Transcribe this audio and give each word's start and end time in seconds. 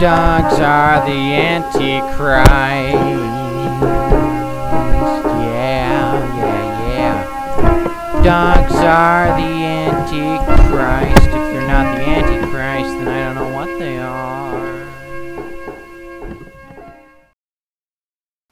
Dogs 0.00 0.58
are 0.58 1.06
the 1.06 1.12
Antichrist. 1.12 2.50
Yeah, 5.32 6.12
yeah, 6.36 6.62
yeah. 6.88 8.22
Dogs 8.24 8.74
are 8.74 9.36
the 9.38 9.52
Antichrist. 9.64 11.13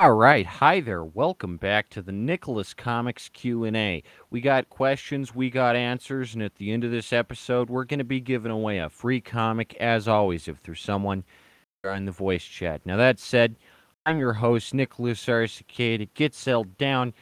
All 0.02 0.14
right, 0.14 0.44
hi 0.44 0.80
there. 0.80 1.04
Welcome 1.04 1.58
back 1.58 1.88
to 1.90 2.02
the 2.02 2.10
Nicholas 2.10 2.74
Comics 2.74 3.28
Q&A. 3.28 4.02
We 4.30 4.40
got 4.40 4.68
questions, 4.68 5.32
we 5.32 5.48
got 5.48 5.76
answers, 5.76 6.34
and 6.34 6.42
at 6.42 6.56
the 6.56 6.72
end 6.72 6.82
of 6.82 6.90
this 6.90 7.12
episode, 7.12 7.70
we're 7.70 7.84
going 7.84 7.98
to 7.98 8.04
be 8.04 8.18
giving 8.18 8.50
away 8.50 8.78
a 8.78 8.90
free 8.90 9.20
comic 9.20 9.76
as 9.76 10.08
always 10.08 10.48
if 10.48 10.60
there's 10.60 10.80
someone 10.80 11.22
on 11.84 12.06
the 12.06 12.10
voice 12.10 12.42
chat. 12.42 12.84
Now 12.84 12.96
that 12.96 13.20
said, 13.20 13.54
I'm 14.04 14.18
your 14.18 14.32
host 14.32 14.74
Nicholas 14.74 15.24
Arcicade. 15.28 16.08
Get 16.14 16.34
settled 16.34 16.76
down. 16.78 17.14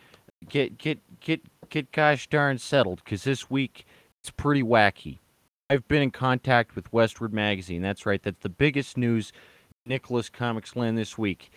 Get 0.48 0.78
get 0.78 1.00
get 1.20 1.42
get 1.68 1.92
gosh 1.92 2.28
darn 2.28 2.56
settled 2.56 3.04
cuz 3.04 3.24
this 3.24 3.50
week 3.50 3.84
it's 4.20 4.30
pretty 4.30 4.62
wacky. 4.62 5.18
I've 5.68 5.86
been 5.86 6.00
in 6.00 6.12
contact 6.12 6.74
with 6.74 6.92
Westword 6.92 7.32
Magazine. 7.32 7.82
That's 7.82 8.06
right. 8.06 8.22
That's 8.22 8.40
the 8.40 8.48
biggest 8.48 8.96
news 8.96 9.34
Nicholas 9.84 10.30
Comics 10.30 10.76
Land 10.76 10.96
this 10.96 11.18
week. 11.18 11.50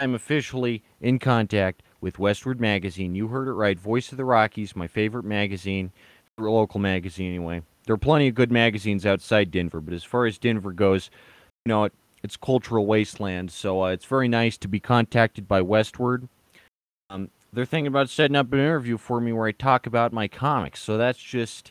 I'm 0.00 0.14
officially 0.14 0.82
in 1.00 1.18
contact 1.18 1.82
with 2.00 2.16
Westword 2.16 2.58
Magazine. 2.58 3.14
You 3.14 3.28
heard 3.28 3.48
it 3.48 3.52
right. 3.52 3.78
Voice 3.78 4.10
of 4.10 4.18
the 4.18 4.24
Rockies, 4.24 4.74
my 4.74 4.86
favorite 4.86 5.24
magazine, 5.24 5.92
local 6.36 6.80
magazine 6.80 7.28
anyway. 7.28 7.62
There 7.86 7.94
are 7.94 7.98
plenty 7.98 8.28
of 8.28 8.34
good 8.34 8.50
magazines 8.50 9.06
outside 9.06 9.50
Denver, 9.50 9.80
but 9.80 9.94
as 9.94 10.04
far 10.04 10.26
as 10.26 10.38
Denver 10.38 10.72
goes, 10.72 11.10
you 11.64 11.70
know, 11.70 11.84
it, 11.84 11.92
it's 12.22 12.36
cultural 12.36 12.86
wasteland. 12.86 13.50
So 13.52 13.84
uh, 13.84 13.88
it's 13.88 14.04
very 14.04 14.26
nice 14.26 14.56
to 14.58 14.68
be 14.68 14.80
contacted 14.80 15.46
by 15.46 15.60
Westword. 15.60 16.28
Um, 17.10 17.30
they're 17.52 17.64
thinking 17.64 17.86
about 17.86 18.08
setting 18.08 18.36
up 18.36 18.52
an 18.52 18.58
interview 18.58 18.98
for 18.98 19.20
me 19.20 19.32
where 19.32 19.46
I 19.46 19.52
talk 19.52 19.86
about 19.86 20.12
my 20.12 20.26
comics. 20.26 20.80
So 20.80 20.98
that's 20.98 21.22
just 21.22 21.70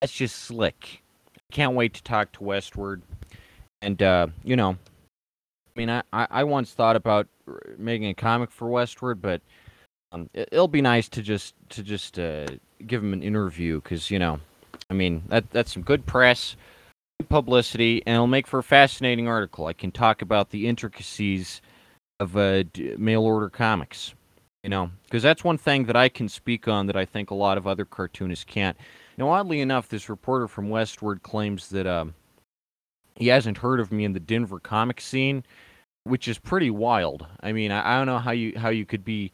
that's 0.00 0.12
just 0.12 0.36
slick. 0.36 1.02
Can't 1.50 1.74
wait 1.74 1.94
to 1.94 2.02
talk 2.02 2.30
to 2.32 2.40
Westword. 2.40 3.02
And 3.82 4.00
uh, 4.02 4.28
you 4.44 4.54
know, 4.54 4.76
mean, 5.78 5.90
I, 5.90 6.02
I 6.12 6.44
once 6.44 6.72
thought 6.72 6.96
about 6.96 7.28
making 7.78 8.08
a 8.08 8.14
comic 8.14 8.50
for 8.50 8.68
Westword, 8.68 9.20
but 9.20 9.40
um, 10.12 10.28
it, 10.34 10.48
will 10.52 10.68
be 10.68 10.82
nice 10.82 11.08
to 11.10 11.22
just 11.22 11.54
to 11.70 11.82
just 11.82 12.18
uh, 12.18 12.46
give 12.86 13.02
him 13.02 13.12
an 13.12 13.22
interview 13.22 13.80
because 13.80 14.10
you 14.10 14.18
know, 14.18 14.40
I 14.90 14.94
mean 14.94 15.22
that 15.28 15.50
that's 15.50 15.72
some 15.72 15.82
good 15.82 16.04
press 16.04 16.56
publicity, 17.28 18.02
and 18.06 18.14
it'll 18.14 18.26
make 18.26 18.46
for 18.46 18.58
a 18.58 18.64
fascinating 18.64 19.28
article. 19.28 19.66
I 19.66 19.72
can 19.72 19.92
talk 19.92 20.20
about 20.20 20.50
the 20.50 20.66
intricacies 20.66 21.60
of 22.20 22.36
uh, 22.36 22.64
mail 22.96 23.22
order 23.22 23.48
comics, 23.48 24.14
you 24.64 24.70
know, 24.70 24.90
because 25.04 25.22
that's 25.22 25.44
one 25.44 25.58
thing 25.58 25.84
that 25.84 25.96
I 25.96 26.08
can 26.08 26.28
speak 26.28 26.66
on 26.66 26.86
that 26.86 26.96
I 26.96 27.04
think 27.04 27.30
a 27.30 27.34
lot 27.34 27.56
of 27.56 27.66
other 27.66 27.84
cartoonists 27.84 28.44
can't. 28.44 28.76
Now, 29.16 29.30
oddly 29.30 29.60
enough, 29.60 29.88
this 29.88 30.08
reporter 30.08 30.48
from 30.48 30.68
Westword 30.68 31.22
claims 31.22 31.68
that 31.70 31.86
um, 31.86 32.14
he 33.16 33.28
hasn't 33.28 33.58
heard 33.58 33.80
of 33.80 33.92
me 33.92 34.04
in 34.04 34.12
the 34.12 34.20
Denver 34.20 34.60
comic 34.60 35.00
scene, 35.00 35.44
which 36.04 36.28
is 36.28 36.38
pretty 36.38 36.70
wild. 36.70 37.26
I 37.40 37.52
mean, 37.52 37.70
I, 37.70 37.94
I 37.94 37.98
don't 37.98 38.06
know 38.06 38.18
how 38.18 38.32
you 38.32 38.58
how 38.58 38.70
you 38.70 38.86
could 38.86 39.04
be 39.04 39.32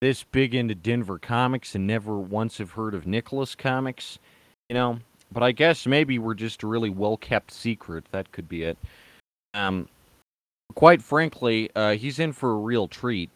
this 0.00 0.24
big 0.24 0.54
into 0.54 0.74
Denver 0.74 1.18
comics 1.18 1.74
and 1.74 1.86
never 1.86 2.18
once 2.18 2.58
have 2.58 2.72
heard 2.72 2.94
of 2.94 3.06
Nicholas 3.06 3.54
comics. 3.54 4.18
You 4.68 4.74
know, 4.74 4.98
but 5.32 5.42
I 5.42 5.52
guess 5.52 5.86
maybe 5.86 6.18
we're 6.18 6.34
just 6.34 6.62
a 6.62 6.66
really 6.66 6.90
well 6.90 7.16
kept 7.16 7.50
secret. 7.50 8.04
That 8.10 8.32
could 8.32 8.48
be 8.48 8.62
it. 8.62 8.78
Um, 9.54 9.88
quite 10.74 11.02
frankly, 11.02 11.70
uh, 11.74 11.92
he's 11.92 12.18
in 12.18 12.32
for 12.32 12.52
a 12.52 12.56
real 12.56 12.88
treat 12.88 13.30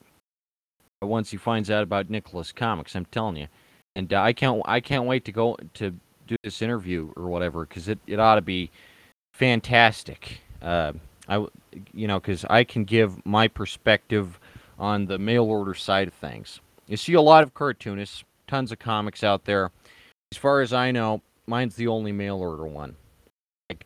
once 1.02 1.30
he 1.30 1.36
finds 1.36 1.70
out 1.70 1.82
about 1.82 2.10
Nicholas 2.10 2.52
Comics. 2.52 2.94
I'm 2.94 3.06
telling 3.06 3.36
you, 3.36 3.48
and 3.96 4.12
uh, 4.12 4.20
I 4.20 4.32
can't 4.32 4.62
I 4.66 4.80
can't 4.80 5.04
wait 5.04 5.24
to 5.24 5.32
go 5.32 5.56
to 5.74 5.94
do 6.26 6.36
this 6.42 6.62
interview 6.62 7.12
or 7.16 7.28
whatever 7.28 7.66
because 7.66 7.88
it, 7.88 7.98
it 8.06 8.20
ought 8.20 8.36
to 8.36 8.42
be 8.42 8.70
fantastic. 9.34 10.40
Uh, 10.62 10.92
I 11.30 11.46
you 11.94 12.08
know 12.08 12.20
because 12.20 12.44
I 12.50 12.64
can 12.64 12.84
give 12.84 13.24
my 13.24 13.48
perspective 13.48 14.38
on 14.78 15.06
the 15.06 15.18
mail 15.18 15.44
order 15.44 15.74
side 15.74 16.08
of 16.08 16.14
things. 16.14 16.60
You 16.88 16.96
see 16.96 17.14
a 17.14 17.20
lot 17.20 17.44
of 17.44 17.54
cartoonists, 17.54 18.24
tons 18.48 18.72
of 18.72 18.80
comics 18.80 19.22
out 19.22 19.44
there. 19.44 19.70
As 20.32 20.38
far 20.38 20.60
as 20.60 20.72
I 20.72 20.90
know, 20.90 21.22
mine's 21.46 21.76
the 21.76 21.86
only 21.86 22.12
mail 22.12 22.36
order 22.36 22.66
one. 22.66 22.96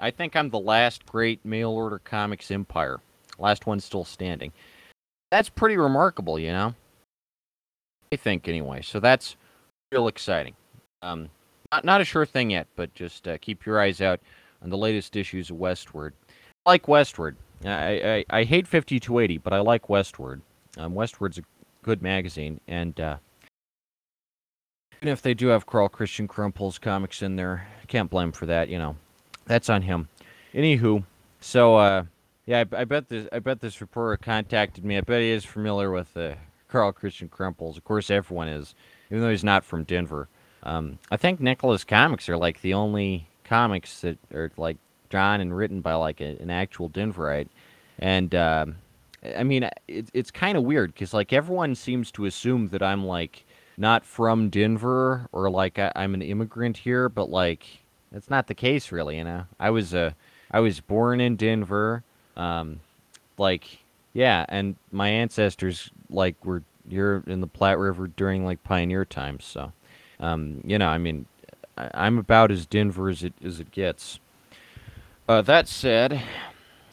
I 0.01 0.11
think 0.11 0.35
I'm 0.35 0.49
the 0.49 0.59
last 0.59 1.05
great 1.05 1.45
mail 1.45 1.71
order 1.71 1.99
comics 1.99 2.51
empire. 2.51 3.01
Last 3.39 3.67
one 3.67 3.81
still 3.81 4.05
standing. 4.05 4.53
That's 5.31 5.51
pretty 5.51 5.77
remarkable, 5.77 6.39
you 6.39 6.53
know. 6.53 6.75
I 8.11 8.17
think 8.17 8.49
anyway. 8.49 8.81
So 8.81 9.01
that's 9.01 9.37
real 9.93 10.09
exciting. 10.09 10.55
Um, 11.03 11.29
not 11.71 11.85
not 11.85 12.01
a 12.01 12.05
sure 12.05 12.25
thing 12.25 12.51
yet, 12.51 12.67
but 12.77 12.95
just 12.95 13.29
uh, 13.29 13.37
keep 13.39 13.67
your 13.67 13.81
eyes 13.81 14.01
out 14.01 14.21
on 14.63 14.71
the 14.71 14.79
latest 14.79 15.17
issues 15.17 15.51
of 15.51 15.57
Westword. 15.57 16.13
Like 16.67 16.87
Westword. 16.87 17.37
I, 17.65 18.25
I, 18.31 18.41
I 18.41 18.45
hate 18.45 18.67
5280, 18.67 19.39
but 19.39 19.53
I 19.53 19.61
like 19.61 19.89
Westword. 19.89 20.41
Um, 20.77 20.95
Westword's 20.95 21.39
a 21.39 21.43
good 21.83 22.03
magazine, 22.03 22.61
and 22.67 22.99
uh, 22.99 23.17
even 25.01 25.13
if 25.13 25.23
they 25.23 25.35
do 25.35 25.49
have 25.49 25.67
Carl 25.67 25.89
Christian 25.89 26.27
Crumple's 26.27 26.79
comics 26.79 27.23
in 27.23 27.37
there, 27.37 27.69
I 27.83 27.87
can't 27.87 28.11
blame 28.11 28.33
for 28.33 28.47
that. 28.47 28.69
You 28.69 28.79
know, 28.79 28.97
that's 29.47 29.69
on 29.69 29.83
him. 29.83 30.09
Anywho, 30.55 31.05
so 31.41 31.77
uh, 31.77 32.05
yeah, 32.47 32.65
I, 32.73 32.81
I, 32.81 32.85
bet 32.85 33.09
this 33.09 33.29
I 33.33 33.39
bet 33.39 33.61
this 33.61 33.81
reporter 33.81 34.17
contacted 34.17 34.85
me. 34.85 34.97
I 34.97 35.03
bet 35.03 35.21
he 35.21 35.31
is 35.31 35.45
familiar 35.45 35.91
with 35.91 36.17
uh, 36.17 36.35
Carl 36.69 36.93
Christian 36.93 37.29
Crumples. 37.29 37.77
Of 37.77 37.85
course, 37.85 38.11
everyone 38.11 38.49
is, 38.49 38.75
even 39.11 39.23
though 39.23 39.31
he's 39.31 39.45
not 39.45 39.65
from 39.65 39.85
Denver. 39.85 40.29
Um, 40.63 40.99
I 41.11 41.19
think 41.19 41.41
Nicholas 41.41 41.85
comics 41.85 42.29
are 42.29 42.39
like 42.39 42.63
the 42.63 42.75
only 42.75 43.29
comics 43.45 44.01
that 44.01 44.19
are 44.33 44.51
like 44.57 44.79
drawn 45.15 45.41
and 45.41 45.57
written 45.57 45.81
by 45.81 45.95
like 45.95 46.21
a, 46.21 46.37
an 46.41 46.51
actual 46.51 46.91
Denverite, 46.91 47.49
and 48.01 48.35
uh, 48.35 48.67
I 49.37 49.45
mean 49.45 49.69
it, 49.87 50.09
it's 50.13 50.33
kind 50.33 50.59
of 50.59 50.65
weird 50.65 50.93
because 50.93 51.15
like 51.15 51.33
everyone 51.33 51.77
seems 51.77 52.11
to 52.13 52.25
assume 52.25 52.69
that 52.71 52.83
I'm 52.83 53.05
like 53.05 53.45
not 53.77 54.05
from 54.05 54.51
Denver 54.51 55.29
or 55.31 55.49
like 55.51 55.79
I, 55.79 55.93
am 55.95 56.15
an 56.15 56.23
immigrant 56.23 56.77
here, 56.77 57.09
but 57.09 57.31
like 57.31 57.65
that's 58.11 58.29
not 58.29 58.49
the 58.49 58.55
case 58.55 58.91
really. 58.91 59.19
You 59.19 59.25
know, 59.25 59.45
I 59.61 59.71
was 59.71 59.95
a 59.95 60.17
I 60.51 60.59
was 60.59 60.81
born 60.81 61.21
in 61.21 61.37
Denver, 61.37 62.03
um, 62.37 62.81
like 63.39 63.79
yeah, 64.15 64.45
and 64.49 64.75
my 64.91 65.09
ancestors 65.09 65.91
like 66.11 66.45
were 66.45 66.65
here 66.89 67.23
in 67.29 67.41
the 67.41 67.47
Platte 67.47 67.79
River 67.79 68.09
during 68.09 68.45
like 68.45 68.65
pioneer 68.65 69.05
times. 69.05 69.45
So, 69.45 69.73
um, 70.19 70.61
you 70.65 70.77
know, 70.77 70.89
I 70.89 70.99
mean, 70.99 71.27
I, 71.77 72.07
am 72.07 72.19
about 72.19 72.51
as 72.51 72.67
Denver 72.67 73.09
as 73.09 73.23
it 73.23 73.35
as 73.45 73.61
it 73.61 73.71
gets. 73.71 74.19
Uh, 75.29 75.43
that 75.43 75.69
said, 75.69 76.21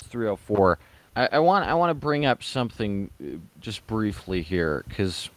304. 0.04 0.80
I, 1.16 1.30
I 1.34 1.40
want 1.40 1.66
I 1.66 1.74
want 1.74 1.90
to 1.90 1.94
bring 1.94 2.26
up 2.26 2.42
something 2.42 3.10
uh, 3.22 3.38
just 3.60 3.86
briefly 3.88 4.42
here 4.42 4.86
because 4.88 5.30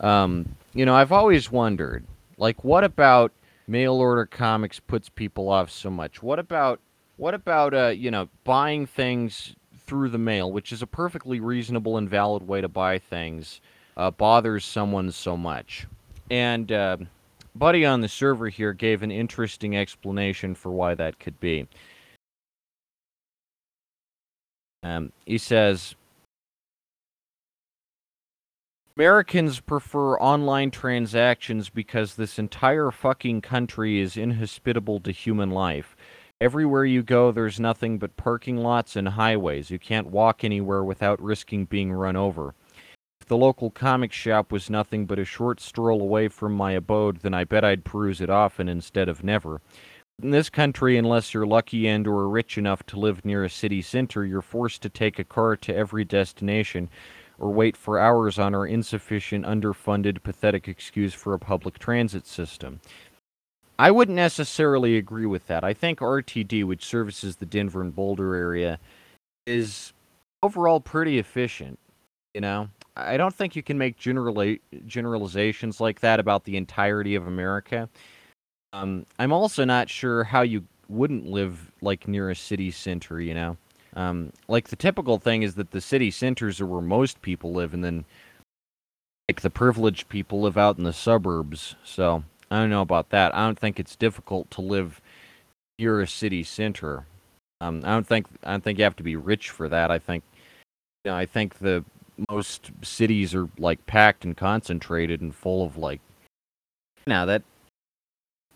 um, 0.00 0.56
you 0.74 0.84
know, 0.84 0.94
I've 0.94 1.12
always 1.12 1.50
wondered, 1.50 2.04
like, 2.36 2.62
what 2.64 2.84
about 2.84 3.32
mail 3.66 3.94
order 3.94 4.26
comics 4.26 4.78
puts 4.78 5.08
people 5.08 5.48
off 5.48 5.70
so 5.70 5.90
much? 5.90 6.22
What 6.22 6.38
about 6.38 6.80
what 7.16 7.32
about 7.32 7.72
uh, 7.72 7.88
you 7.88 8.10
know, 8.10 8.28
buying 8.44 8.86
things 8.86 9.54
through 9.86 10.10
the 10.10 10.18
mail, 10.18 10.52
which 10.52 10.72
is 10.72 10.82
a 10.82 10.86
perfectly 10.86 11.40
reasonable 11.40 11.96
and 11.96 12.10
valid 12.10 12.46
way 12.46 12.60
to 12.60 12.68
buy 12.68 12.98
things, 12.98 13.60
uh, 13.96 14.10
bothers 14.10 14.64
someone 14.64 15.10
so 15.12 15.36
much? 15.36 15.86
And 16.30 16.70
uh, 16.70 16.98
Buddy 17.58 17.86
on 17.86 18.02
the 18.02 18.08
server 18.08 18.48
here 18.48 18.74
gave 18.74 19.02
an 19.02 19.10
interesting 19.10 19.76
explanation 19.76 20.54
for 20.54 20.70
why 20.70 20.94
that 20.94 21.18
could 21.18 21.40
be. 21.40 21.66
Um, 24.82 25.10
he 25.24 25.38
says 25.38 25.94
Americans 28.96 29.60
prefer 29.60 30.18
online 30.18 30.70
transactions 30.70 31.70
because 31.70 32.14
this 32.14 32.38
entire 32.38 32.90
fucking 32.90 33.40
country 33.40 34.00
is 34.00 34.16
inhospitable 34.16 35.00
to 35.00 35.10
human 35.10 35.50
life. 35.50 35.96
Everywhere 36.40 36.84
you 36.84 37.02
go, 37.02 37.32
there's 37.32 37.58
nothing 37.58 37.98
but 37.98 38.16
parking 38.16 38.58
lots 38.58 38.96
and 38.96 39.08
highways. 39.08 39.70
You 39.70 39.78
can't 39.78 40.08
walk 40.08 40.44
anywhere 40.44 40.84
without 40.84 41.20
risking 41.22 41.64
being 41.64 41.92
run 41.92 42.16
over. 42.16 42.54
The 43.28 43.36
local 43.36 43.70
comic 43.70 44.12
shop 44.12 44.52
was 44.52 44.70
nothing 44.70 45.04
but 45.04 45.18
a 45.18 45.24
short 45.24 45.60
stroll 45.60 46.00
away 46.00 46.28
from 46.28 46.52
my 46.52 46.72
abode, 46.72 47.18
then 47.18 47.34
I 47.34 47.42
bet 47.42 47.64
I'd 47.64 47.84
peruse 47.84 48.20
it 48.20 48.30
often 48.30 48.68
instead 48.68 49.08
of 49.08 49.24
never. 49.24 49.60
In 50.22 50.30
this 50.30 50.48
country, 50.48 50.96
unless 50.96 51.34
you're 51.34 51.46
lucky 51.46 51.88
and 51.88 52.06
or 52.06 52.28
rich 52.28 52.56
enough 52.56 52.84
to 52.86 52.98
live 52.98 53.24
near 53.24 53.44
a 53.44 53.50
city 53.50 53.82
center, 53.82 54.24
you're 54.24 54.42
forced 54.42 54.80
to 54.82 54.88
take 54.88 55.18
a 55.18 55.24
car 55.24 55.56
to 55.56 55.74
every 55.74 56.04
destination 56.04 56.88
or 57.38 57.50
wait 57.50 57.76
for 57.76 57.98
hours 57.98 58.38
on 58.38 58.54
our 58.54 58.66
insufficient, 58.66 59.44
underfunded, 59.44 60.22
pathetic 60.22 60.68
excuse 60.68 61.12
for 61.12 61.34
a 61.34 61.38
public 61.38 61.78
transit 61.78 62.26
system. 62.26 62.80
I 63.78 63.90
wouldn't 63.90 64.16
necessarily 64.16 64.96
agree 64.96 65.26
with 65.26 65.48
that. 65.48 65.64
I 65.64 65.74
think 65.74 65.98
RTD, 65.98 66.64
which 66.64 66.84
services 66.84 67.36
the 67.36 67.44
Denver 67.44 67.82
and 67.82 67.94
Boulder 67.94 68.34
area, 68.34 68.78
is 69.46 69.92
overall 70.42 70.80
pretty 70.80 71.18
efficient. 71.18 71.78
You 72.32 72.40
know, 72.40 72.68
I 72.96 73.16
don't 73.16 73.34
think 73.34 73.54
you 73.54 73.62
can 73.62 73.76
make 73.76 73.98
generali- 73.98 74.60
generalizations 74.86 75.80
like 75.80 76.00
that 76.00 76.18
about 76.18 76.44
the 76.44 76.56
entirety 76.56 77.14
of 77.14 77.26
America. 77.26 77.88
Um, 78.72 79.06
I'm 79.18 79.32
also 79.32 79.64
not 79.64 79.90
sure 79.90 80.24
how 80.24 80.42
you 80.42 80.64
wouldn't 80.88 81.26
live 81.26 81.72
like 81.82 82.08
near 82.08 82.30
a 82.30 82.36
city 82.36 82.70
center. 82.70 83.20
You 83.20 83.34
know, 83.34 83.56
um, 83.94 84.32
like 84.48 84.68
the 84.68 84.76
typical 84.76 85.18
thing 85.18 85.42
is 85.42 85.54
that 85.56 85.70
the 85.70 85.80
city 85.80 86.10
centers 86.10 86.60
are 86.60 86.66
where 86.66 86.80
most 86.80 87.20
people 87.22 87.52
live, 87.52 87.74
and 87.74 87.84
then 87.84 88.04
like 89.28 89.42
the 89.42 89.50
privileged 89.50 90.08
people 90.08 90.40
live 90.40 90.56
out 90.56 90.78
in 90.78 90.84
the 90.84 90.92
suburbs. 90.92 91.76
So 91.84 92.24
I 92.50 92.60
don't 92.60 92.70
know 92.70 92.82
about 92.82 93.10
that. 93.10 93.34
I 93.34 93.44
don't 93.44 93.58
think 93.58 93.78
it's 93.78 93.96
difficult 93.96 94.50
to 94.52 94.60
live 94.60 95.00
near 95.78 96.00
a 96.00 96.06
city 96.06 96.42
center. 96.42 97.06
Um, 97.60 97.82
I 97.84 97.90
don't 97.90 98.06
think 98.06 98.26
I 98.42 98.52
don't 98.52 98.64
think 98.64 98.78
you 98.78 98.84
have 98.84 98.96
to 98.96 99.02
be 99.02 99.16
rich 99.16 99.50
for 99.50 99.68
that. 99.68 99.90
I 99.90 99.98
think 99.98 100.24
you 101.04 101.10
know, 101.10 101.16
I 101.16 101.26
think 101.26 101.58
the 101.58 101.84
most 102.30 102.70
cities 102.82 103.34
are 103.34 103.48
like 103.58 103.84
packed 103.86 104.24
and 104.24 104.36
concentrated 104.36 105.20
and 105.20 105.34
full 105.34 105.64
of 105.64 105.76
like 105.76 106.00
now 107.06 107.24
that 107.24 107.42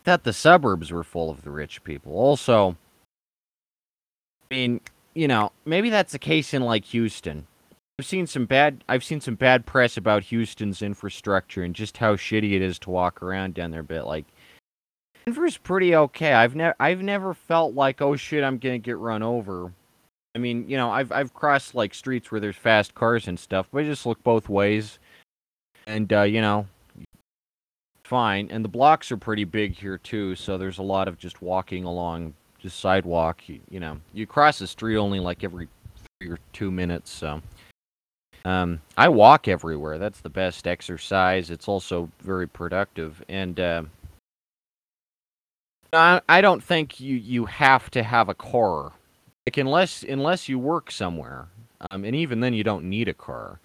that 0.05 0.25
the 0.25 0.33
suburbs 0.33 0.91
were 0.91 1.05
full 1.05 1.31
of 1.31 1.43
the 1.43 1.51
rich 1.51 1.85
people. 1.85 2.13
Also, 2.13 2.77
I 4.51 4.55
mean, 4.55 4.81
you 5.15 5.29
know, 5.29 5.53
maybe 5.65 5.91
that's 5.91 6.13
the 6.13 6.19
case 6.19 6.55
in 6.55 6.63
like 6.63 6.85
Houston. 6.87 7.47
I've 7.99 8.07
seen 8.07 8.27
some 8.27 8.47
bad 8.47 8.83
I've 8.89 9.05
seen 9.05 9.21
some 9.21 9.35
bad 9.35 9.67
press 9.67 9.97
about 9.97 10.25
Houston's 10.25 10.81
infrastructure 10.81 11.63
and 11.63 11.75
just 11.75 11.99
how 11.99 12.17
shitty 12.17 12.53
it 12.55 12.63
is 12.63 12.79
to 12.81 12.91
walk 12.91 13.23
around 13.23 13.55
down 13.55 13.71
there. 13.71 13.83
But 13.83 14.07
like, 14.07 14.25
Denver's 15.27 15.59
pretty 15.59 15.95
okay. 15.95 16.33
I've 16.33 16.57
never 16.57 16.75
I've 16.81 17.03
never 17.03 17.35
felt 17.35 17.75
like 17.75 18.01
oh 18.01 18.17
shit 18.17 18.43
I'm 18.43 18.59
gonna 18.59 18.79
get 18.79 18.97
run 18.97 19.23
over. 19.23 19.73
I 20.35 20.39
mean, 20.39 20.69
you 20.69 20.77
know, 20.77 20.91
I've 20.91 21.11
I've 21.11 21.35
crossed 21.35 21.75
like 21.75 21.93
streets 21.95 22.31
where 22.31 22.41
there's 22.41 22.57
fast 22.57 22.95
cars 22.95 23.29
and 23.29 23.39
stuff, 23.39 23.69
but 23.73 23.85
I 23.85 23.87
just 23.87 24.07
look 24.07 24.23
both 24.23 24.49
ways, 24.49 24.99
and 25.87 26.13
uh, 26.13 26.23
you 26.23 26.41
know, 26.41 26.67
fine. 28.05 28.49
And 28.51 28.65
the 28.65 28.69
blocks 28.69 29.11
are 29.11 29.17
pretty 29.17 29.45
big 29.45 29.75
here 29.75 29.99
too, 29.99 30.37
so 30.37 30.57
there's 30.57 30.79
a 30.79 30.83
lot 30.83 31.09
of 31.09 31.19
just 31.19 31.43
walking 31.43 31.85
along 31.85 32.35
just 32.59 32.79
sidewalk. 32.79 33.49
You, 33.49 33.61
you 33.71 33.81
know, 33.81 33.99
you 34.13 34.27
cross 34.27 34.59
the 34.59 34.67
street 34.67 34.97
only 34.97 35.19
like 35.21 35.43
every 35.43 35.69
three 36.21 36.31
or 36.31 36.39
two 36.53 36.71
minutes, 36.71 37.11
so. 37.11 37.43
Um, 38.47 38.81
I 38.97 39.11
walk 39.11 39.49
everywhere. 39.49 39.99
That's 39.99 40.21
the 40.21 40.31
best 40.31 40.67
exercise. 40.67 41.51
It's 41.51 41.69
also 41.69 42.09
very 42.23 42.49
productive, 42.49 43.23
and 43.29 43.61
uh, 43.61 43.83
I, 45.93 46.21
I 46.29 46.41
don't 46.41 46.63
think 46.63 47.01
you, 47.01 47.17
you 47.17 47.45
have 47.47 47.91
to 47.91 48.03
have 48.03 48.29
a 48.29 48.35
car, 48.35 48.93
like 49.51 49.57
unless 49.57 50.05
unless 50.05 50.49
you 50.49 50.61
work 50.61 50.93
somewhere, 50.93 51.49
um, 51.91 52.05
and 52.05 52.15
even 52.15 52.39
then 52.39 52.55
you 52.55 52.63
don't 52.63 52.85
need 52.85 53.09
a 53.09 53.15
car. 53.15 53.59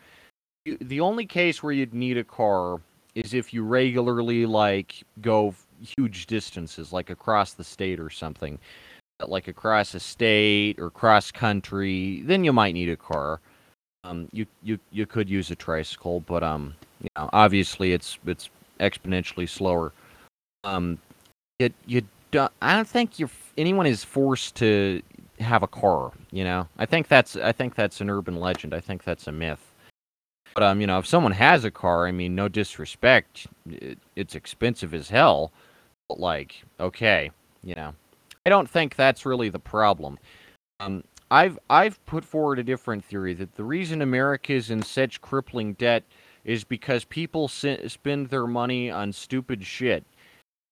You, 0.66 0.80
the 0.82 1.00
only 1.00 1.28
case 1.28 1.62
where 1.62 1.74
you'd 1.74 1.94
need 1.94 2.18
a 2.18 2.24
car 2.24 2.82
is 3.14 3.36
if 3.36 3.54
you 3.54 3.64
regularly 3.64 4.48
like 4.48 5.04
go 5.22 5.54
huge 5.80 6.26
distances, 6.26 6.92
like 6.92 7.12
across 7.12 7.54
the 7.54 7.64
state 7.64 8.00
or 8.00 8.10
something, 8.10 8.58
like 9.28 9.48
across 9.48 9.94
a 9.94 10.00
state 10.00 10.80
or 10.80 10.90
cross 10.90 11.30
country. 11.30 12.24
Then 12.26 12.44
you 12.44 12.52
might 12.52 12.74
need 12.74 12.90
a 12.90 12.98
car. 12.98 13.40
Um, 14.04 14.28
you 14.32 14.48
you 14.64 14.80
you 14.90 15.06
could 15.06 15.30
use 15.30 15.52
a 15.52 15.56
tricycle, 15.56 16.22
but 16.22 16.42
um, 16.42 16.74
you 17.00 17.10
know, 17.16 17.30
obviously 17.32 17.94
it's 17.94 18.18
it's 18.26 18.50
exponentially 18.80 19.48
slower. 19.48 19.94
Um, 20.64 20.98
you 21.60 21.70
you 21.86 22.02
don't. 22.32 22.52
I 22.60 22.74
don't 22.74 22.88
think 22.88 23.20
you 23.20 23.30
anyone 23.58 23.86
is 23.86 24.04
forced 24.04 24.56
to 24.56 25.02
have 25.40 25.64
a 25.64 25.68
car. 25.68 26.12
You 26.32 26.44
know, 26.44 26.68
I 26.78 26.86
think 26.86 27.08
that's 27.08 27.36
I 27.36 27.52
think 27.52 27.76
that's 27.76 28.02
an 28.02 28.10
urban 28.10 28.40
legend. 28.40 28.74
I 28.74 28.80
think 28.80 29.04
that's 29.04 29.28
a 29.28 29.32
myth. 29.32 29.72
But 30.54 30.64
um, 30.64 30.80
you 30.82 30.88
know, 30.88 31.00
if 31.00 31.06
someone 31.06 31.34
has 31.34 31.66
a 31.66 31.72
car, 31.72 32.08
I 32.08 32.12
mean, 32.12 32.34
no 32.34 32.48
disrespect, 32.48 33.48
it, 33.70 34.00
it's 34.16 34.36
expensive 34.36 34.94
as 34.94 35.10
hell. 35.10 35.52
But 36.08 36.20
like, 36.20 36.64
okay, 36.80 37.32
you 37.64 37.76
know, 37.76 37.94
I 38.46 38.50
don't 38.50 38.70
think 38.70 38.96
that's 38.96 39.26
really 39.26 39.50
the 39.50 39.60
problem. 39.60 40.18
Um, 40.80 41.04
I've 41.30 41.60
I've 41.70 42.04
put 42.06 42.24
forward 42.24 42.60
a 42.60 42.64
different 42.64 43.04
theory 43.04 43.34
that 43.34 43.56
the 43.56 43.64
reason 43.64 44.02
America 44.02 44.54
is 44.54 44.70
in 44.70 44.82
such 44.84 45.22
crippling 45.22 45.74
debt 45.74 46.04
is 46.44 46.64
because 46.64 47.04
people 47.04 47.48
spend 47.48 48.30
their 48.30 48.48
money 48.48 48.92
on 48.92 49.12
stupid 49.12 49.66
shit. 49.66 50.06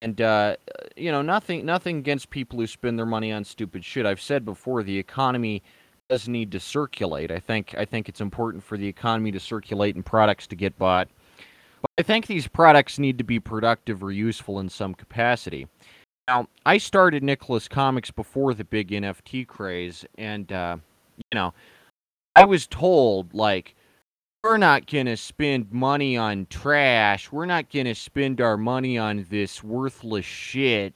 And 0.03 0.19
uh, 0.19 0.57
you 0.97 1.11
know, 1.11 1.21
nothing 1.21 1.65
nothing 1.65 1.97
against 1.97 2.29
people 2.29 2.59
who 2.59 2.67
spend 2.67 2.99
their 2.99 3.05
money 3.05 3.31
on 3.31 3.45
stupid 3.45 3.85
shit. 3.85 4.05
I've 4.05 4.21
said 4.21 4.43
before 4.43 4.83
the 4.83 4.97
economy 4.97 5.63
does 6.09 6.27
need 6.27 6.51
to 6.51 6.59
circulate. 6.59 7.31
I 7.31 7.39
think 7.39 7.73
I 7.77 7.85
think 7.85 8.09
it's 8.09 8.19
important 8.19 8.63
for 8.63 8.77
the 8.77 8.87
economy 8.87 9.31
to 9.31 9.39
circulate 9.39 9.95
and 9.95 10.05
products 10.05 10.45
to 10.47 10.57
get 10.57 10.77
bought. 10.77 11.07
But 11.81 11.91
I 11.97 12.03
think 12.03 12.27
these 12.27 12.47
products 12.47 12.99
need 12.99 13.17
to 13.17 13.23
be 13.23 13.39
productive 13.39 14.03
or 14.03 14.11
useful 14.11 14.59
in 14.59 14.67
some 14.67 14.93
capacity. 14.93 15.67
Now, 16.27 16.47
I 16.65 16.77
started 16.77 17.23
Nicholas 17.23 17.69
Comics 17.69 18.11
before 18.11 18.53
the 18.53 18.63
big 18.65 18.89
NFT 18.89 19.47
craze, 19.47 20.05
and 20.17 20.51
uh, 20.51 20.77
you 21.17 21.35
know, 21.35 21.53
I 22.35 22.43
was 22.43 22.67
told 22.67 23.33
like 23.33 23.75
we're 24.43 24.57
not 24.57 24.87
gonna 24.87 25.15
spend 25.15 25.71
money 25.71 26.17
on 26.17 26.45
trash. 26.49 27.31
We're 27.31 27.45
not 27.45 27.71
gonna 27.71 27.95
spend 27.95 28.41
our 28.41 28.57
money 28.57 28.97
on 28.97 29.25
this 29.29 29.63
worthless 29.63 30.25
shit. 30.25 30.93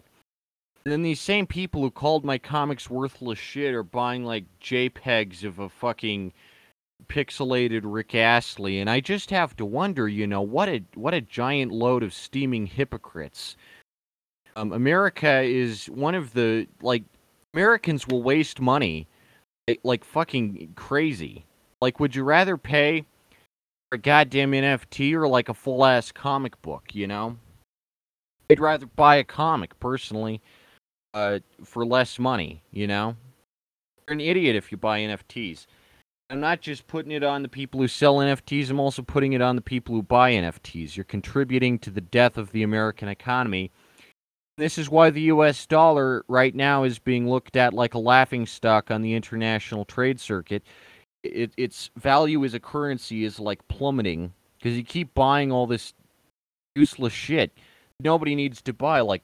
And 0.83 0.91
then 0.91 1.01
these 1.01 1.21
same 1.21 1.47
people 1.47 1.81
who 1.81 1.91
called 1.91 2.25
my 2.25 2.37
comics 2.37 2.89
worthless 2.89 3.39
shit 3.39 3.73
are 3.73 3.83
buying 3.83 4.25
like 4.25 4.45
JPEGs 4.61 5.45
of 5.45 5.59
a 5.59 5.69
fucking 5.69 6.33
pixelated 7.07 7.81
Rick 7.83 8.15
Astley, 8.15 8.79
and 8.79 8.89
I 8.89 8.99
just 8.99 9.29
have 9.29 9.55
to 9.57 9.65
wonder, 9.65 10.09
you 10.09 10.27
know, 10.27 10.41
what 10.41 10.67
a 10.67 10.83
what 10.95 11.13
a 11.13 11.21
giant 11.21 11.71
load 11.71 12.03
of 12.03 12.13
steaming 12.13 12.65
hypocrites. 12.65 13.55
Um, 14.57 14.73
America 14.73 15.41
is 15.41 15.85
one 15.85 16.15
of 16.15 16.33
the 16.33 16.67
like 16.81 17.03
Americans 17.53 18.07
will 18.07 18.23
waste 18.23 18.59
money 18.59 19.07
like, 19.69 19.79
like 19.83 20.03
fucking 20.03 20.73
crazy. 20.75 21.45
Like, 21.79 21.99
would 21.99 22.15
you 22.15 22.23
rather 22.23 22.57
pay 22.57 23.05
a 23.91 23.97
goddamn 23.97 24.51
NFT 24.51 25.13
or 25.13 25.27
like 25.27 25.49
a 25.49 25.53
full 25.53 25.85
ass 25.85 26.11
comic 26.11 26.61
book? 26.61 26.93
You 26.93 27.07
know, 27.07 27.37
I'd 28.49 28.59
rather 28.59 28.85
buy 28.85 29.17
a 29.17 29.23
comic 29.23 29.79
personally, 29.79 30.41
uh, 31.13 31.39
for 31.63 31.85
less 31.85 32.19
money. 32.19 32.63
You 32.71 32.87
know, 32.87 33.15
you're 34.07 34.13
an 34.13 34.21
idiot 34.21 34.55
if 34.55 34.71
you 34.71 34.77
buy 34.77 34.99
NFTs. 35.01 35.67
I'm 36.29 36.41
not 36.41 36.59
just 36.59 36.87
putting 36.87 37.11
it 37.11 37.23
on 37.23 37.41
the 37.41 37.47
people 37.47 37.79
who 37.79 37.87
sell 37.87 38.17
NFTs. 38.17 38.69
I'm 38.69 38.81
also 38.81 39.01
putting 39.01 39.33
it 39.33 39.41
on 39.41 39.55
the 39.55 39.61
people 39.61 39.95
who 39.95 40.03
buy 40.03 40.33
NFTs. 40.33 40.97
You're 40.97 41.05
contributing 41.05 41.79
to 41.79 41.89
the 41.89 42.01
death 42.01 42.37
of 42.37 42.51
the 42.51 42.63
American 42.63 43.07
economy 43.07 43.71
this 44.57 44.79
is 44.79 44.89
why 44.89 45.11
the 45.11 45.21
US 45.21 45.65
dollar 45.65 46.25
right 46.27 46.53
now 46.53 46.83
is 46.83 46.99
being 46.99 47.29
looked 47.29 47.55
at 47.55 47.73
like 47.73 47.93
a 47.93 47.99
laughing 47.99 48.45
stock 48.45 48.89
on 48.91 49.01
the 49.01 49.13
international 49.13 49.85
trade 49.85 50.19
circuit. 50.19 50.63
It, 51.23 51.51
its 51.57 51.89
value 51.97 52.43
as 52.45 52.53
a 52.53 52.59
currency 52.59 53.23
is 53.25 53.39
like 53.39 53.67
plummeting 53.67 54.33
because 54.57 54.77
you 54.77 54.83
keep 54.83 55.13
buying 55.13 55.51
all 55.51 55.67
this 55.67 55.93
useless 56.75 57.13
shit 57.13 57.51
nobody 57.99 58.35
needs 58.35 58.61
to 58.63 58.73
buy. 58.73 59.01
Like, 59.01 59.23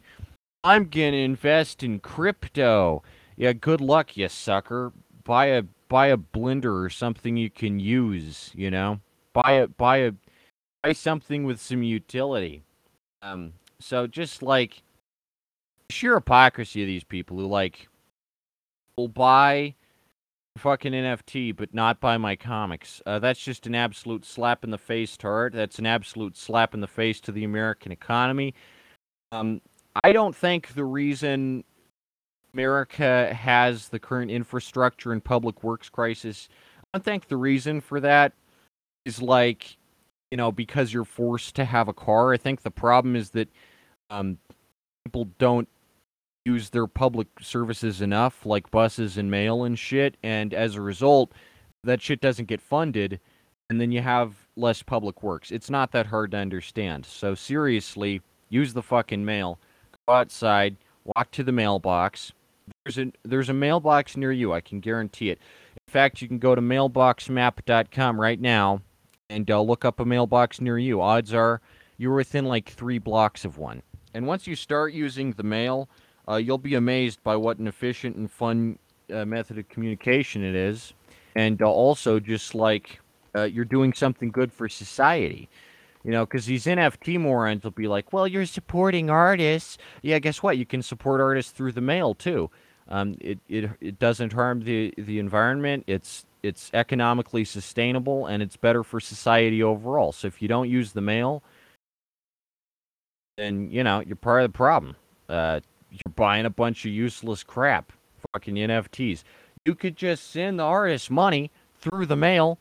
I'm 0.63 0.85
gonna 0.89 1.17
invest 1.17 1.83
in 1.83 1.99
crypto. 1.99 3.03
Yeah, 3.35 3.53
good 3.53 3.81
luck, 3.81 4.15
you 4.17 4.29
sucker. 4.29 4.93
Buy 5.23 5.47
a 5.47 5.63
buy 5.89 6.07
a 6.07 6.17
blender 6.17 6.83
or 6.83 6.89
something 6.89 7.37
you 7.37 7.49
can 7.49 7.79
use. 7.79 8.51
You 8.55 8.71
know, 8.71 8.99
buy 9.33 9.53
a 9.53 9.67
buy 9.67 9.97
a 9.97 10.11
buy 10.81 10.93
something 10.93 11.43
with 11.43 11.59
some 11.59 11.83
utility. 11.83 12.63
Um, 13.21 13.53
so 13.79 14.07
just 14.07 14.41
like 14.43 14.83
sheer 15.89 16.15
hypocrisy 16.15 16.81
of 16.81 16.87
these 16.87 17.03
people 17.03 17.37
who 17.37 17.47
like 17.47 17.87
will 18.97 19.07
buy 19.07 19.75
fucking 20.57 20.93
NFT 20.93 21.55
but 21.55 21.73
not 21.73 21.99
buy 21.99 22.17
my 22.17 22.35
comics. 22.35 23.01
Uh, 23.05 23.19
that's 23.19 23.39
just 23.39 23.67
an 23.67 23.75
absolute 23.75 24.25
slap 24.25 24.63
in 24.63 24.71
the 24.71 24.77
face 24.77 25.17
to 25.17 25.27
art. 25.27 25.53
That's 25.53 25.79
an 25.79 25.85
absolute 25.85 26.37
slap 26.37 26.73
in 26.73 26.81
the 26.81 26.87
face 26.87 27.19
to 27.21 27.31
the 27.31 27.43
American 27.43 27.91
economy. 27.91 28.53
Um, 29.31 29.61
I 30.03 30.11
don't 30.11 30.35
think 30.35 30.73
the 30.73 30.85
reason 30.85 31.63
America 32.53 33.33
has 33.33 33.89
the 33.89 33.99
current 33.99 34.29
infrastructure 34.29 35.11
and 35.11 35.23
public 35.23 35.63
works 35.63 35.89
crisis, 35.89 36.49
I 36.93 36.97
don't 36.97 37.05
think 37.05 37.27
the 37.27 37.37
reason 37.37 37.81
for 37.81 37.99
that 37.99 38.33
is 39.05 39.21
like, 39.21 39.77
you 40.31 40.37
know, 40.37 40.51
because 40.51 40.93
you're 40.93 41.03
forced 41.03 41.55
to 41.55 41.65
have 41.65 41.87
a 41.87 41.93
car. 41.93 42.33
I 42.33 42.37
think 42.37 42.61
the 42.61 42.71
problem 42.71 43.15
is 43.15 43.31
that 43.31 43.49
um, 44.09 44.37
people 45.05 45.27
don't 45.39 45.67
use 46.45 46.69
their 46.69 46.87
public 46.87 47.27
services 47.41 48.01
enough, 48.01 48.45
like 48.45 48.69
buses 48.71 49.17
and 49.17 49.31
mail 49.31 49.63
and 49.63 49.77
shit, 49.79 50.17
and 50.23 50.53
as 50.53 50.75
a 50.75 50.81
result, 50.81 51.31
that 51.83 52.01
shit 52.01 52.21
doesn't 52.21 52.47
get 52.47 52.61
funded, 52.61 53.19
and 53.69 53.79
then 53.79 53.91
you 53.91 54.01
have 54.01 54.47
less 54.55 54.83
public 54.83 55.23
works. 55.23 55.51
It's 55.51 55.69
not 55.69 55.91
that 55.91 56.07
hard 56.07 56.31
to 56.31 56.37
understand. 56.37 57.05
So 57.05 57.35
seriously, 57.35 58.21
use 58.49 58.73
the 58.73 58.81
fucking 58.81 59.23
mail. 59.23 59.59
Go 60.07 60.15
outside, 60.15 60.75
walk 61.05 61.31
to 61.31 61.43
the 61.43 61.51
mailbox. 61.51 62.31
There's 62.85 62.97
a 62.97 63.11
there's 63.23 63.49
a 63.49 63.53
mailbox 63.53 64.17
near 64.17 64.31
you. 64.31 64.53
I 64.53 64.61
can 64.61 64.79
guarantee 64.79 65.29
it. 65.29 65.39
In 65.87 65.91
fact, 65.91 66.21
you 66.21 66.27
can 66.27 66.39
go 66.39 66.55
to 66.55 66.61
mailboxmap.com 66.61 68.19
right 68.19 68.39
now 68.39 68.81
and 69.29 69.49
uh, 69.49 69.61
look 69.61 69.85
up 69.85 69.99
a 69.99 70.05
mailbox 70.05 70.61
near 70.61 70.77
you. 70.77 71.01
Odds 71.01 71.33
are 71.33 71.61
you're 71.97 72.15
within 72.15 72.45
like 72.45 72.69
three 72.69 72.99
blocks 72.99 73.45
of 73.45 73.57
one. 73.57 73.81
And 74.13 74.27
once 74.27 74.45
you 74.47 74.55
start 74.55 74.93
using 74.93 75.31
the 75.31 75.43
mail, 75.43 75.89
uh, 76.27 76.35
you'll 76.35 76.57
be 76.57 76.75
amazed 76.75 77.21
by 77.23 77.35
what 77.35 77.57
an 77.57 77.67
efficient 77.67 78.15
and 78.15 78.31
fun 78.31 78.77
uh, 79.11 79.25
method 79.25 79.57
of 79.57 79.69
communication 79.69 80.43
it 80.43 80.55
is. 80.55 80.93
And 81.35 81.61
uh, 81.61 81.69
also, 81.69 82.19
just 82.19 82.55
like 82.55 82.99
uh, 83.35 83.43
you're 83.43 83.65
doing 83.65 83.93
something 83.93 84.29
good 84.29 84.51
for 84.51 84.69
society. 84.69 85.49
You 86.03 86.11
know, 86.11 86.25
because 86.25 86.45
these 86.45 86.65
NFT 86.65 87.17
morons 87.17 87.63
will 87.63 87.71
be 87.71 87.87
like, 87.87 88.11
well, 88.11 88.27
you're 88.27 88.45
supporting 88.45 89.09
artists. 89.09 89.77
Yeah, 90.01 90.19
guess 90.19 90.43
what? 90.43 90.57
You 90.57 90.65
can 90.65 90.81
support 90.81 91.21
artists 91.21 91.51
through 91.51 91.71
the 91.71 91.81
mail, 91.81 92.13
too. 92.13 92.49
Um, 92.89 93.15
it, 93.21 93.39
it, 93.47 93.69
it 93.79 93.99
doesn't 93.99 94.33
harm 94.33 94.65
the, 94.65 94.93
the 94.97 95.17
environment. 95.19 95.85
It's, 95.87 96.25
it's 96.43 96.69
economically 96.73 97.45
sustainable, 97.45 98.25
and 98.25 98.43
it's 98.43 98.57
better 98.57 98.83
for 98.83 98.99
society 98.99 99.63
overall. 99.63 100.11
So 100.11 100.27
if 100.27 100.41
you 100.41 100.49
don't 100.49 100.69
use 100.69 100.91
the 100.91 100.99
mail, 100.99 101.41
then, 103.37 103.71
you 103.71 103.85
know, 103.85 104.01
you're 104.01 104.17
part 104.17 104.43
of 104.43 104.51
the 104.51 104.57
problem. 104.57 104.97
Uh, 105.29 105.61
you're 105.93 106.13
buying 106.15 106.45
a 106.45 106.49
bunch 106.49 106.85
of 106.85 106.91
useless 106.91 107.43
crap, 107.43 107.91
fucking 108.33 108.55
NFTs. 108.55 109.23
You 109.65 109.75
could 109.75 109.95
just 109.95 110.31
send 110.31 110.59
the 110.59 110.63
artist 110.63 111.09
money 111.09 111.51
through 111.79 112.05
the 112.05 112.15
mail, 112.15 112.57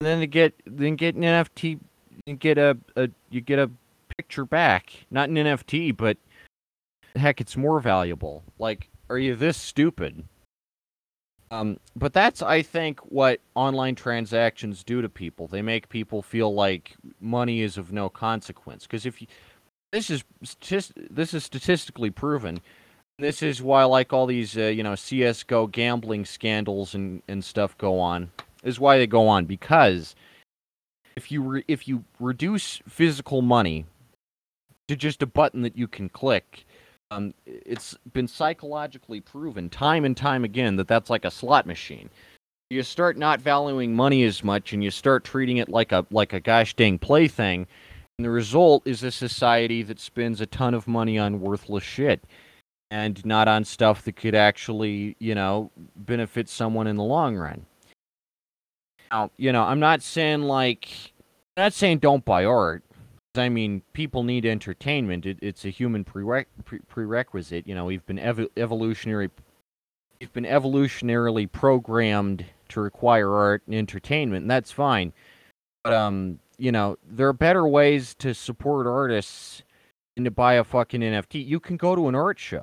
and 0.00 0.06
then 0.06 0.20
to 0.20 0.26
get 0.26 0.54
then 0.66 0.96
get 0.96 1.14
an 1.14 1.22
NFT 1.22 1.78
and 2.26 2.38
get 2.38 2.58
a, 2.58 2.76
a 2.96 3.08
you 3.30 3.40
get 3.40 3.58
a 3.58 3.70
picture 4.16 4.44
back, 4.44 4.92
not 5.10 5.28
an 5.28 5.36
NFT, 5.36 5.96
but 5.96 6.16
heck, 7.16 7.40
it's 7.40 7.56
more 7.56 7.80
valuable. 7.80 8.42
Like, 8.58 8.90
are 9.08 9.18
you 9.18 9.34
this 9.34 9.56
stupid? 9.56 10.24
Um, 11.50 11.78
but 11.94 12.12
that's 12.12 12.42
I 12.42 12.62
think 12.62 13.00
what 13.00 13.40
online 13.54 13.94
transactions 13.94 14.82
do 14.82 15.02
to 15.02 15.08
people. 15.08 15.46
They 15.46 15.62
make 15.62 15.88
people 15.88 16.22
feel 16.22 16.52
like 16.52 16.96
money 17.20 17.60
is 17.60 17.78
of 17.78 17.92
no 17.92 18.08
consequence. 18.08 18.84
Because 18.84 19.06
if 19.06 19.20
you, 19.22 19.28
this 19.94 20.10
is 20.10 20.24
this 21.08 21.34
is 21.34 21.44
statistically 21.44 22.10
proven. 22.10 22.60
This 23.20 23.44
is 23.44 23.62
why 23.62 23.84
like 23.84 24.12
all 24.12 24.26
these 24.26 24.58
uh, 24.58 24.62
you 24.62 24.82
know 24.82 24.96
CS:GO 24.96 25.68
gambling 25.68 26.24
scandals 26.24 26.94
and 26.96 27.22
and 27.28 27.44
stuff 27.44 27.78
go 27.78 28.00
on. 28.00 28.32
Is 28.64 28.80
why 28.80 28.98
they 28.98 29.06
go 29.06 29.28
on 29.28 29.44
because 29.44 30.16
if 31.16 31.30
you 31.30 31.42
re- 31.42 31.64
if 31.68 31.86
you 31.86 32.02
reduce 32.18 32.82
physical 32.88 33.40
money 33.40 33.86
to 34.88 34.96
just 34.96 35.22
a 35.22 35.26
button 35.26 35.62
that 35.62 35.78
you 35.78 35.86
can 35.86 36.08
click, 36.08 36.66
um, 37.12 37.32
it's 37.46 37.96
been 38.12 38.26
psychologically 38.26 39.20
proven 39.20 39.70
time 39.70 40.04
and 40.04 40.16
time 40.16 40.42
again 40.42 40.74
that 40.76 40.88
that's 40.88 41.08
like 41.08 41.24
a 41.24 41.30
slot 41.30 41.66
machine. 41.66 42.10
You 42.68 42.82
start 42.82 43.16
not 43.16 43.40
valuing 43.40 43.94
money 43.94 44.24
as 44.24 44.42
much, 44.42 44.72
and 44.72 44.82
you 44.82 44.90
start 44.90 45.22
treating 45.22 45.58
it 45.58 45.68
like 45.68 45.92
a 45.92 46.04
like 46.10 46.32
a 46.32 46.40
gosh 46.40 46.74
dang 46.74 46.98
plaything, 46.98 47.68
and 48.18 48.24
the 48.24 48.30
result 48.30 48.86
is 48.86 49.02
a 49.02 49.10
society 49.10 49.82
that 49.82 49.98
spends 49.98 50.40
a 50.40 50.46
ton 50.46 50.74
of 50.74 50.86
money 50.86 51.18
on 51.18 51.40
worthless 51.40 51.84
shit, 51.84 52.24
and 52.90 53.24
not 53.26 53.48
on 53.48 53.64
stuff 53.64 54.02
that 54.02 54.16
could 54.16 54.34
actually, 54.34 55.16
you 55.18 55.34
know, 55.34 55.70
benefit 55.96 56.48
someone 56.48 56.86
in 56.86 56.96
the 56.96 57.02
long 57.02 57.36
run. 57.36 57.66
Now, 59.10 59.30
you 59.36 59.52
know, 59.52 59.62
I'm 59.62 59.80
not 59.80 60.02
saying 60.02 60.42
like, 60.42 60.88
I'm 61.56 61.64
not 61.64 61.72
saying 61.72 61.98
don't 61.98 62.24
buy 62.24 62.44
art. 62.44 62.84
I 63.36 63.48
mean, 63.48 63.82
people 63.94 64.22
need 64.22 64.46
entertainment. 64.46 65.26
It, 65.26 65.38
it's 65.42 65.64
a 65.64 65.70
human 65.70 66.04
pre- 66.04 66.44
prerequisite. 66.86 67.66
You 67.66 67.74
know, 67.74 67.84
we've 67.84 68.06
been 68.06 68.20
ev- 68.20 68.48
evolutionary, 68.56 69.30
we've 70.20 70.32
been 70.32 70.44
evolutionarily 70.44 71.50
programmed 71.50 72.44
to 72.68 72.80
require 72.80 73.34
art 73.34 73.62
and 73.66 73.74
entertainment, 73.74 74.42
and 74.42 74.50
that's 74.50 74.70
fine. 74.70 75.12
But 75.82 75.94
um, 75.94 76.38
you 76.58 76.72
know, 76.72 76.96
there 77.06 77.28
are 77.28 77.32
better 77.32 77.66
ways 77.66 78.14
to 78.16 78.34
support 78.34 78.86
artists 78.86 79.62
than 80.14 80.24
to 80.24 80.30
buy 80.30 80.54
a 80.54 80.64
fucking 80.64 81.00
NFT. 81.00 81.46
You 81.46 81.60
can 81.60 81.76
go 81.76 81.94
to 81.96 82.08
an 82.08 82.14
art 82.14 82.38
show. 82.38 82.62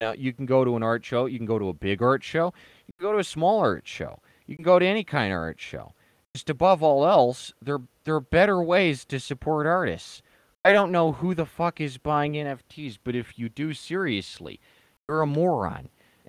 Now, 0.00 0.12
you 0.12 0.32
can 0.32 0.46
go 0.46 0.64
to 0.64 0.76
an 0.76 0.82
art 0.82 1.04
show. 1.04 1.26
You 1.26 1.38
can 1.38 1.46
go 1.46 1.58
to 1.58 1.68
a 1.68 1.72
big 1.72 2.02
art 2.02 2.24
show. 2.24 2.52
You 2.86 2.94
can 2.98 3.06
go 3.06 3.12
to 3.12 3.18
a 3.18 3.24
small 3.24 3.60
art 3.60 3.86
show. 3.86 4.18
You 4.46 4.56
can 4.56 4.64
go 4.64 4.78
to 4.78 4.86
any 4.86 5.04
kind 5.04 5.32
of 5.32 5.38
art 5.38 5.60
show. 5.60 5.92
Just 6.34 6.50
above 6.50 6.82
all 6.82 7.06
else, 7.06 7.52
there 7.60 7.80
there 8.04 8.14
are 8.14 8.20
better 8.20 8.62
ways 8.62 9.04
to 9.06 9.20
support 9.20 9.66
artists. 9.66 10.22
I 10.64 10.72
don't 10.72 10.92
know 10.92 11.12
who 11.12 11.34
the 11.34 11.46
fuck 11.46 11.80
is 11.80 11.98
buying 11.98 12.32
NFTs, 12.32 12.98
but 13.02 13.14
if 13.14 13.38
you 13.38 13.48
do 13.48 13.74
seriously, 13.74 14.60
you're 15.08 15.22
a 15.22 15.26
moron. 15.26 15.88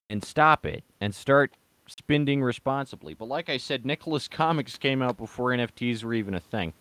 And 0.10 0.24
stop 0.24 0.66
it 0.66 0.84
and 1.00 1.16
start 1.16 1.54
spending 1.88 2.44
responsibly. 2.44 3.14
But 3.14 3.28
like 3.28 3.50
I 3.50 3.58
said, 3.58 3.86
Nicholas 3.86 4.28
Comics 4.28 4.78
came 4.78 5.02
out 5.02 5.18
before 5.18 5.50
NFTs 5.52 6.04
were 6.04 6.14
even 6.14 6.34
a 6.34 6.40
thing. 6.40 6.74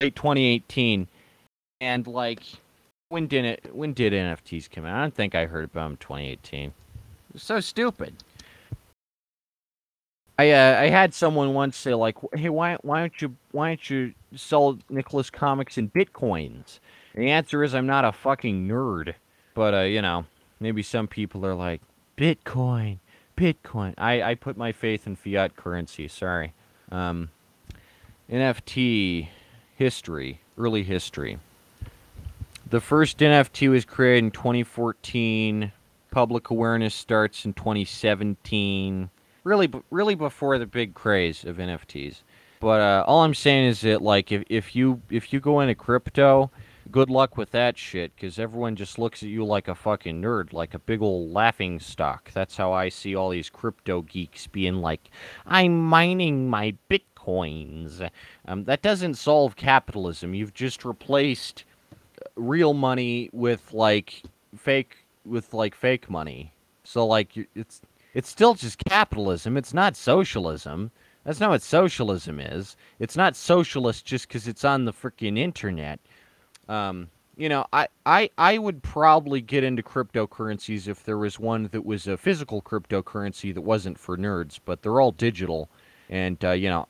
Late 0.00 0.14
2018. 0.16 1.08
And 1.80 2.06
like 2.06 2.42
when 3.08 3.26
did 3.26 3.44
it 3.44 3.74
when 3.74 3.92
did 3.92 4.12
NFTs 4.12 4.70
come 4.70 4.84
out? 4.84 4.96
I 4.96 5.00
don't 5.02 5.14
think 5.14 5.34
I 5.34 5.46
heard 5.46 5.64
about 5.64 5.88
them 5.88 5.96
2018. 5.98 6.72
So 7.36 7.60
stupid. 7.60 8.14
I 10.38 10.52
uh, 10.52 10.80
I 10.80 10.88
had 10.88 11.14
someone 11.14 11.52
once 11.52 11.76
say 11.76 11.94
like, 11.94 12.16
"Hey, 12.34 12.48
why 12.48 12.76
why 12.82 13.00
don't 13.00 13.20
you 13.20 13.36
why 13.50 13.70
don't 13.70 13.90
you 13.90 14.14
sell 14.36 14.78
Nicholas 14.88 15.30
comics 15.30 15.76
in 15.76 15.90
bitcoins?" 15.90 16.78
And 17.14 17.24
the 17.24 17.30
answer 17.30 17.64
is, 17.64 17.74
I'm 17.74 17.86
not 17.86 18.04
a 18.04 18.12
fucking 18.12 18.68
nerd. 18.68 19.14
But 19.54 19.74
uh, 19.74 19.80
you 19.80 20.00
know, 20.00 20.26
maybe 20.60 20.82
some 20.82 21.08
people 21.08 21.44
are 21.44 21.54
like, 21.54 21.80
"Bitcoin, 22.16 22.98
Bitcoin." 23.36 23.94
I 23.98 24.22
I 24.22 24.34
put 24.36 24.56
my 24.56 24.70
faith 24.70 25.08
in 25.08 25.16
fiat 25.16 25.56
currency. 25.56 26.06
Sorry. 26.06 26.52
Um, 26.92 27.30
NFT 28.30 29.28
history, 29.78 30.40
early 30.58 30.82
history. 30.82 31.38
The 32.68 32.80
first 32.80 33.18
NFT 33.18 33.70
was 33.70 33.84
created 33.84 34.24
in 34.24 34.30
2014. 34.32 35.70
Public 36.10 36.50
awareness 36.50 36.94
starts 36.96 37.44
in 37.44 37.52
2017 37.52 39.08
really, 39.44 39.70
really 39.90 40.16
before 40.16 40.58
the 40.58 40.66
big 40.66 40.94
craze 40.94 41.44
of 41.44 41.56
NFTs. 41.56 42.16
But 42.60 42.80
uh, 42.80 43.04
all 43.06 43.22
I'm 43.22 43.34
saying 43.34 43.68
is 43.68 43.80
that 43.82 44.02
like 44.02 44.32
if, 44.32 44.42
if 44.50 44.74
you 44.74 45.00
if 45.10 45.32
you 45.32 45.38
go 45.38 45.60
into 45.60 45.76
crypto, 45.76 46.50
good 46.90 47.08
luck 47.08 47.36
with 47.36 47.52
that 47.52 47.78
shit 47.78 48.14
because 48.16 48.38
everyone 48.38 48.74
just 48.74 48.98
looks 48.98 49.22
at 49.22 49.28
you 49.28 49.44
like 49.44 49.68
a 49.68 49.76
fucking 49.76 50.20
nerd, 50.20 50.52
like 50.52 50.74
a 50.74 50.78
big 50.80 51.00
old 51.00 51.32
laughing 51.32 51.78
stock. 51.78 52.32
That's 52.34 52.56
how 52.56 52.72
I 52.72 52.88
see 52.88 53.14
all 53.14 53.30
these 53.30 53.48
crypto 53.48 54.02
geeks 54.02 54.48
being 54.48 54.80
like, 54.80 55.08
"I'm 55.46 55.80
mining 55.80 56.50
my 56.50 56.74
bitcoins." 57.28 58.10
Um, 58.46 58.64
that 58.64 58.82
doesn't 58.82 59.14
solve 59.14 59.56
capitalism. 59.56 60.34
You've 60.34 60.54
just 60.54 60.84
replaced 60.84 61.64
real 62.36 62.74
money 62.74 63.30
with 63.32 63.72
like 63.72 64.22
fake 64.56 64.96
with 65.24 65.52
like 65.54 65.74
fake 65.74 66.10
money. 66.10 66.52
So 66.84 67.06
like 67.06 67.32
it's 67.54 67.80
it's 68.14 68.28
still 68.28 68.54
just 68.54 68.78
capitalism. 68.84 69.56
It's 69.56 69.74
not 69.74 69.96
socialism. 69.96 70.90
That's 71.24 71.40
not 71.40 71.50
what 71.50 71.62
socialism 71.62 72.40
is. 72.40 72.76
It's 72.98 73.16
not 73.16 73.36
socialist 73.36 74.06
just 74.06 74.28
because 74.28 74.48
it's 74.48 74.64
on 74.64 74.86
the 74.86 74.92
freaking 74.92 75.38
internet. 75.38 76.00
Um, 76.68 77.08
you 77.36 77.48
know, 77.48 77.66
I, 77.72 77.88
I, 78.06 78.30
I 78.38 78.58
would 78.58 78.82
probably 78.82 79.40
get 79.40 79.62
into 79.62 79.82
cryptocurrencies 79.82 80.88
if 80.88 81.04
there 81.04 81.18
was 81.18 81.38
one 81.38 81.68
that 81.70 81.84
was 81.84 82.06
a 82.06 82.16
physical 82.16 82.62
cryptocurrency 82.62 83.54
that 83.54 83.60
wasn't 83.60 83.98
for 83.98 84.16
nerds, 84.16 84.58
but 84.64 84.82
they're 84.82 85.00
all 85.00 85.12
digital. 85.12 85.68
And 86.10 86.42
uh, 86.44 86.52
you 86.52 86.68
know, 86.68 86.86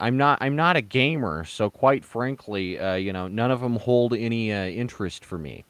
I'm 0.00 0.16
not 0.16 0.38
I'm 0.40 0.56
not 0.56 0.76
a 0.76 0.82
gamer, 0.82 1.44
so 1.44 1.68
quite 1.68 2.04
frankly, 2.04 2.78
uh, 2.78 2.94
you 2.94 3.12
know, 3.12 3.28
none 3.28 3.50
of 3.50 3.60
them 3.60 3.76
hold 3.76 4.14
any 4.14 4.52
uh, 4.52 4.66
interest 4.66 5.24
for 5.24 5.38
me. 5.38 5.64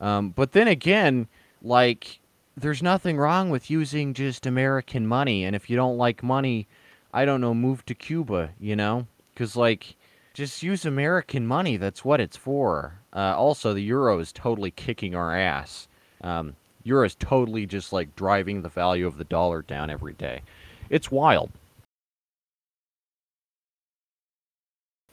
Um, 0.00 0.30
but 0.30 0.52
then 0.52 0.68
again, 0.68 1.26
like 1.62 2.20
there's 2.56 2.82
nothing 2.82 3.18
wrong 3.18 3.50
with 3.50 3.70
using 3.70 4.14
just 4.14 4.46
American 4.46 5.06
money. 5.06 5.44
And 5.44 5.54
if 5.54 5.68
you 5.68 5.76
don't 5.76 5.98
like 5.98 6.22
money, 6.22 6.66
I 7.12 7.24
don't 7.24 7.40
know, 7.40 7.54
move 7.54 7.84
to 7.86 7.94
Cuba, 7.94 8.50
you 8.58 8.74
know? 8.74 9.06
Because, 9.34 9.56
like, 9.56 9.96
just 10.32 10.62
use 10.62 10.86
American 10.86 11.46
money. 11.46 11.76
That's 11.76 12.04
what 12.04 12.20
it's 12.20 12.36
for. 12.36 13.00
Uh, 13.14 13.34
also, 13.36 13.74
the 13.74 13.82
euro 13.82 14.18
is 14.18 14.32
totally 14.32 14.70
kicking 14.70 15.14
our 15.14 15.36
ass. 15.36 15.88
Um, 16.22 16.56
euro 16.82 17.04
is 17.04 17.14
totally 17.14 17.66
just, 17.66 17.92
like, 17.92 18.16
driving 18.16 18.62
the 18.62 18.70
value 18.70 19.06
of 19.06 19.18
the 19.18 19.24
dollar 19.24 19.60
down 19.60 19.90
every 19.90 20.14
day. 20.14 20.40
It's 20.88 21.10
wild. 21.10 21.50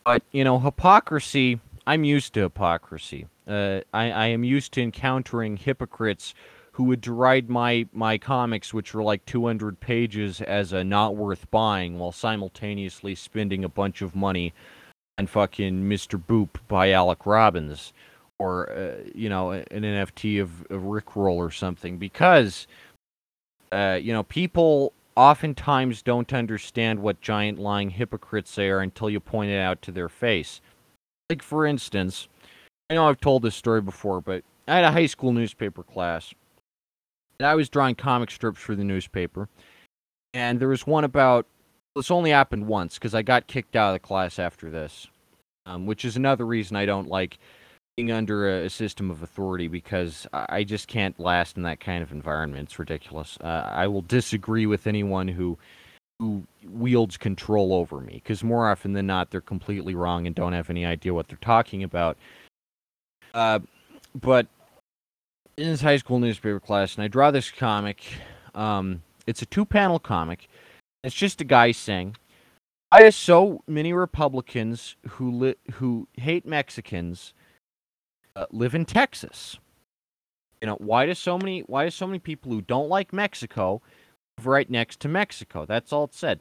But, 0.06 0.24
you 0.32 0.44
know, 0.44 0.60
hypocrisy, 0.60 1.60
I'm 1.88 2.04
used 2.04 2.34
to 2.34 2.42
hypocrisy. 2.42 3.28
Uh, 3.48 3.82
I, 3.94 4.12
I 4.12 4.26
am 4.28 4.44
used 4.44 4.72
to 4.74 4.82
encountering 4.82 5.58
hypocrites 5.58 6.34
who 6.74 6.86
would 6.86 7.02
deride 7.02 7.50
my 7.50 7.88
my 7.94 8.18
comics, 8.18 8.74
which 8.74 8.94
were 8.94 9.04
like 9.04 9.26
200 9.26 9.80
pages, 9.80 10.42
as 10.42 10.74
a 10.74 10.84
not 10.84 11.16
worth 11.16 11.50
buying, 11.52 12.00
while 12.00 12.12
simultaneously 12.12 13.16
spending 13.16 13.64
a 13.64 13.70
bunch 13.70 14.02
of 14.02 14.16
money 14.16 14.54
on 15.18 15.28
fucking 15.28 15.84
Mr. 15.84 16.22
Boop 16.22 16.60
by 16.68 16.92
Alec 16.92 17.26
Robbins, 17.26 17.94
or 18.40 18.72
uh, 18.72 19.10
you 19.14 19.30
know 19.30 19.52
an 19.52 19.66
NFT 19.70 20.42
of, 20.42 20.66
of 20.72 20.82
Rickroll 20.82 21.36
or 21.36 21.52
something, 21.52 21.98
because 21.98 22.66
uh, 23.72 24.00
you 24.02 24.12
know 24.12 24.24
people 24.24 24.94
oftentimes 25.16 26.02
don't 26.02 26.34
understand 26.34 27.00
what 27.00 27.22
giant 27.22 27.60
lying 27.60 27.92
hypocrites 27.92 28.56
they 28.56 28.70
are 28.70 28.80
until 28.80 29.10
you 29.10 29.20
point 29.20 29.52
it 29.52 29.60
out 29.60 29.82
to 29.84 29.92
their 29.92 30.10
face. 30.10 30.62
Like, 31.30 31.42
for 31.42 31.66
instance, 31.66 32.28
I 32.90 32.96
know 32.96 33.08
I've 33.08 33.22
told 33.22 33.44
this 33.44 33.56
story 33.56 33.82
before, 33.82 34.22
but 34.22 34.44
I 34.68 34.76
had 34.76 34.84
a 34.84 34.92
high 34.92 35.06
school 35.08 35.34
newspaper 35.34 35.84
class, 35.84 36.34
and 37.40 37.48
I 37.48 37.56
was 37.56 37.70
drawing 37.70 37.96
comic 37.96 38.32
strips 38.32 38.60
for 38.60 38.76
the 38.76 38.84
newspaper. 38.84 39.50
And 40.34 40.60
there 40.60 40.68
was 40.68 40.88
one 40.88 41.04
about, 41.04 41.46
this 41.96 42.12
only 42.12 42.32
happened 42.32 42.68
once 42.68 42.96
because 42.96 43.14
I 43.14 43.22
got 43.22 43.48
kicked 43.48 43.76
out 43.76 43.90
of 43.90 43.96
the 43.96 44.08
class 44.08 44.40
after 44.40 44.70
this, 44.70 45.08
um, 45.66 45.86
which 45.86 46.06
is 46.06 46.16
another 46.16 46.46
reason 46.46 46.76
I 46.76 46.86
don't 46.86 47.08
like 47.08 47.38
being 47.96 48.12
under 48.12 48.64
a, 48.64 48.70
system 48.70 49.12
of 49.12 49.22
authority 49.22 49.68
because 49.68 50.26
I 50.34 50.64
just 50.64 50.88
can't 50.88 51.20
last 51.20 51.58
in 51.58 51.64
that 51.64 51.80
kind 51.80 52.02
of 52.02 52.12
environment. 52.12 52.64
It's 52.64 52.80
ridiculous. 52.80 53.38
Uh, 53.42 53.70
I 53.72 53.88
will 53.88 54.02
disagree 54.02 54.66
with 54.66 54.88
anyone 54.88 55.28
who 55.28 55.58
who 56.20 56.44
wields 56.66 57.18
control 57.18 57.74
over 57.74 58.00
me 58.00 58.14
because 58.14 58.44
more 58.44 58.70
often 58.70 58.94
than 58.94 59.08
not 59.08 59.32
they're 59.32 59.42
completely 59.42 59.96
wrong 59.96 60.26
and 60.28 60.36
don't 60.36 60.54
have 60.54 60.70
any 60.70 60.86
idea 60.86 61.14
what 61.14 61.28
they're 61.28 61.38
talking 61.42 61.84
about. 61.84 62.18
Uh, 63.34 63.60
but 64.16 64.48
in 65.58 65.66
this 65.66 65.82
high 65.82 65.98
school 65.98 66.20
newspaper 66.20 66.60
class, 66.60 66.96
and 66.96 67.04
I 67.04 67.08
draw 67.08 67.32
this 67.32 67.52
comic. 67.52 68.04
Um, 68.56 69.02
it's 69.28 69.42
a 69.42 69.46
two-panel 69.46 70.00
comic. 70.00 70.48
It's 71.04 71.16
just 71.16 71.42
a 71.42 71.46
guy 71.46 71.72
saying, 71.72 72.16
"I 72.92 73.04
have 73.04 73.16
so 73.16 73.64
many 73.68 73.94
Republicans 73.94 74.96
who 75.10 75.32
li- 75.32 75.56
who 75.74 76.08
hate 76.14 76.46
Mexicans." 76.46 77.34
Uh, 78.36 78.46
live 78.52 78.76
in 78.76 78.86
Texas. 78.86 79.58
You 80.62 80.68
know, 80.68 80.78
why 80.80 81.06
do 81.06 81.14
so 81.14 81.38
many 81.38 81.62
why 81.62 81.86
do 81.86 81.92
so 81.92 82.08
many 82.08 82.20
people 82.20 82.52
who 82.52 82.62
don't 82.62 82.90
like 82.90 83.12
Mexico 83.12 83.82
live 84.38 84.48
right 84.48 84.70
next 84.70 85.00
to 85.02 85.08
Mexico? 85.08 85.66
That's 85.66 85.92
all 85.92 86.06
it 86.06 86.14
said. 86.14 86.40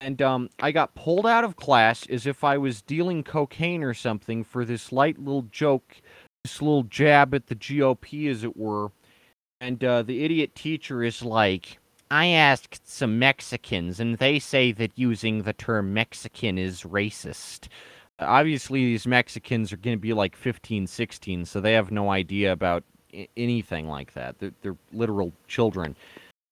And 0.00 0.22
um, 0.22 0.48
I 0.60 0.70
got 0.70 0.94
pulled 0.94 1.26
out 1.26 1.44
of 1.44 1.56
class 1.56 2.06
as 2.08 2.26
if 2.26 2.44
I 2.44 2.56
was 2.56 2.82
dealing 2.82 3.24
cocaine 3.24 3.82
or 3.82 3.94
something 3.94 4.44
for 4.44 4.64
this 4.64 4.92
light 4.92 5.18
little 5.18 5.42
joke, 5.42 5.96
this 6.44 6.62
little 6.62 6.84
jab 6.84 7.34
at 7.34 7.46
the 7.48 7.56
GOP, 7.56 8.30
as 8.30 8.44
it 8.44 8.56
were. 8.56 8.92
And 9.60 9.82
uh, 9.82 10.02
the 10.02 10.24
idiot 10.24 10.54
teacher 10.54 11.02
is 11.02 11.22
like, 11.22 11.78
I 12.12 12.28
asked 12.28 12.88
some 12.88 13.18
Mexicans, 13.18 13.98
and 13.98 14.18
they 14.18 14.38
say 14.38 14.70
that 14.72 14.92
using 14.94 15.42
the 15.42 15.52
term 15.52 15.92
Mexican 15.92 16.58
is 16.58 16.82
racist 16.82 17.66
obviously 18.20 18.84
these 18.84 19.06
Mexicans 19.06 19.72
are 19.72 19.76
going 19.76 19.96
to 19.96 20.00
be 20.00 20.12
like 20.12 20.36
15, 20.36 20.86
16, 20.86 21.44
so 21.44 21.60
they 21.60 21.72
have 21.72 21.90
no 21.90 22.10
idea 22.10 22.52
about 22.52 22.84
I- 23.14 23.28
anything 23.36 23.88
like 23.88 24.14
that. 24.14 24.38
They're, 24.38 24.52
they're 24.62 24.76
literal 24.92 25.32
children, 25.46 25.96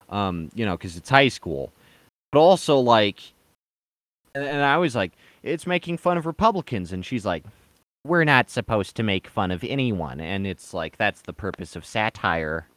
um, 0.09 0.51
you 0.55 0.65
know, 0.65 0.77
because 0.77 0.97
it's 0.97 1.11
high 1.11 1.29
school. 1.29 1.73
But 2.33 2.41
also, 2.41 2.79
like, 2.79 3.21
and, 4.35 4.45
and 4.45 4.63
I 4.63 4.79
was 4.79 4.95
like, 4.95 5.13
it's 5.43 5.67
making 5.67 5.99
fun 5.99 6.19
of 6.19 6.27
Republicans, 6.27 6.93
and 6.93 7.05
she's 7.05 7.25
like, 7.25 7.45
we're 8.05 8.25
not 8.25 8.51
supposed 8.51 8.97
to 8.97 9.03
make 9.03 9.27
fun 9.27 9.51
of 9.51 9.65
anyone, 9.65 10.21
and 10.21 10.47
it's 10.47 10.73
like 10.73 10.97
that's 10.97 11.23
the 11.23 11.33
purpose 11.33 11.77
of 11.77 11.85
satire. 11.85 12.69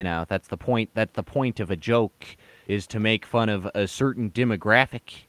You 0.00 0.04
know, 0.04 0.24
that's 0.28 0.48
the 0.48 0.56
point. 0.56 0.90
That's 0.94 1.14
the 1.14 1.22
point 1.22 1.60
of 1.60 1.70
a 1.70 1.76
joke 1.76 2.36
is 2.66 2.86
to 2.88 3.00
make 3.00 3.26
fun 3.26 3.48
of 3.48 3.68
a 3.74 3.88
certain 3.88 4.30
demographic. 4.30 5.24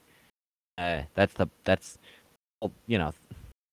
Uh, 0.78 1.04
that's 1.16 1.34
the 1.34 1.48
that's 1.66 1.98
you 2.88 2.98
know, 2.98 3.14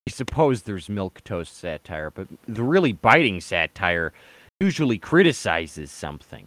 I 0.09 0.11
suppose 0.11 0.62
there's 0.62 0.88
milk 0.88 1.23
toast 1.25 1.57
satire, 1.57 2.11
but 2.11 2.28
the 2.47 2.62
really 2.62 2.93
biting 2.93 3.40
satire 3.40 4.12
usually 4.61 4.99
criticizes 4.99 5.90
something. 5.90 6.47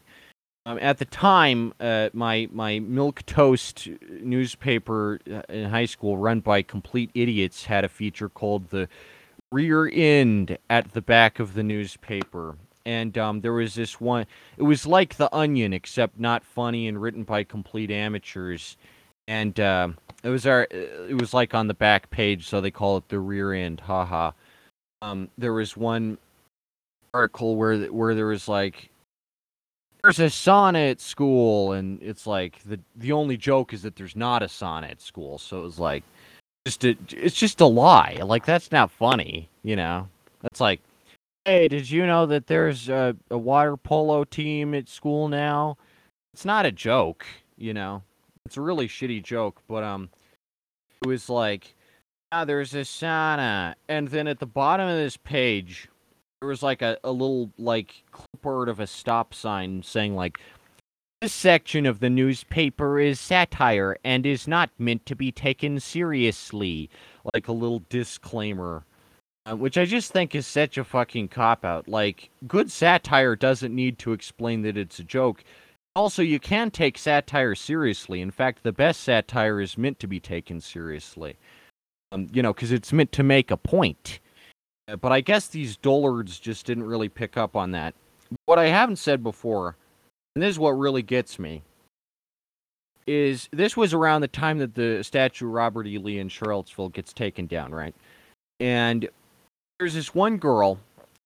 Um, 0.66 0.78
at 0.82 0.98
the 0.98 1.06
time, 1.06 1.74
uh, 1.80 2.10
my 2.14 2.48
my 2.52 2.80
milk 2.80 3.26
toast 3.26 3.88
newspaper 4.10 5.20
uh, 5.32 5.42
in 5.50 5.70
high 5.70 5.86
school, 5.86 6.18
run 6.18 6.42
by 6.42 6.62
complete 6.62 7.10
idiots, 7.14 7.66
had 7.66 7.84
a 7.84 7.90
feature 7.90 8.30
called 8.30 8.70
the 8.70 8.88
rear 9.52 9.90
end 9.92 10.58
at 10.70 10.92
the 10.94 11.02
back 11.02 11.40
of 11.40 11.54
the 11.54 11.64
newspaper. 11.64 12.56
And 12.86 13.18
um, 13.18 13.42
there 13.42 13.54
was 13.54 13.76
this 13.76 14.00
one. 14.00 14.26
It 14.58 14.64
was 14.64 14.86
like 14.86 15.16
The 15.16 15.34
Onion, 15.36 15.74
except 15.74 16.20
not 16.20 16.44
funny 16.44 16.88
and 16.88 17.02
written 17.02 17.24
by 17.24 17.44
complete 17.44 17.92
amateurs. 17.92 18.78
And 19.28 19.60
uh, 19.60 19.90
it 20.24 20.30
was 20.30 20.46
our. 20.46 20.68
It 20.72 21.20
was 21.20 21.34
like 21.34 21.54
on 21.54 21.68
the 21.68 21.74
back 21.74 22.10
page, 22.10 22.48
so 22.48 22.62
they 22.62 22.72
call 22.72 22.98
it 22.98 23.08
the 23.10 23.20
rear 23.20 23.54
end. 23.54 23.80
Haha. 23.80 24.32
Um, 25.02 25.30
there 25.38 25.54
was 25.54 25.78
one 25.78 26.18
article 27.14 27.56
where 27.56 27.78
where 27.86 28.14
there 28.16 28.26
was 28.26 28.48
like, 28.48 28.90
"There's 30.04 30.20
a 30.20 30.30
sonnet 30.30 31.00
school," 31.00 31.72
and 31.72 32.02
it's 32.02 32.28
like 32.28 32.62
the 32.64 32.80
the 32.96 33.14
only 33.14 33.38
joke 33.38 33.74
is 33.74 33.84
that 33.84 33.96
there's 33.96 34.16
not 34.16 34.44
a 34.44 34.50
sonnet 34.50 35.02
school. 35.02 35.38
So 35.38 35.60
it 35.60 35.64
was 35.64 35.80
like, 35.80 36.04
just 36.66 36.84
a, 36.84 36.98
it's 37.12 37.36
just 37.36 37.62
a 37.62 37.66
lie. 37.66 38.20
Like 38.24 38.46
that's 38.46 38.72
not 38.72 38.92
funny, 38.92 39.50
you 39.64 39.76
know. 39.76 40.10
That's 40.42 40.60
like, 40.60 40.82
hey, 41.46 41.68
did 41.68 41.90
you 41.90 42.06
know 42.06 42.26
that 42.26 42.48
there's 42.48 42.90
a, 42.90 43.16
a 43.30 43.38
water 43.38 43.78
polo 43.78 44.24
team 44.24 44.74
at 44.74 44.90
school 44.90 45.28
now? 45.28 45.78
It's 46.34 46.46
not 46.46 46.66
a 46.66 46.72
joke, 46.72 47.26
you 47.58 47.74
know. 47.74 48.04
It's 48.46 48.58
a 48.58 48.62
really 48.62 48.88
shitty 48.88 49.24
joke, 49.24 49.62
but 49.68 49.84
um, 49.84 50.10
it 51.02 51.08
was 51.08 51.30
like, 51.30 51.76
ah, 52.32 52.46
there's 52.46 52.74
a 52.74 52.82
sauna, 52.82 53.76
and 53.88 54.08
then 54.08 54.28
at 54.28 54.40
the 54.40 54.46
bottom 54.46 54.88
of 54.88 54.98
this 54.98 55.18
page, 55.18 55.88
there 56.42 56.50
was 56.50 56.64
like 56.64 56.82
a, 56.82 56.98
a 57.04 57.12
little 57.12 57.52
like 57.58 58.04
clipboard 58.12 58.70
of 58.70 58.80
a 58.80 58.88
stop 58.88 59.34
sign 59.34 59.84
saying 59.84 60.16
like, 60.16 60.40
this 61.22 61.34
section 61.34 61.86
of 61.86 62.00
the 62.00 62.10
newspaper 62.10 62.98
is 62.98 63.20
satire 63.20 63.98
and 64.06 64.26
is 64.26 64.48
not 64.48 64.70
meant 64.80 65.06
to 65.06 65.18
be 65.18 65.34
taken 65.34 65.78
seriously. 65.82 66.90
Like 67.34 67.50
a 67.50 67.52
little 67.52 67.84
disclaimer. 67.90 68.86
Uh, 69.46 69.58
which 69.58 69.78
I 69.78 69.84
just 69.84 70.14
think 70.14 70.34
is 70.34 70.48
such 70.48 70.78
a 70.78 70.84
fucking 70.86 71.28
cop 71.28 71.66
out. 71.66 71.90
Like, 71.90 72.30
good 72.48 72.72
satire 72.72 73.36
doesn't 73.36 73.76
need 73.76 74.00
to 74.00 74.14
explain 74.14 74.62
that 74.62 74.78
it's 74.78 75.00
a 75.00 75.04
joke. 75.04 75.44
Also, 76.00 76.22
you 76.22 76.40
can 76.40 76.72
take 76.72 76.98
satire 76.98 77.54
seriously. 77.56 78.22
In 78.22 78.32
fact, 78.32 78.64
the 78.64 78.72
best 78.72 79.02
satire 79.02 79.60
is 79.60 79.78
meant 79.78 80.00
to 80.00 80.08
be 80.08 80.18
taken 80.18 80.62
seriously. 80.62 81.36
Um, 82.14 82.30
you 82.32 82.42
know, 82.42 82.54
because 82.54 82.72
it's 82.72 82.94
meant 82.94 83.12
to 83.12 83.22
make 83.22 83.52
a 83.52 83.58
point. 83.58 84.22
Uh, 84.88 84.96
but 84.96 85.12
I 85.12 85.20
guess 85.20 85.48
these 85.48 85.76
dullards 85.76 86.40
just 86.40 86.66
didn't 86.66 86.86
really 86.86 87.10
pick 87.10 87.36
up 87.36 87.58
on 87.58 87.72
that. 87.72 87.96
What 88.46 88.58
I 88.58 88.68
haven't 88.68 88.96
said 88.96 89.22
before, 89.22 89.76
and 90.36 90.42
this 90.42 90.52
is 90.52 90.58
what 90.58 90.70
really 90.70 91.02
gets 91.02 91.38
me, 91.38 91.64
is 93.06 93.50
this 93.52 93.76
was 93.76 93.94
around 93.94 94.22
the 94.22 94.30
time 94.30 94.60
that 94.60 94.76
the 94.76 95.04
statue 95.04 95.48
of 95.48 95.52
Robert 95.52 95.86
E. 95.86 95.98
Lee 95.98 96.20
in 96.20 96.30
Charlottesville 96.30 96.88
gets 96.88 97.12
taken 97.12 97.46
down, 97.46 97.74
right? 97.74 97.94
And 98.62 99.10
there's 99.80 99.96
this 99.96 100.16
one 100.16 100.38
girl 100.38 100.80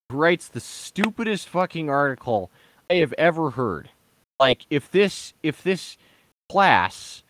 who 0.10 0.18
writes 0.18 0.48
the 0.48 0.60
stupidest 0.60 1.48
fucking 1.48 1.92
article 1.92 2.50
I 2.90 2.96
have 2.96 3.14
ever 3.20 3.52
heard 3.52 3.92
like 4.44 4.66
if 4.70 4.92
this 4.92 5.34
if 5.42 5.64
this 5.64 5.98
class 6.50 7.24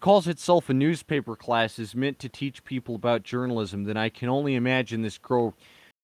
calls 0.00 0.28
itself 0.28 0.68
a 0.68 0.74
newspaper 0.74 1.34
class 1.34 1.78
is 1.78 1.94
meant 1.94 2.18
to 2.18 2.28
teach 2.28 2.62
people 2.62 2.94
about 2.94 3.22
journalism, 3.22 3.84
then 3.84 3.96
I 3.96 4.10
can 4.10 4.28
only 4.28 4.54
imagine 4.54 5.00
this 5.00 5.16
girl 5.16 5.54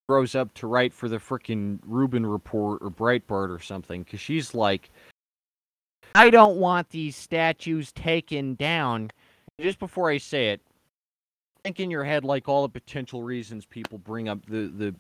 grows 0.09 0.35
up 0.35 0.55
to 0.55 0.67
write 0.67 0.95
for 0.95 1.07
the 1.07 1.19
frickin' 1.19 1.81
Rubin 1.85 2.25
Report 2.25 2.81
or 2.81 2.91
Breitbart 2.91 3.55
or 3.55 3.61
something, 3.61 4.05
because 4.05 4.21
she's 4.21 4.55
like, 4.55 4.89
I 6.15 6.31
don't 6.31 6.57
want 6.57 6.89
these 6.89 7.15
statues 7.15 7.93
taken 7.93 8.55
down. 8.55 9.11
Just 9.61 9.79
before 9.79 10.09
I 10.09 10.17
say 10.17 10.49
it, 10.49 10.63
think 11.63 11.79
in 11.79 11.91
your 11.91 12.05
head 12.05 12.25
like 12.25 12.49
all 12.49 12.63
the 12.63 12.71
potential 12.71 13.23
reasons 13.23 13.67
people 13.67 13.99
bring 13.99 14.31
up 14.31 14.39
the 14.47 14.69
the 14.69 14.95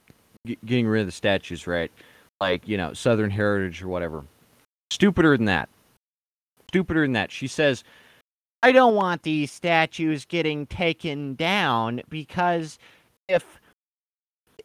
getting 0.66 0.86
rid 0.86 1.00
of 1.00 1.06
the 1.06 1.12
statues, 1.12 1.66
right? 1.66 1.90
Like 2.38 2.68
you 2.68 2.76
know 2.76 2.92
Southern 2.92 3.30
heritage 3.30 3.82
or 3.82 3.88
whatever. 3.88 4.24
Stupider 4.90 5.36
than 5.36 5.46
that. 5.46 5.68
Stupider 6.68 7.02
than 7.02 7.12
that. 7.12 7.30
She 7.30 7.46
says, 7.46 7.84
I 8.62 8.72
don't 8.72 8.94
want 8.94 9.22
these 9.22 9.52
statues 9.52 10.24
getting 10.24 10.66
taken 10.66 11.34
down 11.34 12.02
because 12.08 12.78
if 13.28 13.60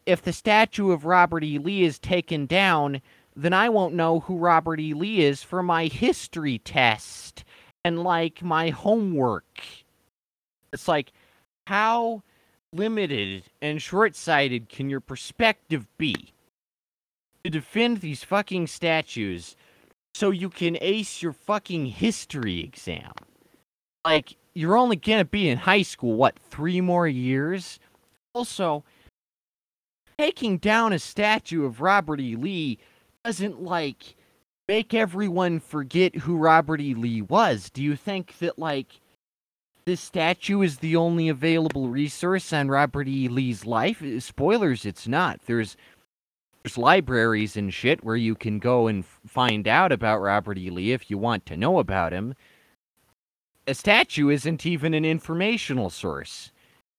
if 0.06 0.22
the 0.22 0.32
statue 0.32 0.90
of 0.90 1.06
Robert 1.06 1.44
E. 1.44 1.58
Lee 1.58 1.84
is 1.84 1.98
taken 1.98 2.44
down, 2.44 3.00
then 3.36 3.52
I 3.52 3.68
won't 3.68 3.94
know 3.94 4.20
who 4.20 4.36
Robert 4.36 4.80
E. 4.80 4.92
Lee 4.94 5.20
is 5.20 5.42
for 5.42 5.62
my 5.62 5.86
history 5.86 6.58
test 6.58 7.44
and 7.84 8.02
like 8.02 8.42
my 8.42 8.70
homework. 8.70 9.62
It's 10.72 10.88
like 10.88 11.12
how 11.66 12.22
limited 12.72 13.44
and 13.62 13.80
short-sighted 13.80 14.68
can 14.68 14.90
your 14.90 15.00
perspective 15.00 15.86
be 15.96 16.32
to 17.44 17.50
defend 17.50 18.00
these 18.00 18.24
fucking 18.24 18.66
statues 18.66 19.56
so 20.14 20.30
you 20.30 20.48
can 20.48 20.78
ace 20.80 21.22
your 21.22 21.32
fucking 21.32 21.86
history 21.86 22.60
exam. 22.60 23.12
Like, 24.04 24.36
you're 24.54 24.76
only 24.76 24.96
gonna 24.96 25.24
be 25.24 25.48
in 25.48 25.58
high 25.58 25.82
school, 25.82 26.14
what, 26.14 26.38
three 26.38 26.80
more 26.80 27.08
years? 27.08 27.78
Also, 28.34 28.84
taking 30.18 30.58
down 30.58 30.92
a 30.92 30.98
statue 30.98 31.64
of 31.64 31.80
Robert 31.80 32.20
E. 32.20 32.36
Lee 32.36 32.78
doesn't, 33.24 33.62
like, 33.62 34.16
make 34.68 34.94
everyone 34.94 35.60
forget 35.60 36.14
who 36.14 36.36
Robert 36.36 36.80
E. 36.80 36.94
Lee 36.94 37.22
was? 37.22 37.70
Do 37.70 37.82
you 37.82 37.96
think 37.96 38.38
that 38.38 38.58
like 38.58 39.00
this 39.84 40.00
statue 40.00 40.62
is 40.62 40.78
the 40.78 40.96
only 40.96 41.28
available 41.28 41.88
resource 41.88 42.52
on 42.52 42.68
Robert 42.68 43.08
E. 43.08 43.28
Lee's 43.28 43.66
life? 43.66 44.02
Spoilers, 44.20 44.84
it's 44.86 45.06
not. 45.06 45.40
There's 45.46 45.76
there's 46.64 46.78
libraries 46.78 47.56
and 47.56 47.72
shit 47.72 48.02
where 48.02 48.16
you 48.16 48.34
can 48.34 48.58
go 48.58 48.86
and 48.86 49.04
find 49.26 49.68
out 49.68 49.92
about 49.92 50.22
Robert 50.22 50.56
E. 50.56 50.70
Lee 50.70 50.92
if 50.92 51.10
you 51.10 51.18
want 51.18 51.44
to 51.46 51.56
know 51.58 51.78
about 51.78 52.12
him. 52.12 52.34
A 53.66 53.74
statue 53.74 54.30
isn't 54.30 54.64
even 54.64 54.94
an 54.94 55.04
informational 55.04 55.90
source. 55.90 56.52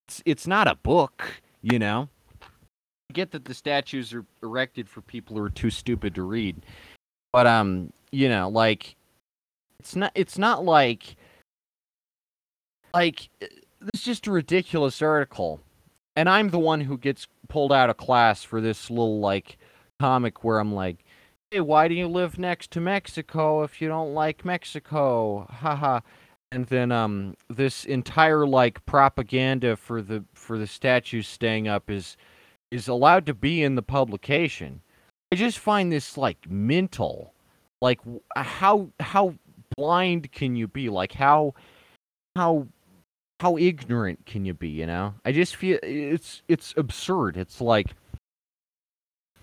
It's, 0.07 0.21
it's 0.25 0.47
not 0.47 0.67
a 0.67 0.75
book, 0.75 1.41
you 1.63 1.79
know. 1.79 2.09
I 2.43 3.13
get 3.13 3.31
that 3.31 3.45
the 3.45 3.55
statues 3.55 4.13
are 4.13 4.25
erected 4.43 4.87
for 4.87 5.01
people 5.01 5.35
who 5.35 5.43
are 5.43 5.49
too 5.49 5.71
stupid 5.71 6.13
to 6.15 6.23
read. 6.23 6.63
But 7.33 7.47
um, 7.47 7.91
you 8.11 8.29
know, 8.29 8.49
like 8.49 8.95
it's 9.79 9.95
not 9.95 10.11
it's 10.15 10.37
not 10.37 10.63
like 10.63 11.15
like 12.93 13.29
it's 13.41 14.03
just 14.03 14.27
a 14.27 14.31
ridiculous 14.31 15.01
article. 15.01 15.59
And 16.15 16.29
I'm 16.29 16.49
the 16.49 16.59
one 16.59 16.81
who 16.81 16.97
gets 16.97 17.27
pulled 17.55 17.71
out 17.71 17.89
of 17.89 17.95
class 17.95 18.43
for 18.43 18.59
this 18.59 18.89
little 18.89 19.21
like 19.21 19.57
comic 19.97 20.43
where 20.43 20.59
I'm 20.59 20.73
like, 20.75 21.05
"Hey, 21.51 21.61
why 21.61 21.87
do 21.87 21.95
you 21.95 22.05
live 22.05 22.37
next 22.37 22.69
to 22.71 22.81
Mexico 22.81 23.63
if 23.63 23.81
you 23.81 23.87
don't 23.87 24.13
like 24.13 24.43
Mexico?" 24.43 25.47
Haha. 25.49 26.01
and 26.51 26.65
then 26.65 26.91
um 26.91 27.33
this 27.49 27.85
entire 27.85 28.45
like 28.45 28.85
propaganda 28.85 29.77
for 29.77 30.01
the 30.01 30.25
for 30.33 30.57
the 30.57 30.67
statues 30.67 31.29
staying 31.29 31.65
up 31.65 31.89
is 31.89 32.17
is 32.71 32.89
allowed 32.89 33.25
to 33.27 33.33
be 33.33 33.63
in 33.63 33.75
the 33.75 33.81
publication. 33.81 34.81
I 35.31 35.37
just 35.37 35.57
find 35.57 35.93
this 35.93 36.17
like 36.17 36.49
mental. 36.49 37.33
Like 37.81 38.01
how 38.35 38.89
how 38.99 39.35
blind 39.77 40.33
can 40.33 40.57
you 40.57 40.67
be? 40.67 40.89
Like 40.89 41.13
how 41.13 41.53
how 42.35 42.67
how 43.39 43.57
ignorant 43.57 44.25
can 44.25 44.45
you 44.45 44.53
be, 44.53 44.69
you 44.69 44.85
know? 44.85 45.15
I 45.25 45.31
just 45.31 45.55
feel 45.55 45.77
it's 45.83 46.41
it's 46.47 46.73
absurd. 46.77 47.37
It's 47.37 47.59
like 47.59 47.87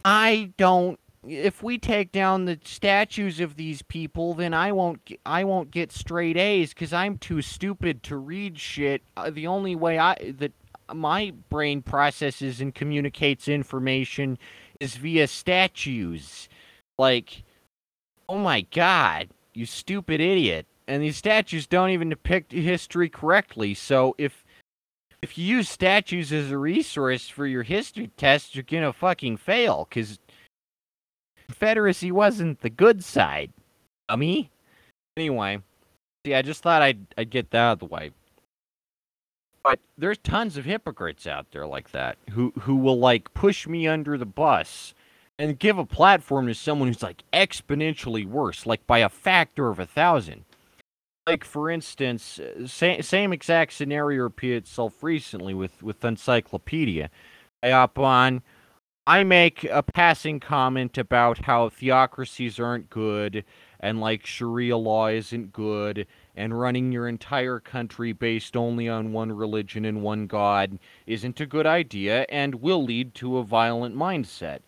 I 0.05 0.52
don't 0.57 0.98
if 1.24 1.62
we 1.62 1.78
take 1.78 2.11
down 2.11 2.46
the 2.46 2.59
statues 2.64 3.38
of 3.38 3.57
these 3.57 3.83
people, 3.83 4.35
then 4.35 4.55
I 4.55 4.72
won't 4.72 5.00
I 5.26 5.44
won't 5.44 5.70
get 5.70 5.92
straight 5.92 6.37
A's 6.37 6.72
cuz 6.72 6.92
I'm 6.92 7.18
too 7.18 7.42
stupid 7.42 8.02
to 8.05 8.16
read 8.16 8.59
shit. 8.59 9.02
Uh, 9.16 9.31
the 9.31 9.46
only 9.46 9.76
way 9.76 9.98
I 9.98 10.14
that 10.38 10.52
my 10.92 11.33
brain 11.48 11.83
processes 11.83 12.61
and 12.61 12.74
communicates 12.74 13.46
information 13.46 14.38
is 14.81 14.96
via 14.96 15.26
statues. 15.26 16.48
Like 16.98 17.44
oh 18.26 18.38
my 18.38 18.62
god, 18.62 19.28
you 19.52 19.66
stupid 19.66 20.20
idiot 20.20 20.66
and 20.92 21.02
these 21.02 21.16
statues 21.16 21.66
don't 21.66 21.88
even 21.88 22.11
depict 22.11 22.52
history 22.52 23.09
correctly. 23.09 23.72
So 23.72 24.14
if 24.18 24.44
if 25.22 25.38
you 25.38 25.46
use 25.46 25.70
statues 25.70 26.35
as 26.35 26.50
a 26.50 26.59
resource 26.59 27.31
for 27.31 27.46
your 27.46 27.62
history 27.62 28.11
test, 28.18 28.55
you're 28.55 28.62
gonna 28.62 28.92
fucking 28.92 29.38
fail 29.38 29.87
because 29.88 30.18
Confederacy 31.46 32.12
wasn't 32.12 32.61
the 32.61 32.68
good 32.68 33.02
side. 33.02 33.52
me. 34.18 34.50
Anyway, 35.16 35.61
see, 36.26 36.35
I 36.35 36.42
just 36.42 36.62
thought 36.62 36.83
I'd 36.83 37.07
I'd 37.16 37.31
get 37.31 37.50
that 37.52 37.59
out 37.59 37.72
of 37.72 37.78
the 37.78 37.87
way. 37.87 38.11
But 39.64 39.81
there's 39.96 40.18
tons 40.18 40.59
of 40.59 40.66
hypocrites 40.66 41.26
out 41.26 41.52
there 41.52 41.66
like 41.66 41.92
that 41.92 42.18
who 42.33 42.52
who 42.61 42.76
will 42.76 42.98
like 42.98 43.33
push 43.33 43.66
me 43.66 43.88
under 43.88 44.18
the 44.18 44.26
bus 44.26 44.92
and 45.38 45.59
give 45.59 45.78
a 45.78 45.87
platform 45.87 46.48
to 46.48 46.55
someone 46.55 46.88
who's 46.88 47.02
like 47.02 47.22
exponentially 47.33 48.26
worse, 48.26 48.66
like 48.66 48.87
by 48.87 48.98
a 48.98 49.09
factor 49.09 49.68
of 49.68 49.78
a 49.78 49.87
thousand 49.87 50.44
like 51.26 51.44
for 51.44 51.70
instance, 51.70 52.38
uh, 52.38 52.66
same 52.66 53.02
same 53.02 53.32
exact 53.32 53.72
scenario 53.72 54.24
repeated 54.24 54.64
itself 54.64 55.02
recently 55.02 55.54
with 55.54 55.82
with 55.82 56.00
Uncyclopedia. 56.00 57.11
I 57.62 57.70
hop 57.70 57.98
on, 57.98 58.42
I 59.06 59.24
make 59.24 59.64
a 59.64 59.82
passing 59.82 60.38
comment 60.38 60.96
about 60.96 61.46
how 61.46 61.68
theocracies 61.68 62.61
aren't 62.61 62.88
good 62.88 63.44
and 63.80 64.00
like 64.00 64.24
Sharia 64.24 64.76
law 64.76 65.08
isn't 65.08 65.52
good 65.52 66.06
and 66.37 66.58
running 66.58 66.92
your 66.92 67.08
entire 67.08 67.58
country 67.58 68.12
based 68.12 68.56
only 68.56 68.88
on 68.88 69.12
one 69.12 69.32
religion 69.32 69.85
and 69.85 70.02
one 70.02 70.28
god 70.28 70.78
isn't 71.06 71.40
a 71.40 71.46
good 71.46 71.66
idea 71.66 72.24
and 72.28 72.56
will 72.56 72.85
lead 72.85 73.12
to 73.16 73.38
a 73.38 73.44
violent 73.44 73.96
mindset 73.96 74.61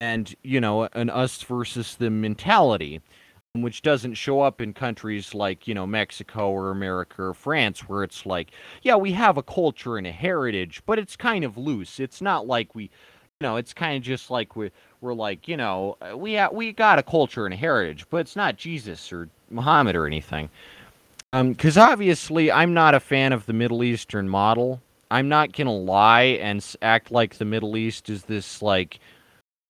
and 0.00 0.36
you 0.42 0.60
know 0.60 0.88
an 0.92 1.10
us 1.10 1.42
versus 1.42 1.96
them 1.96 2.20
mentality 2.20 3.00
which 3.54 3.82
doesn't 3.82 4.14
show 4.14 4.40
up 4.40 4.62
in 4.62 4.72
countries 4.72 5.34
like 5.34 5.68
you 5.68 5.74
know 5.74 5.86
Mexico 5.86 6.50
or 6.50 6.70
America 6.70 7.22
or 7.22 7.34
France, 7.34 7.80
where 7.80 8.02
it's 8.02 8.24
like, 8.24 8.50
yeah, 8.80 8.96
we 8.96 9.12
have 9.12 9.36
a 9.36 9.42
culture 9.42 9.98
and 9.98 10.06
a 10.06 10.12
heritage, 10.12 10.82
but 10.86 10.98
it's 10.98 11.16
kind 11.16 11.44
of 11.44 11.58
loose. 11.58 12.00
It's 12.00 12.22
not 12.22 12.46
like 12.46 12.74
we, 12.74 12.84
you 12.84 12.90
know, 13.42 13.56
it's 13.56 13.74
kind 13.74 13.98
of 13.98 14.02
just 14.02 14.30
like 14.30 14.56
we 14.56 14.70
we're 15.02 15.12
like, 15.12 15.48
you 15.48 15.58
know, 15.58 15.98
uh, 16.00 16.16
we 16.16 16.36
ha- 16.36 16.48
we 16.50 16.72
got 16.72 16.98
a 16.98 17.02
culture 17.02 17.44
and 17.44 17.52
a 17.52 17.56
heritage, 17.58 18.06
but 18.08 18.18
it's 18.18 18.36
not 18.36 18.56
Jesus 18.56 19.12
or 19.12 19.28
Muhammad 19.50 19.96
or 19.96 20.06
anything. 20.06 20.48
um 21.34 21.52
Because 21.52 21.76
um, 21.76 21.90
obviously, 21.90 22.50
I'm 22.50 22.72
not 22.72 22.94
a 22.94 23.00
fan 23.00 23.34
of 23.34 23.44
the 23.44 23.52
Middle 23.52 23.84
Eastern 23.84 24.30
model. 24.30 24.80
I'm 25.10 25.28
not 25.28 25.52
gonna 25.52 25.76
lie 25.76 26.38
and 26.40 26.64
act 26.80 27.10
like 27.10 27.36
the 27.36 27.44
Middle 27.44 27.76
East 27.76 28.08
is 28.08 28.24
this 28.24 28.62
like 28.62 28.98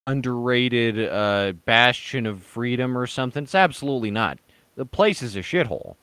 underrated 0.06 1.08
uh, 1.08 1.52
bastion 1.64 2.26
of 2.26 2.42
freedom 2.42 2.96
or 2.96 3.06
something. 3.06 3.44
It's 3.44 3.54
absolutely 3.54 4.10
not. 4.10 4.38
The 4.76 4.86
place 4.86 5.22
is 5.22 5.36
a 5.36 5.40
shithole. 5.40 5.96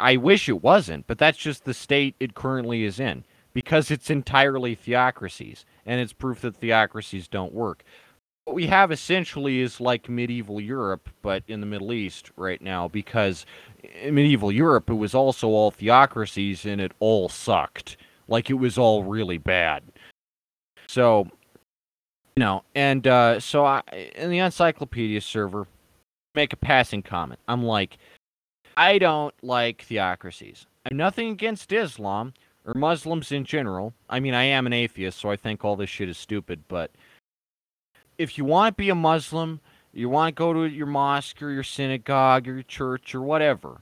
I 0.00 0.16
wish 0.16 0.48
it 0.48 0.62
wasn't, 0.62 1.06
but 1.06 1.18
that's 1.18 1.38
just 1.38 1.64
the 1.64 1.74
state 1.74 2.16
it 2.18 2.34
currently 2.34 2.84
is 2.84 2.98
in 2.98 3.24
because 3.52 3.90
it's 3.90 4.10
entirely 4.10 4.74
theocracies, 4.74 5.64
and 5.86 6.00
it's 6.00 6.12
proof 6.12 6.42
that 6.42 6.56
theocracies 6.56 7.28
don't 7.28 7.52
work. 7.52 7.84
What 8.44 8.54
we 8.54 8.66
have 8.66 8.90
essentially 8.90 9.60
is 9.60 9.80
like 9.80 10.08
medieval 10.08 10.60
Europe, 10.60 11.08
but 11.22 11.42
in 11.48 11.60
the 11.60 11.66
Middle 11.66 11.92
East 11.92 12.30
right 12.36 12.60
now, 12.62 12.88
because 12.88 13.46
in 14.02 14.14
medieval 14.14 14.50
Europe 14.50 14.90
it 14.90 14.94
was 14.94 15.14
also 15.14 15.48
all 15.48 15.70
theocracies 15.70 16.64
and 16.64 16.80
it 16.80 16.92
all 16.98 17.28
sucked. 17.28 17.96
Like 18.26 18.50
it 18.50 18.54
was 18.54 18.78
all 18.78 19.04
really 19.04 19.38
bad. 19.38 19.82
So 20.88 21.28
you 22.38 22.44
know, 22.44 22.62
and 22.76 23.04
uh, 23.04 23.40
so 23.40 23.64
I 23.64 23.82
in 24.14 24.30
the 24.30 24.38
Uncyclopedia 24.38 25.20
server 25.20 25.66
make 26.36 26.52
a 26.52 26.56
passing 26.56 27.02
comment. 27.02 27.40
I'm 27.48 27.64
like, 27.64 27.98
I 28.76 28.98
don't 28.98 29.34
like 29.42 29.82
theocracies. 29.82 30.66
I'm 30.88 30.96
nothing 30.96 31.30
against 31.30 31.72
Islam 31.72 32.34
or 32.64 32.74
Muslims 32.74 33.32
in 33.32 33.44
general. 33.44 33.92
I 34.08 34.20
mean, 34.20 34.34
I 34.34 34.44
am 34.44 34.68
an 34.68 34.72
atheist, 34.72 35.18
so 35.18 35.32
I 35.32 35.34
think 35.34 35.64
all 35.64 35.74
this 35.74 35.90
shit 35.90 36.08
is 36.08 36.16
stupid. 36.16 36.62
But 36.68 36.92
if 38.18 38.38
you 38.38 38.44
want 38.44 38.76
to 38.76 38.80
be 38.80 38.88
a 38.88 38.94
Muslim, 38.94 39.58
you 39.92 40.08
want 40.08 40.28
to 40.28 40.38
go 40.38 40.52
to 40.52 40.62
your 40.68 40.86
mosque 40.86 41.42
or 41.42 41.50
your 41.50 41.64
synagogue 41.64 42.46
or 42.46 42.52
your 42.54 42.62
church 42.62 43.16
or 43.16 43.20
whatever. 43.20 43.80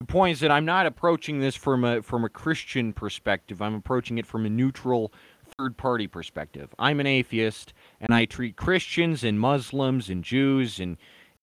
The 0.00 0.06
point 0.06 0.32
is 0.32 0.40
that 0.40 0.50
I'm 0.50 0.64
not 0.64 0.86
approaching 0.86 1.40
this 1.40 1.56
from 1.56 1.84
a 1.84 2.00
from 2.00 2.24
a 2.24 2.30
Christian 2.30 2.94
perspective. 2.94 3.60
I'm 3.60 3.74
approaching 3.74 4.16
it 4.16 4.24
from 4.24 4.46
a 4.46 4.50
neutral 4.50 5.12
third 5.58 5.76
party 5.76 6.06
perspective. 6.06 6.74
I'm 6.78 7.00
an 7.00 7.06
atheist 7.06 7.72
and 8.00 8.14
I 8.14 8.24
treat 8.24 8.56
Christians 8.56 9.24
and 9.24 9.38
Muslims 9.38 10.08
and 10.08 10.24
Jews 10.24 10.78
and 10.78 10.96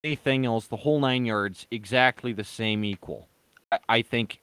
anything 0.04 0.46
else, 0.46 0.68
the 0.68 0.78
whole 0.78 1.00
nine 1.00 1.26
yards, 1.26 1.68
exactly 1.72 2.34
the 2.34 2.44
same 2.44 2.84
equal. 2.84 3.28
I, 3.72 3.80
I 3.90 4.02
think 4.02 4.40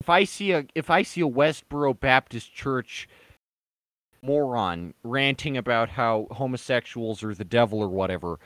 if 0.00 0.08
I 0.08 0.24
see 0.24 0.52
a 0.52 0.66
if 0.74 0.90
I 0.90 1.02
see 1.02 1.20
a 1.20 1.28
Westboro 1.28 1.98
Baptist 1.98 2.52
Church 2.52 3.08
moron 4.22 4.94
ranting 5.02 5.56
about 5.56 5.90
how 5.90 6.28
homosexuals 6.30 7.22
are 7.22 7.34
the 7.34 7.44
devil 7.44 7.80
or 7.80 7.88
whatever, 7.88 8.38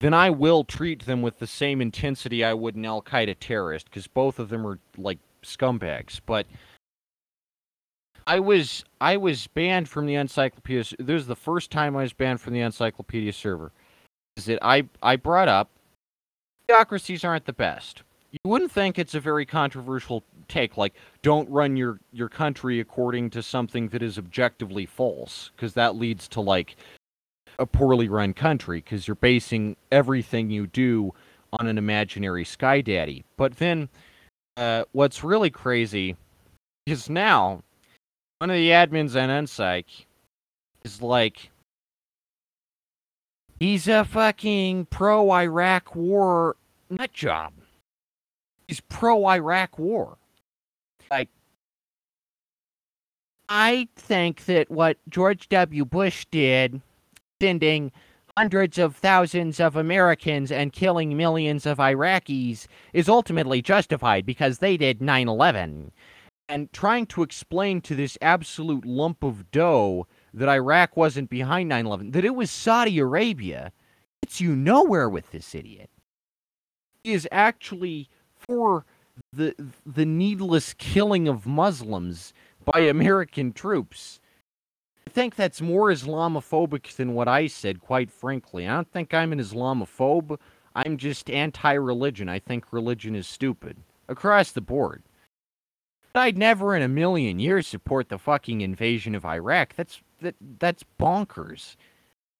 then 0.00 0.14
I 0.14 0.30
will 0.30 0.64
treat 0.64 1.06
them 1.06 1.22
with 1.22 1.38
the 1.38 1.46
same 1.46 1.80
intensity 1.80 2.44
I 2.44 2.54
would 2.54 2.74
an 2.74 2.84
Al 2.84 3.02
Qaeda 3.02 3.36
terrorist, 3.40 3.86
because 3.86 4.06
both 4.06 4.38
of 4.38 4.48
them 4.48 4.66
are 4.66 4.78
like 4.98 5.18
scumbags. 5.42 6.20
But 6.24 6.46
I 8.26 8.40
was 8.40 8.84
I 9.00 9.16
was 9.16 9.46
banned 9.48 9.88
from 9.88 10.06
the 10.06 10.14
Uncyclopedia. 10.14 10.96
This 10.98 11.14
was 11.14 11.26
the 11.26 11.36
first 11.36 11.70
time 11.70 11.96
I 11.96 12.02
was 12.02 12.12
banned 12.12 12.40
from 12.40 12.54
the 12.54 12.60
Uncyclopedia 12.60 13.32
server. 13.32 13.72
Is 14.36 14.46
that 14.46 14.58
I 14.62 14.88
I 15.02 15.16
brought 15.16 15.48
up 15.48 15.70
theocracies 16.66 17.24
aren't 17.24 17.44
the 17.44 17.52
best. 17.52 18.02
You 18.32 18.38
wouldn't 18.44 18.72
think 18.72 18.98
it's 18.98 19.14
a 19.14 19.20
very 19.20 19.46
controversial 19.46 20.24
take, 20.48 20.76
like 20.76 20.94
don't 21.22 21.48
run 21.48 21.76
your 21.76 22.00
your 22.12 22.28
country 22.28 22.80
according 22.80 23.30
to 23.30 23.42
something 23.42 23.88
that 23.88 24.02
is 24.02 24.18
objectively 24.18 24.86
false, 24.86 25.50
because 25.54 25.74
that 25.74 25.96
leads 25.96 26.26
to 26.28 26.40
like 26.40 26.76
a 27.58 27.66
poorly 27.66 28.08
run 28.08 28.32
country, 28.32 28.78
because 28.78 29.06
you're 29.06 29.14
basing 29.14 29.76
everything 29.92 30.50
you 30.50 30.66
do 30.66 31.12
on 31.52 31.68
an 31.68 31.78
imaginary 31.78 32.44
sky 32.44 32.80
daddy. 32.80 33.24
But 33.36 33.58
then, 33.58 33.88
uh, 34.56 34.84
what's 34.90 35.22
really 35.22 35.50
crazy 35.50 36.16
is 36.86 37.08
now 37.08 37.62
one 38.44 38.50
of 38.50 38.56
the 38.56 38.68
admins 38.68 39.18
on 39.18 39.30
Uncyc 39.30 40.04
is 40.84 41.00
like, 41.00 41.50
He's 43.58 43.88
a 43.88 44.04
fucking 44.04 44.84
pro 44.90 45.32
Iraq 45.32 45.96
war 45.96 46.54
nut 46.90 47.10
job. 47.14 47.54
He's 48.68 48.80
pro 48.80 49.26
Iraq 49.28 49.78
war. 49.78 50.18
Like, 51.10 51.30
I 53.48 53.88
think 53.96 54.44
that 54.44 54.70
what 54.70 54.98
George 55.08 55.48
W. 55.48 55.86
Bush 55.86 56.26
did, 56.30 56.82
sending 57.40 57.92
hundreds 58.36 58.76
of 58.76 58.94
thousands 58.94 59.58
of 59.58 59.74
Americans 59.74 60.52
and 60.52 60.70
killing 60.70 61.16
millions 61.16 61.64
of 61.64 61.78
Iraqis, 61.78 62.66
is 62.92 63.08
ultimately 63.08 63.62
justified 63.62 64.26
because 64.26 64.58
they 64.58 64.76
did 64.76 65.00
9 65.00 65.28
11. 65.28 65.92
And 66.54 66.72
trying 66.72 67.06
to 67.06 67.24
explain 67.24 67.80
to 67.80 67.96
this 67.96 68.16
absolute 68.22 68.84
lump 68.86 69.24
of 69.24 69.50
dough 69.50 70.06
that 70.32 70.48
Iraq 70.48 70.96
wasn't 70.96 71.28
behind 71.28 71.68
9 71.68 71.84
11, 71.84 72.10
that 72.12 72.24
it 72.24 72.36
was 72.36 72.48
Saudi 72.48 73.00
Arabia, 73.00 73.72
gets 74.22 74.40
you 74.40 74.54
nowhere 74.54 75.08
with 75.08 75.32
this 75.32 75.52
idiot. 75.52 75.90
He 77.02 77.12
is 77.12 77.26
actually 77.32 78.08
for 78.36 78.86
the, 79.32 79.56
the 79.84 80.06
needless 80.06 80.74
killing 80.74 81.26
of 81.26 81.44
Muslims 81.44 82.32
by 82.64 82.82
American 82.82 83.52
troops. 83.52 84.20
I 85.08 85.10
think 85.10 85.34
that's 85.34 85.60
more 85.60 85.90
Islamophobic 85.90 86.94
than 86.94 87.14
what 87.14 87.26
I 87.26 87.48
said, 87.48 87.80
quite 87.80 88.12
frankly. 88.12 88.68
I 88.68 88.76
don't 88.76 88.92
think 88.92 89.12
I'm 89.12 89.32
an 89.32 89.40
Islamophobe. 89.40 90.38
I'm 90.76 90.98
just 90.98 91.28
anti 91.28 91.72
religion. 91.72 92.28
I 92.28 92.38
think 92.38 92.72
religion 92.72 93.16
is 93.16 93.26
stupid 93.26 93.78
across 94.08 94.52
the 94.52 94.60
board. 94.60 95.02
I'd 96.14 96.38
never 96.38 96.76
in 96.76 96.82
a 96.82 96.88
million 96.88 97.40
years 97.40 97.66
support 97.66 98.08
the 98.08 98.18
fucking 98.18 98.60
invasion 98.60 99.14
of 99.14 99.24
Iraq. 99.24 99.74
That's 99.74 100.00
that 100.20 100.36
that's 100.58 100.84
bonkers. 101.00 101.76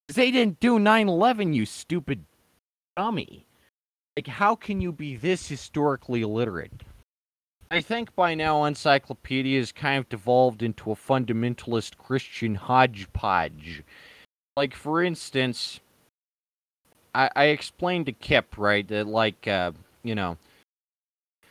They 0.08 0.30
didn't 0.30 0.60
do 0.60 0.78
9/11, 0.78 1.54
you 1.54 1.66
stupid 1.66 2.24
dummy. 2.96 3.46
Like 4.16 4.28
how 4.28 4.54
can 4.54 4.80
you 4.80 4.92
be 4.92 5.16
this 5.16 5.48
historically 5.48 6.22
illiterate? 6.22 6.82
I 7.70 7.80
think 7.80 8.14
by 8.14 8.34
now 8.34 8.62
Uncyclopedia 8.62 9.58
has 9.58 9.72
kind 9.72 9.98
of 9.98 10.08
devolved 10.08 10.62
into 10.62 10.92
a 10.92 10.96
fundamentalist 10.96 11.98
Christian 11.98 12.54
hodgepodge. 12.54 13.82
Like 14.56 14.74
for 14.74 15.02
instance, 15.02 15.80
I, 17.12 17.30
I 17.34 17.44
explained 17.46 18.06
to 18.06 18.12
Kip, 18.12 18.56
right, 18.56 18.86
that 18.86 19.08
like 19.08 19.48
uh, 19.48 19.72
you 20.04 20.14
know, 20.14 20.36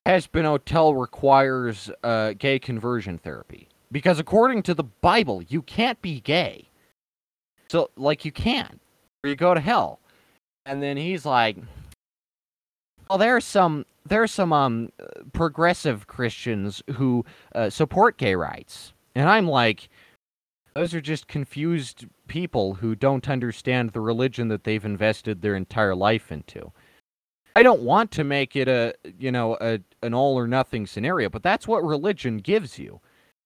Hazbin 0.05 0.43
Hotel 0.43 0.93
requires 0.93 1.89
uh, 2.03 2.33
gay 2.37 2.59
conversion 2.59 3.17
therapy. 3.17 3.69
Because 3.91 4.19
according 4.19 4.63
to 4.63 4.73
the 4.73 4.83
Bible, 4.83 5.41
you 5.43 5.61
can't 5.61 6.01
be 6.01 6.19
gay. 6.19 6.69
So, 7.69 7.89
like, 7.95 8.25
you 8.25 8.31
can't. 8.31 8.81
Or 9.23 9.29
you 9.29 9.35
go 9.35 9.53
to 9.53 9.59
hell. 9.59 9.99
And 10.65 10.81
then 10.81 10.97
he's 10.97 11.25
like, 11.25 11.57
well, 13.09 13.17
there's 13.17 13.45
some 13.45 13.85
there's 14.05 14.31
some 14.31 14.51
um 14.51 14.91
progressive 15.33 16.07
Christians 16.07 16.81
who 16.93 17.25
uh, 17.53 17.69
support 17.69 18.17
gay 18.17 18.35
rights, 18.35 18.93
and 19.13 19.29
I'm 19.29 19.47
like, 19.47 19.89
those 20.73 20.93
are 20.93 21.01
just 21.01 21.27
confused 21.27 22.05
people 22.27 22.75
who 22.75 22.95
don't 22.95 23.29
understand 23.29 23.91
the 23.91 24.01
religion 24.01 24.47
that 24.47 24.63
they've 24.63 24.83
invested 24.83 25.41
their 25.41 25.55
entire 25.55 25.95
life 25.95 26.31
into. 26.31 26.71
I 27.55 27.63
don't 27.63 27.81
want 27.81 28.11
to 28.11 28.23
make 28.23 28.55
it 28.55 28.67
a 28.67 28.93
you 29.19 29.31
know 29.31 29.57
a 29.61 29.79
an 30.01 30.13
all 30.13 30.37
or 30.37 30.47
nothing 30.47 30.87
scenario, 30.87 31.29
but 31.29 31.43
that's 31.43 31.67
what 31.67 31.83
religion 31.83 32.37
gives 32.37 32.79
you. 32.79 32.99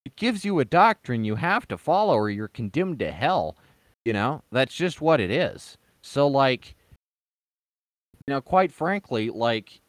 It 0.06 0.16
gives 0.16 0.46
you 0.46 0.60
a 0.60 0.66
doctrine 0.66 1.26
you 1.26 1.36
have 1.36 1.68
to 1.68 1.78
follow 1.78 2.16
or 2.16 2.30
you're 2.30 2.48
condemned 2.48 3.00
to 3.00 3.12
hell. 3.12 3.58
You 4.06 4.14
know, 4.14 4.44
that's 4.52 4.74
just 4.74 5.02
what 5.02 5.20
it 5.20 5.30
is. 5.32 5.78
So 6.02 6.28
like 6.28 6.76
you 8.28 8.34
know, 8.34 8.42
quite 8.42 8.72
frankly, 8.72 9.30
like 9.30 9.82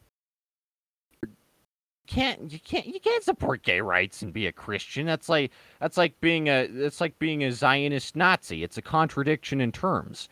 can't 2.08 2.50
you 2.50 2.58
can't 2.58 2.86
you 2.86 3.00
can't 3.00 3.22
support 3.22 3.62
gay 3.62 3.80
rights 3.80 4.22
and 4.22 4.32
be 4.32 4.46
a 4.46 4.52
Christian. 4.52 5.06
That's 5.06 5.28
like 5.28 5.52
that's 5.80 5.96
like 5.96 6.18
being 6.20 6.48
a 6.48 6.66
that's 6.66 7.00
like 7.00 7.18
being 7.18 7.44
a 7.44 7.52
Zionist 7.52 8.16
Nazi. 8.16 8.64
It's 8.64 8.78
a 8.78 8.82
contradiction 8.82 9.60
in 9.60 9.72
terms. 9.72 10.28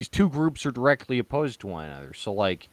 These 0.00 0.08
two 0.08 0.28
groups 0.28 0.66
are 0.66 0.72
directly 0.72 1.18
opposed 1.18 1.60
to 1.60 1.68
one 1.68 1.84
another. 1.86 2.14
So 2.14 2.32
like 2.32 2.68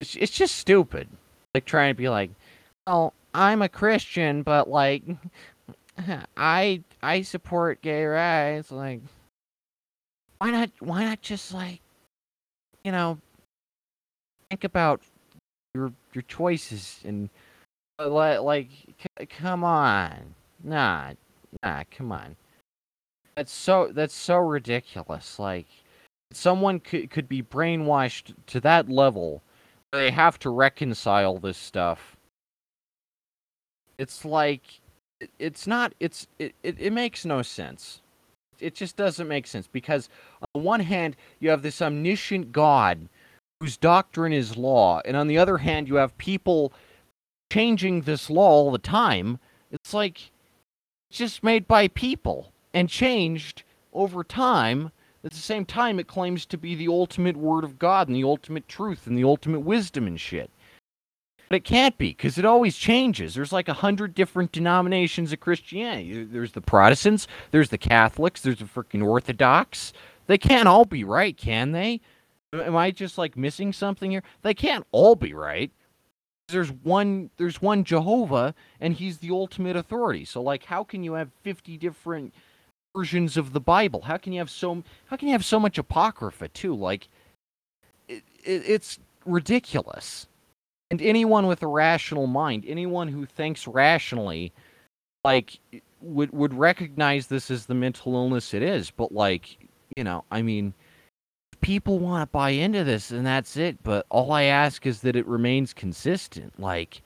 it's, 0.00 0.30
just 0.30 0.56
stupid. 0.56 1.08
Like 1.54 1.64
trying 1.64 1.90
to 1.90 1.96
be 1.98 2.08
like, 2.08 2.30
"Oh, 2.86 3.12
I'm 3.34 3.62
a 3.62 3.68
Christian, 3.68 4.42
but 4.42 4.68
like 4.68 5.02
I 6.36 6.82
I 7.02 7.22
support 7.22 7.82
gay 7.82 8.04
rights." 8.04 8.70
Like 8.70 9.00
why 10.40 10.50
not 10.50 10.70
why 10.80 11.04
not 11.04 11.20
just 11.20 11.52
like 11.52 11.80
you 12.82 12.90
know 12.90 13.18
think 14.48 14.64
about 14.64 15.02
your 15.74 15.92
your 16.14 16.22
choices 16.22 17.00
and 17.04 17.28
uh, 17.98 18.08
like, 18.08 18.40
like 18.40 18.68
c- 18.98 19.26
come 19.26 19.62
on 19.62 20.34
nah 20.64 21.12
nah 21.62 21.84
come 21.90 22.10
on 22.10 22.36
that's 23.36 23.52
so 23.52 23.90
that's 23.92 24.14
so 24.14 24.36
ridiculous 24.36 25.38
like 25.38 25.66
someone 26.32 26.80
could 26.80 27.10
could 27.10 27.28
be 27.28 27.42
brainwashed 27.42 28.34
to 28.46 28.60
that 28.60 28.88
level 28.88 29.42
they 29.92 30.10
have 30.10 30.38
to 30.38 30.50
reconcile 30.50 31.38
this 31.38 31.58
stuff 31.58 32.16
it's 33.98 34.24
like 34.24 34.80
it's 35.38 35.66
not 35.66 35.92
it's 36.00 36.26
it, 36.38 36.54
it, 36.62 36.76
it 36.78 36.92
makes 36.92 37.24
no 37.24 37.42
sense 37.42 38.00
it 38.58 38.74
just 38.74 38.96
doesn't 38.96 39.28
make 39.28 39.46
sense 39.46 39.66
because 39.66 40.08
on 40.40 40.48
the 40.54 40.66
one 40.66 40.80
hand 40.80 41.16
you 41.38 41.50
have 41.50 41.62
this 41.62 41.80
omniscient 41.80 42.52
god 42.52 43.08
whose 43.60 43.76
doctrine 43.76 44.32
is 44.32 44.56
law, 44.56 45.00
and 45.04 45.16
on 45.16 45.28
the 45.28 45.38
other 45.38 45.58
hand, 45.58 45.86
you 45.86 45.96
have 45.96 46.16
people 46.16 46.72
changing 47.52 48.02
this 48.02 48.30
law 48.30 48.50
all 48.50 48.70
the 48.72 48.78
time. 48.78 49.38
It's 49.70 49.92
like 49.92 50.30
just 51.10 51.44
made 51.44 51.68
by 51.68 51.88
people 51.88 52.52
and 52.72 52.88
changed 52.88 53.62
over 53.92 54.24
time. 54.24 54.92
At 55.22 55.32
the 55.32 55.36
same 55.36 55.66
time, 55.66 56.00
it 56.00 56.06
claims 56.06 56.46
to 56.46 56.56
be 56.56 56.74
the 56.74 56.88
ultimate 56.88 57.36
word 57.36 57.62
of 57.64 57.78
God 57.78 58.08
and 58.08 58.16
the 58.16 58.24
ultimate 58.24 58.68
truth 58.68 59.06
and 59.06 59.18
the 59.18 59.24
ultimate 59.24 59.60
wisdom 59.60 60.06
and 60.06 60.18
shit. 60.18 60.50
But 61.50 61.56
it 61.56 61.64
can't 61.64 61.98
be 61.98 62.10
because 62.10 62.38
it 62.38 62.44
always 62.44 62.76
changes. 62.76 63.34
There's 63.34 63.52
like 63.52 63.68
a 63.68 63.74
hundred 63.74 64.14
different 64.14 64.52
denominations 64.52 65.32
of 65.32 65.40
Christianity. 65.40 66.24
There's 66.24 66.52
the 66.52 66.60
Protestants, 66.60 67.26
there's 67.50 67.70
the 67.70 67.76
Catholics, 67.78 68.40
there's 68.40 68.60
the 68.60 68.64
freaking 68.64 69.04
Orthodox. 69.04 69.92
They 70.26 70.38
can't 70.38 70.68
all 70.68 70.84
be 70.84 71.02
right, 71.02 71.36
can 71.36 71.72
they? 71.72 72.00
Am 72.52 72.76
I 72.76 72.92
just 72.92 73.18
like 73.18 73.36
missing 73.36 73.72
something 73.72 74.12
here? 74.12 74.22
They 74.42 74.54
can't 74.54 74.86
all 74.92 75.16
be 75.16 75.34
right. 75.34 75.72
There's 76.48 76.70
one 76.70 77.30
there's 77.36 77.60
one 77.60 77.84
Jehovah 77.84 78.54
and 78.80 78.94
he's 78.94 79.18
the 79.18 79.30
ultimate 79.30 79.76
authority. 79.76 80.24
So 80.24 80.40
like 80.40 80.64
how 80.64 80.84
can 80.84 81.02
you 81.02 81.14
have 81.14 81.30
50 81.42 81.76
different 81.76 82.32
versions 82.94 83.36
of 83.36 83.52
the 83.52 83.60
Bible? 83.60 84.02
How 84.02 84.16
can 84.16 84.32
you 84.32 84.38
have 84.38 84.50
so 84.50 84.82
how 85.06 85.16
can 85.16 85.28
you 85.28 85.32
have 85.32 85.44
so 85.44 85.60
much 85.60 85.78
apocrypha 85.78 86.48
too? 86.48 86.74
Like 86.74 87.08
it, 88.08 88.22
it, 88.44 88.62
it's 88.66 88.98
ridiculous. 89.24 90.26
And 90.90 91.00
anyone 91.00 91.46
with 91.46 91.62
a 91.62 91.68
rational 91.68 92.26
mind, 92.26 92.64
anyone 92.66 93.08
who 93.08 93.24
thinks 93.26 93.66
rationally 93.66 94.52
like 95.24 95.58
would 96.00 96.32
would 96.32 96.54
recognize 96.54 97.26
this 97.26 97.50
as 97.50 97.66
the 97.66 97.74
mental 97.74 98.14
illness 98.14 98.54
it 98.54 98.62
is, 98.62 98.90
but 98.90 99.12
like, 99.12 99.58
you 99.96 100.04
know, 100.04 100.24
I 100.30 100.42
mean, 100.42 100.74
people 101.60 101.98
want 101.98 102.22
to 102.22 102.32
buy 102.32 102.50
into 102.50 102.84
this 102.84 103.10
and 103.10 103.26
that's 103.26 103.56
it. 103.56 103.82
But 103.82 104.06
all 104.08 104.32
I 104.32 104.44
ask 104.44 104.86
is 104.86 105.02
that 105.02 105.16
it 105.16 105.26
remains 105.26 105.72
consistent. 105.72 106.58
Like, 106.58 107.02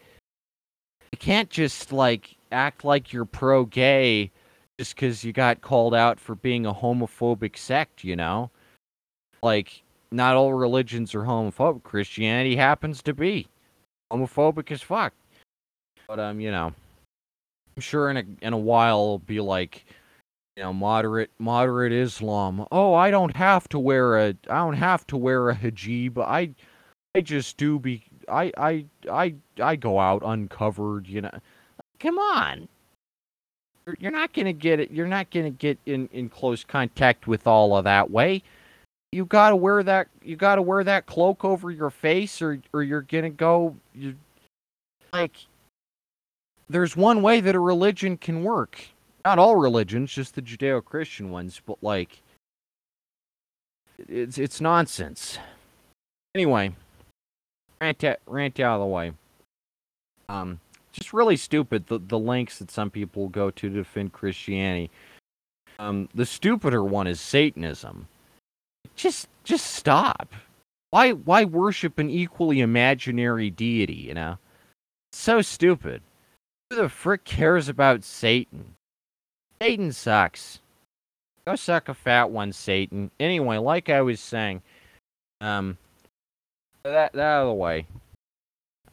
you 1.13 1.19
can't 1.19 1.51
just 1.51 1.93
like 1.93 2.37
act 2.53 2.85
like 2.85 3.13
you're 3.13 3.25
pro 3.25 3.65
gay 3.65 4.31
just 4.79 4.95
because 4.95 5.25
you 5.25 5.33
got 5.33 5.61
called 5.61 5.95
out 5.95 6.19
for 6.19 6.35
being 6.35 6.67
a 6.67 6.75
homophobic 6.75 7.57
sect, 7.57 8.05
you 8.05 8.17
know? 8.17 8.51
Like, 9.43 9.83
not 10.11 10.37
all 10.37 10.55
religions 10.55 11.15
are 11.15 11.23
homophobic. 11.23 11.83
Christianity 11.83 12.57
happens 12.57 13.03
to 13.03 13.15
be 13.15 13.49
homophobic 14.13 14.71
as 14.71 14.83
fuck. 14.83 15.13
But, 16.09 16.19
um, 16.19 16.41
you 16.41 16.51
know, 16.51 16.73
I'm 17.77 17.81
sure 17.81 18.11
in 18.11 18.17
a, 18.17 18.25
in 18.43 18.53
a 18.53 18.59
while 18.59 18.99
it'll 18.99 19.19
be 19.21 19.41
like, 19.41 19.85
you 20.57 20.63
know, 20.63 20.73
moderate 20.73 21.31
moderate 21.39 21.93
Islam. 21.93 22.67
Oh, 22.71 22.95
I 22.95 23.11
don't 23.11 23.37
have 23.37 23.69
to 23.71 23.79
wear 23.79 24.17
a 24.17 24.29
I 24.49 24.59
don't 24.59 24.75
have 24.75 25.07
to 25.09 25.17
wear 25.17 25.51
a 25.51 25.57
hijab. 25.57 26.19
I 26.19 26.51
I 27.17 27.23
just 27.23 27.57
do 27.57 27.81
be 27.81 28.05
I 28.29 28.53
I 28.57 28.87
I 29.11 29.35
I 29.61 29.75
go 29.77 29.99
out 29.99 30.23
uncovered, 30.25 31.09
you 31.09 31.23
know. 31.23 31.37
Come 31.99 32.19
on. 32.19 32.69
You're, 33.99 34.13
not 34.13 34.33
going 34.33 34.47
to 34.47 34.53
get 34.53 34.81
it. 34.81 34.91
You're 34.91 35.07
not 35.07 35.31
going 35.31 35.45
to 35.45 35.51
get 35.51 35.79
in 35.85 36.09
in 36.13 36.29
close 36.29 36.65
contact 36.65 37.27
with 37.27 37.47
all 37.47 37.77
of 37.77 37.85
that 37.85 38.11
way. 38.11 38.43
You 39.13 39.27
got 39.27 39.51
to 39.51 39.57
wear 39.57 39.83
that 39.83 40.09
you 40.23 40.37
got 40.37 40.57
to 40.57 40.63
wear 40.63 40.83
that 40.85 41.07
cloak 41.07 41.45
over 41.45 41.71
your 41.71 41.91
face 41.91 42.43
or 42.43 42.61
or 42.73 42.83
you're 42.83 43.03
going 43.03 43.25
to 43.25 43.31
go 43.31 43.77
you 43.95 44.17
like 45.13 45.37
there's 46.69 46.97
one 46.97 47.23
way 47.23 47.41
that 47.41 47.55
a 47.55 47.61
religion 47.61 48.17
can 48.17 48.43
work 48.43 48.89
not 49.25 49.39
all 49.39 49.57
religions, 49.57 50.13
just 50.13 50.35
the 50.35 50.43
Judeo 50.43 50.85
Christian 50.85 51.31
ones, 51.31 51.61
but 51.65 51.83
like 51.83 52.21
It's 54.09 54.39
it's 54.39 54.61
nonsense. 54.61 55.39
Anyway, 56.35 56.75
rant 57.81 58.05
rant 58.27 58.61
out 58.61 58.75
of 58.75 58.81
the 58.81 58.87
way. 58.87 59.13
Um, 60.29 60.61
just 60.95 61.13
really 61.13 61.37
stupid 61.37 61.87
the 61.89 61.99
the 61.99 62.19
lengths 62.19 62.59
that 62.59 62.71
some 62.71 62.91
people 62.91 63.29
go 63.29 63.51
to 63.51 63.69
to 63.69 63.75
defend 63.75 64.13
Christianity. 64.13 64.91
Um, 65.79 66.09
the 66.15 66.25
stupider 66.25 66.85
one 66.85 67.07
is 67.07 67.21
Satanism. 67.21 68.07
Just 68.95 69.29
just 69.43 69.67
stop. 69.67 70.33
Why 70.91 71.13
why 71.13 71.45
worship 71.45 71.99
an 71.99 72.09
equally 72.09 72.61
imaginary 72.61 73.51
deity? 73.51 73.95
You 73.95 74.15
know, 74.15 74.39
so 75.13 75.43
stupid. 75.43 76.03
Who 76.71 76.77
the 76.77 76.89
frick 76.89 77.25
cares 77.25 77.69
about 77.69 78.05
Satan? 78.05 78.75
Satan 79.61 79.93
sucks. 79.93 80.61
Go 81.47 81.57
suck 81.57 81.89
a 81.89 81.95
fat 81.95 82.31
one, 82.31 82.53
Satan. 82.53 83.11
Anyway, 83.21 83.59
like 83.59 83.91
I 83.91 84.01
was 84.01 84.21
saying, 84.21 84.63
um, 85.41 85.77
that, 86.85 87.13
that 87.13 87.21
out 87.21 87.43
of 87.43 87.49
the 87.49 87.55
way. 87.55 87.87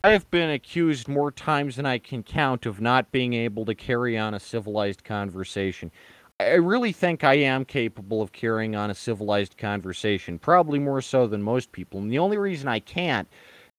I 0.03 0.11
have 0.13 0.31
been 0.31 0.49
accused 0.49 1.07
more 1.07 1.31
times 1.31 1.75
than 1.75 1.85
I 1.85 1.99
can 1.99 2.23
count 2.23 2.65
of 2.65 2.81
not 2.81 3.11
being 3.11 3.33
able 3.33 3.65
to 3.65 3.75
carry 3.75 4.17
on 4.17 4.33
a 4.33 4.39
civilized 4.39 5.03
conversation. 5.03 5.91
I 6.39 6.53
really 6.53 6.91
think 6.91 7.23
I 7.23 7.35
am 7.35 7.65
capable 7.65 8.19
of 8.19 8.31
carrying 8.31 8.75
on 8.75 8.89
a 8.89 8.95
civilized 8.95 9.59
conversation, 9.59 10.39
probably 10.39 10.79
more 10.79 11.03
so 11.03 11.27
than 11.27 11.43
most 11.43 11.71
people. 11.71 11.99
And 11.99 12.11
the 12.11 12.17
only 12.17 12.39
reason 12.39 12.67
I 12.67 12.79
can't 12.79 13.27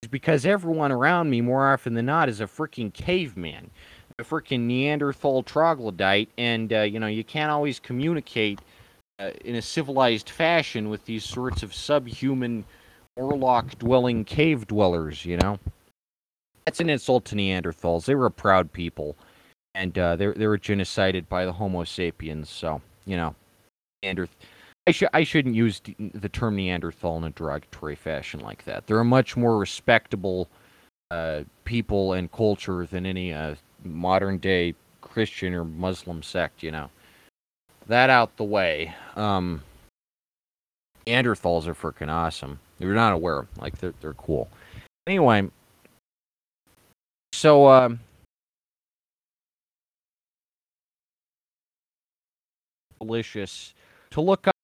is 0.00 0.08
because 0.08 0.46
everyone 0.46 0.92
around 0.92 1.28
me, 1.28 1.40
more 1.40 1.72
often 1.72 1.94
than 1.94 2.06
not, 2.06 2.28
is 2.28 2.40
a 2.40 2.46
freaking 2.46 2.92
caveman, 2.92 3.72
a 4.16 4.22
freaking 4.22 4.60
Neanderthal 4.60 5.42
troglodyte, 5.42 6.28
and 6.38 6.72
uh, 6.72 6.82
you 6.82 7.00
know 7.00 7.08
you 7.08 7.24
can't 7.24 7.50
always 7.50 7.80
communicate 7.80 8.60
uh, 9.18 9.30
in 9.44 9.56
a 9.56 9.62
civilized 9.62 10.30
fashion 10.30 10.88
with 10.88 11.04
these 11.04 11.24
sorts 11.24 11.64
of 11.64 11.74
subhuman, 11.74 12.64
Orlok-dwelling 13.18 14.24
cave 14.24 14.68
dwellers. 14.68 15.24
You 15.24 15.38
know, 15.38 15.58
that's 16.64 16.80
an 16.80 16.90
insult 16.90 17.24
to 17.26 17.34
Neanderthals. 17.34 18.04
They 18.04 18.14
were 18.14 18.26
a 18.26 18.30
proud 18.30 18.72
people 18.72 19.16
and 19.74 19.96
uh, 19.98 20.16
they 20.16 20.26
they 20.28 20.46
were 20.46 20.58
genocided 20.58 21.28
by 21.28 21.44
the 21.44 21.52
Homo 21.52 21.84
sapiens. 21.84 22.48
So 22.48 22.80
you 23.04 23.16
know, 23.16 23.34
Neanderth. 24.04 24.28
I 24.86 24.90
should 24.90 25.08
I 25.12 25.24
shouldn't 25.24 25.54
use 25.54 25.80
the 25.98 26.28
term 26.28 26.56
Neanderthal 26.56 27.16
in 27.18 27.24
a 27.24 27.30
derogatory 27.30 27.94
fashion 27.94 28.40
like 28.40 28.64
that. 28.64 28.86
They're 28.86 29.00
a 29.00 29.04
much 29.04 29.36
more 29.36 29.58
respectable 29.58 30.48
uh, 31.10 31.42
people 31.64 32.14
and 32.14 32.30
culture 32.32 32.86
than 32.86 33.06
any 33.06 33.32
uh, 33.32 33.54
modern 33.84 34.38
day 34.38 34.74
Christian 35.00 35.54
or 35.54 35.64
Muslim 35.64 36.22
sect. 36.22 36.62
You 36.62 36.72
know, 36.72 36.90
that 37.86 38.10
out 38.10 38.36
the 38.36 38.44
way. 38.44 38.94
Um, 39.16 39.62
Neanderthals 41.06 41.66
are 41.66 41.74
freaking 41.74 42.10
awesome. 42.10 42.58
You're 42.78 42.94
not 42.94 43.12
aware, 43.12 43.46
like 43.58 43.78
they're 43.78 43.94
they're 44.00 44.14
cool. 44.14 44.48
Anyway, 45.06 45.48
so. 47.32 47.68
Um, 47.68 48.00
delicious 53.02 53.74
to 54.10 54.20
look 54.20 54.46
up, 54.46 54.54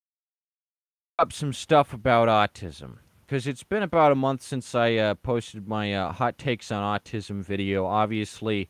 up 1.18 1.32
some 1.32 1.52
stuff 1.52 1.92
about 1.92 2.28
autism 2.28 2.98
because 3.26 3.46
it's 3.46 3.64
been 3.64 3.82
about 3.82 4.12
a 4.12 4.14
month 4.14 4.42
since 4.42 4.74
I 4.74 4.94
uh, 4.94 5.14
posted 5.16 5.66
my 5.68 5.92
uh, 5.92 6.12
hot 6.12 6.38
takes 6.38 6.70
on 6.70 6.98
autism 6.98 7.42
video. 7.42 7.84
Obviously, 7.84 8.68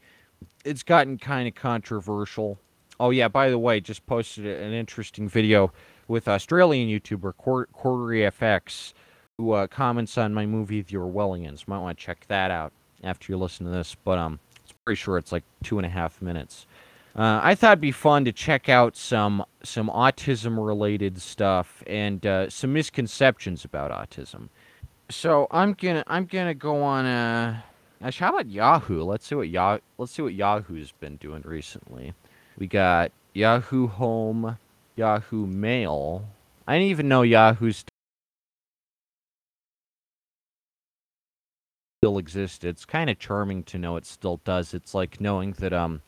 it's 0.65 0.83
gotten 0.83 1.19
kind 1.19 1.47
of 1.47 1.55
controversial. 1.55 2.59
Oh 2.99 3.11
yeah, 3.11 3.29
by 3.29 3.51
the 3.51 3.59
way, 3.59 3.81
just 3.81 4.07
posted 4.07 4.47
an 4.47 4.73
interesting 4.73 5.29
video 5.29 5.73
with 6.09 6.27
Australian 6.27 6.89
YouTuber 6.89 7.35
Quartery 7.35 8.33
FX, 8.33 8.95
who 9.37 9.53
uh, 9.53 9.67
comments 9.67 10.17
on 10.19 10.35
my 10.35 10.47
movie 10.47 10.81
The 10.81 10.97
Orwellians. 10.97 11.69
Might 11.69 11.79
want 11.79 11.99
to 11.99 12.05
check 12.05 12.27
that 12.29 12.51
out 12.51 12.73
after 13.03 13.33
you 13.33 13.39
listen 13.39 13.67
to 13.67 13.73
this. 13.73 13.97
But 14.05 14.19
um, 14.19 14.39
it's 14.63 14.75
pretty 14.85 14.97
sure 14.97 15.19
it's 15.19 15.33
like 15.33 15.45
two 15.63 15.79
and 15.79 15.87
a 15.87 15.91
half 15.91 16.21
minutes. 16.23 16.67
Uh, 17.17 17.41
I 17.43 17.55
thought 17.55 17.73
it'd 17.73 17.81
be 17.81 17.91
fun 17.91 18.25
to 18.27 18.33
check 18.33 18.69
out 18.69 18.97
some 18.97 19.45
some 19.65 19.89
autism 19.89 20.65
related 20.65 21.21
stuff 21.21 21.83
and 21.87 22.25
uh, 22.25 22.49
some 22.49 22.73
misconceptions 22.73 23.65
about 23.65 23.91
autism. 23.91 24.49
So 25.11 25.49
I'm 25.51 25.73
gonna 25.73 26.05
I'm 26.07 26.27
gonna 26.27 26.55
go 26.55 26.83
on. 26.83 27.07
Uh, 27.07 27.61
actually, 28.03 28.25
how 28.25 28.35
about 28.35 28.51
Yahoo? 28.51 29.03
Let's 29.03 29.27
see 29.27 29.35
what 29.35 29.49
Yahoo 29.49 29.81
let's 29.97 30.13
see 30.13 30.23
what 30.23 30.35
Yahoo's 30.35 30.93
been 30.93 31.17
doing 31.17 31.43
recently. 31.45 32.15
We 32.57 32.67
got 32.67 33.11
Yahoo 33.35 33.89
Home, 33.89 34.59
Yahoo 34.97 35.47
Mail. 35.47 36.25
I 36.69 36.75
didn't 36.75 36.91
even 36.91 37.09
know 37.09 37.23
Yahoo's 37.23 37.85
still 41.99 42.19
existed. 42.19 42.69
It's 42.69 42.85
kind 42.85 43.11
of 43.11 43.19
charming 43.19 43.65
to 43.65 43.79
know 43.79 43.97
it 43.97 44.07
still 44.07 44.41
does. 44.45 44.73
It's 44.73 44.95
like 44.95 45.21
knowing 45.21 45.53
that 45.59 45.73
um 45.73 46.01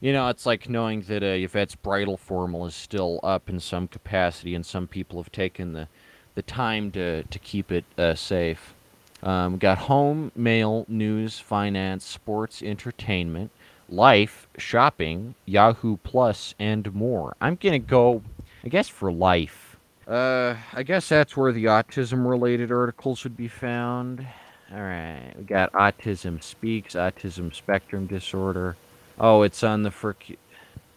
you 0.00 0.12
know, 0.12 0.28
it's 0.28 0.44
like 0.44 0.68
knowing 0.68 1.00
that 1.02 1.22
uh, 1.22 1.26
Yvette's 1.26 1.76
bridal 1.76 2.18
formal 2.18 2.66
is 2.66 2.74
still 2.74 3.20
up 3.22 3.48
in 3.48 3.58
some 3.58 3.88
capacity, 3.88 4.54
and 4.54 4.66
some 4.66 4.86
people 4.86 5.22
have 5.22 5.32
taken 5.32 5.72
the, 5.72 5.88
the 6.34 6.42
time 6.42 6.90
to, 6.90 7.22
to 7.22 7.38
keep 7.38 7.72
it 7.72 7.86
uh, 7.96 8.14
safe. 8.14 8.74
Um, 9.22 9.56
got 9.56 9.78
home, 9.78 10.30
mail, 10.36 10.84
news, 10.88 11.38
finance, 11.38 12.04
sports, 12.04 12.62
entertainment, 12.62 13.50
life, 13.88 14.46
shopping, 14.58 15.36
Yahoo 15.46 15.96
Plus, 15.96 16.54
and 16.58 16.92
more. 16.92 17.34
I'm 17.40 17.56
to 17.56 17.78
go, 17.78 18.20
I 18.62 18.68
guess, 18.68 18.88
for 18.88 19.10
life. 19.10 19.78
Uh, 20.06 20.56
I 20.74 20.82
guess 20.82 21.08
that's 21.08 21.34
where 21.34 21.52
the 21.52 21.64
autism 21.64 22.28
related 22.28 22.70
articles 22.70 23.24
would 23.24 23.38
be 23.38 23.48
found. 23.48 24.26
All 24.74 24.82
right, 24.82 25.32
we 25.38 25.44
got 25.44 25.72
Autism 25.72 26.42
Speaks, 26.42 26.94
Autism 26.94 27.54
Spectrum 27.54 28.06
Disorder, 28.06 28.76
Oh, 29.18 29.42
it's 29.42 29.62
on 29.62 29.84
the 29.84 29.90
frick. 29.90 30.38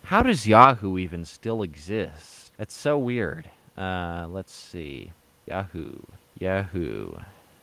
How 0.03 0.23
does 0.23 0.47
Yahoo 0.47 0.97
even 0.97 1.25
still 1.25 1.61
exist? 1.61 2.51
That's 2.57 2.75
so 2.75 2.97
weird. 2.97 3.49
Uh, 3.77 4.25
let's 4.29 4.53
see. 4.53 5.11
Yahoo. 5.45 5.99
Yahoo. 6.39 7.11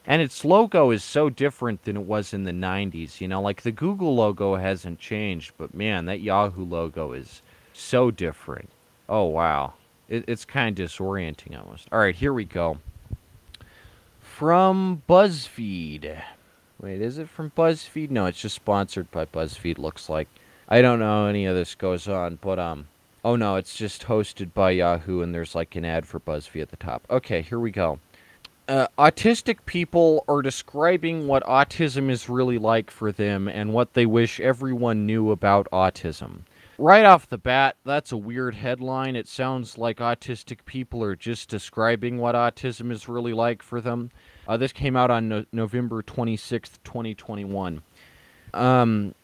And 0.07 0.23
its 0.23 0.45
logo 0.45 0.91
is 0.91 1.03
so 1.03 1.31
different 1.31 1.83
than 1.85 1.97
it 1.97 2.05
was 2.05 2.33
in 2.33 2.45
the 2.45 2.53
90s. 2.53 3.21
You 3.21 3.27
know, 3.27 3.41
like 3.43 3.63
the 3.63 3.73
Google 3.73 4.15
logo 4.15 4.55
hasn't 4.55 5.01
changed, 5.01 5.53
but 5.59 5.75
man, 5.75 6.05
that 6.05 6.21
Yahoo 6.21 6.65
logo 6.65 7.13
is 7.13 7.43
so 7.73 8.11
different. 8.11 8.71
Oh, 9.09 9.25
wow. 9.25 9.73
It, 10.09 10.25
it's 10.29 10.45
kind 10.45 10.79
of 10.79 10.87
disorienting 10.87 11.59
almost. 11.59 11.89
All 11.91 11.99
right, 11.99 12.15
here 12.15 12.33
we 12.33 12.45
go. 12.45 12.79
From 14.39 15.05
BuzzFeed. 15.09 16.21
Wait, 16.81 17.01
is 17.01 17.19
it 17.19 17.29
from 17.29 17.53
BuzzFeed? 17.53 18.11
No, 18.11 18.27
it's 18.27 18.41
just 18.41 18.57
sponsored 18.57 19.09
by 19.13 19.27
BuzzFeed, 19.27 19.79
looks 19.79 20.09
like. 20.09 20.27
I 20.69 20.83
don't 20.83 20.99
know 20.99 21.27
any 21.27 21.47
of 21.47 21.55
this 21.55 21.77
goes 21.77 22.09
on, 22.09 22.41
but 22.43 22.59
um 22.59 22.89
oh 23.25 23.37
no, 23.37 23.55
it's 23.55 23.77
just 23.77 24.07
hosted 24.07 24.53
by 24.53 24.73
Yahoo 24.73 25.23
and 25.23 25.33
there's 25.33 25.55
like 25.55 25.77
an 25.77 25.85
ad 25.85 26.05
for 26.05 26.19
BuzzFeed 26.19 26.63
at 26.63 26.71
the 26.71 26.77
top. 26.77 27.07
Okay, 27.09 27.43
here 27.43 27.61
we 27.61 27.71
go. 27.71 28.01
Uh, 28.67 28.89
autistic 28.99 29.59
people 29.67 30.25
are 30.27 30.43
describing 30.43 31.29
what 31.29 31.45
autism 31.45 32.11
is 32.11 32.29
really 32.29 32.59
like 32.59 32.91
for 32.91 33.13
them 33.13 33.47
and 33.47 33.73
what 33.73 33.95
they 33.95 34.05
wish 34.05 34.41
everyone 34.41 35.07
knew 35.07 35.31
about 35.31 35.69
autism. 35.71 36.41
Right 36.77 37.05
off 37.05 37.29
the 37.29 37.39
bat, 37.39 37.77
that's 37.85 38.11
a 38.11 38.17
weird 38.17 38.57
headline. 38.57 39.15
It 39.15 39.29
sounds 39.29 39.79
like 39.79 39.99
autistic 39.99 40.65
people 40.65 41.05
are 41.05 41.15
just 41.15 41.49
describing 41.49 42.19
what 42.19 42.35
autism 42.35 42.91
is 42.91 43.09
really 43.09 43.33
like 43.33 43.63
for 43.63 43.81
them. 43.81 44.11
Uh, 44.47 44.57
this 44.57 44.73
came 44.73 44.97
out 44.97 45.11
on 45.11 45.29
no- 45.29 45.45
November 45.53 46.03
26th, 46.03 46.79
2021. 46.85 47.83
Um, 48.53 49.15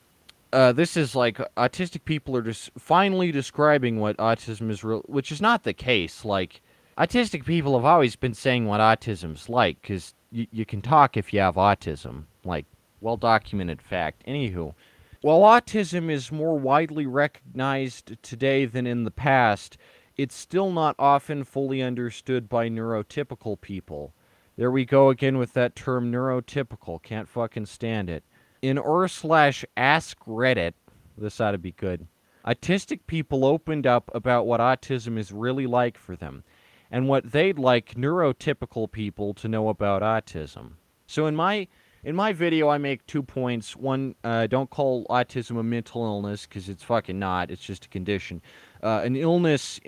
uh, 0.52 0.72
this 0.72 0.96
is 0.96 1.14
like 1.14 1.38
autistic 1.56 2.04
people 2.04 2.36
are 2.36 2.42
just 2.42 2.70
finally 2.78 3.30
describing 3.30 4.00
what 4.00 4.16
autism 4.16 4.70
is 4.70 4.82
real, 4.82 5.02
which 5.06 5.30
is 5.30 5.40
not 5.40 5.62
the 5.62 5.72
case. 5.72 6.24
Like 6.24 6.60
autistic 6.98 7.44
people 7.44 7.76
have 7.76 7.84
always 7.84 8.16
been 8.16 8.34
saying 8.34 8.66
what 8.66 8.80
autism's 8.80 9.48
like 9.48 9.80
because 9.80 10.14
y- 10.32 10.48
you 10.50 10.64
can 10.64 10.82
talk 10.82 11.16
if 11.16 11.32
you 11.32 11.40
have 11.40 11.54
autism, 11.54 12.24
like 12.44 12.66
well 13.00 13.16
documented 13.16 13.80
fact. 13.80 14.24
Anywho, 14.26 14.74
while 15.20 15.40
autism 15.40 16.10
is 16.10 16.32
more 16.32 16.58
widely 16.58 17.06
recognized 17.06 18.20
today 18.22 18.64
than 18.64 18.86
in 18.86 19.04
the 19.04 19.10
past, 19.10 19.76
it's 20.16 20.34
still 20.34 20.72
not 20.72 20.96
often 20.98 21.44
fully 21.44 21.80
understood 21.80 22.48
by 22.48 22.68
neurotypical 22.68 23.60
people. 23.60 24.12
There 24.60 24.70
we 24.70 24.84
go 24.84 25.08
again 25.08 25.38
with 25.38 25.54
that 25.54 25.74
term 25.74 26.12
neurotypical. 26.12 27.02
Can't 27.02 27.30
fucking 27.30 27.64
stand 27.64 28.10
it 28.10 28.24
in 28.60 28.76
or 28.76 29.08
slash 29.08 29.64
ask 29.74 30.18
Reddit, 30.26 30.74
this 31.16 31.40
ought 31.40 31.52
to 31.52 31.58
be 31.58 31.72
good. 31.72 32.06
Autistic 32.46 33.00
people 33.06 33.46
opened 33.46 33.86
up 33.86 34.10
about 34.14 34.46
what 34.46 34.60
autism 34.60 35.16
is 35.16 35.32
really 35.32 35.66
like 35.66 35.96
for 35.96 36.14
them 36.14 36.44
and 36.90 37.08
what 37.08 37.32
they'd 37.32 37.58
like 37.58 37.94
neurotypical 37.94 38.92
people 38.92 39.32
to 39.32 39.48
know 39.48 39.70
about 39.70 40.02
autism. 40.02 40.72
So 41.06 41.26
in 41.26 41.34
my 41.34 41.66
in 42.04 42.14
my 42.14 42.34
video, 42.34 42.68
I 42.68 42.76
make 42.76 43.06
two 43.06 43.22
points. 43.22 43.74
One, 43.74 44.14
uh, 44.24 44.46
don't 44.46 44.68
call 44.68 45.06
autism 45.06 45.58
a 45.58 45.62
mental 45.62 46.04
illness 46.04 46.44
because 46.44 46.68
it's 46.68 46.84
fucking 46.84 47.18
not. 47.18 47.50
It's 47.50 47.64
just 47.64 47.86
a 47.86 47.88
condition. 47.88 48.42
Uh, 48.82 49.00
an 49.04 49.16
illness 49.16 49.80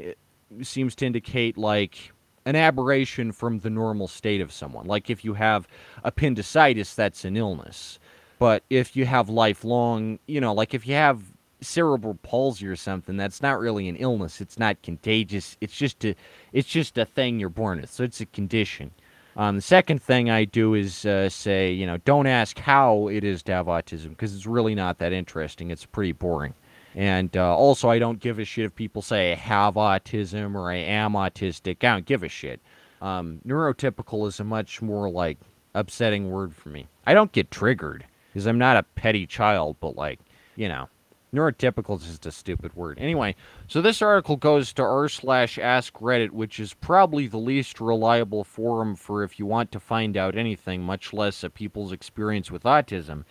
seems 0.63 0.95
to 0.95 1.05
indicate 1.05 1.59
like 1.59 2.13
an 2.45 2.57
aberration 2.57 3.33
from 3.33 3.61
the 3.61 3.71
normal 3.71 4.09
state 4.09 4.41
of 4.41 4.53
someone. 4.53 4.87
Like 4.87 5.11
if 5.11 5.25
you 5.25 5.35
have 5.35 5.69
appendicitis, 6.05 6.95
that's 6.95 7.25
an 7.25 7.37
illness. 7.37 7.99
But 8.39 8.65
if 8.71 8.97
you 8.97 9.07
have 9.07 9.29
lifelong, 9.29 10.19
you 10.27 10.41
know, 10.41 10.53
like 10.53 10.75
if 10.75 10.87
you 10.87 10.95
have 10.95 11.23
cerebral 11.61 12.19
palsy 12.23 12.67
or 12.67 12.77
something, 12.77 13.17
that's 13.17 13.41
not 13.41 13.61
really 13.61 13.89
an 13.89 13.97
illness. 13.97 14.41
It's 14.41 14.59
not 14.59 14.83
contagious. 14.83 15.57
It's 15.61 15.77
just 15.77 16.05
a, 16.05 16.17
it's 16.53 16.69
just 16.69 16.99
a 16.99 17.05
thing 17.05 17.39
you're 17.39 17.49
born 17.49 17.81
with. 17.81 17.91
So 17.91 18.03
it's 18.03 18.21
a 18.21 18.27
condition. 18.27 18.91
Um, 19.37 19.57
the 19.57 19.63
second 19.63 20.03
thing 20.03 20.29
I 20.29 20.45
do 20.45 20.75
is 20.75 21.07
uh, 21.07 21.29
say, 21.29 21.73
you 21.73 21.87
know, 21.87 21.97
don't 21.99 22.27
ask 22.27 22.59
how 22.59 23.09
it 23.09 23.25
is 23.25 23.43
to 23.45 23.53
have 23.53 23.67
autism 23.67 24.11
because 24.11 24.35
it's 24.35 24.47
really 24.47 24.75
not 24.75 24.99
that 24.99 25.13
interesting. 25.13 25.71
It's 25.71 25.87
pretty 25.87 26.13
boring. 26.13 26.55
And 26.95 27.37
uh, 27.37 27.57
also, 27.57 27.89
I 27.89 27.99
don't 27.99 28.21
give 28.21 28.39
a 28.39 28.45
shit 28.45 28.67
if 28.67 28.75
people 28.75 29.03
say 29.03 29.33
I 29.33 29.37
have 29.37 29.75
autism 29.75 30.55
or 30.55 30.71
I 30.71 30.77
am 30.77 31.13
autistic. 31.13 31.85
I 31.85 31.93
don't 31.93 32.07
give 32.07 32.23
a 32.23 32.29
shit. 32.29 32.61
Um, 33.01 33.41
neurotypical 33.47 34.27
is 34.29 34.39
a 34.41 34.45
much 34.45 34.83
more 34.83 35.11
like 35.11 35.39
upsetting 35.75 36.31
word 36.31 36.55
for 36.55 36.69
me. 36.69 36.87
I 37.07 37.15
don't 37.15 37.33
get 37.33 37.51
triggered 37.51 38.05
because 38.33 38.47
I'm 38.47 38.59
not 38.59 38.77
a 38.77 38.83
petty 38.83 39.27
child, 39.27 39.77
but 39.81 39.97
like, 39.97 40.21
you 40.55 40.69
know, 40.69 40.89
neurotypical 41.35 41.99
is 41.99 42.07
just 42.07 42.27
a 42.27 42.33
stupid 42.33 42.75
word. 42.75 42.99
Anyway, 43.01 43.35
so 43.67 43.81
this 43.81 44.03
article 44.03 44.37
goes 44.37 44.73
to 44.75 44.83
r 44.83 45.09
slash 45.09 45.59
ask 45.59 45.95
Reddit, 45.95 46.31
which 46.31 46.61
is 46.61 46.75
probably 46.75 47.27
the 47.27 47.39
least 47.39 47.81
reliable 47.81 48.45
forum 48.45 48.95
for 48.95 49.25
if 49.25 49.39
you 49.39 49.47
want 49.47 49.73
to 49.73 49.81
find 49.81 50.17
out 50.17 50.37
anything, 50.37 50.83
much 50.83 51.13
less 51.13 51.43
a 51.43 51.51
people's 51.51 51.93
experience 51.93 52.51
with 52.51 52.65
autism 52.65 53.25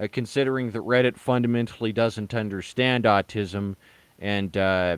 uh, 0.00 0.08
considering 0.10 0.70
that 0.70 0.82
Reddit 0.82 1.16
fundamentally 1.16 1.92
doesn't 1.92 2.34
understand 2.34 3.04
autism 3.04 3.76
and 4.18 4.56
uh, 4.56 4.96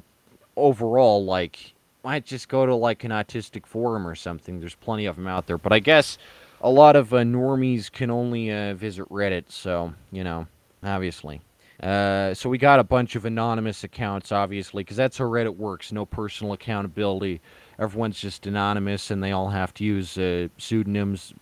overall, 0.57 1.25
like, 1.25 1.75
might 2.05 2.25
just 2.25 2.49
go 2.49 2.65
to 2.65 2.75
like 2.75 3.05
an 3.05 3.11
autistic 3.11 3.67
forum 3.67 4.07
or 4.07 4.15
something. 4.15 4.61
There's 4.61 4.75
plenty 4.75 5.07
of 5.07 5.17
them 5.17 5.27
out 5.27 5.47
there, 5.47 5.59
but 5.59 5.73
I 5.73 5.79
guess 5.79 6.19
a 6.61 6.71
lot 6.71 6.97
of 6.97 7.13
uh, 7.13 7.19
normies 7.19 7.91
can 7.91 8.11
only 8.11 8.51
uh, 8.51 8.75
visit 8.75 9.09
Reddit, 9.09 9.45
so 9.49 9.93
you 10.13 10.25
know, 10.25 10.47
obviously. 10.83 11.41
Uh, 11.83 12.35
so 12.35 12.49
we 12.49 12.59
got 12.59 12.81
a 12.81 12.85
bunch 12.85 13.15
of 13.15 13.25
anonymous 13.25 13.85
accounts, 13.85 14.33
obviously, 14.33 14.83
because 14.83 14.97
that's 14.97 15.19
how 15.19 15.25
Reddit 15.25 15.57
works. 15.57 15.93
No 15.93 16.05
personal 16.05 16.53
accountability. 16.53 17.41
Everyone's 17.79 18.19
just 18.19 18.47
anonymous, 18.47 19.13
and 19.13 19.23
they 19.23 19.31
all 19.31 19.51
have 19.51 19.73
to 19.75 19.85
use 19.85 20.19
uh, 20.19 20.49
pseudonyms. 20.59 21.35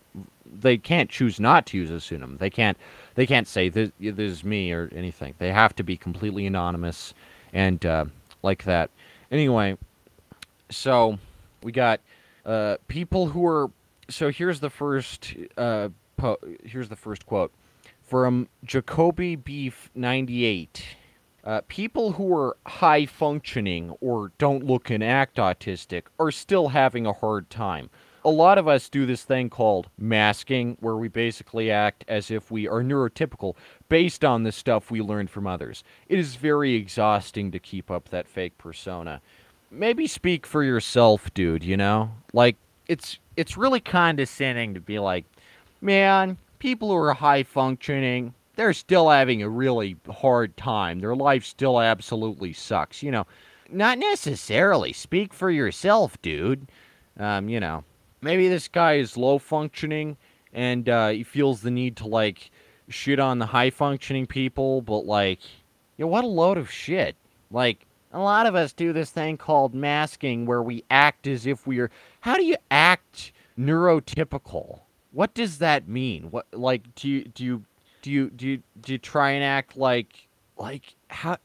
They 0.52 0.78
can't 0.78 1.10
choose 1.10 1.40
not 1.40 1.66
to 1.66 1.76
use 1.76 1.90
a 1.90 2.00
pseudonym. 2.00 2.36
They 2.38 2.50
can't 2.50 2.76
they 3.14 3.26
can't 3.26 3.48
say 3.48 3.68
this, 3.68 3.90
this 3.98 4.32
is 4.32 4.44
me 4.44 4.72
or 4.72 4.90
anything. 4.94 5.34
They 5.38 5.52
have 5.52 5.74
to 5.76 5.82
be 5.82 5.96
completely 5.96 6.46
anonymous 6.46 7.14
and 7.52 7.84
uh, 7.84 8.04
like 8.42 8.64
that. 8.64 8.90
Anyway, 9.30 9.76
so 10.70 11.18
we 11.62 11.72
got 11.72 12.00
uh, 12.44 12.76
people 12.88 13.26
who 13.28 13.46
are. 13.46 13.70
So 14.08 14.30
here's 14.30 14.60
the 14.60 14.70
first. 14.70 15.34
Uh, 15.56 15.88
po- 16.16 16.38
here's 16.64 16.88
the 16.88 16.96
first 16.96 17.26
quote 17.26 17.52
from 18.02 18.48
Jacoby 18.64 19.36
Beef 19.36 19.90
ninety 19.94 20.44
eight. 20.44 20.84
Uh, 21.44 21.60
people 21.68 22.12
who 22.12 22.36
are 22.36 22.56
high 22.66 23.06
functioning 23.06 23.90
or 24.00 24.32
don't 24.36 24.64
look 24.64 24.90
and 24.90 25.04
act 25.04 25.36
autistic 25.36 26.02
are 26.18 26.32
still 26.32 26.68
having 26.68 27.06
a 27.06 27.12
hard 27.12 27.48
time 27.50 27.88
a 28.26 28.30
lot 28.30 28.58
of 28.58 28.66
us 28.66 28.88
do 28.88 29.06
this 29.06 29.22
thing 29.22 29.48
called 29.48 29.88
masking, 29.96 30.76
where 30.80 30.96
we 30.96 31.06
basically 31.06 31.70
act 31.70 32.04
as 32.08 32.28
if 32.28 32.50
we 32.50 32.66
are 32.66 32.82
neurotypical 32.82 33.54
based 33.88 34.24
on 34.24 34.42
the 34.42 34.50
stuff 34.50 34.90
we 34.90 35.00
learned 35.00 35.30
from 35.30 35.46
others. 35.46 35.84
It 36.08 36.18
is 36.18 36.34
very 36.34 36.74
exhausting 36.74 37.52
to 37.52 37.60
keep 37.60 37.88
up 37.88 38.08
that 38.08 38.26
fake 38.26 38.58
persona. 38.58 39.20
Maybe 39.70 40.08
speak 40.08 40.44
for 40.44 40.64
yourself, 40.64 41.32
dude, 41.34 41.62
you 41.62 41.76
know? 41.76 42.10
Like, 42.32 42.56
it's 42.88 43.20
it's 43.36 43.56
really 43.56 43.78
condescending 43.78 44.74
to 44.74 44.80
be 44.80 44.98
like, 44.98 45.24
man, 45.80 46.36
people 46.58 46.88
who 46.88 46.96
are 46.96 47.14
high 47.14 47.44
functioning, 47.44 48.34
they're 48.56 48.72
still 48.72 49.08
having 49.08 49.40
a 49.40 49.48
really 49.48 49.96
hard 50.10 50.56
time. 50.56 50.98
Their 50.98 51.14
life 51.14 51.44
still 51.44 51.80
absolutely 51.80 52.54
sucks. 52.54 53.04
You 53.04 53.12
know, 53.12 53.26
not 53.70 53.98
necessarily. 53.98 54.92
Speak 54.92 55.32
for 55.32 55.48
yourself, 55.48 56.20
dude. 56.22 56.66
Um, 57.18 57.48
you 57.48 57.60
know, 57.60 57.84
maybe 58.20 58.48
this 58.48 58.68
guy 58.68 58.94
is 58.94 59.16
low 59.16 59.38
functioning 59.38 60.16
and 60.52 60.88
uh, 60.88 61.08
he 61.08 61.22
feels 61.22 61.60
the 61.60 61.70
need 61.70 61.96
to 61.96 62.06
like 62.06 62.50
shit 62.88 63.18
on 63.20 63.38
the 63.38 63.46
high 63.46 63.70
functioning 63.70 64.26
people, 64.26 64.82
but 64.82 65.06
like, 65.06 65.40
you 65.96 66.04
know, 66.04 66.08
what 66.08 66.24
a 66.24 66.28
load 66.28 66.58
of 66.58 66.70
shit. 66.70 67.16
Like, 67.50 67.86
a 68.12 68.20
lot 68.20 68.46
of 68.46 68.54
us 68.54 68.72
do 68.72 68.92
this 68.92 69.10
thing 69.10 69.36
called 69.36 69.74
masking 69.74 70.46
where 70.46 70.62
we 70.62 70.84
act 70.90 71.26
as 71.26 71.46
if 71.46 71.66
we 71.66 71.78
are. 71.80 71.90
How 72.20 72.36
do 72.36 72.44
you 72.44 72.56
act 72.70 73.32
neurotypical? 73.58 74.80
What 75.12 75.34
does 75.34 75.58
that 75.58 75.88
mean? 75.88 76.30
What 76.30 76.46
like 76.52 76.94
do 76.94 77.08
you 77.08 77.24
do 77.24 77.44
you 77.44 77.64
do 78.02 78.10
you 78.10 78.30
do 78.30 78.48
you, 78.48 78.62
do 78.80 78.92
you 78.92 78.98
try 78.98 79.32
and 79.32 79.44
act 79.44 79.76
like 79.76 80.28
like 80.56 80.94
how 81.08 81.36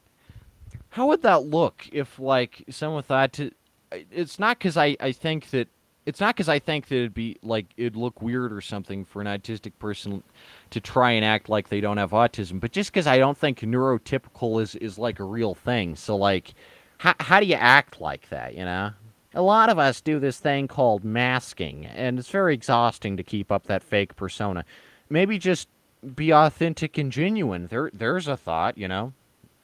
how 0.90 1.08
would 1.08 1.22
that 1.24 1.46
look 1.46 1.88
if 1.92 2.20
like 2.20 2.64
someone 2.70 3.04
thought 3.04 3.34
to 3.34 3.52
it's 3.92 4.40
not 4.40 4.58
because 4.58 4.78
I, 4.78 4.96
I 5.00 5.12
think 5.12 5.50
that 5.50 5.68
it's 6.06 6.20
not 6.20 6.36
because 6.36 6.50
I 6.50 6.60
think 6.60 6.88
that 6.88 6.96
it'd 6.96 7.14
be 7.14 7.38
like 7.44 7.68
it'd 7.78 7.96
look 7.96 8.22
weird 8.22 8.52
or 8.52 8.62
something 8.62 9.06
for 9.06 9.22
an 9.22 9.28
autistic 9.28 9.74
person 9.80 10.24
to 10.72 10.80
try 10.80 11.12
and 11.12 11.24
act 11.24 11.48
like 11.48 11.70
they 11.70 11.82
don't 11.82 11.98
have 11.98 12.12
autism, 12.12 12.60
but 12.60 12.72
just 12.72 12.92
because 12.92 13.08
I 13.08 13.18
don't 13.18 13.38
think 13.38 13.60
neurotypical 13.60 14.62
is 14.62 14.76
is 14.76 14.98
like 14.98 15.20
a 15.20 15.24
real 15.24 15.54
thing. 15.54 15.96
So 15.96 16.16
like, 16.16 16.54
how 16.98 17.14
how 17.20 17.40
do 17.40 17.46
you 17.46 17.56
act 17.56 18.02
like 18.02 18.30
that? 18.30 18.56
You 18.56 18.66
know, 18.66 18.92
a 19.36 19.42
lot 19.42 19.70
of 19.70 19.78
us 19.78 20.02
do 20.02 20.20
this 20.20 20.40
thing 20.40 20.68
called 20.68 21.04
masking, 21.04 21.86
and 21.86 22.18
it's 22.18 22.30
very 22.30 22.56
exhausting 22.56 23.16
to 23.18 23.24
keep 23.24 23.52
up 23.52 23.68
that 23.68 23.84
fake 23.84 24.16
persona. 24.16 24.66
Maybe 25.10 25.38
just 25.38 25.68
be 26.16 26.34
authentic 26.34 26.98
and 26.98 27.12
genuine. 27.12 27.68
There 27.68 27.92
there's 27.94 28.28
a 28.28 28.38
thought. 28.38 28.76
You 28.76 28.88
know, 28.88 29.14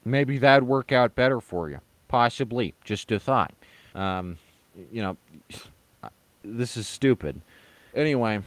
maybe 0.04 0.38
that'd 0.38 0.68
work 0.68 0.92
out 0.92 1.16
better 1.16 1.40
for 1.40 1.68
you. 1.68 1.80
Possibly, 2.06 2.74
just 2.84 3.10
a 3.10 3.18
thought. 3.18 3.52
Um, 3.96 4.38
you 4.92 5.02
know 5.02 5.16
this 6.44 6.76
is 6.76 6.88
stupid. 6.88 7.40
Anyway, 7.94 8.40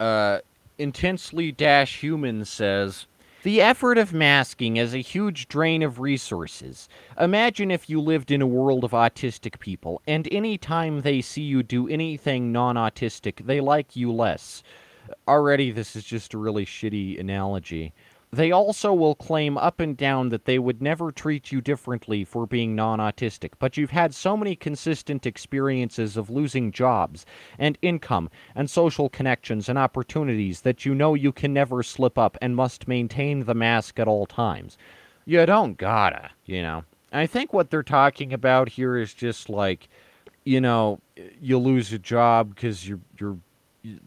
uh, 0.00 0.38
intensely 0.78 1.52
dash 1.52 2.00
human 2.00 2.44
says. 2.44 3.06
The 3.42 3.60
effort 3.60 3.98
of 3.98 4.12
masking 4.12 4.76
is 4.76 4.94
a 4.94 4.98
huge 4.98 5.48
drain 5.48 5.82
of 5.82 5.98
resources. 5.98 6.88
Imagine 7.18 7.72
if 7.72 7.90
you 7.90 8.00
lived 8.00 8.30
in 8.30 8.40
a 8.40 8.46
world 8.46 8.84
of 8.84 8.92
autistic 8.92 9.58
people, 9.58 10.00
and 10.06 10.28
any 10.30 10.56
time 10.56 11.00
they 11.00 11.20
see 11.20 11.42
you 11.42 11.64
do 11.64 11.88
anything 11.88 12.52
non 12.52 12.76
autistic, 12.76 13.44
they 13.44 13.60
like 13.60 13.96
you 13.96 14.12
less. 14.12 14.62
Already, 15.26 15.72
this 15.72 15.96
is 15.96 16.04
just 16.04 16.34
a 16.34 16.38
really 16.38 16.64
shitty 16.64 17.18
analogy. 17.18 17.92
They 18.34 18.50
also 18.50 18.94
will 18.94 19.14
claim 19.14 19.58
up 19.58 19.78
and 19.78 19.94
down 19.94 20.30
that 20.30 20.46
they 20.46 20.58
would 20.58 20.80
never 20.80 21.12
treat 21.12 21.52
you 21.52 21.60
differently 21.60 22.24
for 22.24 22.46
being 22.46 22.74
non 22.74 22.98
autistic, 22.98 23.50
but 23.58 23.76
you've 23.76 23.90
had 23.90 24.14
so 24.14 24.38
many 24.38 24.56
consistent 24.56 25.26
experiences 25.26 26.16
of 26.16 26.30
losing 26.30 26.72
jobs 26.72 27.26
and 27.58 27.76
income 27.82 28.30
and 28.54 28.70
social 28.70 29.10
connections 29.10 29.68
and 29.68 29.78
opportunities 29.78 30.62
that 30.62 30.86
you 30.86 30.94
know 30.94 31.12
you 31.12 31.30
can 31.30 31.52
never 31.52 31.82
slip 31.82 32.16
up 32.16 32.38
and 32.40 32.56
must 32.56 32.88
maintain 32.88 33.44
the 33.44 33.54
mask 33.54 34.00
at 34.00 34.08
all 34.08 34.24
times. 34.24 34.78
You 35.26 35.44
don't 35.44 35.76
gotta, 35.76 36.30
you 36.46 36.62
know. 36.62 36.84
I 37.12 37.26
think 37.26 37.52
what 37.52 37.70
they're 37.70 37.82
talking 37.82 38.32
about 38.32 38.70
here 38.70 38.96
is 38.96 39.12
just 39.12 39.50
like, 39.50 39.90
you 40.44 40.62
know, 40.62 41.00
you 41.38 41.58
lose 41.58 41.92
a 41.92 41.98
job 41.98 42.54
because 42.54 42.88
you're, 42.88 43.00
you're 43.18 43.36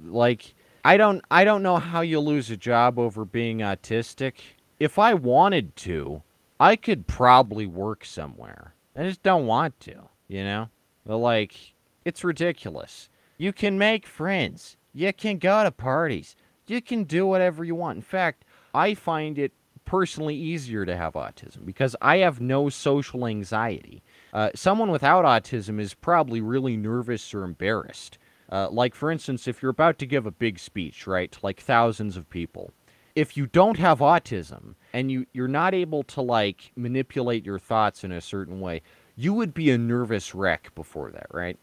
like, 0.04 0.56
I 0.86 0.98
don't 0.98 1.26
I 1.32 1.46
don't 1.46 1.64
know 1.64 1.78
how 1.78 2.02
you 2.02 2.20
lose 2.20 2.52
a 2.52 2.56
job 2.56 3.00
over 3.00 3.26
being 3.26 3.58
autistic. 3.58 4.34
If 4.80 5.00
I 5.00 5.16
wanted 5.16 5.76
to, 5.78 6.22
I 6.60 6.76
could 6.76 7.08
probably 7.08 7.66
work 7.66 8.06
somewhere. 8.06 8.76
I 8.96 9.02
just 9.02 9.24
don't 9.24 9.48
want 9.48 9.80
to, 9.80 9.96
you 10.28 10.44
know? 10.44 10.70
But 11.04 11.18
like 11.18 11.74
it's 12.06 12.24
ridiculous. 12.24 13.10
You 13.40 13.52
can 13.52 13.80
make 13.80 14.06
friends. 14.06 14.78
You 14.94 15.12
can 15.12 15.40
go 15.40 15.64
to 15.64 15.72
parties. 15.72 16.36
You 16.68 16.84
can 16.84 17.06
do 17.06 17.26
whatever 17.26 17.64
you 17.64 17.74
want. 17.74 17.96
In 17.96 18.04
fact, 18.04 18.46
I 18.72 18.94
find 18.94 19.40
it 19.40 19.54
personally 19.86 20.36
easier 20.36 20.86
to 20.86 20.96
have 20.96 21.14
autism 21.14 21.66
because 21.66 21.96
I 22.00 22.18
have 22.18 22.40
no 22.40 22.70
social 22.70 23.26
anxiety. 23.26 24.04
Uh, 24.32 24.52
someone 24.54 24.92
without 24.92 25.26
autism 25.26 25.80
is 25.80 25.96
probably 25.96 26.42
really 26.42 26.78
nervous 26.78 27.34
or 27.34 27.44
embarrassed. 27.44 28.20
Uh, 28.52 28.70
like, 28.70 28.96
for 28.96 29.12
instance, 29.12 29.48
if 29.48 29.62
you're 29.62 29.72
about 29.72 29.98
to 30.00 30.06
give 30.06 30.26
a 30.26 30.32
big 30.32 30.60
speech, 30.60 31.08
right, 31.08 31.32
to 31.32 31.40
like 31.42 31.60
thousands 31.60 32.16
of 32.16 32.30
people, 32.30 32.72
if 33.16 33.38
you 33.38 33.48
don't 33.48 33.78
have 33.78 34.00
autism 34.00 34.76
and 34.94 35.12
you, 35.12 35.26
you're 35.34 35.48
not 35.48 35.74
able 35.74 36.04
to 36.04 36.22
like 36.22 36.72
manipulate 36.76 37.46
your 37.46 37.60
thoughts 37.60 38.04
in 38.04 38.12
a 38.12 38.22
certain 38.22 38.60
way, 38.60 38.82
you 39.16 39.34
would 39.34 39.54
be 39.54 39.72
a 39.72 39.78
nervous 39.78 40.36
wreck 40.36 40.74
before 40.76 41.12
that, 41.12 41.28
right? 41.32 41.58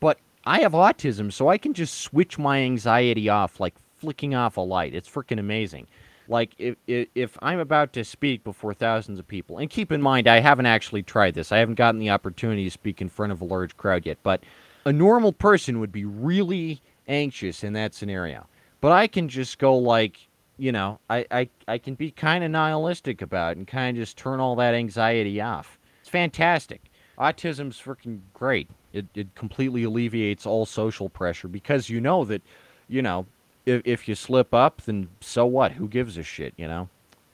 But 0.00 0.18
I 0.44 0.60
have 0.60 0.72
autism, 0.72 1.32
so 1.32 1.48
I 1.48 1.58
can 1.58 1.74
just 1.74 2.00
switch 2.00 2.38
my 2.38 2.60
anxiety 2.60 3.28
off 3.28 3.60
like 3.60 3.74
flicking 3.98 4.34
off 4.34 4.56
a 4.56 4.60
light. 4.60 4.94
It's 4.94 5.08
freaking 5.08 5.38
amazing. 5.38 5.86
Like 6.28 6.54
if, 6.58 6.76
if 6.86 7.08
if 7.14 7.38
I'm 7.42 7.58
about 7.58 7.92
to 7.94 8.04
speak 8.04 8.44
before 8.44 8.74
thousands 8.74 9.18
of 9.18 9.26
people, 9.26 9.58
and 9.58 9.68
keep 9.68 9.92
in 9.92 10.00
mind 10.00 10.28
I 10.28 10.40
haven't 10.40 10.66
actually 10.66 11.02
tried 11.02 11.34
this. 11.34 11.52
I 11.52 11.58
haven't 11.58 11.74
gotten 11.74 12.00
the 12.00 12.10
opportunity 12.10 12.64
to 12.64 12.70
speak 12.70 13.00
in 13.00 13.08
front 13.08 13.32
of 13.32 13.40
a 13.40 13.44
large 13.44 13.76
crowd 13.76 14.06
yet, 14.06 14.18
but 14.22 14.42
A 14.84 14.92
normal 14.92 15.32
person 15.32 15.80
would 15.80 15.92
be 15.92 16.04
really 16.04 16.80
anxious 17.08 17.62
in 17.62 17.72
that 17.74 17.94
scenario. 17.94 18.46
But 18.80 18.92
I 18.92 19.06
can 19.06 19.28
just 19.28 19.58
go 19.58 19.76
like, 19.76 20.28
you 20.56 20.72
know, 20.72 20.98
I, 21.08 21.24
I, 21.30 21.48
I 21.68 21.78
can 21.78 21.94
be 21.94 22.10
kind 22.10 22.42
of 22.42 22.50
nihilistic 22.50 23.22
about 23.22 23.52
it 23.52 23.58
and 23.58 23.66
kind 23.66 23.96
of 23.96 24.02
just 24.02 24.16
turn 24.16 24.40
all 24.40 24.56
that 24.56 24.74
anxiety 24.74 25.40
off. 25.40 25.78
It's 26.00 26.08
fantastic. 26.08 26.82
Autism's 27.18 27.80
freaking 27.80 28.20
great. 28.34 28.68
It, 28.92 29.06
it 29.14 29.34
completely 29.34 29.84
alleviates 29.84 30.46
all 30.46 30.66
social 30.66 31.08
pressure 31.08 31.48
because 31.48 31.88
you 31.88 32.00
know 32.00 32.24
that, 32.24 32.42
you 32.88 33.02
know, 33.02 33.26
if, 33.64 33.82
if 33.84 34.08
you 34.08 34.14
slip 34.14 34.52
up, 34.52 34.82
then 34.82 35.08
so 35.20 35.46
what? 35.46 35.72
Who 35.72 35.88
gives 35.88 36.18
a 36.18 36.22
shit, 36.22 36.54
you 36.56 36.66
know? 36.66 36.88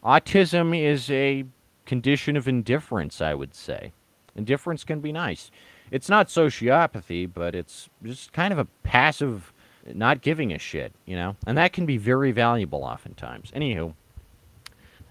Autism 0.05 0.79
is 0.79 1.11
a 1.11 1.45
condition 1.87 2.37
of 2.37 2.47
indifference, 2.47 3.21
I 3.21 3.35
would 3.35 3.55
say. 3.55 3.93
Indifference 4.37 4.85
can 4.85 5.01
be 5.01 5.11
nice. 5.11 5.51
It's 5.91 6.09
not 6.09 6.29
sociopathy, 6.29 7.31
but 7.33 7.55
it's 7.55 7.89
just 8.03 8.33
kind 8.33 8.53
of 8.53 8.59
a 8.59 8.67
passive, 8.83 9.53
not 9.87 10.21
giving 10.21 10.53
a 10.53 10.59
shit, 10.59 10.93
you 11.07 11.17
know? 11.17 11.37
And 11.47 11.57
that 11.59 11.73
can 11.73 11.87
be 11.87 11.97
very 11.97 12.33
valuable 12.33 12.85
oftentimes. 12.85 13.51
Anywho, 13.53 13.95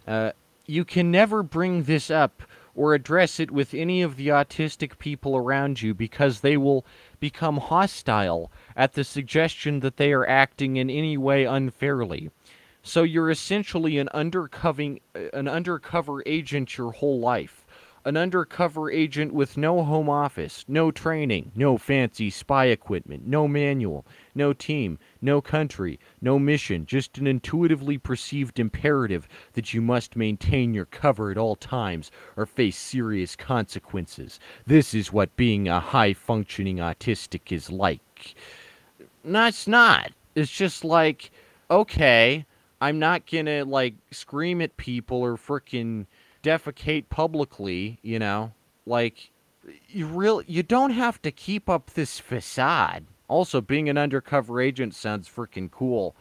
uh, 0.07 0.31
you 0.65 0.85
can 0.85 1.11
never 1.11 1.43
bring 1.43 1.83
this 1.83 2.11
up 2.11 2.43
or 2.75 2.93
address 2.93 3.39
it 3.39 3.49
with 3.49 3.73
any 3.73 4.03
of 4.03 4.15
the 4.15 4.27
autistic 4.27 4.99
people 4.99 5.35
around 5.35 5.81
you 5.81 5.93
because 5.93 6.41
they 6.41 6.55
will 6.55 6.85
become 7.19 7.57
hostile 7.57 8.51
at 8.75 8.93
the 8.93 9.03
suggestion 9.03 9.79
that 9.79 9.97
they 9.97 10.13
are 10.13 10.27
acting 10.27 10.77
in 10.77 10.89
any 10.89 11.17
way 11.17 11.43
unfairly. 11.43 12.29
So 12.83 13.03
you're 13.03 13.31
essentially 13.31 13.97
an 13.97 14.07
undercovering 14.13 15.01
an 15.33 15.47
undercover 15.47 16.23
agent 16.25 16.77
your 16.77 16.91
whole 16.91 17.19
life. 17.19 17.65
An 18.07 18.15
undercover 18.15 18.89
agent 18.89 19.33
with 19.33 19.57
no 19.57 19.83
home 19.83 20.07
office, 20.07 20.63
no 20.65 20.91
training, 20.91 21.51
no 21.55 21.77
fancy 21.77 22.29
spy 22.29 22.67
equipment, 22.67 23.27
no 23.27 23.49
manual, 23.49 24.05
no 24.33 24.53
team, 24.53 24.97
no 25.21 25.41
country, 25.41 25.99
no 26.21 26.39
mission, 26.39 26.85
just 26.85 27.17
an 27.17 27.27
intuitively 27.27 27.97
perceived 27.97 28.61
imperative 28.61 29.27
that 29.55 29.73
you 29.73 29.81
must 29.81 30.15
maintain 30.15 30.73
your 30.73 30.85
cover 30.85 31.31
at 31.31 31.37
all 31.37 31.57
times 31.57 32.09
or 32.37 32.45
face 32.45 32.77
serious 32.77 33.35
consequences. 33.35 34.39
This 34.65 34.93
is 34.93 35.11
what 35.11 35.35
being 35.35 35.67
a 35.67 35.81
high 35.81 36.13
functioning 36.13 36.77
autistic 36.77 37.51
is 37.51 37.69
like. 37.69 38.35
No, 39.25 39.47
it's 39.47 39.67
not. 39.67 40.13
It's 40.33 40.49
just 40.49 40.85
like, 40.85 41.29
okay, 41.69 42.45
I'm 42.79 42.99
not 42.99 43.29
gonna 43.29 43.65
like 43.65 43.95
scream 44.11 44.61
at 44.61 44.77
people 44.77 45.17
or 45.17 45.35
frickin' 45.35 46.05
defecate 46.43 47.09
publicly, 47.09 47.99
you 48.01 48.19
know? 48.19 48.53
Like 48.85 49.31
you 49.87 50.05
really 50.07 50.45
you 50.47 50.63
don't 50.63 50.91
have 50.91 51.21
to 51.23 51.31
keep 51.31 51.69
up 51.69 51.91
this 51.91 52.19
facade. 52.19 53.05
Also, 53.27 53.59
being 53.59 53.89
an 53.89 53.97
undercover 53.97 54.61
agent 54.61 54.95
sounds 54.95 55.27
freaking 55.27 55.69
cool. 55.69 56.15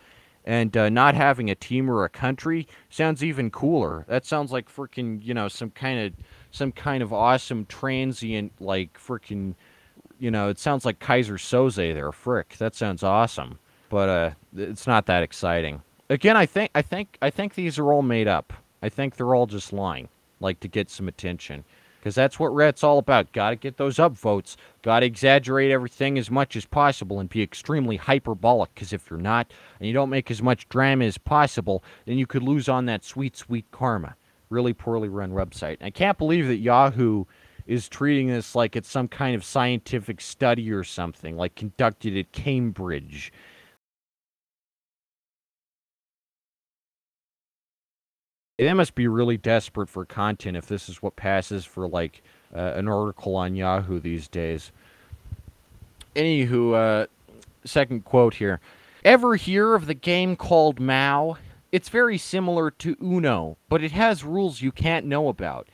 And 0.44 0.76
uh, 0.76 0.88
not 0.88 1.16
having 1.16 1.50
a 1.50 1.56
team 1.56 1.90
or 1.90 2.04
a 2.04 2.08
country 2.08 2.68
sounds 2.88 3.24
even 3.24 3.50
cooler. 3.50 4.04
That 4.08 4.24
sounds 4.24 4.52
like 4.52 4.72
freaking, 4.72 5.24
you 5.24 5.34
know, 5.34 5.48
some 5.48 5.70
kind 5.70 5.98
of 6.00 6.12
some 6.52 6.72
kind 6.72 7.02
of 7.02 7.12
awesome 7.12 7.66
transient 7.66 8.52
like 8.60 8.98
freaking 8.98 9.54
you 10.18 10.30
know, 10.30 10.48
it 10.48 10.58
sounds 10.58 10.84
like 10.84 10.98
Keyser 10.98 11.34
Söze 11.34 11.92
there, 11.94 12.10
frick. 12.12 12.56
That 12.58 12.74
sounds 12.74 13.02
awesome. 13.02 13.58
But 13.88 14.08
uh 14.08 14.30
it's 14.56 14.86
not 14.86 15.06
that 15.06 15.22
exciting. 15.22 15.82
Again, 16.08 16.36
I 16.36 16.46
think 16.46 16.70
I 16.74 16.82
think 16.82 17.18
I 17.20 17.30
think 17.30 17.54
these 17.54 17.78
are 17.78 17.92
all 17.92 18.02
made 18.02 18.28
up. 18.28 18.52
I 18.82 18.88
think 18.88 19.16
they're 19.16 19.34
all 19.34 19.46
just 19.46 19.72
lying, 19.72 20.08
like 20.40 20.60
to 20.60 20.68
get 20.68 20.90
some 20.90 21.08
attention. 21.08 21.64
Because 21.98 22.14
that's 22.14 22.38
what 22.38 22.52
Reddit's 22.52 22.84
all 22.84 22.98
about. 22.98 23.32
Got 23.32 23.50
to 23.50 23.56
get 23.56 23.78
those 23.78 23.96
upvotes. 23.96 24.54
Got 24.82 25.00
to 25.00 25.06
exaggerate 25.06 25.72
everything 25.72 26.18
as 26.18 26.30
much 26.30 26.54
as 26.54 26.64
possible 26.64 27.18
and 27.18 27.28
be 27.28 27.42
extremely 27.42 27.96
hyperbolic. 27.96 28.72
Because 28.74 28.92
if 28.92 29.10
you're 29.10 29.18
not, 29.18 29.50
and 29.80 29.88
you 29.88 29.92
don't 29.92 30.10
make 30.10 30.30
as 30.30 30.40
much 30.40 30.68
drama 30.68 31.04
as 31.04 31.18
possible, 31.18 31.82
then 32.04 32.16
you 32.16 32.24
could 32.24 32.44
lose 32.44 32.68
on 32.68 32.86
that 32.86 33.04
sweet, 33.04 33.36
sweet 33.36 33.64
karma. 33.72 34.14
Really 34.50 34.72
poorly 34.72 35.08
run 35.08 35.32
website. 35.32 35.78
I 35.80 35.90
can't 35.90 36.16
believe 36.16 36.46
that 36.46 36.58
Yahoo 36.58 37.24
is 37.66 37.88
treating 37.88 38.28
this 38.28 38.54
like 38.54 38.76
it's 38.76 38.88
some 38.88 39.08
kind 39.08 39.34
of 39.34 39.44
scientific 39.44 40.20
study 40.20 40.70
or 40.70 40.84
something, 40.84 41.36
like 41.36 41.56
conducted 41.56 42.16
at 42.16 42.30
Cambridge. 42.30 43.32
They 48.58 48.72
must 48.72 48.94
be 48.94 49.06
really 49.06 49.36
desperate 49.36 49.88
for 49.88 50.06
content 50.06 50.56
if 50.56 50.66
this 50.66 50.88
is 50.88 51.02
what 51.02 51.16
passes 51.16 51.64
for 51.64 51.86
like 51.86 52.22
uh, 52.54 52.72
an 52.74 52.88
article 52.88 53.36
on 53.36 53.54
Yahoo 53.54 54.00
these 54.00 54.28
days. 54.28 54.72
Anywho, 56.14 56.74
uh, 56.74 57.06
second 57.64 58.04
quote 58.04 58.34
here. 58.34 58.60
Ever 59.04 59.36
hear 59.36 59.74
of 59.74 59.86
the 59.86 59.94
game 59.94 60.36
called 60.36 60.80
Mao? 60.80 61.36
It's 61.70 61.90
very 61.90 62.16
similar 62.16 62.70
to 62.70 62.96
Uno, 63.02 63.58
but 63.68 63.84
it 63.84 63.92
has 63.92 64.24
rules 64.24 64.62
you 64.62 64.72
can't 64.72 65.04
know 65.04 65.28
about. 65.28 65.68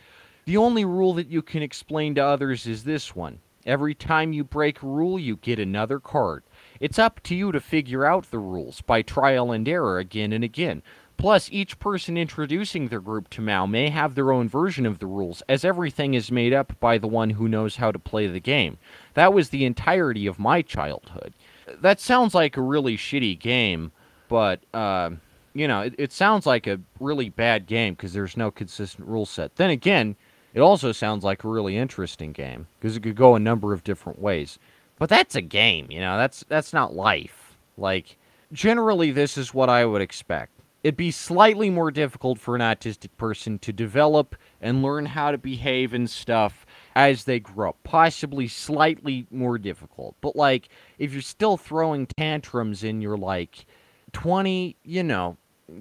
The 0.44 0.56
only 0.56 0.84
rule 0.84 1.14
that 1.14 1.28
you 1.28 1.40
can 1.40 1.62
explain 1.62 2.16
to 2.16 2.24
others 2.24 2.66
is 2.66 2.82
this 2.82 3.14
one. 3.14 3.38
Every 3.64 3.94
time 3.94 4.32
you 4.32 4.42
break 4.42 4.82
a 4.82 4.86
rule, 4.86 5.20
you 5.20 5.36
get 5.36 5.60
another 5.60 6.00
card. 6.00 6.42
It's 6.80 6.98
up 6.98 7.22
to 7.24 7.36
you 7.36 7.52
to 7.52 7.60
figure 7.60 8.04
out 8.04 8.32
the 8.32 8.40
rules 8.40 8.80
by 8.80 9.02
trial 9.02 9.52
and 9.52 9.68
error 9.68 9.98
again 9.98 10.32
and 10.32 10.42
again. 10.42 10.82
Plus, 11.22 11.48
each 11.52 11.78
person 11.78 12.16
introducing 12.16 12.88
their 12.88 12.98
group 12.98 13.30
to 13.30 13.40
Mao 13.40 13.64
may 13.64 13.90
have 13.90 14.16
their 14.16 14.32
own 14.32 14.48
version 14.48 14.84
of 14.84 14.98
the 14.98 15.06
rules, 15.06 15.40
as 15.48 15.64
everything 15.64 16.14
is 16.14 16.32
made 16.32 16.52
up 16.52 16.72
by 16.80 16.98
the 16.98 17.06
one 17.06 17.30
who 17.30 17.46
knows 17.46 17.76
how 17.76 17.92
to 17.92 17.98
play 18.00 18.26
the 18.26 18.40
game. 18.40 18.76
That 19.14 19.32
was 19.32 19.50
the 19.50 19.64
entirety 19.64 20.26
of 20.26 20.40
my 20.40 20.62
childhood. 20.62 21.32
That 21.80 22.00
sounds 22.00 22.34
like 22.34 22.56
a 22.56 22.60
really 22.60 22.96
shitty 22.96 23.38
game, 23.38 23.92
but, 24.26 24.64
uh, 24.74 25.10
you 25.54 25.68
know, 25.68 25.82
it, 25.82 25.94
it 25.96 26.10
sounds 26.10 26.44
like 26.44 26.66
a 26.66 26.80
really 26.98 27.28
bad 27.28 27.66
game 27.66 27.94
because 27.94 28.12
there's 28.12 28.36
no 28.36 28.50
consistent 28.50 29.06
rule 29.06 29.24
set. 29.24 29.54
Then 29.54 29.70
again, 29.70 30.16
it 30.54 30.60
also 30.60 30.90
sounds 30.90 31.22
like 31.22 31.44
a 31.44 31.48
really 31.48 31.76
interesting 31.76 32.32
game 32.32 32.66
because 32.80 32.96
it 32.96 33.04
could 33.04 33.14
go 33.14 33.36
a 33.36 33.38
number 33.38 33.72
of 33.72 33.84
different 33.84 34.18
ways. 34.18 34.58
But 34.98 35.08
that's 35.08 35.36
a 35.36 35.40
game, 35.40 35.86
you 35.88 36.00
know, 36.00 36.16
that's 36.16 36.44
that's 36.48 36.72
not 36.72 36.96
life. 36.96 37.56
Like 37.76 38.16
generally 38.52 39.12
this 39.12 39.38
is 39.38 39.54
what 39.54 39.70
I 39.70 39.84
would 39.84 40.02
expect 40.02 40.61
it'd 40.82 40.96
be 40.96 41.10
slightly 41.10 41.70
more 41.70 41.90
difficult 41.90 42.38
for 42.38 42.54
an 42.54 42.60
autistic 42.60 43.10
person 43.16 43.58
to 43.60 43.72
develop 43.72 44.36
and 44.60 44.82
learn 44.82 45.06
how 45.06 45.30
to 45.30 45.38
behave 45.38 45.94
and 45.94 46.10
stuff 46.10 46.66
as 46.94 47.24
they 47.24 47.40
grow 47.40 47.70
up. 47.70 47.76
Possibly 47.84 48.48
slightly 48.48 49.26
more 49.30 49.58
difficult. 49.58 50.16
But, 50.20 50.36
like, 50.36 50.68
if 50.98 51.12
you're 51.12 51.22
still 51.22 51.56
throwing 51.56 52.06
tantrums 52.06 52.82
and 52.82 53.02
you're 53.02 53.16
like 53.16 53.64
20, 54.12 54.76
you 54.84 55.02
know, 55.02 55.36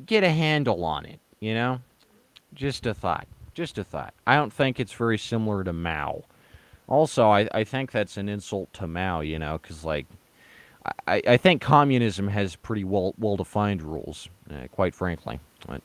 get 0.06 0.24
a 0.24 0.30
handle 0.30 0.84
on 0.84 1.06
it, 1.06 1.20
you 1.40 1.54
know? 1.54 1.82
Just 2.54 2.86
a 2.86 2.94
thought. 2.94 3.28
Just 3.54 3.78
a 3.78 3.84
thought. 3.84 4.14
I 4.28 4.36
don't 4.36 4.54
think 4.54 4.80
it's 4.80 4.94
very 4.94 5.18
similar 5.18 5.64
to 5.64 5.74
Mao. 5.74 6.24
Also, 6.88 7.30
I, 7.30 7.48
I 7.54 7.64
think 7.64 7.92
that's 7.92 8.18
an 8.18 8.30
insult 8.30 8.72
to 8.74 8.88
Mao, 8.88 9.22
you 9.22 9.40
know, 9.40 9.58
because, 9.58 9.84
like, 9.84 10.06
I, 11.08 11.22
I 11.28 11.38
think 11.38 11.62
communism 11.62 12.28
has 12.30 12.56
pretty 12.56 12.84
well 12.84 13.14
well 13.18 13.38
defined 13.38 13.82
rules, 13.82 14.30
quite 14.72 14.96
frankly. 14.96 15.40
But 15.68 15.82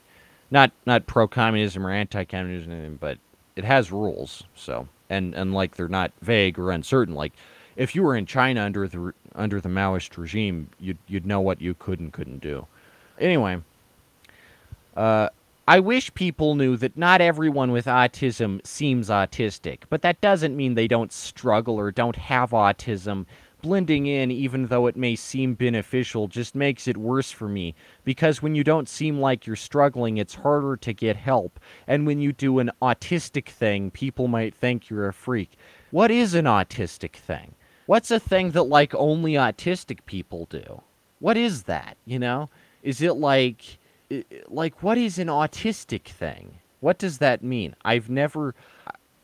not 0.51 0.73
not 0.87 1.07
pro 1.07 1.27
communism 1.29 1.87
or 1.87 1.91
anti 1.91 2.25
communism, 2.25 2.99
but 3.01 3.19
it 3.57 3.65
has 3.65 3.91
rules. 3.93 4.45
So 4.55 4.89
and 5.11 5.35
and 5.35 5.55
like 5.55 5.77
they're 5.77 5.89
not 5.89 6.13
vague 6.23 6.59
or 6.59 6.71
uncertain. 6.71 7.15
Like 7.15 7.33
if 7.77 7.95
you 7.95 8.03
were 8.03 8.17
in 8.17 8.27
China 8.27 8.63
under 8.63 8.89
the 8.89 9.13
under 9.35 9.61
the 9.61 9.69
Maoist 9.69 10.17
regime, 10.17 10.69
you'd 10.81 10.99
you'd 11.07 11.27
know 11.27 11.41
what 11.41 11.61
you 11.61 11.75
could 11.75 12.01
and 12.01 12.13
couldn't 12.13 12.41
do. 12.41 12.67
Anyway, 13.19 13.61
uh, 14.97 15.29
I 15.69 15.81
wish 15.81 16.15
people 16.15 16.55
knew 16.55 16.77
that 16.77 16.97
not 16.97 17.21
everyone 17.21 17.73
with 17.73 17.87
autism 17.87 18.65
seems 18.65 19.09
autistic, 19.09 19.81
but 19.89 20.03
that 20.03 20.21
doesn't 20.21 20.57
mean 20.57 20.75
they 20.75 20.89
don't 20.89 21.13
struggle 21.13 21.79
or 21.79 21.91
don't 21.91 22.17
have 22.17 22.51
autism 22.51 23.27
blending 23.67 24.07
in, 24.07 24.31
even 24.31 24.69
though 24.69 24.87
it 24.87 24.97
may 24.97 25.17
seem 25.17 25.55
beneficial, 25.55 26.29
just 26.29 26.55
makes 26.55 26.87
it 26.87 26.97
worse 26.97 27.33
for 27.33 27.49
me. 27.49 27.75
Because 28.05 28.41
when 28.41 28.55
you 28.55 28.63
don't 28.63 28.89
seem 28.89 29.19
like 29.19 29.45
you're 29.45 29.57
struggling, 29.57 30.19
it's 30.19 30.37
harder 30.37 30.77
to 30.77 30.93
get 30.93 31.17
help. 31.17 31.59
And 31.89 32.07
when 32.07 32.21
you 32.21 32.33
do 32.33 32.61
an 32.61 32.71
autistic 32.81 33.49
thing, 33.49 33.91
people 33.91 34.29
might 34.29 34.55
think 34.55 34.89
you're 34.89 35.09
a 35.09 35.13
freak. 35.13 35.59
What 35.91 36.13
is 36.13 36.35
an 36.35 36.45
autistic 36.45 37.15
thing? 37.17 37.57
What's 37.87 38.13
a 38.13 38.21
thing 38.21 38.53
that, 38.53 38.65
like, 38.65 38.95
only 38.95 39.33
autistic 39.33 39.99
people 40.07 40.47
do? 40.49 40.83
What 41.19 41.37
is 41.37 41.65
that, 41.65 41.97
you 42.05 42.21
know? 42.21 42.51
Is 42.83 43.03
it 43.03 43.17
like. 43.17 43.79
Like, 44.47 44.85
what 44.85 44.99
is 44.99 45.19
an 45.19 45.27
autistic 45.27 46.05
thing? 46.05 46.59
What 46.79 46.99
does 46.99 47.19
that 47.19 47.43
mean? 47.43 47.75
I've 47.85 48.09
never. 48.09 48.55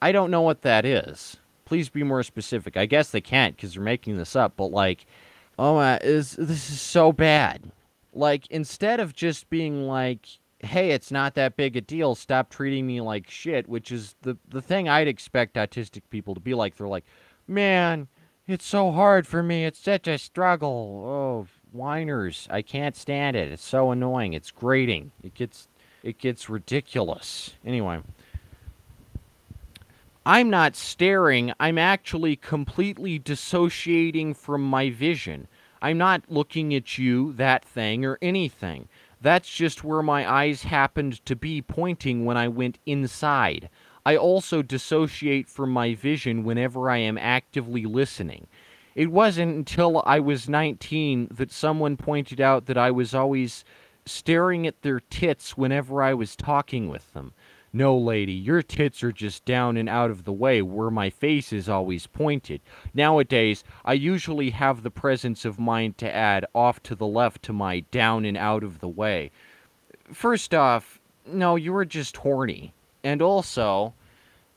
I 0.00 0.10
don't 0.10 0.32
know 0.32 0.40
what 0.40 0.62
that 0.62 0.84
is 0.84 1.36
please 1.72 1.88
be 1.88 2.02
more 2.02 2.22
specific. 2.22 2.76
I 2.76 2.84
guess 2.84 3.12
they 3.12 3.22
can't 3.22 3.56
because 3.56 3.72
they're 3.72 3.82
making 3.82 4.18
this 4.18 4.36
up, 4.36 4.56
but 4.58 4.72
like, 4.72 5.06
oh 5.58 5.76
my, 5.76 5.96
is 6.00 6.32
this 6.32 6.68
is 6.68 6.82
so 6.82 7.12
bad. 7.12 7.62
Like, 8.12 8.46
instead 8.50 9.00
of 9.00 9.14
just 9.14 9.48
being 9.48 9.86
like, 9.86 10.26
hey, 10.58 10.90
it's 10.90 11.10
not 11.10 11.34
that 11.36 11.56
big 11.56 11.74
a 11.74 11.80
deal, 11.80 12.14
stop 12.14 12.50
treating 12.50 12.86
me 12.86 13.00
like 13.00 13.30
shit, 13.30 13.70
which 13.70 13.90
is 13.90 14.16
the 14.20 14.36
the 14.50 14.60
thing 14.60 14.86
I'd 14.86 15.08
expect 15.08 15.54
autistic 15.54 16.02
people 16.10 16.34
to 16.34 16.40
be 16.40 16.52
like. 16.52 16.76
They're 16.76 16.86
like, 16.88 17.06
man, 17.48 18.06
It's 18.46 18.66
so 18.66 18.90
hard 18.90 19.26
for 19.26 19.42
me. 19.42 19.64
It's 19.64 19.78
such 19.78 20.08
a 20.08 20.18
struggle. 20.18 21.04
Oh, 21.06 21.46
whiners. 21.70 22.48
I 22.50 22.62
can't 22.62 22.96
stand 22.96 23.36
it. 23.36 23.52
It's 23.52 23.64
so 23.64 23.92
annoying. 23.92 24.32
It's 24.32 24.50
grating. 24.50 25.12
It 25.22 25.34
gets 25.34 25.68
it 26.02 26.18
gets 26.18 26.50
ridiculous. 26.50 27.54
Anyway, 27.64 28.00
I'm 30.24 30.50
not 30.50 30.76
staring. 30.76 31.52
I'm 31.58 31.78
actually 31.78 32.36
completely 32.36 33.18
dissociating 33.18 34.34
from 34.34 34.62
my 34.62 34.88
vision. 34.88 35.48
I'm 35.80 35.98
not 35.98 36.22
looking 36.28 36.72
at 36.74 36.96
you, 36.96 37.32
that 37.32 37.64
thing, 37.64 38.04
or 38.04 38.18
anything. 38.22 38.88
That's 39.20 39.52
just 39.52 39.82
where 39.82 40.02
my 40.02 40.30
eyes 40.30 40.62
happened 40.62 41.24
to 41.26 41.34
be 41.34 41.60
pointing 41.60 42.24
when 42.24 42.36
I 42.36 42.46
went 42.46 42.78
inside. 42.86 43.68
I 44.06 44.16
also 44.16 44.62
dissociate 44.62 45.48
from 45.48 45.70
my 45.70 45.94
vision 45.94 46.44
whenever 46.44 46.88
I 46.88 46.98
am 46.98 47.18
actively 47.18 47.84
listening. 47.84 48.46
It 48.94 49.10
wasn't 49.10 49.56
until 49.56 50.02
I 50.06 50.20
was 50.20 50.48
19 50.48 51.28
that 51.32 51.50
someone 51.50 51.96
pointed 51.96 52.40
out 52.40 52.66
that 52.66 52.78
I 52.78 52.92
was 52.92 53.12
always 53.12 53.64
staring 54.06 54.68
at 54.68 54.82
their 54.82 55.00
tits 55.00 55.56
whenever 55.56 56.00
I 56.00 56.14
was 56.14 56.36
talking 56.36 56.88
with 56.88 57.12
them. 57.12 57.32
No, 57.74 57.96
lady, 57.96 58.32
your 58.32 58.62
tits 58.62 59.02
are 59.02 59.12
just 59.12 59.46
down 59.46 59.78
and 59.78 59.88
out 59.88 60.10
of 60.10 60.24
the 60.24 60.32
way 60.32 60.60
where 60.60 60.90
my 60.90 61.08
face 61.08 61.54
is 61.54 61.70
always 61.70 62.06
pointed. 62.06 62.60
Nowadays, 62.92 63.64
I 63.84 63.94
usually 63.94 64.50
have 64.50 64.82
the 64.82 64.90
presence 64.90 65.46
of 65.46 65.58
mind 65.58 65.96
to 65.98 66.14
add 66.14 66.44
off 66.54 66.82
to 66.84 66.94
the 66.94 67.06
left 67.06 67.42
to 67.44 67.52
my 67.54 67.80
down 67.90 68.26
and 68.26 68.36
out 68.36 68.62
of 68.62 68.80
the 68.80 68.88
way. 68.88 69.30
First 70.12 70.54
off, 70.54 71.00
no, 71.26 71.56
you 71.56 71.72
were 71.72 71.86
just 71.86 72.18
horny. 72.18 72.74
And 73.02 73.22
also, 73.22 73.94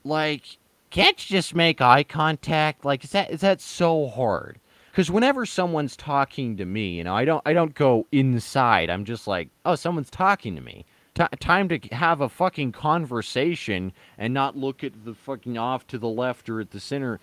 like, 0.04 0.58
can't 0.90 1.30
you 1.30 1.38
just 1.38 1.56
make 1.56 1.80
eye 1.80 2.04
contact? 2.04 2.84
Like, 2.84 3.06
is 3.06 3.12
that 3.12 3.32
is 3.32 3.42
that 3.42 3.62
so 3.62 4.08
hard? 4.08 4.60
Because 4.92 5.10
whenever 5.10 5.46
someone's 5.46 5.96
talking 5.96 6.58
to 6.58 6.66
me, 6.66 6.90
you 6.90 7.04
know, 7.04 7.16
I 7.16 7.26
don't 7.26 7.42
I 7.46 7.54
don't 7.54 7.76
go 7.76 8.08
inside. 8.12 8.90
I'm 8.90 9.06
just 9.06 9.26
like, 9.28 9.50
oh, 9.66 9.76
someone's 9.76 10.10
talking 10.10 10.56
to 10.56 10.62
me. 10.62 10.86
T- 11.16 11.24
time 11.40 11.70
to 11.70 11.80
have 11.92 12.22
a 12.22 12.30
fucking 12.30 12.74
conversation 12.74 13.94
and 14.18 14.34
not 14.34 14.56
look 14.56 14.84
at 14.84 15.06
the 15.06 15.16
fucking 15.16 15.58
off 15.58 15.88
to 15.88 15.98
the 15.98 16.08
left 16.08 16.50
or 16.50 16.60
at 16.60 16.72
the 16.72 16.80
center. 16.80 17.20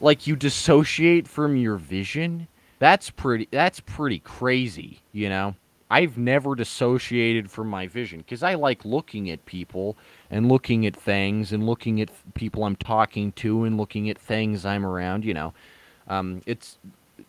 Like 0.00 0.26
you 0.26 0.36
dissociate 0.36 1.26
from 1.26 1.56
your 1.56 1.76
vision. 1.76 2.48
That's 2.78 3.08
pretty. 3.08 3.48
That's 3.50 3.80
pretty 3.80 4.18
crazy. 4.18 5.00
You 5.12 5.28
know. 5.30 5.54
I've 5.88 6.18
never 6.18 6.56
dissociated 6.56 7.48
from 7.48 7.68
my 7.68 7.86
vision 7.86 8.18
because 8.18 8.42
I 8.42 8.54
like 8.54 8.84
looking 8.84 9.30
at 9.30 9.46
people 9.46 9.96
and 10.30 10.48
looking 10.48 10.84
at 10.84 10.96
things 10.96 11.52
and 11.52 11.64
looking 11.64 12.00
at 12.00 12.10
people 12.34 12.64
I'm 12.64 12.74
talking 12.76 13.30
to 13.32 13.62
and 13.62 13.76
looking 13.76 14.10
at 14.10 14.18
things 14.18 14.66
I'm 14.66 14.84
around. 14.84 15.24
You 15.24 15.34
know, 15.34 15.54
um, 16.08 16.42
it's 16.44 16.78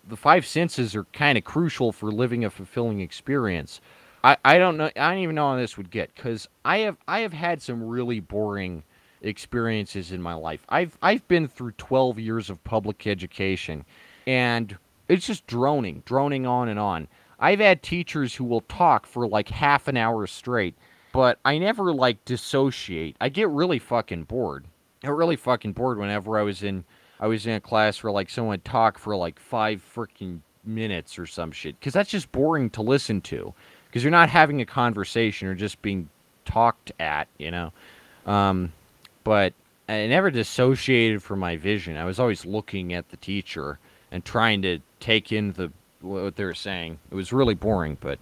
the 0.08 0.18
five 0.18 0.46
senses 0.46 0.96
are 0.96 1.04
kind 1.14 1.38
of 1.38 1.44
crucial 1.44 1.92
for 1.92 2.12
living 2.12 2.46
a 2.46 2.50
fulfilling 2.50 3.00
experience. 3.00 3.80
I, 4.24 4.38
I 4.44 4.58
don't 4.58 4.78
know. 4.78 4.90
I 4.96 5.12
don't 5.12 5.20
even 5.20 5.36
know 5.36 5.50
how 5.50 5.56
this 5.58 5.78
would 5.78 5.92
get 5.92 6.14
because 6.16 6.48
I 6.66 6.80
have 6.80 6.98
I 7.08 7.20
have 7.20 7.34
had 7.34 7.62
some 7.62 7.84
really 7.84 8.20
boring 8.20 8.84
experiences 9.22 10.12
in 10.12 10.22
my 10.22 10.34
life. 10.34 10.66
I've 10.70 10.98
I've 11.02 11.28
been 11.28 11.48
through 11.48 11.72
12 11.74 12.20
years 12.20 12.50
of 12.50 12.64
public 12.64 13.08
education, 13.08 13.86
and 14.26 14.78
it's 15.08 15.28
just 15.28 15.48
droning, 15.48 16.04
droning 16.06 16.46
on 16.46 16.70
and 16.70 16.80
on. 16.80 17.08
I've 17.40 17.60
had 17.60 17.84
teachers 17.84 18.34
who 18.34 18.44
will 18.44 18.62
talk 18.62 19.06
for 19.06 19.28
like 19.28 19.50
half 19.50 19.88
an 19.88 19.96
hour 19.96 20.26
straight, 20.26 20.76
but 21.14 21.40
I 21.46 21.60
never 21.60 21.94
like 21.94 22.26
dissociate. 22.26 23.16
I 23.22 23.30
get 23.30 23.50
really 23.50 23.80
fucking 23.80 24.24
bored. 24.24 24.66
I 25.04 25.10
really 25.10 25.36
fucking 25.36 25.74
bored 25.74 26.00
whenever 26.00 26.38
I 26.40 26.42
was 26.42 26.64
in 26.64 26.84
I 27.20 27.28
was 27.28 27.46
in 27.46 27.54
a 27.54 27.62
class 27.62 28.02
where 28.02 28.12
like 28.12 28.30
someone 28.30 28.60
talk 28.62 28.98
for 28.98 29.16
like 29.16 29.40
five 29.40 29.84
freaking 29.96 30.42
minutes 30.64 31.18
or 31.18 31.26
some 31.26 31.52
shit 31.52 31.80
because 31.80 31.94
that's 31.94 32.10
just 32.10 32.32
boring 32.32 32.70
to 32.72 32.82
listen 32.82 33.22
to 33.22 33.54
because 33.88 34.04
you're 34.04 34.12
not 34.12 34.30
having 34.30 34.62
a 34.62 34.66
conversation 34.66 35.48
or 35.48 35.56
just 35.56 35.82
being 35.82 36.10
talked 36.46 36.92
at, 37.00 37.28
you 37.38 37.52
know. 37.52 37.72
Um, 38.26 38.74
but 39.24 39.54
I 39.90 40.08
never 40.08 40.32
dissociated 40.32 41.24
from 41.24 41.40
my 41.40 41.56
vision. 41.58 41.98
I 41.98 42.06
was 42.06 42.20
always 42.20 42.46
looking 42.46 42.94
at 42.94 43.10
the 43.10 43.18
teacher 43.18 43.80
and 44.12 44.24
trying 44.24 44.62
to 44.64 44.80
take 45.00 45.32
in 45.32 45.54
the 45.54 45.72
what 46.02 46.36
they 46.36 46.46
were 46.46 46.54
saying. 46.54 47.00
It 47.12 47.16
was 47.16 47.34
really 47.34 47.56
boring, 47.56 47.98
but 48.00 48.20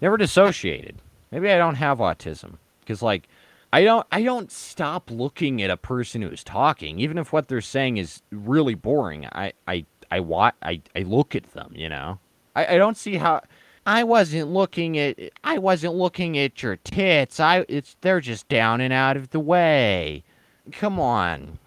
never 0.00 0.16
dissociated. 0.16 0.96
Maybe 1.30 1.50
I 1.50 1.58
don't 1.58 1.76
have 1.76 1.98
autism 1.98 2.58
because 2.80 3.02
like 3.02 3.28
I 3.72 3.84
don't 3.84 4.06
I 4.12 4.22
don't 4.22 4.50
stop 4.52 5.10
looking 5.10 5.62
at 5.62 5.70
a 5.70 5.76
person 5.76 6.22
who's 6.22 6.44
talking, 6.44 7.00
even 7.00 7.18
if 7.18 7.32
what 7.32 7.48
they're 7.48 7.60
saying 7.60 7.96
is 7.96 8.22
really 8.30 8.74
boring. 8.74 9.26
I 9.32 9.52
I 9.66 9.86
I 10.10 10.20
wa- 10.20 10.52
I, 10.62 10.82
I 10.94 11.00
look 11.00 11.34
at 11.34 11.52
them, 11.54 11.72
you 11.74 11.88
know. 11.88 12.18
I, 12.54 12.74
I 12.74 12.76
don't 12.76 12.98
see 12.98 13.16
how 13.16 13.40
I 13.86 14.04
wasn't 14.04 14.52
looking 14.52 14.98
at 14.98 15.18
I 15.42 15.58
wasn't 15.58 15.94
looking 15.94 16.38
at 16.38 16.62
your 16.62 16.76
tits. 16.76 17.40
I 17.40 17.64
it's 17.68 17.96
they're 18.00 18.20
just 18.20 18.48
down 18.48 18.80
and 18.80 18.92
out 18.92 19.16
of 19.16 19.30
the 19.30 19.40
way. 19.40 20.22
Come 20.70 21.00
on. 21.00 21.58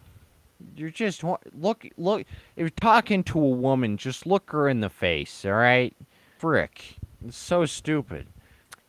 You're 0.76 0.89
just 0.89 1.24
look 1.53 1.86
look 1.97 2.22
if 2.22 2.28
you're 2.55 2.70
talking 2.70 3.24
to 3.26 3.39
a 3.39 3.49
woman, 3.49 3.97
just 3.97 4.26
look 4.26 4.51
her 4.51 4.70
in 4.70 4.80
the 4.80 4.89
face, 4.89 5.43
all 5.43 5.51
right? 5.51 5.95
Frick. 6.38 6.95
It's 7.26 7.38
so 7.38 7.66
stupid. 7.66 8.28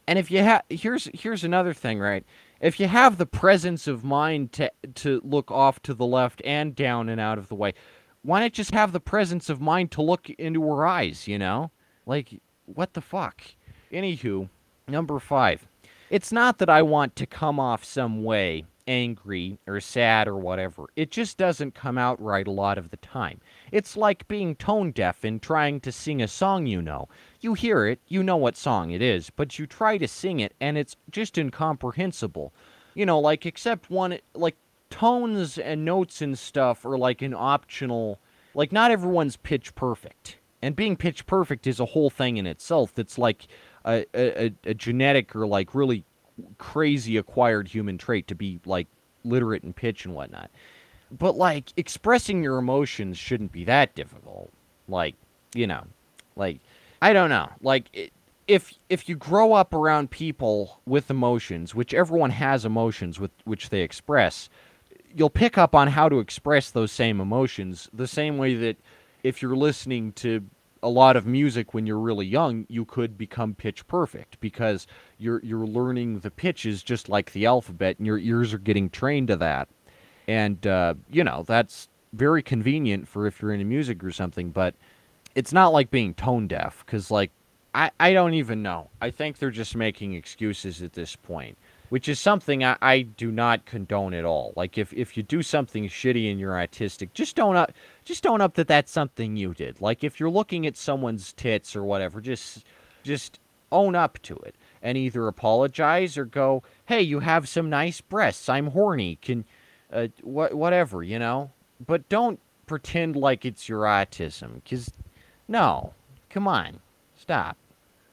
And 0.07 0.19
if 0.19 0.31
you 0.31 0.43
have 0.43 0.63
here's 0.71 1.09
here's 1.13 1.43
another 1.43 1.75
thing, 1.75 1.99
right? 1.99 2.25
If 2.61 2.79
you 2.79 2.87
have 2.87 3.19
the 3.19 3.27
presence 3.27 3.89
of 3.89 4.05
mind 4.05 4.53
to 4.53 4.71
to 4.95 5.21
look 5.25 5.51
off 5.51 5.83
to 5.83 5.95
the 5.95 6.07
left 6.07 6.41
and 6.45 6.77
down 6.77 7.09
and 7.09 7.21
out 7.21 7.39
of 7.39 7.49
the 7.49 7.57
way, 7.57 7.75
why 8.23 8.41
not 8.41 8.53
just 8.53 8.71
have 8.71 8.93
the 8.93 9.01
presence 9.01 9.51
of 9.51 9.61
mind 9.61 9.91
to 9.93 10.03
look 10.03 10.31
into 10.31 10.63
her 10.63 10.87
eyes, 10.87 11.27
you 11.27 11.39
know? 11.39 11.73
Like 12.07 12.41
what 12.67 12.95
the 12.95 13.01
fuck? 13.01 13.43
Anywho, 13.93 14.49
number 14.89 15.19
five. 15.19 15.67
It's 16.11 16.31
not 16.31 16.59
that 16.59 16.71
I 16.71 16.83
want 16.83 17.17
to 17.17 17.27
come 17.27 17.59
off 17.59 17.85
some 17.85 18.23
way 18.23 18.65
angry 18.87 19.59
or 19.67 19.81
sad 19.81 20.29
or 20.29 20.37
whatever. 20.37 20.87
It 20.95 21.11
just 21.11 21.37
doesn't 21.37 21.75
come 21.75 21.99
out 21.99 22.21
right 22.23 22.47
a 22.47 22.53
lot 22.53 22.79
of 22.79 22.91
the 22.91 22.97
time. 22.99 23.41
It's 23.73 23.97
like 23.97 24.29
being 24.29 24.55
tone 24.55 24.93
deaf 24.93 25.25
and 25.25 25.43
trying 25.43 25.81
to 25.81 25.93
sing 25.93 26.23
a 26.23 26.29
song 26.29 26.67
you 26.67 26.81
know. 26.81 27.09
You 27.41 27.55
hear 27.55 27.87
it, 27.87 28.01
you 28.07 28.23
know 28.23 28.37
what 28.37 28.57
song 28.57 28.91
it 28.91 29.03
is, 29.03 29.31
but 29.31 29.59
you 29.59 29.67
try 29.67 29.99
to 29.99 30.07
sing 30.07 30.41
it 30.41 30.55
and 30.61 30.79
it's 30.79 30.97
just 31.11 31.39
incomprehensible. 31.39 32.53
You 32.95 33.07
know, 33.07 33.19
like, 33.19 33.45
except 33.45 33.91
one, 33.91 34.19
like, 34.35 34.57
tones 34.89 35.59
and 35.59 35.85
notes 35.85 36.23
and 36.23 36.39
stuff 36.39 36.85
are 36.87 36.97
like 36.97 37.21
an 37.23 37.35
optional, 37.35 38.21
like, 38.55 38.73
not 38.73 38.91
everyone's 38.91 39.37
pitch 39.37 39.75
perfect 39.75 40.39
and 40.67 40.75
being 40.75 40.97
pitch 40.97 41.27
perfect 41.27 41.65
is 41.69 41.79
a 41.79 41.85
whole 41.85 42.11
thing 42.11 42.39
in 42.39 42.47
itself 42.47 42.93
that's 42.93 43.19
like 43.19 43.47
a, 43.85 44.05
a, 44.13 44.53
a 44.65 44.75
genetic 44.75 45.37
or 45.37 45.47
like 45.47 45.77
really 45.77 46.03
crazy 46.59 47.17
acquired 47.17 47.69
human 47.69 47.97
trait 47.97 48.27
to 48.27 48.35
be 48.35 48.59
like 48.67 48.89
literate 49.23 49.63
in 49.63 49.73
pitch 49.73 50.05
and 50.05 50.13
whatnot. 50.13 50.51
But 51.17 51.37
like 51.37 51.73
expressing 51.77 52.43
your 52.43 52.59
emotions 52.59 53.17
shouldn't 53.17 53.53
be 53.53 53.63
that 53.67 53.95
difficult. 53.95 54.51
Like 54.89 55.15
you 55.55 55.69
know 55.69 55.85
like 56.35 56.59
i 57.01 57.13
don't 57.13 57.31
know. 57.31 57.49
Like 57.63 58.11
if 58.49 58.75
if 58.89 59.09
you 59.09 59.15
grow 59.15 59.53
up 59.53 59.73
around 59.73 60.11
people 60.11 60.81
with 60.85 61.09
emotions 61.11 61.77
which 61.77 61.95
everyone 61.95 62.31
has 62.31 62.65
emotions 62.65 63.21
with 63.21 63.31
which 63.45 63.69
they 63.71 63.83
express 63.83 64.49
you'll 65.15 65.31
pick 65.31 65.57
up 65.57 65.77
on 65.77 65.87
how 65.87 66.09
to 66.09 66.19
express 66.19 66.73
those 66.73 66.91
same 66.91 67.21
emotions 67.21 67.89
the 67.93 68.09
same 68.09 68.37
way 68.37 68.55
that 68.55 68.77
if 69.23 69.41
you're 69.41 69.57
listening 69.57 70.13
to 70.13 70.45
a 70.87 70.89
lot 70.89 71.17
of 71.17 71.27
music 71.27 71.75
when 71.75 71.85
you're 71.85 71.99
really 71.99 72.27
young, 72.27 72.65
you 72.69 72.85
could 72.85 73.19
become 73.19 73.55
pitch 73.55 73.85
perfect 73.89 74.39
because 74.39 74.87
you're 75.19 75.41
you're 75.43 75.67
learning 75.67 76.21
the 76.21 76.31
pitches 76.31 76.81
just 76.81 77.09
like 77.09 77.33
the 77.33 77.45
alphabet, 77.45 77.97
and 77.99 78.07
your 78.07 78.19
ears 78.19 78.55
are 78.55 78.59
getting 78.59 78.89
trained 78.89 79.27
to 79.29 79.37
that. 79.37 79.69
And 80.29 80.65
uh, 80.65 80.95
you 81.11 81.25
know 81.25 81.43
that's 81.45 81.89
very 82.13 82.41
convenient 82.41 83.09
for 83.09 83.27
if 83.27 83.43
you're 83.43 83.53
into 83.53 83.65
music 83.65 84.05
or 84.05 84.13
something. 84.13 84.53
But 84.53 84.77
it's 85.35 85.53
not 85.53 85.73
like 85.73 85.91
being 85.91 86.15
tone 86.15 86.47
deaf 86.47 86.85
because 86.87 87.11
like 87.11 87.33
I 87.75 87.91
I 87.99 88.13
don't 88.13 88.35
even 88.35 88.63
know. 88.63 88.89
I 89.03 89.11
think 89.11 89.39
they're 89.39 89.51
just 89.51 89.75
making 89.75 90.15
excuses 90.15 90.83
at 90.83 90.93
this 90.93 91.17
point 91.17 91.59
which 91.89 92.09
is 92.09 92.19
something 92.19 92.65
I, 92.65 92.77
I, 92.83 93.03
do 93.03 93.31
not 93.31 93.65
condone 93.65 94.15
at 94.15 94.25
all. 94.25 94.53
Like 94.57 94.77
if, 94.77 94.93
if 94.93 95.17
you 95.17 95.23
do 95.23 95.43
something 95.43 95.89
shitty 95.89 96.31
and 96.31 96.41
you're 96.41 96.55
autistic, 96.55 97.13
just 97.13 97.37
don't 97.37 97.57
up 97.57 97.73
just 98.07 98.23
don't 98.23 98.41
up 98.41 98.55
that 98.55 98.69
that's 98.69 98.93
something 98.93 99.37
you 99.37 99.53
did. 99.53 99.81
Like 99.81 100.05
if 100.05 100.19
you're 100.19 100.31
looking 100.31 100.67
at 100.67 100.77
someone's 100.77 101.33
tits 101.33 101.75
or 101.77 101.85
whatever, 101.85 102.21
just 102.21 102.65
just 103.03 103.41
own 103.73 103.97
up 103.97 104.19
to 104.23 104.37
it 104.37 104.55
and 104.81 104.97
either 104.97 105.27
apologize 105.27 106.17
or 106.17 106.25
go, 106.25 106.63
"Hey, 106.87 107.03
you 107.03 107.21
have 107.21 107.49
some 107.49 107.69
nice 107.69 108.01
breasts. 108.01 108.49
I'm 108.49 108.69
horny. 108.69 109.17
Can 109.17 109.45
uh, 109.93 110.09
what 110.23 110.55
whatever, 110.55 111.03
you 111.03 111.19
know." 111.19 111.51
But 111.85 112.09
don't 112.09 112.41
pretend 112.67 113.17
like 113.17 113.45
it's 113.45 113.69
your 113.69 113.83
autism 113.83 114.65
cuz 114.65 114.91
no. 115.49 115.93
Come 116.31 116.47
on. 116.49 116.81
Stop. 117.17 117.57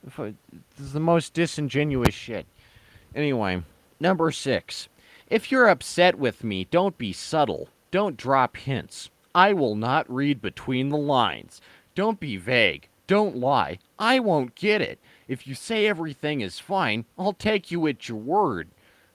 This 0.03 0.33
is 0.79 0.93
the 0.93 0.99
most 0.99 1.33
disingenuous 1.33 2.15
shit. 2.15 2.45
Anyway, 3.15 3.61
number 3.99 4.31
six. 4.31 4.89
If 5.29 5.51
you're 5.51 5.69
upset 5.69 6.17
with 6.17 6.43
me, 6.43 6.65
don't 6.65 6.97
be 6.97 7.13
subtle. 7.13 7.69
Don't 7.91 8.17
drop 8.17 8.57
hints. 8.57 9.09
I 9.36 9.53
will 9.53 9.75
not 9.75 10.11
read 10.13 10.41
between 10.41 10.89
the 10.89 10.97
lines. 10.97 11.61
Don't 11.95 12.19
be 12.19 12.38
vague. 12.38 12.88
Don't 13.07 13.38
lie. 13.38 13.79
I 13.99 14.19
won't 14.19 14.55
get 14.55 14.81
it. 14.81 14.99
If 15.27 15.47
you 15.47 15.55
say 15.55 15.88
everything 15.88 16.41
is 16.41 16.59
fine, 16.59 17.05
I'll 17.17 17.34
take 17.34 17.71
you 17.71 17.88
at 17.88 18.07
your 18.07 18.17
word. 18.17 18.69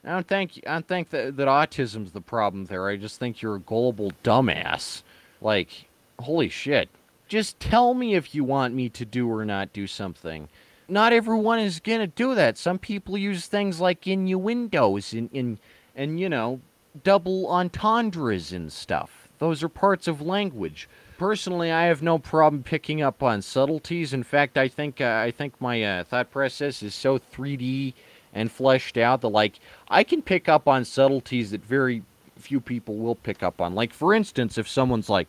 I 0.04 0.10
don't 0.10 0.26
think 0.26 0.60
I 0.66 0.74
don't 0.74 0.88
think 0.88 1.10
that, 1.10 1.36
that 1.36 1.48
autism's 1.48 2.12
the 2.12 2.20
problem 2.20 2.66
there. 2.66 2.88
I 2.88 2.96
just 2.96 3.18
think 3.18 3.42
you're 3.42 3.56
a 3.56 3.60
gullible 3.60 4.12
dumbass. 4.22 5.02
Like, 5.40 5.88
holy 6.18 6.48
shit. 6.48 6.88
Just 7.26 7.60
tell 7.60 7.94
me 7.94 8.14
if 8.14 8.34
you 8.34 8.42
want 8.42 8.74
me 8.74 8.88
to 8.90 9.04
do 9.04 9.30
or 9.30 9.44
not 9.44 9.72
do 9.72 9.86
something. 9.86 10.48
Not 10.88 11.12
everyone 11.12 11.58
is 11.58 11.80
gonna 11.80 12.06
do 12.06 12.34
that. 12.34 12.56
Some 12.56 12.78
people 12.78 13.18
use 13.18 13.46
things 13.46 13.80
like 13.80 14.06
innuendos 14.06 15.12
and 15.12 15.30
and, 15.34 15.58
and 15.94 16.18
you 16.18 16.28
know, 16.28 16.60
double 17.04 17.46
entendres 17.46 18.52
and 18.52 18.72
stuff. 18.72 19.27
Those 19.38 19.62
are 19.62 19.68
parts 19.68 20.08
of 20.08 20.20
language. 20.20 20.88
Personally, 21.16 21.72
I 21.72 21.84
have 21.84 22.02
no 22.02 22.18
problem 22.18 22.62
picking 22.62 23.02
up 23.02 23.22
on 23.22 23.42
subtleties. 23.42 24.12
In 24.12 24.22
fact, 24.22 24.56
I 24.56 24.68
think 24.68 25.00
uh, 25.00 25.20
I 25.24 25.30
think 25.30 25.60
my 25.60 25.82
uh, 25.82 26.04
thought 26.04 26.30
process 26.30 26.82
is 26.82 26.94
so 26.94 27.18
3D 27.18 27.94
and 28.32 28.52
fleshed 28.52 28.96
out 28.96 29.20
that 29.22 29.28
like 29.28 29.58
I 29.88 30.04
can 30.04 30.22
pick 30.22 30.48
up 30.48 30.68
on 30.68 30.84
subtleties 30.84 31.50
that 31.50 31.64
very 31.64 32.02
few 32.36 32.60
people 32.60 32.96
will 32.96 33.16
pick 33.16 33.42
up 33.42 33.60
on. 33.60 33.74
Like 33.74 33.92
for 33.92 34.14
instance, 34.14 34.58
if 34.58 34.68
someone's 34.68 35.08
like, 35.08 35.28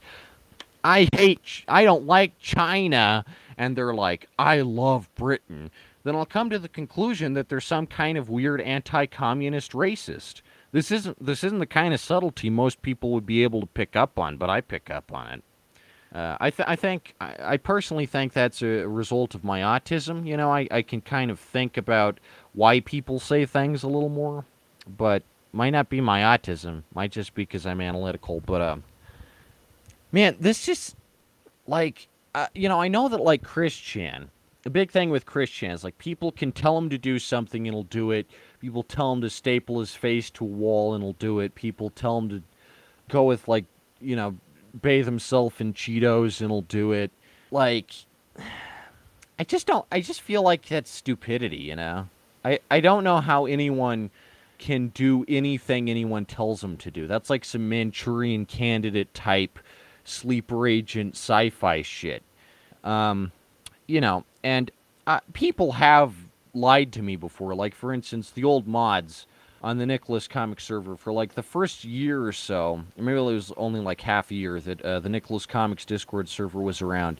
"I 0.83 1.07
hate, 1.13 1.63
I 1.67 1.83
don't 1.83 2.05
like 2.05 2.37
China," 2.39 3.25
and 3.57 3.75
they're 3.75 3.93
like, 3.93 4.27
"I 4.37 4.61
love 4.61 5.09
Britain," 5.15 5.71
then 6.03 6.15
I'll 6.15 6.25
come 6.25 6.49
to 6.51 6.59
the 6.59 6.69
conclusion 6.69 7.33
that 7.33 7.49
they're 7.49 7.59
some 7.59 7.87
kind 7.87 8.17
of 8.17 8.29
weird 8.29 8.61
anti-communist 8.61 9.71
racist. 9.73 10.41
This 10.71 10.91
isn't 10.91 11.23
this 11.25 11.43
isn't 11.43 11.59
the 11.59 11.65
kind 11.65 11.93
of 11.93 11.99
subtlety 11.99 12.49
most 12.49 12.81
people 12.81 13.11
would 13.11 13.25
be 13.25 13.43
able 13.43 13.61
to 13.61 13.67
pick 13.67 13.95
up 13.95 14.19
on, 14.19 14.37
but 14.37 14.49
I 14.49 14.61
pick 14.61 14.89
up 14.89 15.11
on 15.13 15.27
it. 15.27 15.43
Uh, 16.13 16.37
I, 16.39 16.49
th- 16.49 16.67
I 16.67 16.75
think 16.75 17.13
I, 17.21 17.35
I, 17.39 17.57
personally 17.57 18.07
think 18.07 18.33
that's 18.33 18.63
a 18.63 18.87
result 18.87 19.35
of 19.35 19.43
my 19.43 19.61
autism. 19.61 20.25
You 20.25 20.37
know, 20.37 20.51
I, 20.51 20.67
I 20.71 20.81
can 20.81 21.01
kind 21.01 21.29
of 21.29 21.39
think 21.39 21.77
about 21.77 22.19
why 22.53 22.79
people 22.79 23.19
say 23.19 23.45
things 23.45 23.83
a 23.83 23.87
little 23.87 24.09
more, 24.09 24.43
but 24.87 25.21
might 25.53 25.69
not 25.69 25.87
be 25.87 26.01
my 26.01 26.21
autism. 26.21 26.81
Might 26.95 27.11
just 27.11 27.35
be 27.35 27.43
because 27.43 27.67
I'm 27.67 27.79
analytical. 27.79 28.41
But 28.43 28.61
uh, 28.61 28.77
man, 30.11 30.35
this 30.39 30.65
just 30.65 30.95
like 31.67 32.07
uh, 32.33 32.47
you 32.53 32.69
know, 32.69 32.81
I 32.81 32.87
know 32.87 33.09
that 33.09 33.21
like 33.21 33.43
Chris 33.43 33.75
Chan, 33.75 34.29
the 34.63 34.69
big 34.69 34.91
thing 34.91 35.09
with 35.09 35.25
Chris 35.25 35.49
Chan 35.49 35.71
is 35.71 35.83
like 35.83 35.97
people 35.97 36.31
can 36.31 36.51
tell 36.51 36.77
him 36.77 36.89
to 36.89 36.97
do 36.97 37.19
something 37.19 37.67
and 37.67 37.75
he'll 37.75 37.83
do 37.83 38.11
it. 38.11 38.27
People 38.59 38.83
tell 38.83 39.13
him 39.13 39.21
to 39.21 39.29
staple 39.29 39.79
his 39.79 39.95
face 39.95 40.29
to 40.31 40.43
a 40.43 40.47
wall 40.47 40.93
and 40.93 41.03
he'll 41.03 41.13
do 41.13 41.39
it. 41.39 41.55
People 41.55 41.89
tell 41.89 42.17
him 42.17 42.29
to 42.29 42.43
go 43.09 43.23
with 43.23 43.47
like 43.47 43.65
you 44.01 44.15
know 44.15 44.35
bathe 44.81 45.05
himself 45.05 45.61
in 45.61 45.73
Cheetos 45.73 46.41
and 46.41 46.51
he'll 46.51 46.61
do 46.61 46.91
it. 46.91 47.11
Like, 47.51 47.91
I 49.37 49.43
just 49.45 49.65
don't. 49.67 49.85
I 49.91 50.01
just 50.01 50.21
feel 50.21 50.41
like 50.41 50.67
that's 50.67 50.91
stupidity. 50.91 51.57
You 51.57 51.75
know. 51.75 52.09
I 52.43 52.59
I 52.69 52.79
don't 52.79 53.03
know 53.03 53.17
how 53.17 53.45
anyone 53.45 54.11
can 54.57 54.89
do 54.89 55.25
anything 55.27 55.89
anyone 55.89 56.25
tells 56.25 56.61
them 56.61 56.77
to 56.77 56.91
do. 56.91 57.07
That's 57.07 57.29
like 57.29 57.45
some 57.45 57.69
Manchurian 57.69 58.45
candidate 58.45 59.13
type 59.13 59.57
sleeper 60.03 60.67
agent 60.67 61.15
sci-fi 61.15 61.81
shit. 61.81 62.23
Um, 62.83 63.31
you 63.87 64.01
know, 64.01 64.25
and 64.43 64.69
uh, 65.07 65.21
people 65.33 65.73
have 65.73 66.13
lied 66.59 66.91
to 66.93 67.01
me 67.01 67.15
before. 67.15 67.55
Like 67.55 67.75
for 67.75 67.93
instance, 67.93 68.31
the 68.31 68.43
old 68.43 68.67
mods 68.67 69.25
on 69.61 69.77
the 69.77 69.85
Nicholas 69.85 70.27
comic 70.27 70.59
server 70.59 70.95
for 70.95 71.11
like 71.11 71.35
the 71.35 71.43
first 71.43 71.83
year 71.83 72.23
or 72.23 72.31
so, 72.31 72.83
maybe 72.97 73.17
it 73.17 73.21
was 73.21 73.51
only 73.57 73.79
like 73.79 74.01
half 74.01 74.31
a 74.31 74.35
year 74.35 74.59
that 74.61 74.81
uh, 74.81 74.99
the 74.99 75.09
Nicholas 75.09 75.45
Comics 75.45 75.85
Discord 75.85 76.29
server 76.29 76.61
was 76.61 76.81
around. 76.81 77.19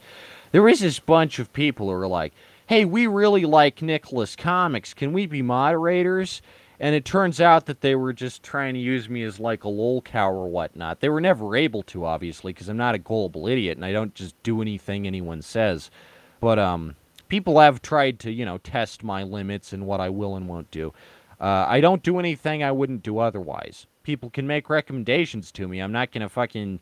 There 0.52 0.64
was 0.64 0.80
this 0.80 1.00
bunch 1.00 1.40
of 1.40 1.52
people 1.54 1.88
who 1.88 1.94
were 1.94 2.08
like, 2.08 2.34
"Hey, 2.68 2.86
we 2.86 3.08
really 3.08 3.46
like 3.46 3.82
Nicholas 3.82 4.36
Comics. 4.36 4.94
Can 4.94 5.14
we 5.14 5.26
be 5.26 5.42
moderators?" 5.42 6.42
And 6.82 6.96
it 6.96 7.04
turns 7.04 7.42
out 7.42 7.66
that 7.66 7.82
they 7.82 7.96
were 7.96 8.14
just 8.14 8.42
trying 8.42 8.74
to 8.74 8.80
use 8.80 9.10
me 9.10 9.24
as 9.24 9.38
like 9.38 9.66
a 9.66 9.70
lol 9.70 10.02
cow 10.02 10.32
or 10.32 10.48
whatnot. 10.48 11.02
They 11.02 11.10
were 11.10 11.20
never 11.20 11.56
able 11.58 11.84
to, 11.84 12.06
obviously, 12.06 12.54
because 12.54 12.70
I'm 12.70 12.78
not 12.78 12.96
a 12.96 13.00
gullible 13.00 13.48
idiot 13.48 13.78
and 13.78 13.84
I 13.86 13.92
don't 13.92 14.16
just 14.16 14.42
do 14.44 14.62
anything 14.62 15.06
anyone 15.06 15.42
says. 15.42 15.92
But 16.40 16.58
um, 16.58 16.96
people 17.30 17.60
have 17.60 17.82
tried 17.82 18.20
to, 18.20 18.32
you 18.32 18.46
know, 18.46 18.58
test 18.58 19.04
my 19.04 19.24
limits 19.24 19.72
and 19.72 19.86
what 19.86 20.02
I 20.02 20.10
will 20.10 20.36
and 20.36 20.50
won't 20.50 20.70
do. 20.72 20.94
Uh, 21.40 21.66
I 21.68 21.80
don't 21.80 22.04
do 22.04 22.20
anything 22.20 22.64
I 22.64 22.72
wouldn't 22.72 23.04
do 23.04 23.20
otherwise. 23.20 23.88
People 24.04 24.30
can 24.30 24.46
make 24.46 24.70
recommendations 24.70 25.52
to 25.54 25.68
me. 25.68 25.80
I'm 25.80 25.94
not 25.94 26.12
going 26.12 26.22
to 26.22 26.30
fucking 26.30 26.82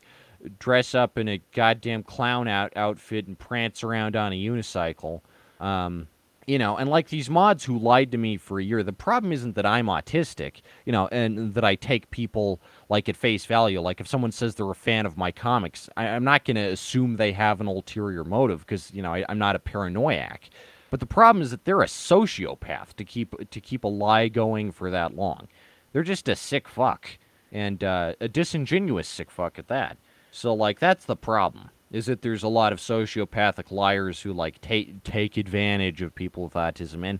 dress 0.58 0.94
up 0.94 1.16
in 1.18 1.28
a 1.28 1.40
goddamn 1.52 2.02
clown 2.02 2.48
out 2.48 2.76
outfit 2.76 3.26
and 3.26 3.38
prance 3.38 3.84
around 3.84 4.16
on 4.16 4.32
a 4.32 4.36
unicycle. 4.36 5.20
Um, 5.60 6.08
you 6.48 6.58
know, 6.58 6.78
and 6.78 6.88
like 6.88 7.10
these 7.10 7.28
mods 7.28 7.64
who 7.64 7.78
lied 7.78 8.10
to 8.10 8.16
me 8.16 8.38
for 8.38 8.58
a 8.58 8.64
year, 8.64 8.82
the 8.82 8.90
problem 8.90 9.32
isn't 9.32 9.54
that 9.54 9.66
I'm 9.66 9.86
autistic, 9.86 10.62
you 10.86 10.92
know, 10.92 11.06
and 11.12 11.52
that 11.52 11.62
I 11.62 11.74
take 11.74 12.10
people 12.10 12.58
like 12.88 13.06
at 13.06 13.18
face 13.18 13.44
value. 13.44 13.82
Like 13.82 14.00
if 14.00 14.08
someone 14.08 14.32
says 14.32 14.54
they're 14.54 14.70
a 14.70 14.74
fan 14.74 15.04
of 15.04 15.18
my 15.18 15.30
comics, 15.30 15.90
I, 15.94 16.06
am 16.06 16.24
not 16.24 16.46
going 16.46 16.54
to 16.56 16.62
assume 16.62 17.16
they 17.16 17.32
have 17.32 17.60
an 17.60 17.66
ulterior 17.66 18.24
motive 18.24 18.60
because, 18.60 18.90
you 18.94 19.02
know, 19.02 19.12
I, 19.12 19.26
I'm 19.28 19.38
not 19.38 19.56
a 19.56 19.58
paranoiac. 19.58 20.48
But 20.90 21.00
the 21.00 21.06
problem 21.06 21.42
is 21.42 21.50
that 21.50 21.66
they're 21.66 21.82
a 21.82 21.86
sociopath 21.86 22.94
to 22.96 23.04
keep 23.04 23.50
to 23.50 23.60
keep 23.60 23.84
a 23.84 23.88
lie 23.88 24.28
going 24.28 24.72
for 24.72 24.90
that 24.90 25.14
long. 25.14 25.48
They're 25.92 26.02
just 26.02 26.30
a 26.30 26.34
sick 26.34 26.66
fuck 26.66 27.10
and 27.52 27.84
uh, 27.84 28.14
a 28.22 28.28
disingenuous 28.28 29.06
sick 29.06 29.30
fuck 29.30 29.58
at 29.58 29.68
that. 29.68 29.98
So 30.30 30.54
like 30.54 30.78
that's 30.78 31.04
the 31.04 31.16
problem. 31.16 31.68
Is 31.90 32.06
that 32.06 32.22
there's 32.22 32.42
a 32.42 32.48
lot 32.48 32.72
of 32.72 32.78
sociopathic 32.78 33.70
liars 33.70 34.20
who 34.20 34.32
like 34.32 34.60
take 34.60 35.02
take 35.04 35.36
advantage 35.36 36.02
of 36.02 36.14
people 36.14 36.44
with 36.44 36.54
autism, 36.54 37.06
and 37.06 37.18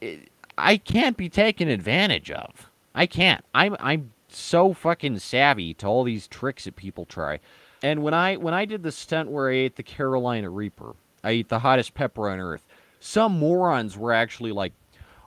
it, 0.00 0.30
I 0.58 0.76
can't 0.76 1.16
be 1.16 1.28
taken 1.28 1.68
advantage 1.68 2.30
of. 2.30 2.70
I 2.94 3.06
can't. 3.06 3.44
I'm 3.54 3.76
I'm 3.80 4.12
so 4.28 4.74
fucking 4.74 5.18
savvy 5.18 5.74
to 5.74 5.86
all 5.86 6.04
these 6.04 6.28
tricks 6.28 6.64
that 6.64 6.76
people 6.76 7.06
try. 7.06 7.40
And 7.82 8.02
when 8.02 8.12
I 8.14 8.36
when 8.36 8.52
I 8.52 8.66
did 8.66 8.82
the 8.82 8.92
stunt 8.92 9.30
where 9.30 9.50
I 9.50 9.54
ate 9.54 9.76
the 9.76 9.82
Carolina 9.82 10.50
Reaper, 10.50 10.94
I 11.24 11.30
ate 11.30 11.48
the 11.48 11.60
hottest 11.60 11.94
pepper 11.94 12.28
on 12.28 12.38
earth 12.38 12.66
some 13.00 13.38
morons 13.38 13.96
were 13.96 14.12
actually 14.12 14.52
like, 14.52 14.74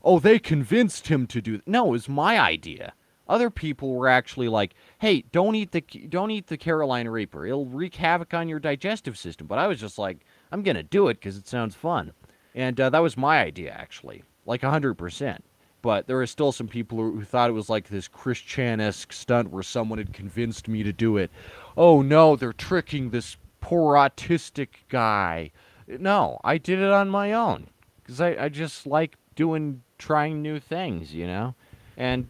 oh, 0.03 0.19
they 0.19 0.39
convinced 0.39 1.07
him 1.07 1.27
to 1.27 1.41
do. 1.41 1.51
Th-. 1.53 1.63
No, 1.65 1.87
it 1.87 1.91
was 1.91 2.07
my 2.07 2.39
idea. 2.39 2.93
Other 3.27 3.49
people 3.49 3.93
were 3.93 4.09
actually 4.09 4.49
like, 4.49 4.73
hey, 4.99 5.23
don't 5.31 5.55
eat 5.55 5.71
the 5.71 5.81
don't 5.81 6.31
eat 6.31 6.47
the 6.47 6.57
Carolina 6.57 7.11
Reaper. 7.11 7.45
It'll 7.45 7.65
wreak 7.65 7.95
havoc 7.95 8.33
on 8.33 8.49
your 8.49 8.59
digestive 8.59 9.17
system. 9.17 9.47
But 9.47 9.59
I 9.59 9.67
was 9.67 9.79
just 9.79 9.97
like, 9.97 10.25
I'm 10.51 10.63
gonna 10.63 10.83
do 10.83 11.07
it 11.07 11.15
because 11.15 11.37
it 11.37 11.47
sounds 11.47 11.75
fun, 11.75 12.13
and 12.53 12.79
uh, 12.79 12.89
that 12.89 12.99
was 12.99 13.17
my 13.17 13.41
idea 13.41 13.71
actually, 13.71 14.23
like 14.45 14.61
hundred 14.61 14.95
percent. 14.95 15.43
But 15.81 16.07
there 16.07 16.21
are 16.21 16.27
still 16.27 16.53
some 16.53 16.69
people 16.69 16.97
who, 16.97 17.23
thought 17.25 17.49
it 17.49 17.53
was 17.53 17.69
like 17.69 17.89
this 17.89 18.07
Chris 18.07 18.39
Chan-esque 18.39 19.11
stunt 19.11 19.51
where 19.51 19.63
someone 19.63 19.99
had 19.99 20.13
convinced 20.13 20.69
me 20.69 20.81
to 20.81 20.93
do 20.93 21.17
it. 21.17 21.29
Oh 21.75 22.01
no, 22.01 22.37
they're 22.37 22.53
tricking 22.53 23.09
this 23.09 23.35
poor 23.59 23.95
autistic 23.95 24.69
guy 24.87 25.51
no, 25.87 26.39
I 26.43 26.57
did 26.57 26.79
it 26.79 26.91
on 26.91 27.09
my 27.09 27.33
own 27.33 27.67
because 28.01 28.21
I, 28.21 28.45
I 28.45 28.49
just 28.49 28.85
like 28.85 29.15
doing, 29.35 29.81
trying 29.97 30.41
new 30.41 30.59
things, 30.59 31.13
you 31.13 31.27
know? 31.27 31.55
And 31.97 32.27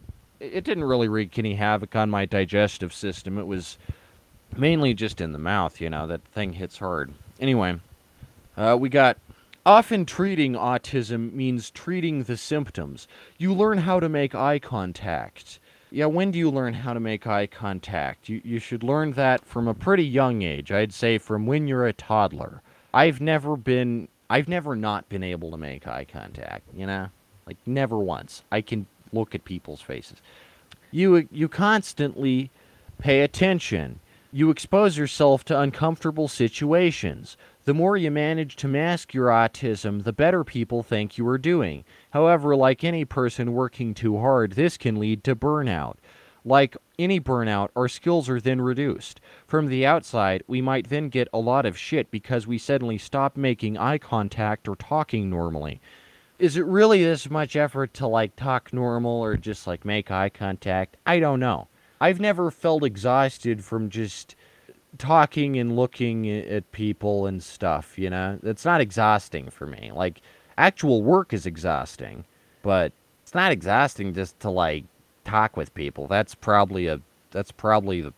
it 0.52 0.64
didn't 0.64 0.84
really 0.84 1.08
wreak 1.08 1.38
any 1.38 1.54
havoc 1.54 1.96
on 1.96 2.10
my 2.10 2.24
digestive 2.26 2.92
system. 2.92 3.38
It 3.38 3.46
was 3.46 3.78
mainly 4.56 4.94
just 4.94 5.20
in 5.20 5.32
the 5.32 5.38
mouth, 5.38 5.80
you 5.80 5.90
know, 5.90 6.06
that 6.06 6.24
thing 6.24 6.52
hits 6.52 6.78
hard. 6.78 7.12
Anyway, 7.40 7.78
uh, 8.56 8.76
we 8.78 8.88
got 8.88 9.18
often 9.66 10.04
treating 10.04 10.52
autism 10.52 11.32
means 11.32 11.70
treating 11.70 12.24
the 12.24 12.36
symptoms. 12.36 13.08
You 13.38 13.52
learn 13.54 13.78
how 13.78 14.00
to 14.00 14.08
make 14.08 14.34
eye 14.34 14.58
contact. 14.58 15.58
Yeah, 15.90 16.06
when 16.06 16.30
do 16.30 16.38
you 16.38 16.50
learn 16.50 16.74
how 16.74 16.92
to 16.92 17.00
make 17.00 17.26
eye 17.26 17.46
contact? 17.46 18.28
You, 18.28 18.40
you 18.44 18.58
should 18.58 18.82
learn 18.82 19.12
that 19.12 19.44
from 19.44 19.68
a 19.68 19.74
pretty 19.74 20.04
young 20.04 20.42
age. 20.42 20.72
I'd 20.72 20.92
say 20.92 21.18
from 21.18 21.46
when 21.46 21.68
you're 21.68 21.86
a 21.86 21.92
toddler. 21.92 22.62
I've 22.92 23.20
never 23.20 23.56
been 23.56 24.08
I've 24.30 24.48
never 24.48 24.74
not 24.74 25.08
been 25.08 25.22
able 25.22 25.50
to 25.50 25.56
make 25.56 25.86
eye 25.86 26.06
contact, 26.10 26.62
you 26.74 26.86
know? 26.86 27.08
Like 27.46 27.58
never 27.66 27.98
once. 27.98 28.42
I 28.50 28.62
can 28.62 28.86
look 29.14 29.34
at 29.34 29.44
people's 29.44 29.80
faces. 29.80 30.18
You 30.90 31.28
you 31.30 31.48
constantly 31.48 32.50
pay 32.98 33.20
attention. 33.20 34.00
You 34.32 34.50
expose 34.50 34.98
yourself 34.98 35.44
to 35.44 35.60
uncomfortable 35.60 36.28
situations. 36.28 37.36
The 37.64 37.74
more 37.74 37.96
you 37.96 38.10
manage 38.10 38.56
to 38.56 38.68
mask 38.68 39.14
your 39.14 39.28
autism, 39.28 40.04
the 40.04 40.12
better 40.12 40.44
people 40.44 40.82
think 40.82 41.16
you 41.16 41.26
are 41.28 41.38
doing. 41.38 41.84
However, 42.10 42.54
like 42.54 42.84
any 42.84 43.04
person 43.04 43.54
working 43.54 43.94
too 43.94 44.18
hard, 44.18 44.52
this 44.52 44.76
can 44.76 45.00
lead 45.00 45.24
to 45.24 45.34
burnout. 45.34 45.96
Like 46.44 46.76
any 46.98 47.20
burnout, 47.20 47.70
our 47.74 47.88
skills 47.88 48.28
are 48.28 48.40
then 48.40 48.60
reduced. 48.60 49.18
From 49.46 49.68
the 49.68 49.86
outside, 49.86 50.42
we 50.46 50.60
might 50.60 50.90
then 50.90 51.08
get 51.08 51.28
a 51.32 51.38
lot 51.38 51.64
of 51.64 51.78
shit 51.78 52.10
because 52.10 52.46
we 52.46 52.58
suddenly 52.58 52.98
stop 52.98 53.36
making 53.36 53.78
eye 53.78 53.98
contact 53.98 54.68
or 54.68 54.76
talking 54.76 55.30
normally. 55.30 55.80
Is 56.44 56.58
it 56.58 56.66
really 56.66 57.02
this 57.02 57.30
much 57.30 57.56
effort 57.56 57.94
to 57.94 58.06
like 58.06 58.36
talk 58.36 58.70
normal 58.70 59.24
or 59.24 59.34
just 59.38 59.66
like 59.66 59.86
make 59.86 60.10
eye 60.10 60.28
contact? 60.28 60.98
I 61.06 61.18
don't 61.18 61.40
know. 61.40 61.68
I've 62.02 62.20
never 62.20 62.50
felt 62.50 62.84
exhausted 62.84 63.64
from 63.64 63.88
just 63.88 64.36
talking 64.98 65.58
and 65.58 65.74
looking 65.74 66.28
at 66.28 66.70
people 66.70 67.24
and 67.24 67.42
stuff, 67.42 67.98
you 67.98 68.10
know? 68.10 68.38
It's 68.42 68.66
not 68.66 68.82
exhausting 68.82 69.48
for 69.48 69.66
me. 69.66 69.90
Like 69.94 70.20
actual 70.58 71.02
work 71.02 71.32
is 71.32 71.46
exhausting, 71.46 72.26
but 72.60 72.92
it's 73.22 73.34
not 73.34 73.50
exhausting 73.50 74.12
just 74.12 74.38
to 74.40 74.50
like 74.50 74.84
talk 75.24 75.56
with 75.56 75.72
people. 75.72 76.08
That's 76.08 76.34
probably 76.34 76.88
a 76.88 77.00
that's 77.30 77.52
probably 77.52 78.02
the 78.02 78.12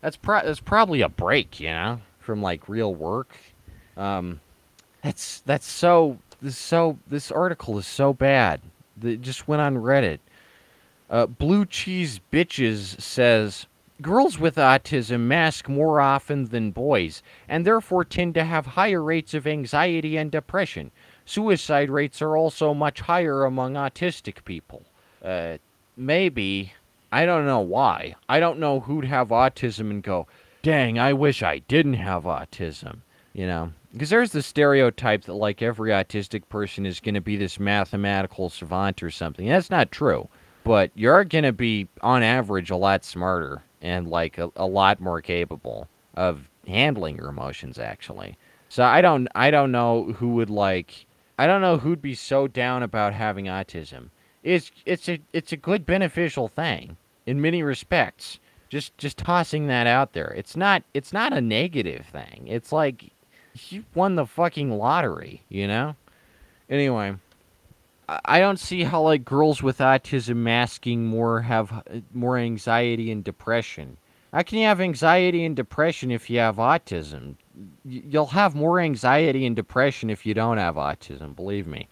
that's 0.00 0.16
pro- 0.16 0.42
that's 0.42 0.60
probably 0.60 1.02
a 1.02 1.10
break, 1.10 1.60
you 1.60 1.68
know, 1.68 2.00
from 2.18 2.40
like 2.40 2.66
real 2.66 2.94
work. 2.94 3.36
Um 3.98 4.40
that's 5.02 5.40
that's 5.40 5.66
so 5.66 6.16
this 6.42 6.58
so 6.58 6.98
this 7.06 7.30
article 7.30 7.78
is 7.78 7.86
so 7.86 8.12
bad. 8.12 8.60
It 9.02 9.22
just 9.22 9.48
went 9.48 9.62
on 9.62 9.76
Reddit. 9.76 10.18
Uh, 11.08 11.26
Blue 11.26 11.64
Cheese 11.64 12.20
Bitches 12.32 13.00
says 13.00 13.66
girls 14.00 14.38
with 14.38 14.56
autism 14.56 15.20
mask 15.20 15.68
more 15.68 16.00
often 16.00 16.46
than 16.46 16.72
boys 16.72 17.22
and 17.48 17.64
therefore 17.64 18.04
tend 18.04 18.34
to 18.34 18.44
have 18.44 18.66
higher 18.66 19.02
rates 19.02 19.32
of 19.32 19.46
anxiety 19.46 20.16
and 20.16 20.30
depression. 20.30 20.90
Suicide 21.24 21.88
rates 21.88 22.20
are 22.20 22.36
also 22.36 22.74
much 22.74 23.00
higher 23.00 23.44
among 23.44 23.74
autistic 23.74 24.44
people. 24.44 24.82
Uh, 25.24 25.58
maybe. 25.96 26.72
I 27.12 27.26
don't 27.26 27.46
know 27.46 27.60
why. 27.60 28.16
I 28.28 28.40
don't 28.40 28.58
know 28.58 28.80
who'd 28.80 29.04
have 29.04 29.28
autism 29.28 29.90
and 29.90 30.02
go, 30.02 30.26
dang, 30.62 30.98
I 30.98 31.12
wish 31.12 31.42
I 31.42 31.58
didn't 31.60 31.94
have 31.94 32.24
autism. 32.24 33.00
You 33.34 33.46
know? 33.46 33.72
Because 33.92 34.10
there's 34.10 34.32
the 34.32 34.42
stereotype 34.42 35.24
that, 35.24 35.34
like, 35.34 35.60
every 35.60 35.90
autistic 35.90 36.48
person 36.48 36.86
is 36.86 37.00
going 37.00 37.14
to 37.14 37.20
be 37.20 37.36
this 37.36 37.60
mathematical 37.60 38.48
savant 38.48 39.02
or 39.02 39.10
something. 39.10 39.46
That's 39.46 39.70
not 39.70 39.92
true. 39.92 40.28
But 40.64 40.90
you're 40.94 41.24
going 41.24 41.44
to 41.44 41.52
be, 41.52 41.88
on 42.00 42.22
average, 42.22 42.70
a 42.70 42.76
lot 42.76 43.04
smarter 43.04 43.62
and, 43.82 44.08
like, 44.08 44.38
a, 44.38 44.50
a 44.56 44.66
lot 44.66 45.00
more 45.00 45.20
capable 45.20 45.88
of 46.14 46.48
handling 46.66 47.16
your 47.16 47.28
emotions, 47.28 47.78
actually. 47.78 48.38
So 48.68 48.84
I 48.84 49.02
don't, 49.02 49.28
I 49.34 49.50
don't 49.50 49.72
know 49.72 50.12
who 50.12 50.28
would, 50.34 50.50
like, 50.50 51.04
I 51.38 51.46
don't 51.46 51.60
know 51.60 51.76
who'd 51.76 52.00
be 52.00 52.14
so 52.14 52.46
down 52.46 52.82
about 52.82 53.12
having 53.12 53.46
autism. 53.46 54.08
It's, 54.42 54.70
it's 54.86 55.08
a, 55.08 55.20
it's 55.32 55.52
a 55.52 55.56
good 55.56 55.84
beneficial 55.84 56.48
thing 56.48 56.96
in 57.26 57.40
many 57.40 57.62
respects. 57.62 58.38
Just, 58.70 58.96
just 58.96 59.18
tossing 59.18 59.66
that 59.66 59.86
out 59.86 60.14
there. 60.14 60.32
It's 60.34 60.56
not, 60.56 60.82
it's 60.94 61.12
not 61.12 61.34
a 61.34 61.42
negative 61.42 62.06
thing. 62.06 62.46
It's 62.46 62.72
like 62.72 63.10
you 63.68 63.84
won 63.94 64.14
the 64.14 64.26
fucking 64.26 64.70
lottery, 64.70 65.42
you 65.48 65.66
know? 65.66 65.96
Anyway, 66.68 67.14
I 68.08 68.40
don't 68.40 68.58
see 68.58 68.82
how 68.82 69.02
like 69.02 69.24
girls 69.24 69.62
with 69.62 69.78
autism 69.78 70.36
masking 70.36 71.06
more 71.06 71.42
have 71.42 71.82
more 72.12 72.38
anxiety 72.38 73.10
and 73.10 73.22
depression. 73.22 73.96
How 74.32 74.42
can 74.42 74.58
you 74.58 74.66
have 74.66 74.80
anxiety 74.80 75.44
and 75.44 75.54
depression 75.54 76.10
if 76.10 76.30
you 76.30 76.38
have 76.38 76.56
autism? 76.56 77.36
You'll 77.84 78.26
have 78.26 78.54
more 78.54 78.80
anxiety 78.80 79.44
and 79.44 79.54
depression 79.54 80.08
if 80.08 80.24
you 80.24 80.32
don't 80.32 80.56
have 80.56 80.76
autism, 80.76 81.36
believe 81.36 81.66
me. 81.66 81.88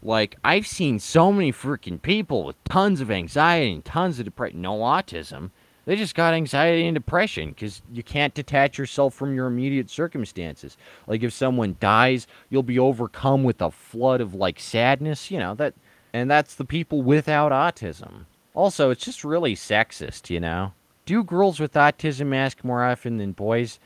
Like, 0.00 0.36
I've 0.44 0.66
seen 0.66 0.98
so 0.98 1.32
many 1.32 1.50
freaking 1.50 2.00
people 2.00 2.44
with 2.44 2.62
tons 2.64 3.00
of 3.00 3.10
anxiety 3.10 3.72
and 3.72 3.84
tons 3.84 4.18
of 4.18 4.26
depression, 4.26 4.60
no 4.60 4.78
autism, 4.78 5.50
they 5.84 5.96
just 5.96 6.14
got 6.14 6.34
anxiety 6.34 6.86
and 6.86 6.94
depression 6.94 7.50
because 7.50 7.82
you 7.92 8.02
can't 8.02 8.34
detach 8.34 8.78
yourself 8.78 9.14
from 9.14 9.34
your 9.34 9.46
immediate 9.46 9.90
circumstances. 9.90 10.76
Like 11.06 11.22
if 11.22 11.32
someone 11.32 11.76
dies, 11.80 12.26
you'll 12.50 12.62
be 12.62 12.78
overcome 12.78 13.44
with 13.44 13.60
a 13.60 13.70
flood 13.70 14.20
of 14.20 14.34
like 14.34 14.58
sadness, 14.58 15.30
you 15.30 15.38
know, 15.38 15.54
that 15.56 15.74
and 16.12 16.30
that's 16.30 16.54
the 16.54 16.64
people 16.64 17.02
without 17.02 17.52
autism. 17.52 18.26
Also, 18.54 18.90
it's 18.90 19.04
just 19.04 19.24
really 19.24 19.56
sexist, 19.56 20.30
you 20.30 20.38
know. 20.38 20.72
Do 21.06 21.24
girls 21.24 21.58
with 21.58 21.72
autism 21.74 22.34
ask 22.34 22.62
more 22.64 22.84
often 22.84 23.18
than 23.18 23.32
boys? 23.32 23.80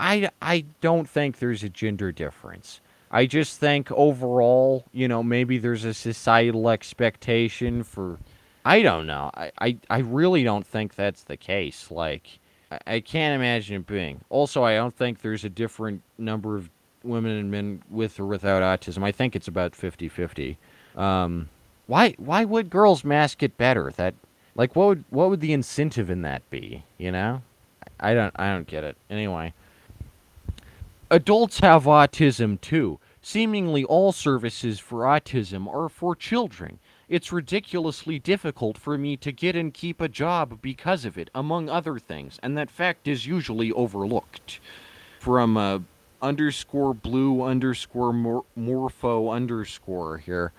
I, 0.00 0.28
I 0.42 0.64
don't 0.80 1.08
think 1.08 1.38
there's 1.38 1.62
a 1.62 1.68
gender 1.68 2.10
difference. 2.10 2.80
I 3.10 3.26
just 3.26 3.58
think 3.58 3.90
overall, 3.92 4.84
you 4.92 5.08
know, 5.08 5.22
maybe 5.22 5.56
there's 5.56 5.84
a 5.84 5.94
societal 5.94 6.68
expectation 6.68 7.84
for 7.84 8.18
I 8.68 8.82
don't 8.82 9.06
know. 9.06 9.30
I, 9.32 9.50
I, 9.58 9.78
I 9.88 9.98
really 10.00 10.44
don't 10.44 10.66
think 10.66 10.94
that's 10.94 11.22
the 11.22 11.38
case. 11.38 11.90
Like, 11.90 12.38
I, 12.70 12.78
I 12.86 13.00
can't 13.00 13.34
imagine 13.34 13.76
it 13.76 13.86
being. 13.86 14.20
Also, 14.28 14.62
I 14.62 14.74
don't 14.74 14.94
think 14.94 15.22
there's 15.22 15.42
a 15.42 15.48
different 15.48 16.02
number 16.18 16.54
of 16.54 16.68
women 17.02 17.38
and 17.38 17.50
men 17.50 17.82
with 17.88 18.20
or 18.20 18.26
without 18.26 18.62
autism. 18.62 19.02
I 19.02 19.10
think 19.10 19.34
it's 19.34 19.48
about 19.48 19.74
50 19.74 20.10
50. 20.10 20.58
Um, 20.96 21.48
why, 21.86 22.14
why 22.18 22.44
would 22.44 22.68
girls 22.68 23.04
mask 23.04 23.42
it 23.42 23.56
better? 23.56 23.90
That, 23.96 24.14
like, 24.54 24.76
what 24.76 24.88
would, 24.88 25.04
what 25.08 25.30
would 25.30 25.40
the 25.40 25.54
incentive 25.54 26.10
in 26.10 26.20
that 26.22 26.48
be? 26.50 26.84
You 26.98 27.10
know? 27.10 27.40
I 27.98 28.12
don't, 28.12 28.34
I 28.36 28.52
don't 28.52 28.66
get 28.66 28.84
it. 28.84 28.98
Anyway. 29.08 29.54
Adults 31.10 31.60
have 31.60 31.84
autism 31.84 32.60
too. 32.60 33.00
Seemingly 33.22 33.82
all 33.84 34.12
services 34.12 34.78
for 34.78 35.04
autism 35.04 35.66
are 35.74 35.88
for 35.88 36.14
children. 36.14 36.78
It's 37.08 37.32
ridiculously 37.32 38.18
difficult 38.18 38.76
for 38.76 38.98
me 38.98 39.16
to 39.16 39.32
get 39.32 39.56
and 39.56 39.72
keep 39.72 40.00
a 40.00 40.08
job 40.08 40.60
because 40.60 41.06
of 41.06 41.16
it, 41.16 41.30
among 41.34 41.70
other 41.70 41.98
things, 41.98 42.38
and 42.42 42.56
that 42.58 42.70
fact 42.70 43.08
is 43.08 43.26
usually 43.26 43.72
overlooked. 43.72 44.60
From 45.18 45.56
uh, 45.56 45.78
underscore 46.20 46.94
blue 46.94 47.42
underscore 47.42 48.12
mor- 48.12 48.44
morpho 48.56 49.30
underscore 49.30 50.18
here. 50.18 50.52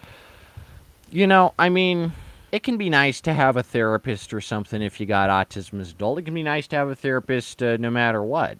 You 1.11 1.27
know, 1.27 1.53
I 1.59 1.69
mean, 1.69 2.13
it 2.51 2.63
can 2.63 2.77
be 2.77 2.89
nice 2.89 3.21
to 3.21 3.33
have 3.33 3.57
a 3.57 3.63
therapist 3.63 4.33
or 4.33 4.41
something 4.41 4.81
if 4.81 4.99
you 4.99 5.05
got 5.05 5.29
autism 5.29 5.79
as 5.81 5.91
adult. 5.91 6.19
It 6.19 6.23
can 6.23 6.33
be 6.33 6.43
nice 6.43 6.67
to 6.67 6.75
have 6.75 6.89
a 6.89 6.95
therapist 6.95 7.61
uh, 7.61 7.77
no 7.77 7.89
matter 7.91 8.23
what. 8.23 8.57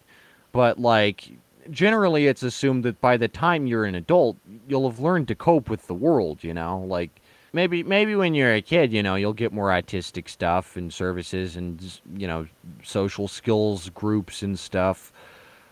But, 0.52 0.80
like, 0.80 1.32
generally 1.70 2.28
it's 2.28 2.44
assumed 2.44 2.84
that 2.86 3.02
by 3.02 3.18
the 3.18 3.28
time 3.28 3.68
you're 3.68 3.86
an 3.86 3.96
adult, 3.96 4.38
you'll 4.68 4.90
have 4.90 5.00
learned 5.00 5.28
to 5.30 5.36
cope 5.36 5.70
with 5.70 5.88
the 5.88 5.94
world, 5.94 6.44
you 6.44 6.54
know? 6.54 6.80
Like, 6.80 7.22
maybe 7.54 7.84
maybe 7.84 8.16
when 8.16 8.34
you're 8.34 8.54
a 8.54 8.62
kid, 8.62 8.94
you 8.94 9.04
know, 9.04 9.16
you'll 9.16 9.34
get 9.34 9.52
more 9.52 9.72
artistic 9.72 10.30
stuff 10.30 10.76
and 10.78 10.94
services 10.94 11.56
and 11.56 12.00
you 12.16 12.28
know 12.28 12.48
social 12.84 13.28
skills 13.28 13.90
groups 13.90 14.42
and 14.44 14.58
stuff. 14.58 15.12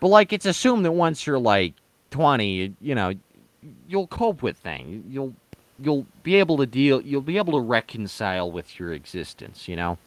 But 0.00 0.08
like, 0.08 0.32
it's 0.32 0.46
assumed 0.46 0.84
that 0.84 0.92
once 0.92 1.26
you're 1.26 1.38
like 1.38 1.74
20, 2.10 2.74
you 2.80 2.94
know, 2.94 3.12
you'll 3.88 4.06
cope 4.06 4.42
with 4.42 4.56
things. 4.56 5.04
You'll 5.08 5.34
you'll 5.80 6.06
be 6.22 6.36
able 6.36 6.56
to 6.58 6.66
deal. 6.66 7.00
You'll 7.00 7.20
be 7.20 7.38
able 7.38 7.52
to 7.54 7.60
reconcile 7.60 8.50
with 8.50 8.78
your 8.78 8.92
existence. 8.92 9.68
You 9.68 9.76
know, 9.76 9.98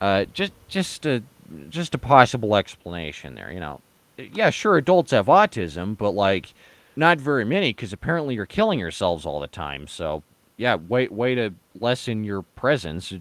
uh, 0.00 0.26
just 0.32 0.52
just 0.68 1.06
a 1.06 1.22
just 1.68 1.94
a 1.94 1.98
possible 1.98 2.56
explanation 2.56 3.34
there. 3.34 3.52
You 3.52 3.60
know, 3.60 3.80
yeah, 4.18 4.50
sure, 4.50 4.76
adults 4.76 5.10
have 5.12 5.26
autism, 5.26 5.96
but 5.96 6.10
like. 6.10 6.52
Not 6.94 7.16
very 7.16 7.46
many, 7.46 7.70
because 7.70 7.94
apparently 7.94 8.34
you're 8.34 8.44
killing 8.44 8.78
yourselves 8.78 9.24
all 9.24 9.40
the 9.40 9.46
time. 9.46 9.86
So 9.86 10.22
yeah, 10.62 10.76
way 10.76 11.08
way 11.08 11.34
to 11.34 11.52
lessen 11.80 12.22
your 12.22 12.42
presence. 12.42 13.12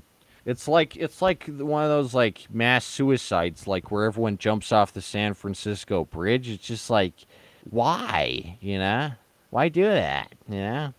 It's 0.46 0.68
like 0.68 0.96
it's 0.96 1.24
like 1.24 1.46
one 1.48 1.84
of 1.84 1.90
those 1.90 2.14
like 2.14 2.46
mass 2.52 2.86
suicides, 2.86 3.66
like 3.66 3.90
where 3.90 4.06
everyone 4.06 4.38
jumps 4.38 4.72
off 4.72 4.94
the 4.94 5.02
San 5.02 5.34
Francisco 5.34 6.06
Bridge. 6.06 6.50
It's 6.50 6.64
just 6.68 6.92
like, 6.92 7.14
why? 7.68 8.60
You 8.62 8.78
know, 8.78 9.14
why 9.50 9.70
do 9.70 9.86
that? 9.86 10.36
You 10.48 10.58
know, 10.58 10.94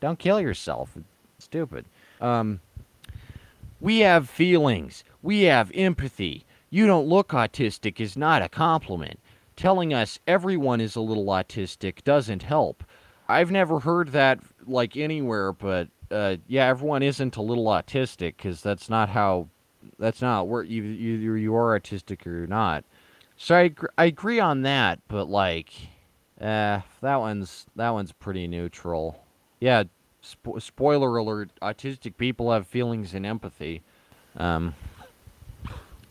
don't 0.00 0.18
kill 0.18 0.38
yourself. 0.38 0.90
It's 0.96 1.46
stupid. 1.46 1.86
Um, 2.20 2.60
we 3.80 4.00
have 4.00 4.28
feelings. 4.28 5.02
We 5.22 5.44
have 5.44 5.72
empathy. 5.74 6.44
You 6.68 6.86
don't 6.86 7.08
look 7.08 7.28
autistic 7.28 8.00
is 8.00 8.18
not 8.18 8.42
a 8.42 8.50
compliment. 8.50 9.18
Telling 9.56 9.94
us 9.94 10.18
everyone 10.26 10.82
is 10.82 10.94
a 10.94 11.00
little 11.00 11.24
autistic 11.24 12.04
doesn't 12.04 12.42
help. 12.42 12.84
I've 13.28 13.50
never 13.50 13.80
heard 13.80 14.12
that 14.12 14.40
like 14.66 14.96
anywhere, 14.96 15.52
but 15.52 15.88
uh, 16.10 16.36
yeah, 16.46 16.66
everyone 16.66 17.02
isn't 17.02 17.36
a 17.36 17.42
little 17.42 17.66
autistic 17.66 18.36
because 18.36 18.60
that's 18.60 18.88
not 18.88 19.08
how 19.08 19.48
that's 19.98 20.20
not 20.20 20.48
where 20.48 20.64
either 20.64 20.86
you, 20.86 21.34
you 21.34 21.54
are 21.54 21.78
autistic 21.78 22.26
or 22.26 22.30
you're 22.30 22.46
not. 22.46 22.84
So 23.36 23.56
I 23.56 23.70
I 23.98 24.06
agree 24.06 24.40
on 24.40 24.62
that, 24.62 25.00
but 25.08 25.28
like, 25.28 25.70
uh, 26.40 26.80
that 27.00 27.16
one's 27.16 27.66
that 27.76 27.90
one's 27.90 28.12
pretty 28.12 28.46
neutral. 28.46 29.22
Yeah, 29.60 29.84
spo- 30.22 30.60
spoiler 30.60 31.16
alert: 31.16 31.50
autistic 31.62 32.16
people 32.16 32.52
have 32.52 32.66
feelings 32.66 33.14
and 33.14 33.26
empathy. 33.26 33.82
Um, 34.36 34.74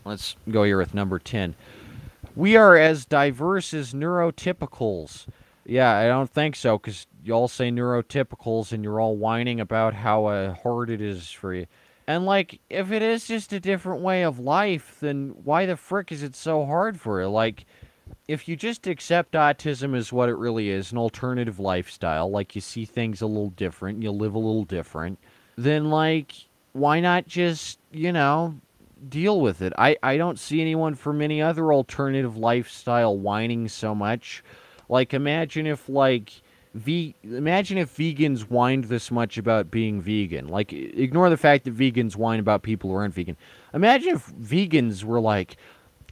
let's 0.04 0.36
go 0.50 0.64
here 0.64 0.78
with 0.78 0.94
number 0.94 1.18
ten. 1.18 1.54
We 2.34 2.56
are 2.56 2.76
as 2.76 3.06
diverse 3.06 3.72
as 3.72 3.94
neurotypicals. 3.94 5.26
Yeah, 5.68 5.96
I 5.96 6.06
don't 6.06 6.30
think 6.30 6.54
so 6.54 6.78
because 6.78 7.06
you 7.24 7.32
all 7.32 7.48
say 7.48 7.70
neurotypicals 7.70 8.72
and 8.72 8.84
you're 8.84 9.00
all 9.00 9.16
whining 9.16 9.60
about 9.60 9.94
how 9.94 10.26
uh, 10.26 10.54
hard 10.54 10.90
it 10.90 11.00
is 11.00 11.30
for 11.30 11.52
you. 11.52 11.66
And 12.06 12.24
like, 12.24 12.60
if 12.70 12.92
it 12.92 13.02
is 13.02 13.26
just 13.26 13.52
a 13.52 13.58
different 13.58 14.00
way 14.00 14.22
of 14.22 14.38
life, 14.38 14.98
then 15.00 15.34
why 15.42 15.66
the 15.66 15.76
frick 15.76 16.12
is 16.12 16.22
it 16.22 16.36
so 16.36 16.64
hard 16.64 17.00
for 17.00 17.20
you? 17.20 17.28
Like, 17.28 17.66
if 18.28 18.46
you 18.46 18.54
just 18.54 18.86
accept 18.86 19.32
autism 19.32 19.96
as 19.96 20.12
what 20.12 20.28
it 20.28 20.36
really 20.36 20.70
is, 20.70 20.92
an 20.92 20.98
alternative 20.98 21.58
lifestyle, 21.58 22.30
like 22.30 22.54
you 22.54 22.60
see 22.60 22.84
things 22.84 23.20
a 23.20 23.26
little 23.26 23.50
different, 23.50 24.02
you 24.02 24.12
live 24.12 24.34
a 24.34 24.38
little 24.38 24.64
different, 24.64 25.18
then 25.56 25.90
like, 25.90 26.32
why 26.74 27.00
not 27.00 27.26
just, 27.26 27.80
you 27.90 28.12
know, 28.12 28.54
deal 29.08 29.40
with 29.40 29.62
it. 29.62 29.72
I, 29.76 29.96
I 30.02 30.16
don't 30.16 30.38
see 30.38 30.60
anyone 30.60 30.94
from 30.94 31.20
any 31.20 31.42
other 31.42 31.72
alternative 31.72 32.36
lifestyle 32.36 33.18
whining 33.18 33.66
so 33.66 33.96
much. 33.96 34.44
Like 34.88 35.14
imagine 35.14 35.66
if 35.66 35.88
like 35.88 36.32
ve- 36.74 37.14
imagine 37.22 37.78
if 37.78 37.96
vegans 37.96 38.42
whined 38.42 38.84
this 38.84 39.10
much 39.10 39.38
about 39.38 39.70
being 39.70 40.00
vegan. 40.00 40.48
Like 40.48 40.72
ignore 40.72 41.30
the 41.30 41.36
fact 41.36 41.64
that 41.64 41.76
vegans 41.76 42.16
whine 42.16 42.40
about 42.40 42.62
people 42.62 42.90
who 42.90 42.96
aren't 42.96 43.14
vegan. 43.14 43.36
Imagine 43.74 44.16
if 44.16 44.26
vegans 44.26 45.04
were 45.04 45.20
like, 45.20 45.56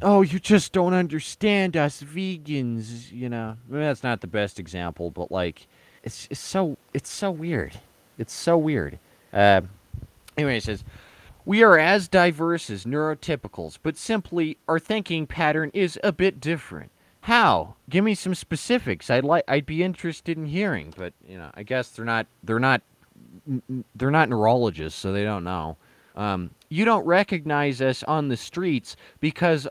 "Oh, 0.03 0.23
you 0.23 0.39
just 0.39 0.73
don't 0.73 0.95
understand 0.95 1.77
us 1.77 2.03
vegans," 2.03 3.13
you 3.13 3.29
know. 3.29 3.57
That's 3.69 4.03
not 4.03 4.21
the 4.21 4.27
best 4.27 4.59
example, 4.59 5.11
but 5.11 5.31
like 5.31 5.67
it's 6.03 6.27
it's 6.31 6.41
so 6.41 6.77
it's 6.93 7.11
so 7.11 7.31
weird. 7.31 7.79
It's 8.19 8.33
so 8.33 8.57
weird. 8.57 8.99
Uh, 9.33 9.63
anyway, 10.37 10.59
it 10.59 10.63
says 10.65 10.85
we 11.45 11.63
are 11.63 11.79
as 11.79 12.09
diverse 12.09 12.71
as 12.71 12.85
neurotypicals, 12.85 13.79
but 13.83 13.97
simply 13.97 14.57
our 14.67 14.79
thinking 14.79 15.27
pattern 15.27 15.71
is 15.75 15.99
a 16.03 16.13
bit 16.13 16.41
different. 16.41 16.91
How? 17.25 17.77
Give 17.89 18.05
me 18.05 18.15
some 18.15 18.35
specifics. 18.35 19.09
I'd 19.09 19.25
like 19.25 19.45
I'd 19.49 19.65
be 19.65 19.83
interested 19.83 20.37
in 20.37 20.45
hearing, 20.45 20.93
but 20.95 21.15
you 21.27 21.39
know, 21.39 21.51
I 21.55 21.63
guess 21.63 21.89
they're 21.89 22.05
not 22.05 22.27
they're 22.43 22.59
not 22.59 22.83
they're 23.95 24.11
not 24.11 24.29
neurologists, 24.29 25.01
so 25.01 25.11
they 25.11 25.25
don't 25.25 25.43
know. 25.43 25.79
Um, 26.17 26.51
you 26.69 26.85
don't 26.85 27.07
recognize 27.07 27.81
us 27.81 28.03
on 28.03 28.29
the 28.29 28.37
streets 28.37 28.95
because 29.21 29.67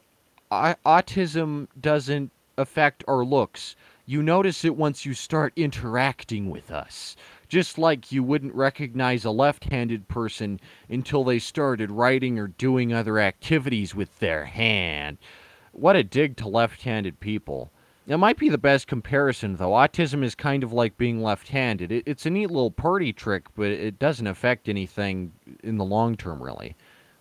autism 0.52 1.68
doesn't 1.80 2.32
affect 2.58 3.04
our 3.08 3.24
looks. 3.24 3.76
You 4.08 4.24
notice 4.24 4.66
it 4.66 4.76
once 4.76 5.06
you 5.06 5.14
start 5.14 5.54
interacting 5.56 6.50
with 6.50 6.72
us. 6.72 7.16
Just 7.50 7.78
like 7.78 8.12
you 8.12 8.24
wouldn't 8.24 8.56
recognize 8.56 9.26
a 9.26 9.32
left 9.32 9.66
handed 9.66 10.08
person 10.08 10.60
until 10.90 11.24
they 11.24 11.38
started 11.38 11.92
writing 11.92 12.40
or 12.40 12.48
doing 12.48 12.92
other 12.92 13.20
activities 13.20 13.94
with 13.94 14.18
their 14.18 14.46
hand. 14.46 15.20
What 15.74 15.96
a 15.96 16.04
dig 16.04 16.38
to 16.38 16.48
left 16.48 16.84
handed 16.84 17.20
people. 17.20 17.72
It 18.06 18.18
might 18.18 18.38
be 18.38 18.50
the 18.50 18.58
best 18.58 18.88
comparison, 18.88 19.56
though. 19.56 19.72
Autism 19.72 20.24
is 20.24 20.36
kind 20.36 20.64
of 20.64 20.72
like 20.72 20.98
being 20.98 21.24
left 21.24 21.48
handed. 21.48 21.92
It, 21.92 22.04
it's 22.06 22.26
a 22.26 22.30
neat 22.30 22.52
little 22.52 22.72
party 22.72 23.12
trick, 23.12 23.46
but 23.56 23.68
it 23.68 23.98
doesn't 23.98 24.28
affect 24.28 24.70
anything 24.70 25.32
in 25.64 25.78
the 25.78 25.86
long 25.86 26.16
term, 26.16 26.42
really. 26.42 26.76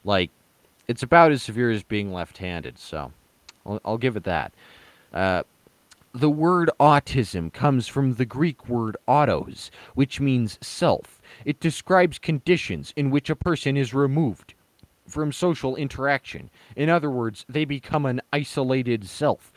Like, 0.04 0.30
it's 0.88 1.02
about 1.02 1.32
as 1.32 1.42
severe 1.42 1.70
as 1.70 1.82
being 1.82 2.12
left 2.12 2.38
handed, 2.38 2.78
so 2.78 3.12
I'll, 3.64 3.80
I'll, 3.84 3.98
give 3.98 4.16
it 4.16 4.24
that. 4.24 4.52
Uh, 5.14 5.44
the 6.12 6.30
word 6.30 6.70
autism 6.78 7.52
comes 7.52 7.88
from 7.88 8.14
the 8.14 8.26
Greek 8.26 8.68
word 8.68 8.96
autos, 9.06 9.70
which 9.94 10.20
means 10.20 10.58
self. 10.60 11.22
It 11.44 11.60
describes 11.60 12.18
conditions 12.18 12.92
in 12.96 13.10
which 13.10 13.30
a 13.30 13.36
person 13.36 13.76
is 13.76 13.94
removed 13.94 14.54
from 15.06 15.32
social 15.32 15.76
interaction. 15.76 16.50
In 16.76 16.88
other 16.88 17.10
words, 17.10 17.44
they 17.48 17.64
become 17.64 18.06
an 18.06 18.20
isolated 18.32 19.06
self. 19.08 19.52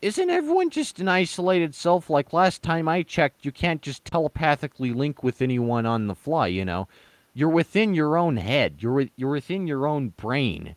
Isn't 0.00 0.30
everyone 0.30 0.70
just 0.70 1.00
an 1.00 1.08
isolated 1.08 1.74
self? 1.74 2.08
Like 2.08 2.32
last 2.32 2.62
time 2.62 2.88
I 2.88 3.02
checked, 3.02 3.44
you 3.44 3.52
can't 3.52 3.82
just 3.82 4.04
telepathically 4.04 4.92
link 4.92 5.22
with 5.22 5.42
anyone 5.42 5.86
on 5.86 6.06
the 6.06 6.14
fly, 6.14 6.46
you 6.46 6.64
know? 6.64 6.88
You're 7.34 7.48
within 7.48 7.94
your 7.94 8.16
own 8.16 8.36
head. 8.36 8.76
You're 8.80 9.06
you're 9.16 9.30
within 9.30 9.66
your 9.66 9.86
own 9.86 10.08
brain. 10.10 10.76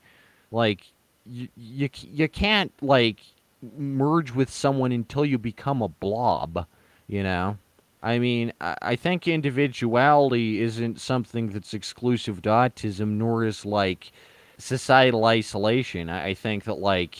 Like 0.52 0.92
you 1.26 1.48
you, 1.56 1.90
you 2.02 2.28
can't 2.28 2.72
like 2.82 3.20
merge 3.78 4.32
with 4.32 4.50
someone 4.50 4.92
until 4.92 5.26
you 5.26 5.38
become 5.38 5.82
a 5.82 5.88
blob, 5.88 6.66
you 7.08 7.24
know? 7.24 7.58
I 8.04 8.18
mean, 8.18 8.52
I 8.60 8.96
think 8.96 9.28
individuality 9.28 10.62
isn't 10.62 11.00
something 11.00 11.50
that's 11.50 11.74
exclusive 11.74 12.42
to 12.44 12.50
autism, 12.50 13.10
nor 13.18 13.46
is 13.46 13.64
like 13.64 14.12
societal 14.58 15.26
isolation. 15.26 16.10
I 16.10 16.34
think 16.34 16.64
that 16.64 16.80
like, 16.80 17.18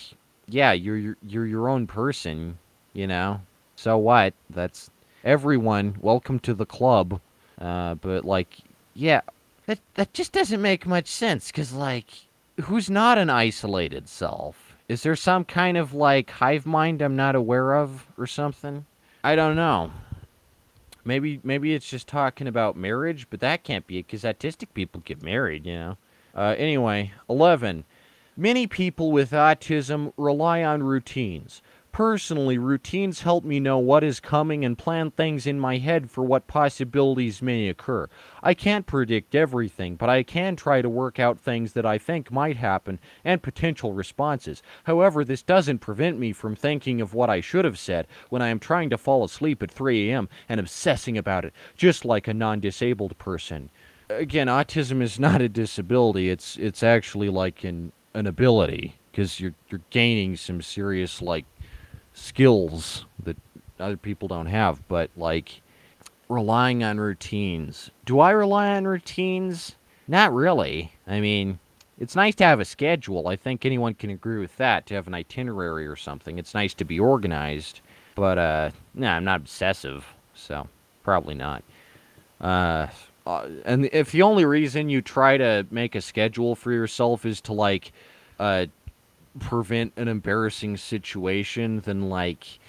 yeah, 0.48 0.72
you're 0.72 0.98
you're, 0.98 1.18
you're 1.22 1.46
your 1.46 1.70
own 1.70 1.86
person, 1.86 2.58
you 2.94 3.06
know. 3.06 3.42
So 3.76 3.98
what? 3.98 4.34
That's 4.50 4.90
everyone. 5.24 5.98
Welcome 6.02 6.40
to 6.40 6.54
the 6.56 6.66
club. 6.66 7.22
Uh, 7.60 7.96
but 7.96 8.26
like, 8.26 8.58
yeah, 8.96 9.22
that 9.68 9.80
that 9.94 10.14
just 10.14 10.32
doesn't 10.32 10.62
make 10.62 10.88
much 10.88 11.08
sense. 11.08 11.52
Cause 11.52 11.74
like, 11.74 12.10
who's 12.64 12.90
not 12.90 13.20
an 13.20 13.30
isolated 13.30 14.10
self? 14.10 14.76
Is 14.90 15.04
there 15.04 15.16
some 15.16 15.46
kind 15.46 15.78
of 15.78 15.94
like 15.94 16.32
hive 16.32 16.66
mind 16.66 17.04
I'm 17.04 17.16
not 17.16 17.36
aware 17.36 17.76
of 17.76 18.08
or 18.18 18.26
something? 18.26 18.86
I 19.24 19.36
don't 19.36 19.56
know. 19.56 19.92
Maybe 21.04 21.40
maybe 21.44 21.74
it's 21.74 21.90
just 21.90 22.08
talking 22.08 22.48
about 22.48 22.78
marriage, 22.78 23.28
but 23.30 23.40
that 23.40 23.64
can't 23.64 23.88
be 23.88 23.98
it 23.98 24.08
because 24.08 24.24
autistic 24.24 24.74
people 24.74 25.02
get 25.04 25.24
married, 25.24 25.66
you 25.66 25.74
know. 25.74 25.98
Uh, 26.36 26.56
anyway, 26.58 27.12
11. 27.30 27.84
Many 28.38 28.66
people 28.68 29.12
with 29.12 29.32
autism 29.32 30.14
rely 30.16 30.64
on 30.64 30.84
routines. 30.84 31.62
Personally, 31.92 32.58
routines 32.58 33.22
help 33.22 33.44
me 33.44 33.60
know 33.60 33.78
what 33.78 34.02
is 34.02 34.22
coming 34.22 34.64
and 34.64 34.78
plan 34.78 35.12
things 35.12 35.46
in 35.46 35.60
my 35.60 35.78
head 35.78 36.10
for 36.10 36.24
what 36.24 36.48
possibilities 36.48 37.42
may 37.42 37.68
occur. 37.68 38.08
I 38.42 38.54
can't 38.54 38.86
predict 38.86 39.36
everything, 39.36 39.98
but 39.98 40.10
I 40.10 40.24
can 40.24 40.56
try 40.56 40.82
to 40.82 40.90
work 40.90 41.20
out 41.20 41.38
things 41.38 41.74
that 41.74 41.86
I 41.86 41.98
think 41.98 42.32
might 42.32 42.56
happen 42.56 42.98
and 43.26 43.44
potential 43.44 43.92
responses. 43.92 44.64
However, 44.86 45.26
this 45.26 45.44
doesn't 45.44 45.80
prevent 45.80 46.18
me 46.18 46.32
from 46.32 46.56
thinking 46.56 47.02
of 47.02 47.14
what 47.14 47.30
I 47.30 47.42
should 47.42 47.66
have 47.66 47.78
said 47.78 48.08
when 48.30 48.42
I 48.42 48.48
am 48.48 48.60
trying 48.60 48.90
to 48.92 48.98
fall 48.98 49.26
asleep 49.26 49.62
at 49.62 49.70
3 49.70 50.10
a.m. 50.10 50.30
and 50.48 50.62
obsessing 50.62 51.18
about 51.18 51.44
it, 51.44 51.54
just 51.76 52.06
like 52.06 52.26
a 52.30 52.34
non 52.34 52.62
disabled 52.62 53.18
person. 53.18 53.70
Again, 54.10 54.48
autism 54.48 55.02
is 55.02 55.20
not 55.20 55.42
a 55.42 55.50
disability, 55.50 56.30
it's, 56.30 56.56
it's 56.56 56.84
actually 56.84 57.28
like 57.28 57.66
an, 57.66 57.92
an 58.14 58.28
ability 58.28 58.96
because 59.12 59.42
you're, 59.42 59.56
you're 59.70 59.82
gaining 59.90 60.38
some 60.38 60.62
serious, 60.62 61.22
like, 61.22 61.46
skills 62.14 63.06
that 63.24 63.38
other 63.80 63.98
people 63.98 64.28
don't 64.28 64.48
have, 64.48 64.88
but 64.88 65.10
like 65.16 65.62
relying 66.30 66.84
on 66.84 67.00
routines. 67.00 67.92
Do 68.06 68.20
I 68.20 68.32
rely 68.32 68.70
on 68.76 68.86
routines? 68.86 69.76
Not 70.08 70.34
really. 70.34 70.94
I 71.08 71.20
mean, 71.20 71.60
it's 72.00 72.16
nice 72.16 72.36
to 72.36 72.44
have 72.44 72.60
a 72.60 72.66
schedule. 72.66 73.28
I 73.28 73.36
think 73.36 73.66
anyone 73.66 73.94
can 73.94 74.10
agree 74.10 74.40
with 74.40 74.58
that, 74.58 74.86
to 74.88 74.94
have 74.96 75.08
an 75.08 75.14
itinerary 75.14 75.86
or 75.88 75.96
something. 75.96 76.38
It's 76.40 76.54
nice 76.54 76.74
to 76.76 76.86
be 76.86 77.00
organized, 77.00 77.82
but 78.16 78.38
uh 78.38 78.72
no, 78.94 79.08
nah, 79.08 79.16
I'm 79.16 79.24
not 79.24 79.42
obsessive, 79.42 80.06
so 80.34 80.68
probably 81.04 81.36
not. 81.36 81.64
Uh, 82.40 82.88
uh, 83.26 83.48
and 83.66 83.88
if 83.94 84.12
the 84.12 84.24
only 84.24 84.46
reason 84.46 84.90
you 84.90 85.02
try 85.02 85.38
to 85.38 85.66
make 85.70 85.94
a 85.94 86.02
schedule 86.02 86.56
for 86.56 86.72
yourself 86.72 87.26
is 87.26 87.40
to 87.42 87.54
like 87.54 87.92
uh 88.40 88.66
prevent 89.40 89.94
an 89.96 90.08
embarrassing 90.08 90.78
situation 90.78 91.80
than 91.82 92.10
like 92.10 92.60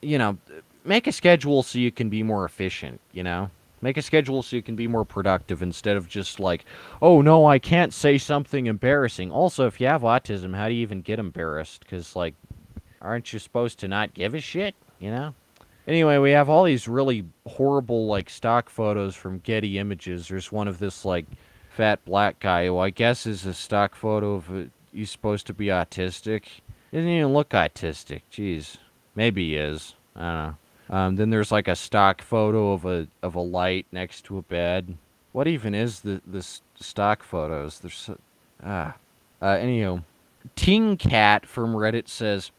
you 0.00 0.18
know 0.18 0.38
make 0.84 1.06
a 1.06 1.12
schedule 1.12 1.62
so 1.62 1.78
you 1.78 1.92
can 1.92 2.08
be 2.08 2.22
more 2.22 2.44
efficient 2.44 3.00
you 3.12 3.22
know? 3.22 3.50
Make 3.82 3.98
a 3.98 4.02
schedule 4.02 4.42
so 4.42 4.56
you 4.56 4.62
can 4.62 4.74
be 4.74 4.88
more 4.88 5.04
productive 5.04 5.62
instead 5.62 5.96
of 5.96 6.08
just 6.08 6.40
like 6.40 6.64
oh 7.02 7.20
no 7.20 7.46
i 7.46 7.58
can't 7.58 7.92
say 7.92 8.16
something 8.18 8.66
embarrassing. 8.66 9.30
Also 9.30 9.66
if 9.66 9.80
you 9.80 9.86
have 9.86 10.02
autism 10.02 10.56
how 10.56 10.68
do 10.68 10.74
you 10.74 10.82
even 10.82 11.02
get 11.02 11.18
embarrassed? 11.18 11.80
Because 11.80 12.16
like 12.16 12.34
aren't 13.02 13.32
you 13.32 13.38
supposed 13.38 13.78
to 13.80 13.88
not 13.88 14.14
give 14.14 14.34
a 14.34 14.40
shit 14.40 14.74
you 14.98 15.10
know? 15.10 15.34
Anyway 15.86 16.16
we 16.16 16.30
have 16.30 16.48
all 16.48 16.64
these 16.64 16.88
really 16.88 17.24
horrible 17.46 18.06
like 18.06 18.30
stock 18.30 18.70
photos 18.70 19.14
from 19.14 19.38
getty 19.40 19.78
images. 19.78 20.28
There's 20.28 20.50
one 20.50 20.68
of 20.68 20.78
this 20.78 21.04
like 21.04 21.26
fat 21.68 22.02
black 22.06 22.40
guy 22.40 22.64
who 22.64 22.78
i 22.78 22.88
guess 22.88 23.26
is 23.26 23.44
a 23.44 23.52
stock 23.52 23.94
photo 23.94 24.36
of 24.36 24.70
he's 24.96 25.10
supposed 25.10 25.46
to 25.46 25.54
be 25.54 25.66
autistic. 25.66 26.44
He 26.90 26.96
doesn't 26.96 27.08
even 27.08 27.32
look 27.32 27.50
autistic. 27.50 28.22
Jeez, 28.32 28.78
maybe 29.14 29.50
he 29.50 29.56
is. 29.56 29.94
I 30.14 30.20
don't 30.20 30.34
know. 30.34 30.56
Um, 30.88 31.16
then 31.16 31.30
there's 31.30 31.52
like 31.52 31.68
a 31.68 31.76
stock 31.76 32.22
photo 32.22 32.72
of 32.72 32.84
a 32.84 33.08
of 33.22 33.34
a 33.34 33.40
light 33.40 33.86
next 33.92 34.24
to 34.26 34.38
a 34.38 34.42
bed. 34.42 34.96
What 35.32 35.46
even 35.48 35.74
is 35.74 36.00
the 36.00 36.22
this 36.26 36.62
stock 36.80 37.22
photos? 37.22 37.80
There's 37.80 37.96
so, 37.96 38.18
ah. 38.64 38.94
Uh, 39.42 39.56
anywho, 39.56 40.02
Ting 40.54 40.96
Cat 40.96 41.44
from 41.44 41.74
Reddit 41.74 42.08
says, 42.08 42.52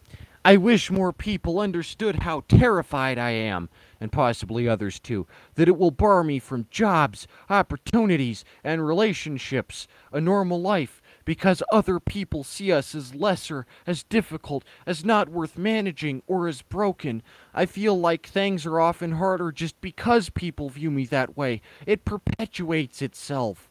"I 0.45 0.57
wish 0.57 0.91
more 0.91 1.13
people 1.13 1.59
understood 1.59 2.17
how 2.17 2.43
terrified 2.49 3.17
I 3.17 3.31
am, 3.31 3.69
and 3.99 4.11
possibly 4.11 4.67
others 4.67 4.99
too, 4.99 5.25
that 5.55 5.69
it 5.69 5.77
will 5.77 5.89
bar 5.89 6.23
me 6.23 6.37
from 6.37 6.67
jobs, 6.69 7.27
opportunities, 7.49 8.43
and 8.63 8.85
relationships, 8.85 9.87
a 10.11 10.19
normal 10.19 10.61
life, 10.61 11.01
because 11.27 11.61
other 11.73 11.99
people 11.99 12.41
see 12.41 12.71
us 12.71 12.95
as 12.95 13.13
lesser, 13.13 13.65
as 13.85 14.01
difficult, 14.01 14.63
as 14.85 15.03
not 15.03 15.27
worth 15.27 15.57
managing, 15.57 16.23
or 16.25 16.47
as 16.47 16.61
broken. 16.61 17.21
I 17.53 17.65
feel 17.65 17.99
like 17.99 18.25
things 18.25 18.65
are 18.65 18.79
often 18.79 19.11
harder 19.11 19.51
just 19.51 19.79
because 19.81 20.29
people 20.29 20.69
view 20.69 20.89
me 20.89 21.05
that 21.07 21.35
way. 21.35 21.61
It 21.85 22.05
perpetuates 22.05 23.01
itself. 23.01 23.69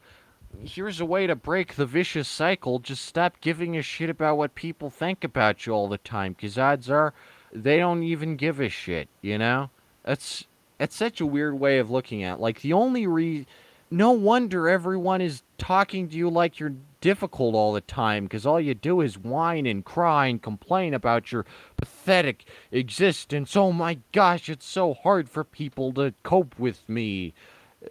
Here's 0.62 1.00
a 1.00 1.07
way 1.07 1.26
to 1.26 1.34
break 1.34 1.76
the 1.76 1.86
vicious 1.86 2.28
cycle. 2.28 2.78
Just 2.78 3.07
stop 3.07 3.40
giving 3.40 3.74
a 3.74 3.80
shit 3.80 4.11
about 4.11 4.36
what 4.36 4.54
people 4.54 4.90
think 4.90 5.24
about 5.24 5.64
you 5.64 5.72
all 5.72 5.88
the 5.88 5.96
time, 5.96 6.34
because 6.34 6.59
odds 6.59 6.90
are 6.90 7.14
they 7.54 7.78
don't 7.78 8.02
even 8.02 8.36
give 8.36 8.61
a 8.61 8.68
shit, 8.68 9.09
you 9.22 9.38
know? 9.38 9.70
That's, 10.04 10.44
that's 10.76 10.94
such 10.94 11.22
a 11.22 11.26
weird 11.26 11.59
way 11.59 11.78
of 11.78 11.90
looking 11.90 12.22
at 12.22 12.34
it. 12.34 12.40
Like, 12.40 12.61
the 12.61 12.74
only 12.74 13.07
reason 13.07 13.46
no 13.91 14.11
wonder 14.11 14.68
everyone 14.68 15.20
is 15.20 15.43
talking 15.59 16.09
to 16.09 16.16
you 16.16 16.28
like 16.28 16.59
you're 16.59 16.74
difficult 17.01 17.55
all 17.55 17.72
the 17.72 17.80
time 17.80 18.24
because 18.24 18.45
all 18.45 18.61
you 18.61 18.74
do 18.74 19.01
is 19.01 19.16
whine 19.18 19.66
and 19.66 19.84
cry 19.84 20.26
and 20.26 20.43
complain 20.43 20.93
about 20.93 21.30
your 21.30 21.45
pathetic 21.76 22.45
existence. 22.72 23.55
Oh 23.55 23.72
my 23.72 23.99
gosh, 24.12 24.49
it's 24.49 24.66
so 24.66 24.95
hard 24.95 25.28
for 25.28 25.45
people 25.45 25.93
to 25.95 26.14
cope 26.22 26.59
with 26.59 26.89
me. 26.89 27.32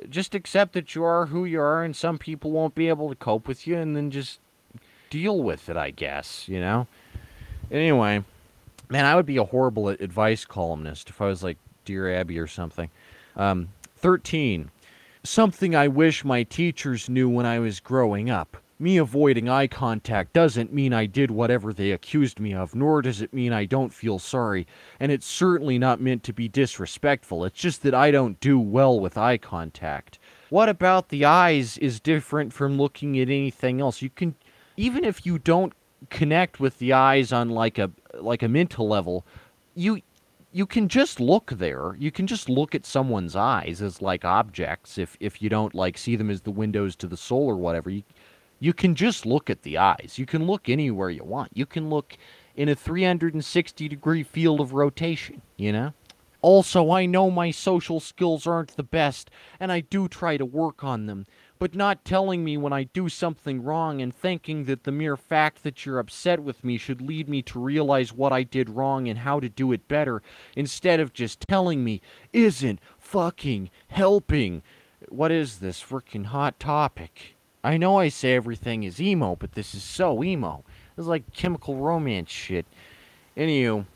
Just 0.09 0.35
accept 0.35 0.73
that 0.73 0.95
you 0.95 1.03
are 1.03 1.27
who 1.27 1.45
you 1.45 1.61
are, 1.61 1.83
and 1.83 1.95
some 1.95 2.17
people 2.17 2.51
won't 2.51 2.75
be 2.75 2.89
able 2.89 3.07
to 3.07 3.15
cope 3.15 3.47
with 3.47 3.65
you, 3.65 3.77
and 3.77 3.95
then 3.95 4.11
just 4.11 4.39
deal 5.09 5.41
with 5.41 5.69
it, 5.69 5.77
I 5.77 5.91
guess, 5.91 6.49
you 6.49 6.59
know? 6.59 6.87
Anyway, 7.71 8.23
man, 8.89 9.05
I 9.05 9.15
would 9.15 9.25
be 9.25 9.37
a 9.37 9.45
horrible 9.45 9.87
advice 9.87 10.43
columnist 10.43 11.09
if 11.09 11.21
I 11.21 11.27
was 11.27 11.43
like 11.43 11.57
Dear 11.85 12.13
Abby 12.13 12.37
or 12.37 12.47
something. 12.47 12.89
Um, 13.37 13.69
13. 13.97 14.71
Something 15.25 15.75
I 15.75 15.87
wish 15.87 16.23
my 16.23 16.43
teachers 16.43 17.09
knew 17.09 17.27
when 17.27 17.47
I 17.47 17.57
was 17.57 17.79
growing 17.79 18.29
up. 18.29 18.57
Me 18.77 18.97
avoiding 18.97 19.49
eye 19.49 19.65
contact 19.65 20.33
doesn't 20.33 20.71
mean 20.71 20.93
I 20.93 21.07
did 21.07 21.31
whatever 21.31 21.73
they 21.73 21.91
accused 21.91 22.39
me 22.39 22.53
of, 22.53 22.75
nor 22.75 23.01
does 23.01 23.21
it 23.21 23.33
mean 23.33 23.51
I 23.51 23.65
don't 23.65 23.91
feel 23.91 24.19
sorry, 24.19 24.67
and 24.99 25.11
it's 25.11 25.25
certainly 25.25 25.79
not 25.79 25.99
meant 25.99 26.21
to 26.25 26.33
be 26.33 26.47
disrespectful. 26.47 27.43
It's 27.43 27.59
just 27.59 27.81
that 27.81 27.95
I 27.95 28.11
don't 28.11 28.39
do 28.39 28.59
well 28.59 28.99
with 28.99 29.17
eye 29.17 29.39
contact. 29.39 30.19
What 30.49 30.69
about 30.69 31.09
the 31.09 31.25
eyes 31.25 31.79
is 31.79 31.99
different 31.99 32.53
from 32.53 32.77
looking 32.77 33.17
at 33.17 33.27
anything 33.27 33.81
else? 33.81 34.03
You 34.03 34.11
can 34.11 34.35
even 34.77 35.03
if 35.03 35.25
you 35.25 35.39
don't 35.39 35.73
connect 36.11 36.59
with 36.59 36.77
the 36.77 36.93
eyes 36.93 37.33
on 37.33 37.49
like 37.49 37.79
a 37.79 37.89
like 38.13 38.43
a 38.43 38.47
mental 38.47 38.87
level, 38.87 39.25
you 39.73 40.01
you 40.55 40.65
can 40.65 40.87
just 40.87 41.19
look 41.19 41.51
there. 41.51 41.97
You 41.99 42.11
can 42.11 42.27
just 42.27 42.47
look 42.47 42.73
at 42.73 42.85
someone's 42.85 43.35
eyes 43.35 43.81
as 43.81 44.01
like 44.01 44.23
objects 44.23 44.97
if 44.97 45.17
if 45.19 45.41
you 45.41 45.49
don't 45.49 45.75
like 45.75 45.97
see 45.97 46.15
them 46.15 46.29
as 46.29 46.43
the 46.43 46.49
windows 46.49 46.95
to 46.95 47.07
the 47.07 47.17
soul 47.17 47.45
or 47.45 47.57
whatever. 47.57 47.89
You 47.89 48.03
you 48.61 48.71
can 48.71 48.95
just 48.95 49.25
look 49.25 49.49
at 49.49 49.63
the 49.63 49.77
eyes. 49.77 50.13
You 50.15 50.25
can 50.25 50.47
look 50.47 50.69
anywhere 50.69 51.09
you 51.09 51.25
want. 51.25 51.51
You 51.53 51.65
can 51.65 51.89
look 51.89 52.17
in 52.55 52.69
a 52.69 52.75
360 52.75 53.89
degree 53.89 54.23
field 54.23 54.61
of 54.61 54.71
rotation, 54.71 55.41
you 55.57 55.73
know? 55.73 55.93
Also, 56.41 56.89
I 56.89 57.05
know 57.05 57.29
my 57.29 57.51
social 57.51 57.99
skills 57.99 58.47
aren't 58.47 58.77
the 58.77 58.83
best, 58.83 59.29
and 59.59 59.73
I 59.73 59.81
do 59.81 60.07
try 60.07 60.37
to 60.37 60.45
work 60.45 60.85
on 60.85 61.05
them. 61.05 61.25
But 61.65 61.73
not 61.73 62.05
telling 62.05 62.43
me 62.43 62.57
when 62.57 62.73
I 62.73 62.83
do 62.83 63.09
something 63.09 63.63
wrong 63.63 63.99
and 63.99 64.13
thinking 64.13 64.65
that 64.65 64.83
the 64.83 64.91
mere 64.91 65.17
fact 65.17 65.63
that 65.63 65.83
you're 65.83 65.97
upset 65.97 66.43
with 66.43 66.63
me 66.63 66.77
should 66.77 67.01
lead 67.01 67.27
me 67.27 67.41
to 67.41 67.59
realize 67.59 68.13
what 68.13 68.31
I 68.31 68.43
did 68.43 68.69
wrong 68.69 69.07
and 69.07 69.17
how 69.17 69.39
to 69.39 69.49
do 69.49 69.71
it 69.71 69.87
better, 69.87 70.21
instead 70.55 70.99
of 70.99 71.11
just 71.11 71.39
telling 71.39 71.83
me, 71.83 72.01
isn't 72.31 72.79
fucking 72.99 73.71
helping. 73.87 74.61
What 75.09 75.31
is 75.31 75.57
this 75.57 75.81
freaking 75.81 76.27
hot 76.27 76.59
topic? 76.59 77.35
I 77.63 77.77
know 77.77 77.97
I 77.97 78.09
say 78.09 78.35
everything 78.35 78.83
is 78.83 79.01
emo, 79.01 79.35
but 79.35 79.53
this 79.53 79.73
is 79.73 79.81
so 79.81 80.23
emo. 80.23 80.63
It's 80.95 81.07
like 81.07 81.33
chemical 81.33 81.77
romance 81.77 82.29
shit. 82.29 82.67
Anywho, 83.35 83.87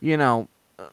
you 0.00 0.16
know, 0.16 0.48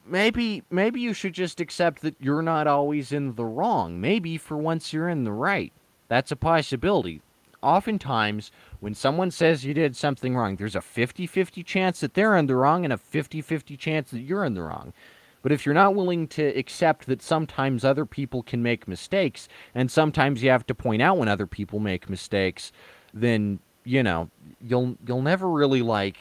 maybe 0.06 0.62
maybe 0.70 1.00
you 1.00 1.14
should 1.14 1.32
just 1.32 1.62
accept 1.62 2.02
that 2.02 2.18
you're 2.20 2.42
not 2.42 2.68
always 2.68 3.14
in 3.14 3.36
the 3.36 3.46
wrong. 3.46 4.02
Maybe 4.02 4.38
for 4.38 4.58
once 4.58 4.92
you're 4.92 5.08
in 5.08 5.24
the 5.24 5.32
right. 5.32 5.72
That's 6.08 6.32
a 6.32 6.36
possibility. 6.36 7.22
Oftentimes, 7.62 8.52
when 8.80 8.94
someone 8.94 9.32
says 9.32 9.66
you 9.66 9.74
did 9.74 9.96
something 9.96 10.36
wrong, 10.36 10.56
there's 10.56 10.76
a 10.76 10.82
50 10.82 11.26
50 11.26 11.64
chance 11.64 12.00
that 12.00 12.14
they're 12.14 12.38
in 12.38 12.46
the 12.46 12.56
wrong 12.56 12.84
and 12.84 12.94
a 12.94 12.98
50 12.98 13.42
50 13.42 13.76
chance 13.78 14.12
that 14.12 14.20
you're 14.20 14.46
in 14.46 14.54
the 14.54 14.62
wrong. 14.62 14.94
But 15.42 15.52
if 15.52 15.64
you're 15.66 15.76
not 15.76 15.94
willing 15.94 16.28
to 16.30 16.44
accept 16.58 17.06
that 17.06 17.22
sometimes 17.22 17.86
other 17.86 18.06
people 18.06 18.42
can 18.42 18.64
make 18.64 18.88
mistakes, 18.88 19.48
and 19.76 19.92
sometimes 19.92 20.42
you 20.42 20.50
have 20.50 20.66
to 20.66 20.74
point 20.74 21.04
out 21.04 21.18
when 21.20 21.28
other 21.28 21.46
people 21.46 21.80
make 21.80 22.10
mistakes, 22.10 22.72
then 23.14 23.60
you 23.84 24.02
know 24.04 24.30
you'll 24.60 24.98
you'll 25.06 25.22
never 25.22 25.50
really 25.50 25.82
like. 25.82 26.18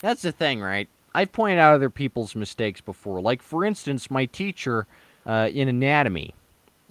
That's 0.00 0.22
the 0.22 0.32
thing, 0.32 0.60
right? 0.60 0.88
I've 1.14 1.32
pointed 1.32 1.60
out 1.60 1.74
other 1.74 1.90
people's 1.90 2.34
mistakes 2.34 2.80
before. 2.80 3.20
Like 3.20 3.42
for 3.42 3.64
instance, 3.64 4.10
my 4.10 4.26
teacher 4.26 4.86
uh, 5.26 5.48
in 5.52 5.68
anatomy. 5.68 6.34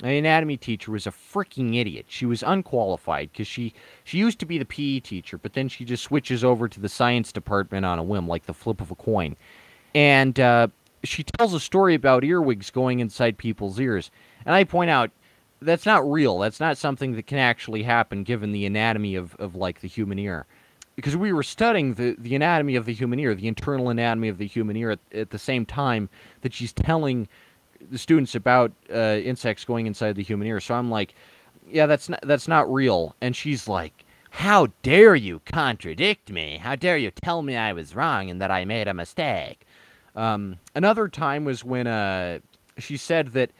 My 0.01 0.09
anatomy 0.09 0.57
teacher 0.57 0.91
was 0.91 1.05
a 1.05 1.11
freaking 1.11 1.79
idiot. 1.79 2.07
She 2.09 2.25
was 2.25 2.41
unqualified 2.41 3.31
because 3.31 3.47
she 3.47 3.73
she 4.03 4.17
used 4.17 4.39
to 4.39 4.45
be 4.47 4.57
the 4.57 4.65
PE 4.65 4.99
teacher, 5.01 5.37
but 5.37 5.53
then 5.53 5.69
she 5.69 5.85
just 5.85 6.03
switches 6.03 6.43
over 6.43 6.67
to 6.67 6.79
the 6.79 6.89
science 6.89 7.31
department 7.31 7.85
on 7.85 7.99
a 7.99 8.03
whim, 8.03 8.27
like 8.27 8.47
the 8.47 8.53
flip 8.53 8.81
of 8.81 8.89
a 8.89 8.95
coin. 8.95 9.35
And 9.93 10.39
uh, 10.39 10.69
she 11.03 11.23
tells 11.23 11.53
a 11.53 11.59
story 11.59 11.93
about 11.93 12.23
earwigs 12.23 12.71
going 12.71 12.99
inside 12.99 13.37
people's 13.37 13.79
ears. 13.79 14.09
And 14.45 14.55
I 14.55 14.63
point 14.63 14.89
out 14.89 15.11
that's 15.61 15.85
not 15.85 16.09
real. 16.09 16.39
That's 16.39 16.59
not 16.59 16.77
something 16.77 17.13
that 17.13 17.27
can 17.27 17.37
actually 17.37 17.83
happen 17.83 18.23
given 18.23 18.51
the 18.51 18.65
anatomy 18.65 19.15
of, 19.15 19.35
of 19.35 19.55
like 19.55 19.81
the 19.81 19.87
human 19.87 20.17
ear. 20.17 20.45
Because 20.95 21.15
we 21.15 21.31
were 21.31 21.43
studying 21.43 21.93
the, 21.93 22.15
the 22.17 22.35
anatomy 22.35 22.75
of 22.75 22.85
the 22.85 22.93
human 22.93 23.19
ear, 23.19 23.33
the 23.33 23.47
internal 23.47 23.89
anatomy 23.89 24.27
of 24.27 24.37
the 24.37 24.47
human 24.47 24.75
ear 24.75 24.91
at, 24.91 24.99
at 25.13 25.29
the 25.29 25.39
same 25.39 25.65
time 25.65 26.09
that 26.41 26.53
she's 26.53 26.73
telling 26.73 27.27
the 27.89 27.97
students 27.97 28.35
about 28.35 28.71
uh, 28.93 29.19
insects 29.23 29.65
going 29.65 29.87
inside 29.87 30.15
the 30.15 30.23
human 30.23 30.47
ear. 30.47 30.59
So 30.59 30.75
I'm 30.75 30.89
like, 30.89 31.15
yeah, 31.69 31.85
that's 31.85 32.09
not, 32.09 32.19
that's 32.23 32.47
not 32.47 32.71
real. 32.71 33.15
And 33.21 33.35
she's 33.35 33.67
like, 33.67 34.05
how 34.29 34.67
dare 34.81 35.15
you 35.15 35.41
contradict 35.45 36.31
me? 36.31 36.57
How 36.57 36.75
dare 36.75 36.97
you 36.97 37.11
tell 37.11 37.41
me 37.41 37.57
I 37.57 37.73
was 37.73 37.95
wrong 37.95 38.29
and 38.29 38.41
that 38.41 38.51
I 38.51 38.65
made 38.65 38.87
a 38.87 38.93
mistake? 38.93 39.65
Um, 40.15 40.57
another 40.75 41.07
time 41.07 41.45
was 41.45 41.63
when 41.63 41.87
uh, 41.87 42.39
she 42.77 42.97
said 42.97 43.33
that, 43.33 43.51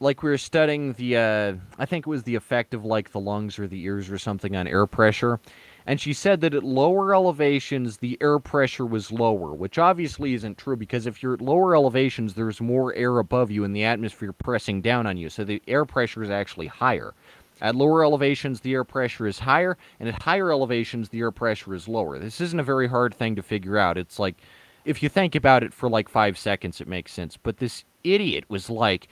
like 0.00 0.22
we 0.22 0.30
were 0.30 0.38
studying 0.38 0.92
the, 0.94 1.16
uh, 1.16 1.54
I 1.78 1.86
think 1.86 2.06
it 2.06 2.10
was 2.10 2.24
the 2.24 2.34
effect 2.34 2.74
of 2.74 2.84
like 2.84 3.12
the 3.12 3.20
lungs 3.20 3.58
or 3.58 3.66
the 3.66 3.80
ears 3.82 4.10
or 4.10 4.18
something 4.18 4.56
on 4.56 4.66
air 4.66 4.86
pressure, 4.86 5.40
and 5.86 6.00
she 6.00 6.12
said 6.12 6.40
that 6.40 6.54
at 6.54 6.64
lower 6.64 7.14
elevations 7.14 7.98
the 7.98 8.16
air 8.20 8.38
pressure 8.38 8.86
was 8.86 9.12
lower, 9.12 9.52
which 9.52 9.78
obviously 9.78 10.34
isn't 10.34 10.58
true 10.58 10.76
because 10.76 11.06
if 11.06 11.22
you're 11.22 11.34
at 11.34 11.40
lower 11.40 11.74
elevations, 11.74 12.34
there's 12.34 12.60
more 12.60 12.94
air 12.94 13.18
above 13.18 13.50
you 13.50 13.64
and 13.64 13.74
the 13.74 13.84
atmosphere 13.84 14.32
pressing 14.32 14.80
down 14.80 15.06
on 15.06 15.16
you, 15.16 15.28
so 15.28 15.44
the 15.44 15.62
air 15.68 15.84
pressure 15.84 16.22
is 16.22 16.30
actually 16.30 16.66
higher. 16.66 17.14
At 17.60 17.76
lower 17.76 18.04
elevations, 18.04 18.60
the 18.60 18.72
air 18.72 18.84
pressure 18.84 19.26
is 19.26 19.38
higher, 19.38 19.78
and 20.00 20.08
at 20.08 20.22
higher 20.22 20.50
elevations, 20.50 21.08
the 21.08 21.20
air 21.20 21.30
pressure 21.30 21.74
is 21.74 21.86
lower. 21.86 22.18
This 22.18 22.40
isn't 22.40 22.60
a 22.60 22.64
very 22.64 22.88
hard 22.88 23.14
thing 23.14 23.36
to 23.36 23.42
figure 23.42 23.78
out. 23.78 23.96
It's 23.96 24.18
like 24.18 24.36
if 24.84 25.02
you 25.02 25.08
think 25.08 25.34
about 25.34 25.62
it 25.62 25.72
for 25.72 25.88
like 25.88 26.08
five 26.08 26.36
seconds, 26.36 26.80
it 26.80 26.88
makes 26.88 27.12
sense. 27.12 27.36
But 27.36 27.58
this 27.58 27.84
idiot 28.02 28.44
was 28.48 28.68
like, 28.68 29.08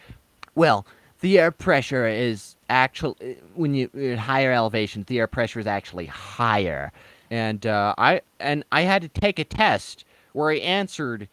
well, 0.54 0.86
the 1.22 1.38
air 1.38 1.52
pressure 1.52 2.06
is 2.06 2.56
actually 2.68 3.38
when 3.54 3.74
you 3.74 3.88
at 3.96 4.18
higher 4.18 4.52
elevations, 4.52 5.06
the 5.06 5.18
air 5.20 5.28
pressure 5.28 5.60
is 5.60 5.66
actually 5.66 6.06
higher. 6.06 6.92
And 7.30 7.64
uh, 7.64 7.94
I 7.96 8.20
and 8.40 8.64
I 8.72 8.82
had 8.82 9.02
to 9.02 9.08
take 9.08 9.38
a 9.38 9.44
test 9.44 10.04
where 10.34 10.50
I 10.50 10.56
answered, 10.56 11.28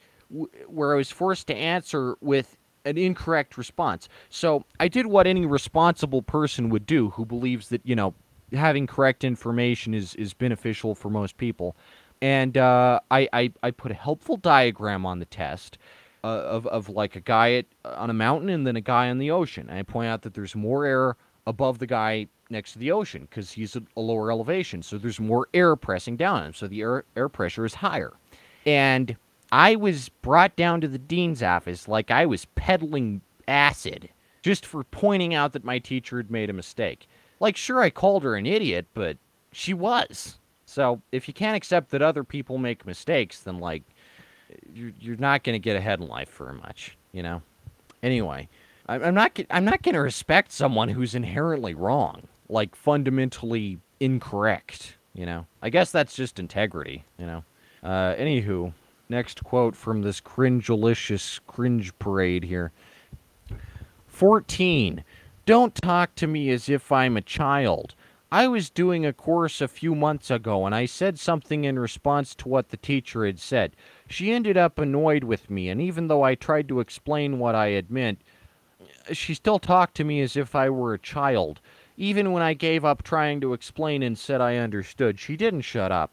where 0.67 0.93
I 0.93 0.95
was 0.95 1.11
forced 1.11 1.47
to 1.47 1.55
answer 1.55 2.15
with 2.21 2.55
an 2.85 2.97
incorrect 2.97 3.57
response. 3.57 4.07
So 4.29 4.63
I 4.79 4.87
did 4.87 5.07
what 5.07 5.27
any 5.27 5.45
responsible 5.45 6.21
person 6.21 6.69
would 6.69 6.85
do 6.85 7.09
who 7.09 7.25
believes 7.25 7.69
that 7.69 7.81
you 7.83 7.95
know 7.95 8.13
having 8.53 8.87
correct 8.87 9.23
information 9.23 9.93
is 9.95 10.13
is 10.15 10.33
beneficial 10.33 10.95
for 10.95 11.09
most 11.09 11.37
people 11.37 11.75
and 12.21 12.57
uh, 12.57 12.99
I, 13.09 13.29
I, 13.31 13.51
I 13.63 13.71
put 13.71 13.91
a 13.91 13.95
helpful 13.95 14.37
diagram 14.37 15.05
on 15.05 15.19
the 15.19 15.25
test 15.25 15.77
uh, 16.23 16.27
of 16.27 16.67
of 16.67 16.89
like 16.89 17.15
a 17.15 17.21
guy 17.21 17.53
at, 17.53 17.65
on 17.85 18.09
a 18.09 18.13
mountain 18.13 18.49
and 18.49 18.65
then 18.65 18.75
a 18.75 18.81
guy 18.81 19.09
on 19.09 19.17
the 19.17 19.31
ocean. 19.31 19.67
And 19.69 19.77
I 19.77 19.83
point 19.83 20.07
out 20.07 20.21
that 20.23 20.33
there's 20.33 20.55
more 20.55 20.85
air 20.85 21.15
above 21.47 21.79
the 21.79 21.87
guy 21.87 22.27
next 22.49 22.73
to 22.73 22.79
the 22.79 22.91
ocean 22.91 23.27
because 23.29 23.51
he's 23.51 23.75
at 23.75 23.83
a 23.95 24.01
lower 24.01 24.31
elevation, 24.31 24.81
so 24.81 24.97
there's 24.97 25.19
more 25.19 25.47
air 25.53 25.75
pressing 25.75 26.17
down 26.17 26.41
on 26.41 26.47
him, 26.47 26.53
so 26.53 26.67
the 26.67 26.81
air 26.81 27.05
air 27.15 27.29
pressure 27.29 27.65
is 27.65 27.73
higher. 27.75 28.13
And 28.65 29.15
I 29.51 29.75
was 29.75 30.09
brought 30.09 30.55
down 30.55 30.81
to 30.81 30.87
the 30.87 30.99
dean's 30.99 31.41
office 31.41 31.87
like 31.87 32.11
I 32.11 32.25
was 32.25 32.45
peddling 32.55 33.21
acid 33.47 34.09
just 34.41 34.65
for 34.65 34.83
pointing 34.85 35.33
out 35.33 35.53
that 35.53 35.63
my 35.63 35.79
teacher 35.79 36.17
had 36.17 36.31
made 36.31 36.49
a 36.49 36.53
mistake. 36.53 37.07
Like, 37.39 37.57
sure, 37.57 37.81
I 37.81 37.89
called 37.89 38.23
her 38.23 38.35
an 38.35 38.45
idiot, 38.45 38.87
but 38.93 39.17
she 39.51 39.73
was. 39.73 40.37
So 40.65 41.01
if 41.11 41.27
you 41.27 41.33
can't 41.33 41.57
accept 41.57 41.89
that 41.91 42.01
other 42.01 42.23
people 42.23 42.57
make 42.57 42.85
mistakes, 42.85 43.39
then 43.39 43.59
like 43.59 43.83
you're 44.73 44.91
you're 44.99 45.17
not 45.17 45.43
going 45.43 45.53
to 45.53 45.59
get 45.59 45.75
ahead 45.75 45.99
in 45.99 46.07
life 46.07 46.29
very 46.37 46.55
much, 46.55 46.97
you 47.11 47.23
know. 47.23 47.41
Anyway, 48.01 48.47
I'm 48.87 49.13
not 49.13 49.39
I'm 49.49 49.65
not 49.65 49.81
going 49.81 49.95
to 49.95 50.01
respect 50.01 50.51
someone 50.51 50.89
who's 50.89 51.15
inherently 51.15 51.73
wrong, 51.73 52.27
like 52.47 52.75
fundamentally 52.75 53.79
incorrect. 53.99 54.95
You 55.13 55.25
know, 55.25 55.45
I 55.61 55.69
guess 55.69 55.91
that's 55.91 56.15
just 56.15 56.39
integrity. 56.39 57.03
You 57.17 57.25
know. 57.25 57.43
Uh, 57.83 58.13
anywho, 58.15 58.73
next 59.09 59.43
quote 59.43 59.75
from 59.75 60.01
this 60.01 60.19
cringe-alicious 60.19 61.39
cringe 61.47 61.97
parade 61.97 62.43
here. 62.43 62.71
14. 64.07 65.03
Don't 65.45 65.73
talk 65.73 66.13
to 66.15 66.27
me 66.27 66.49
as 66.49 66.67
if 66.67 66.91
I'm 66.91 67.15
a 67.15 67.21
child. 67.21 67.95
I 68.31 68.47
was 68.47 68.69
doing 68.69 69.05
a 69.05 69.13
course 69.13 69.61
a 69.61 69.67
few 69.67 69.95
months 69.95 70.29
ago 70.29 70.65
and 70.65 70.75
I 70.75 70.85
said 70.85 71.17
something 71.17 71.63
in 71.63 71.79
response 71.79 72.35
to 72.35 72.47
what 72.47 72.69
the 72.69 72.77
teacher 72.77 73.25
had 73.25 73.39
said. 73.39 73.75
She 74.09 74.31
ended 74.31 74.57
up 74.57 74.79
annoyed 74.79 75.23
with 75.23 75.51
me, 75.51 75.69
and 75.69 75.79
even 75.79 76.07
though 76.07 76.23
I 76.23 76.33
tried 76.33 76.67
to 76.69 76.79
explain 76.79 77.37
what 77.37 77.53
I 77.53 77.69
had 77.69 77.91
meant, 77.91 78.19
she 79.11 79.35
still 79.35 79.59
talked 79.59 79.95
to 79.97 80.03
me 80.03 80.19
as 80.21 80.35
if 80.35 80.55
I 80.55 80.67
were 80.69 80.95
a 80.95 80.99
child. 80.99 81.61
Even 81.95 82.31
when 82.31 82.41
I 82.41 82.55
gave 82.55 82.83
up 82.83 83.03
trying 83.03 83.39
to 83.41 83.53
explain 83.53 84.01
and 84.01 84.17
said 84.17 84.41
I 84.41 84.57
understood, 84.57 85.19
she 85.19 85.37
didn't 85.37 85.61
shut 85.61 85.91
up. 85.91 86.11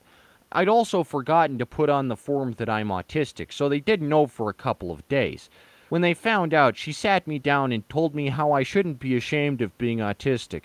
I'd 0.52 0.68
also 0.68 1.02
forgotten 1.04 1.58
to 1.58 1.64
put 1.64 1.88
on 1.88 2.08
the 2.08 2.16
form 2.16 2.52
that 2.58 2.68
I'm 2.68 2.88
autistic, 2.88 3.50
so 3.50 3.66
they 3.68 3.80
didn't 3.80 4.10
know 4.10 4.26
for 4.26 4.50
a 4.50 4.54
couple 4.54 4.90
of 4.90 5.08
days. 5.08 5.48
When 5.88 6.02
they 6.02 6.14
found 6.14 6.52
out, 6.52 6.76
she 6.76 6.92
sat 6.92 7.26
me 7.26 7.38
down 7.38 7.72
and 7.72 7.88
told 7.88 8.14
me 8.14 8.28
how 8.28 8.52
I 8.52 8.62
shouldn't 8.62 8.98
be 8.98 9.16
ashamed 9.16 9.62
of 9.62 9.76
being 9.78 9.98
autistic. 9.98 10.64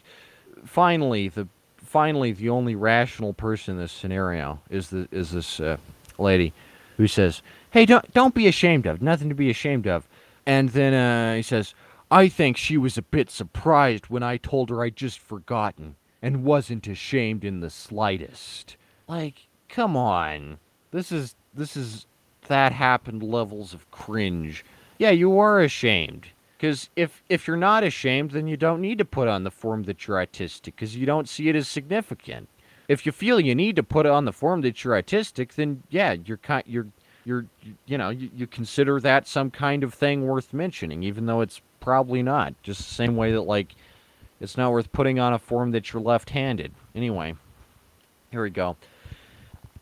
Finally, 0.65 1.29
the 1.29 1.47
finally 1.77 2.31
the 2.33 2.49
only 2.49 2.75
rational 2.75 3.33
person 3.33 3.75
in 3.75 3.81
this 3.81 3.91
scenario 3.91 4.59
is 4.69 4.89
the 4.89 5.07
is 5.11 5.31
this 5.31 5.59
uh, 5.59 5.77
lady 6.17 6.53
who 7.01 7.07
says, 7.07 7.41
"Hey, 7.71 7.85
don't 7.87 8.13
don't 8.13 8.35
be 8.35 8.47
ashamed 8.47 8.85
of. 8.85 9.01
Nothing 9.01 9.27
to 9.29 9.35
be 9.35 9.49
ashamed 9.49 9.87
of." 9.87 10.07
And 10.45 10.69
then 10.69 10.93
uh, 10.93 11.35
he 11.35 11.41
says, 11.41 11.73
"I 12.11 12.27
think 12.27 12.57
she 12.57 12.77
was 12.77 12.95
a 12.95 13.01
bit 13.01 13.31
surprised 13.31 14.07
when 14.07 14.21
I 14.21 14.37
told 14.37 14.69
her 14.69 14.83
I'd 14.83 14.95
just 14.95 15.17
forgotten 15.17 15.95
and 16.21 16.43
wasn't 16.43 16.87
ashamed 16.87 17.43
in 17.43 17.59
the 17.59 17.71
slightest." 17.71 18.77
Like, 19.07 19.47
come 19.67 19.97
on. 19.97 20.59
This 20.91 21.11
is 21.11 21.35
this 21.55 21.75
is 21.75 22.05
that 22.47 22.71
happened 22.71 23.23
levels 23.23 23.73
of 23.73 23.89
cringe. 23.89 24.63
Yeah, 24.99 25.09
you 25.09 25.39
are 25.39 25.59
ashamed. 25.59 26.27
Because 26.57 26.91
if 26.95 27.23
if 27.29 27.47
you're 27.47 27.57
not 27.57 27.83
ashamed, 27.83 28.31
then 28.31 28.47
you 28.47 28.57
don't 28.57 28.81
need 28.81 28.99
to 28.99 29.05
put 29.05 29.27
on 29.27 29.43
the 29.43 29.49
form 29.49 29.83
that 29.83 30.05
you're 30.05 30.23
autistic 30.23 30.65
because 30.65 30.95
you 30.95 31.07
don't 31.07 31.27
see 31.27 31.49
it 31.49 31.55
as 31.55 31.67
significant. 31.67 32.47
If 32.91 33.05
you 33.05 33.13
feel 33.13 33.39
you 33.39 33.55
need 33.55 33.77
to 33.77 33.83
put 33.83 34.05
on 34.05 34.25
the 34.25 34.33
form 34.33 34.59
that 34.61 34.83
you're 34.83 35.01
autistic, 35.01 35.53
then 35.53 35.83
yeah, 35.89 36.17
you're 36.25 36.35
kind 36.37 36.63
you're 36.67 36.87
you're 37.23 37.45
you 37.85 37.97
know 37.97 38.09
you, 38.09 38.29
you 38.35 38.47
consider 38.47 38.99
that 38.99 39.29
some 39.29 39.49
kind 39.49 39.85
of 39.85 39.93
thing 39.93 40.27
worth 40.27 40.53
mentioning, 40.53 41.01
even 41.01 41.25
though 41.25 41.39
it's 41.39 41.61
probably 41.79 42.21
not. 42.21 42.53
Just 42.63 42.79
the 42.79 42.93
same 42.93 43.15
way 43.15 43.31
that 43.31 43.43
like 43.43 43.75
it's 44.41 44.57
not 44.57 44.73
worth 44.73 44.91
putting 44.91 45.19
on 45.19 45.31
a 45.31 45.39
form 45.39 45.71
that 45.71 45.93
you're 45.93 46.01
left-handed. 46.01 46.73
Anyway, 46.93 47.35
here 48.29 48.43
we 48.43 48.49
go. 48.49 48.75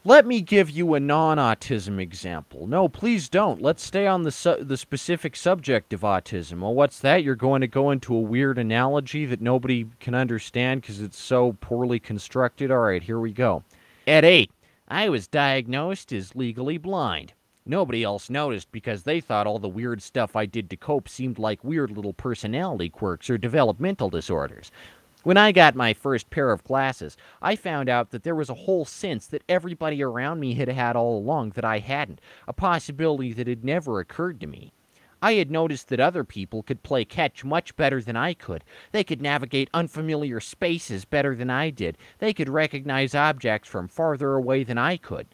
Let 0.05 0.25
me 0.25 0.39
give 0.39 0.69
you 0.69 0.93
a 0.93 0.99
non-autism 1.01 1.99
example. 1.99 2.65
No, 2.67 2.87
please 2.87 3.27
don't. 3.27 3.61
Let's 3.61 3.83
stay 3.83 4.07
on 4.07 4.23
the 4.23 4.31
su- 4.31 4.63
the 4.63 4.77
specific 4.77 5.35
subject 5.35 5.91
of 5.91 6.01
autism. 6.01 6.61
Well, 6.61 6.73
what's 6.73 6.99
that? 6.99 7.21
You're 7.21 7.35
going 7.35 7.59
to 7.59 7.67
go 7.67 7.91
into 7.91 8.15
a 8.15 8.21
weird 8.21 8.57
analogy 8.57 9.25
that 9.25 9.41
nobody 9.41 9.87
can 9.99 10.15
understand 10.15 10.81
because 10.81 11.01
it's 11.01 11.21
so 11.21 11.57
poorly 11.59 11.99
constructed. 11.99 12.71
All 12.71 12.77
right, 12.77 13.03
here 13.03 13.19
we 13.19 13.33
go. 13.33 13.63
At 14.07 14.23
8, 14.23 14.49
I 14.87 15.09
was 15.09 15.27
diagnosed 15.27 16.13
as 16.13 16.33
legally 16.33 16.77
blind. 16.77 17.33
Nobody 17.65 18.01
else 18.01 18.29
noticed 18.29 18.71
because 18.71 19.03
they 19.03 19.19
thought 19.19 19.47
all 19.47 19.59
the 19.59 19.67
weird 19.67 20.01
stuff 20.01 20.33
I 20.33 20.45
did 20.45 20.69
to 20.69 20.77
cope 20.77 21.09
seemed 21.09 21.37
like 21.37 21.61
weird 21.61 21.91
little 21.91 22.13
personality 22.13 22.89
quirks 22.89 23.29
or 23.29 23.37
developmental 23.37 24.09
disorders. 24.09 24.71
When 25.23 25.35
I 25.35 25.51
got 25.51 25.75
my 25.75 25.93
first 25.93 26.29
pair 26.29 26.49
of 26.49 26.63
glasses, 26.63 27.17
I 27.41 27.57
found 27.57 27.89
out 27.89 28.11
that 28.11 28.23
there 28.23 28.35
was 28.35 28.49
a 28.49 28.53
whole 28.53 28.85
sense 28.85 29.27
that 29.27 29.43
everybody 29.49 30.01
around 30.01 30.39
me 30.39 30.53
had 30.53 30.69
had 30.69 30.95
all 30.95 31.17
along 31.17 31.51
that 31.51 31.65
I 31.65 31.79
hadn't, 31.79 32.21
a 32.47 32.53
possibility 32.53 33.33
that 33.33 33.45
had 33.45 33.65
never 33.65 33.99
occurred 33.99 34.39
to 34.39 34.47
me. 34.47 34.71
I 35.21 35.33
had 35.33 35.51
noticed 35.51 35.89
that 35.89 35.99
other 35.99 36.23
people 36.23 36.63
could 36.63 36.83
play 36.83 37.03
catch 37.03 37.43
much 37.43 37.75
better 37.75 38.01
than 38.01 38.15
I 38.15 38.33
could. 38.33 38.63
They 38.93 39.03
could 39.03 39.21
navigate 39.21 39.69
unfamiliar 39.73 40.39
spaces 40.39 41.03
better 41.03 41.35
than 41.35 41.49
I 41.49 41.69
did. 41.69 41.97
They 42.19 42.31
could 42.33 42.47
recognize 42.47 43.13
objects 43.13 43.67
from 43.67 43.89
farther 43.89 44.35
away 44.35 44.63
than 44.63 44.77
I 44.77 44.95
could. 44.95 45.27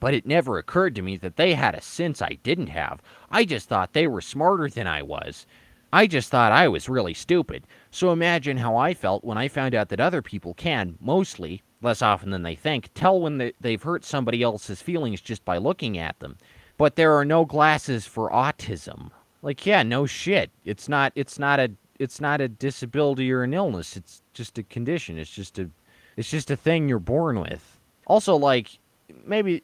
But 0.00 0.14
it 0.14 0.26
never 0.26 0.58
occurred 0.58 0.96
to 0.96 1.02
me 1.02 1.16
that 1.18 1.36
they 1.36 1.54
had 1.54 1.76
a 1.76 1.80
sense 1.80 2.20
I 2.20 2.38
didn't 2.42 2.70
have. 2.70 3.00
I 3.30 3.44
just 3.44 3.68
thought 3.68 3.92
they 3.92 4.08
were 4.08 4.20
smarter 4.20 4.68
than 4.68 4.88
I 4.88 5.02
was. 5.02 5.46
I 5.92 6.08
just 6.08 6.30
thought 6.30 6.50
I 6.50 6.66
was 6.66 6.88
really 6.88 7.14
stupid. 7.14 7.64
So 7.94 8.10
imagine 8.10 8.56
how 8.56 8.74
I 8.76 8.94
felt 8.94 9.22
when 9.22 9.36
I 9.36 9.48
found 9.48 9.74
out 9.74 9.90
that 9.90 10.00
other 10.00 10.22
people 10.22 10.54
can, 10.54 10.96
mostly, 10.98 11.62
less 11.82 12.00
often 12.00 12.30
than 12.30 12.42
they 12.42 12.54
think, 12.54 12.88
tell 12.94 13.20
when 13.20 13.36
they, 13.36 13.52
they've 13.60 13.82
hurt 13.82 14.02
somebody 14.02 14.42
else's 14.42 14.80
feelings 14.80 15.20
just 15.20 15.44
by 15.44 15.58
looking 15.58 15.98
at 15.98 16.18
them. 16.18 16.38
But 16.78 16.96
there 16.96 17.12
are 17.12 17.24
no 17.24 17.44
glasses 17.44 18.06
for 18.06 18.30
autism. 18.30 19.10
Like, 19.42 19.66
yeah, 19.66 19.82
no 19.82 20.06
shit. 20.06 20.50
It's 20.64 20.88
not. 20.88 21.12
It's 21.14 21.38
not 21.38 21.60
a. 21.60 21.70
It's 21.98 22.18
not 22.18 22.40
a 22.40 22.48
disability 22.48 23.30
or 23.30 23.42
an 23.42 23.52
illness. 23.52 23.96
It's 23.96 24.22
just 24.32 24.56
a 24.56 24.62
condition. 24.62 25.18
It's 25.18 25.30
just 25.30 25.58
a. 25.58 25.68
It's 26.16 26.30
just 26.30 26.50
a 26.50 26.56
thing 26.56 26.88
you're 26.88 26.98
born 26.98 27.40
with. 27.40 27.78
Also, 28.06 28.36
like, 28.36 28.78
maybe 29.26 29.62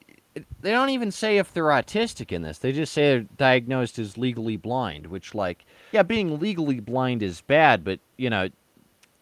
they 0.60 0.70
don't 0.70 0.90
even 0.90 1.10
say 1.10 1.38
if 1.38 1.52
they're 1.54 1.64
autistic 1.64 2.30
in 2.30 2.42
this. 2.42 2.58
They 2.58 2.72
just 2.72 2.92
say 2.92 3.02
they're 3.02 3.20
diagnosed 3.38 3.98
as 3.98 4.18
legally 4.18 4.56
blind, 4.56 5.06
which, 5.06 5.34
like, 5.34 5.64
yeah, 5.92 6.02
being 6.02 6.38
legally 6.38 6.80
blind 6.80 7.22
is 7.22 7.40
bad, 7.40 7.84
but, 7.84 8.00
you 8.16 8.30
know, 8.30 8.48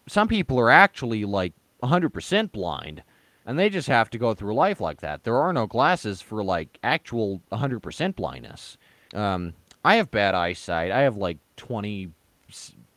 some 0.07 0.29
people 0.29 0.59
are 0.59 0.71
actually, 0.71 1.25
like, 1.25 1.53
100% 1.83 2.53
blind, 2.53 3.03
and 3.45 3.59
they 3.59 3.69
just 3.69 3.89
have 3.89 4.11
to 4.11 4.19
go 4.19 4.35
through 4.35 4.55
life 4.55 4.81
like 4.81 5.01
that. 5.01 5.25
There 5.25 5.37
are 5.37 5.53
no 5.53 5.67
glasses 5.67 6.21
for, 6.21 6.43
like, 6.43 6.79
actual 6.83 7.41
100% 7.53 8.17
blindness. 8.17 8.77
Um, 9.15 9.55
I 9.85 9.97
have 9.97 10.11
bad 10.11 10.35
eyesight. 10.35 10.91
I 10.91 11.01
have, 11.01 11.17
like, 11.17 11.39
20, 11.57 12.11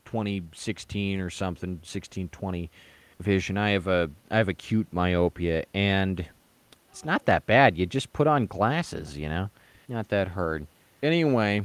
20 0.06 0.44
16 0.54 1.20
or 1.20 1.30
something, 1.30 1.80
16, 1.84 2.30
20 2.30 2.72
vision. 3.20 3.58
I 3.58 3.72
have 3.72 3.88
a, 3.88 4.10
I 4.32 4.38
have 4.38 4.50
acute 4.50 4.88
myopia, 4.92 5.66
and 5.74 6.26
it's 6.92 7.06
not 7.06 7.26
that 7.26 7.46
bad. 7.46 7.78
You 7.78 7.86
just 7.86 8.12
put 8.14 8.28
on 8.28 8.48
glasses, 8.48 9.18
you 9.18 9.30
know? 9.30 9.50
Not 9.88 10.10
that 10.10 10.30
hard. 10.30 10.68
Anyway, 11.02 11.64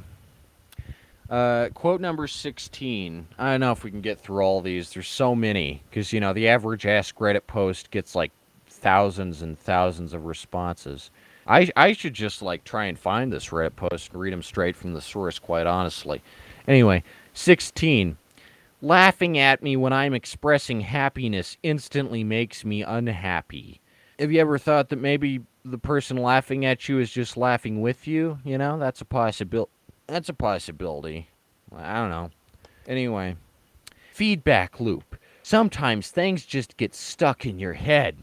uh, 1.31 1.69
quote 1.75 2.01
number 2.01 2.27
16. 2.27 3.27
I 3.39 3.53
don't 3.53 3.61
know 3.61 3.73
if 3.73 3.85
we 3.85 3.91
can 3.91 4.01
get 4.01 4.21
through 4.21 4.43
all 4.43 4.61
these. 4.61 4.91
There's 4.91 5.09
so 5.09 5.35
many. 5.35 5.83
Because, 5.89 6.13
you 6.13 6.21
know, 6.21 6.33
the 6.33 6.49
average 6.49 6.87
Ask 6.87 7.17
Reddit 7.17 7.47
post 7.47 7.91
gets 7.91 8.15
like 8.15 8.33
thousands 8.67 9.43
and 9.43 9.59
thousands 9.59 10.13
of 10.13 10.27
responses. 10.27 11.11
I, 11.47 11.71
I 11.77 11.93
should 11.93 12.15
just 12.15 12.43
like 12.43 12.65
try 12.65 12.87
and 12.87 12.99
find 12.99 13.33
this 13.33 13.49
Reddit 13.49 13.77
post 13.77 14.13
and 14.13 14.21
read 14.21 14.33
them 14.33 14.43
straight 14.43 14.77
from 14.77 14.95
the 14.95 15.01
source, 15.01 15.39
quite 15.39 15.67
honestly. 15.67 16.23
Anyway, 16.67 17.03
16. 17.35 18.17
Laughing 18.83 19.39
at 19.39 19.63
me 19.63 19.77
when 19.77 19.93
I'm 19.93 20.15
expressing 20.15 20.81
happiness 20.81 21.57
instantly 21.63 22.23
makes 22.25 22.65
me 22.65 22.83
unhappy 22.83 23.81
have 24.19 24.33
you 24.33 24.41
ever 24.41 24.59
thought 24.59 24.89
that 24.91 25.01
maybe 25.01 25.41
the 25.65 25.79
person 25.79 26.17
laughing 26.17 26.65
at 26.65 26.89
you 26.89 26.99
is 26.99 27.11
just 27.11 27.37
laughing 27.37 27.81
with 27.81 28.07
you? 28.07 28.39
You 28.45 28.59
know, 28.59 28.79
that's 28.79 29.01
a 29.01 29.05
possibility. 29.05 29.71
That's 30.07 30.29
a 30.29 30.35
possibility. 30.35 31.29
I 31.75 31.95
don't 31.95 32.11
know. 32.11 32.31
Anyway, 32.87 33.37
feedback 34.13 34.81
loop. 34.81 35.17
Sometimes 35.43 36.11
things 36.11 36.45
just 36.47 36.77
get 36.77 36.95
stuck 36.95 37.47
in 37.47 37.59
your 37.59 37.73
head. 37.75 38.17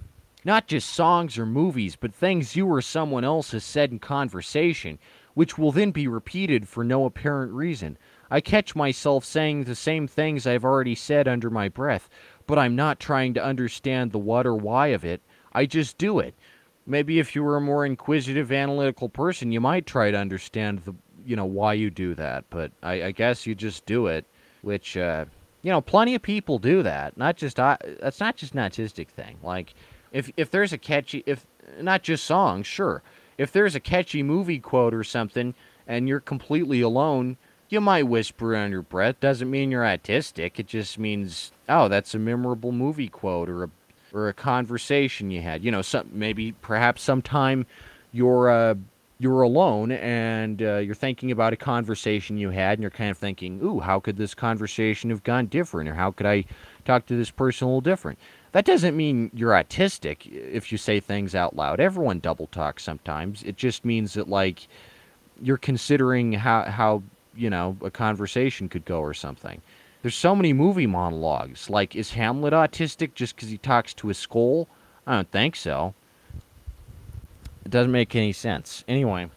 Not 0.44 0.68
just 0.68 0.90
songs 0.90 1.38
or 1.38 1.46
movies, 1.46 1.96
but 1.96 2.14
things 2.14 2.56
you 2.56 2.66
or 2.68 2.82
someone 2.82 3.24
else 3.24 3.52
has 3.52 3.64
said 3.64 3.92
in 3.92 4.00
conversation, 4.00 4.98
which 5.34 5.58
will 5.58 5.72
then 5.72 5.92
be 5.92 6.08
repeated 6.08 6.68
for 6.68 6.84
no 6.84 7.06
apparent 7.06 7.52
reason. 7.52 7.98
I 8.30 8.42
catch 8.42 8.76
myself 8.76 9.24
saying 9.24 9.64
the 9.64 9.76
same 9.76 10.08
things 10.08 10.48
I've 10.48 10.66
already 10.66 10.96
said 10.96 11.28
under 11.28 11.50
my 11.50 11.70
breath, 11.70 12.10
but 12.48 12.58
I'm 12.58 12.76
not 12.76 13.00
trying 13.00 13.34
to 13.36 13.44
understand 13.44 14.12
the 14.12 14.20
what 14.20 14.48
or 14.48 14.56
why 14.56 14.88
of 14.88 15.06
it. 15.06 15.22
I 15.54 15.66
just 15.66 15.98
do 15.98 16.20
it. 16.20 16.34
Maybe 16.88 17.20
if 17.20 17.36
you 17.36 17.44
were 17.44 17.58
a 17.58 17.62
more 17.62 17.86
inquisitive, 17.86 18.52
analytical 18.52 19.10
person, 19.10 19.52
you 19.52 19.62
might 19.62 19.86
try 19.86 20.10
to 20.10 20.18
understand 20.18 20.80
the, 20.86 20.96
you 21.26 21.36
know, 21.36 21.46
why 21.46 21.74
you 21.74 21.90
do 21.90 22.16
that. 22.16 22.46
But 22.50 22.72
I, 22.84 23.04
I 23.04 23.12
guess 23.12 23.46
you 23.46 23.56
just 23.56 23.86
do 23.86 24.08
it, 24.08 24.26
which, 24.62 24.98
uh, 24.98 25.26
you 25.62 25.72
know, 25.72 25.82
plenty 25.82 26.16
of 26.16 26.22
people 26.22 26.60
do 26.60 26.84
that. 26.84 27.18
Not 27.18 27.38
just 27.38 27.60
I. 27.60 27.78
That's 28.00 28.20
not 28.20 28.38
just 28.38 28.54
an 28.54 28.60
autistic 28.60 29.08
thing. 29.08 29.38
Like, 29.44 29.74
if 30.12 30.32
if 30.38 30.52
there's 30.52 30.74
a 30.74 30.78
catchy, 30.78 31.24
if 31.26 31.46
not 31.80 32.04
just 32.04 32.24
songs, 32.24 32.68
sure. 32.68 33.02
If 33.38 33.52
there's 33.52 33.76
a 33.76 33.80
catchy 33.80 34.24
movie 34.24 34.60
quote 34.60 34.94
or 34.94 35.04
something, 35.04 35.56
and 35.88 36.08
you're 36.08 36.20
completely 36.20 36.82
alone, 36.82 37.38
you 37.70 37.82
might 37.82 38.04
whisper 38.04 38.56
under 38.56 38.76
your 38.76 38.82
breath. 38.82 39.20
Doesn't 39.20 39.50
mean 39.50 39.72
you're 39.72 39.84
autistic. 39.84 40.60
It 40.60 40.68
just 40.68 41.00
means, 41.00 41.52
oh, 41.70 41.88
that's 41.88 42.14
a 42.14 42.20
memorable 42.20 42.72
movie 42.72 43.08
quote 43.08 43.50
or 43.50 43.64
a 43.64 43.70
or 44.14 44.28
a 44.28 44.34
conversation 44.34 45.32
you 45.32 45.42
had. 45.42 45.64
You 45.64 45.72
know, 45.72 45.82
some 45.82 46.10
maybe 46.12 46.52
perhaps 46.52 47.02
sometime 47.02 47.66
you're 48.12 48.50
uh, 48.50 48.76
you're 49.22 49.44
alone 49.44 49.92
and 49.92 50.64
uh, 50.64 50.78
you're 50.78 50.96
thinking 50.96 51.30
about 51.30 51.54
a 51.54 51.56
conversation 51.56 52.40
you 52.40 52.50
had, 52.50 52.80
and 52.80 52.82
you're 52.82 52.90
kind 52.90 53.12
of 53.12 53.20
thinking, 53.20 53.60
"Ooh, 53.62 53.80
how 53.80 54.00
could 54.00 54.18
this 54.18 54.34
conversation 54.34 55.12
have 55.12 55.24
gone 55.24 55.46
different, 55.46 55.88
or 55.88 55.94
how 55.94 56.10
could 56.10 56.26
I 56.26 56.46
talk 56.86 57.06
to 57.06 57.16
this 57.16 57.30
person 57.30 57.66
a 57.66 57.70
little 57.70 57.82
different?" 57.82 58.18
That 58.52 58.66
doesn't 58.66 58.98
mean 58.98 59.30
you're 59.32 59.52
autistic 59.52 60.26
if 60.26 60.72
you 60.72 60.80
say 60.80 61.00
things 61.00 61.36
out 61.36 61.56
loud. 61.56 61.80
Everyone 61.80 62.20
double 62.20 62.48
talks 62.48 62.84
sometimes. 62.84 63.44
It 63.44 63.58
just 63.58 63.86
means 63.86 64.16
that 64.16 64.28
like 64.28 64.68
you're 65.40 65.58
considering 65.58 66.34
how 66.34 66.64
how 66.64 67.04
you 67.36 67.52
know 67.52 67.78
a 67.84 67.92
conversation 67.92 68.70
could 68.70 68.86
go 68.86 69.02
or 69.02 69.14
something. 69.14 69.62
There's 70.02 70.16
so 70.16 70.36
many 70.36 70.52
movie 70.52 70.88
monologues. 70.88 71.70
Like, 71.70 71.96
is 71.96 72.14
Hamlet 72.14 72.54
autistic 72.54 73.14
just 73.14 73.36
because 73.36 73.50
he 73.50 73.60
talks 73.60 73.94
to 73.94 74.08
his 74.08 74.18
skull? 74.18 74.68
I 75.06 75.14
don't 75.14 75.32
think 75.32 75.56
so. 75.56 75.94
It 77.72 77.80
doesn't 77.80 77.94
make 77.94 78.18
any 78.18 78.34
sense. 78.34 78.84
Anyway, 78.86 79.30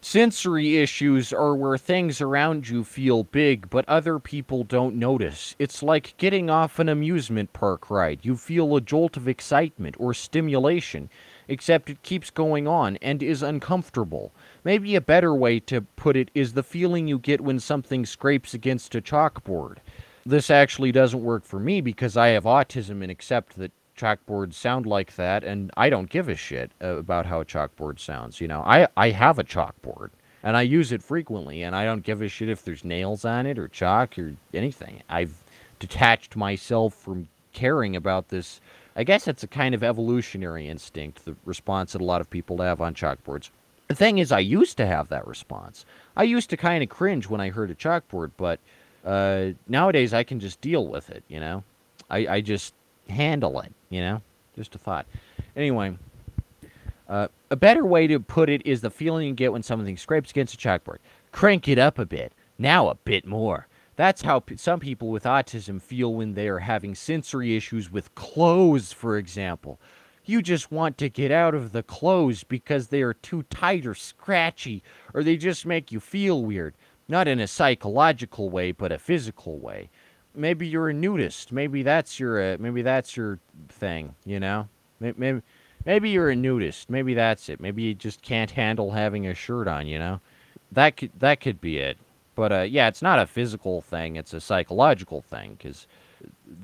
Sensory 0.00 0.76
issues 0.76 1.32
are 1.32 1.56
where 1.56 1.76
things 1.76 2.20
around 2.20 2.68
you 2.68 2.84
feel 2.84 3.24
big, 3.24 3.68
but 3.68 3.84
other 3.88 4.20
people 4.20 4.62
don't 4.62 4.94
notice. 4.94 5.56
It's 5.58 5.82
like 5.82 6.16
getting 6.16 6.48
off 6.48 6.78
an 6.78 6.88
amusement 6.88 7.52
park 7.52 7.90
ride. 7.90 8.20
You 8.22 8.36
feel 8.36 8.76
a 8.76 8.80
jolt 8.80 9.16
of 9.16 9.26
excitement 9.26 9.96
or 9.98 10.14
stimulation, 10.14 11.10
except 11.48 11.90
it 11.90 12.04
keeps 12.04 12.30
going 12.30 12.68
on 12.68 12.98
and 13.02 13.20
is 13.20 13.42
uncomfortable. 13.42 14.30
Maybe 14.62 14.94
a 14.94 15.00
better 15.00 15.34
way 15.34 15.58
to 15.58 15.80
put 15.80 16.16
it 16.16 16.30
is 16.36 16.52
the 16.52 16.62
feeling 16.62 17.08
you 17.08 17.18
get 17.18 17.40
when 17.40 17.58
something 17.58 18.06
scrapes 18.06 18.54
against 18.54 18.94
a 18.94 19.00
chalkboard. 19.00 19.78
This 20.24 20.50
actually 20.50 20.92
doesn't 20.92 21.20
work 21.24 21.44
for 21.44 21.58
me 21.58 21.80
because 21.80 22.16
I 22.16 22.28
have 22.28 22.44
autism 22.44 23.02
and 23.02 23.10
accept 23.10 23.58
that 23.58 23.72
chalkboards 23.96 24.54
sound 24.54 24.86
like 24.86 25.16
that, 25.16 25.44
and 25.44 25.70
I 25.76 25.90
don't 25.90 26.10
give 26.10 26.28
a 26.28 26.36
shit 26.36 26.70
about 26.80 27.26
how 27.26 27.40
a 27.40 27.44
chalkboard 27.44 27.98
sounds. 27.98 28.40
You 28.40 28.48
know, 28.48 28.62
I, 28.62 28.88
I 28.96 29.10
have 29.10 29.38
a 29.38 29.44
chalkboard 29.44 30.10
and 30.42 30.56
I 30.56 30.62
use 30.62 30.92
it 30.92 31.02
frequently, 31.02 31.62
and 31.62 31.74
I 31.74 31.84
don't 31.84 32.04
give 32.04 32.22
a 32.22 32.28
shit 32.28 32.48
if 32.48 32.64
there's 32.64 32.84
nails 32.84 33.24
on 33.24 33.46
it 33.46 33.58
or 33.58 33.66
chalk 33.66 34.16
or 34.18 34.34
anything. 34.54 35.02
I've 35.08 35.34
detached 35.80 36.36
myself 36.36 36.94
from 36.94 37.28
caring 37.52 37.96
about 37.96 38.28
this. 38.28 38.60
I 38.94 39.02
guess 39.02 39.26
it's 39.26 39.42
a 39.42 39.48
kind 39.48 39.74
of 39.74 39.82
evolutionary 39.82 40.68
instinct, 40.68 41.24
the 41.24 41.34
response 41.44 41.92
that 41.92 42.00
a 42.00 42.04
lot 42.04 42.20
of 42.20 42.30
people 42.30 42.62
have 42.62 42.80
on 42.80 42.94
chalkboards. 42.94 43.50
The 43.88 43.94
thing 43.94 44.18
is, 44.18 44.30
I 44.30 44.38
used 44.38 44.76
to 44.76 44.86
have 44.86 45.08
that 45.08 45.26
response. 45.26 45.84
I 46.16 46.22
used 46.22 46.50
to 46.50 46.56
kind 46.56 46.82
of 46.82 46.88
cringe 46.88 47.28
when 47.28 47.40
I 47.40 47.50
heard 47.50 47.70
a 47.70 47.74
chalkboard, 47.74 48.30
but 48.36 48.60
uh, 49.04 49.48
nowadays 49.68 50.14
I 50.14 50.22
can 50.22 50.40
just 50.40 50.60
deal 50.60 50.86
with 50.86 51.10
it, 51.10 51.24
you 51.28 51.40
know? 51.40 51.64
I, 52.08 52.26
I 52.26 52.40
just 52.40 52.74
handle 53.08 53.60
it, 53.60 53.72
you 53.90 54.00
know? 54.00 54.22
Just 54.54 54.74
a 54.74 54.78
thought. 54.78 55.06
Anyway, 55.54 55.96
uh, 57.08 57.28
a 57.50 57.56
better 57.56 57.84
way 57.84 58.06
to 58.06 58.18
put 58.18 58.48
it 58.48 58.66
is 58.66 58.80
the 58.80 58.90
feeling 58.90 59.28
you 59.28 59.34
get 59.34 59.52
when 59.52 59.62
something 59.62 59.96
scrapes 59.96 60.30
against 60.30 60.54
a 60.54 60.56
chalkboard. 60.56 60.98
Crank 61.32 61.68
it 61.68 61.78
up 61.78 61.98
a 61.98 62.06
bit. 62.06 62.32
Now 62.58 62.88
a 62.88 62.94
bit 62.94 63.26
more. 63.26 63.68
That's 63.96 64.22
how 64.22 64.40
p- 64.40 64.56
some 64.56 64.80
people 64.80 65.08
with 65.08 65.24
autism 65.24 65.80
feel 65.80 66.14
when 66.14 66.34
they 66.34 66.48
are 66.48 66.58
having 66.58 66.94
sensory 66.94 67.56
issues 67.56 67.90
with 67.90 68.14
clothes, 68.14 68.92
for 68.92 69.16
example. 69.16 69.80
You 70.24 70.42
just 70.42 70.72
want 70.72 70.98
to 70.98 71.08
get 71.08 71.30
out 71.30 71.54
of 71.54 71.72
the 71.72 71.82
clothes 71.82 72.42
because 72.42 72.88
they 72.88 73.02
are 73.02 73.14
too 73.14 73.44
tight 73.44 73.86
or 73.86 73.94
scratchy, 73.94 74.82
or 75.14 75.22
they 75.22 75.36
just 75.36 75.64
make 75.64 75.92
you 75.92 76.00
feel 76.00 76.42
weird. 76.42 76.74
Not 77.08 77.28
in 77.28 77.38
a 77.38 77.46
psychological 77.46 78.50
way, 78.50 78.72
but 78.72 78.90
a 78.90 78.98
physical 78.98 79.58
way 79.58 79.88
maybe 80.36 80.66
you're 80.66 80.88
a 80.88 80.94
nudist. 80.94 81.52
Maybe 81.52 81.82
that's 81.82 82.20
your 82.20 82.54
uh, 82.54 82.56
maybe 82.60 82.82
that's 82.82 83.16
your 83.16 83.38
thing. 83.68 84.14
You 84.24 84.40
know, 84.40 84.68
maybe 85.00 85.42
maybe 85.84 86.10
you're 86.10 86.30
a 86.30 86.36
nudist. 86.36 86.90
Maybe 86.90 87.14
that's 87.14 87.48
it. 87.48 87.60
Maybe 87.60 87.82
you 87.82 87.94
just 87.94 88.22
can't 88.22 88.50
handle 88.50 88.90
having 88.92 89.26
a 89.26 89.34
shirt 89.34 89.68
on. 89.68 89.86
You 89.86 89.98
know, 89.98 90.20
that 90.72 90.96
could 90.96 91.12
that 91.18 91.40
could 91.40 91.60
be 91.60 91.78
it. 91.78 91.98
But 92.34 92.52
uh, 92.52 92.62
yeah, 92.62 92.88
it's 92.88 93.02
not 93.02 93.18
a 93.18 93.26
physical 93.26 93.80
thing. 93.80 94.16
It's 94.16 94.34
a 94.34 94.40
psychological 94.40 95.22
thing 95.22 95.56
because 95.56 95.86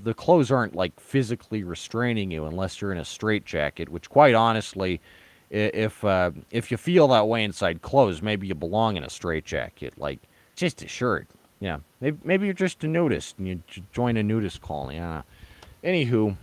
the 0.03 0.15
clothes 0.15 0.51
aren't 0.51 0.75
like 0.75 0.99
physically 1.01 1.65
restraining 1.65 2.31
you 2.31 2.45
unless 2.45 2.81
you're 2.81 2.93
in 2.93 2.99
a 2.99 3.05
straitjacket. 3.05 3.89
Which, 3.89 4.11
quite 4.11 4.35
honestly, 4.35 5.01
if 5.51 6.05
uh, 6.05 6.33
if 6.51 6.71
you 6.71 6.77
feel 6.77 7.09
that 7.09 7.27
way 7.27 7.43
inside 7.43 7.83
clothes, 7.83 8.23
maybe 8.23 8.47
you 8.47 8.55
belong 8.55 8.97
in 8.97 9.05
a 9.05 9.11
straitjacket. 9.11 9.99
Like 9.99 10.21
just 10.57 10.83
a 10.83 10.89
shirt. 10.89 11.29
Yeah, 11.63 11.79
maybe, 12.01 12.19
maybe 12.25 12.47
you're 12.47 12.55
just 12.55 12.83
a 12.83 12.89
nudist 12.89 13.39
and 13.39 13.47
you 13.47 13.63
join 13.93 14.17
a 14.17 14.23
nudist 14.25 14.61
colony. 14.61 14.99
Uh, 14.99 15.23
anywho, 15.85 16.37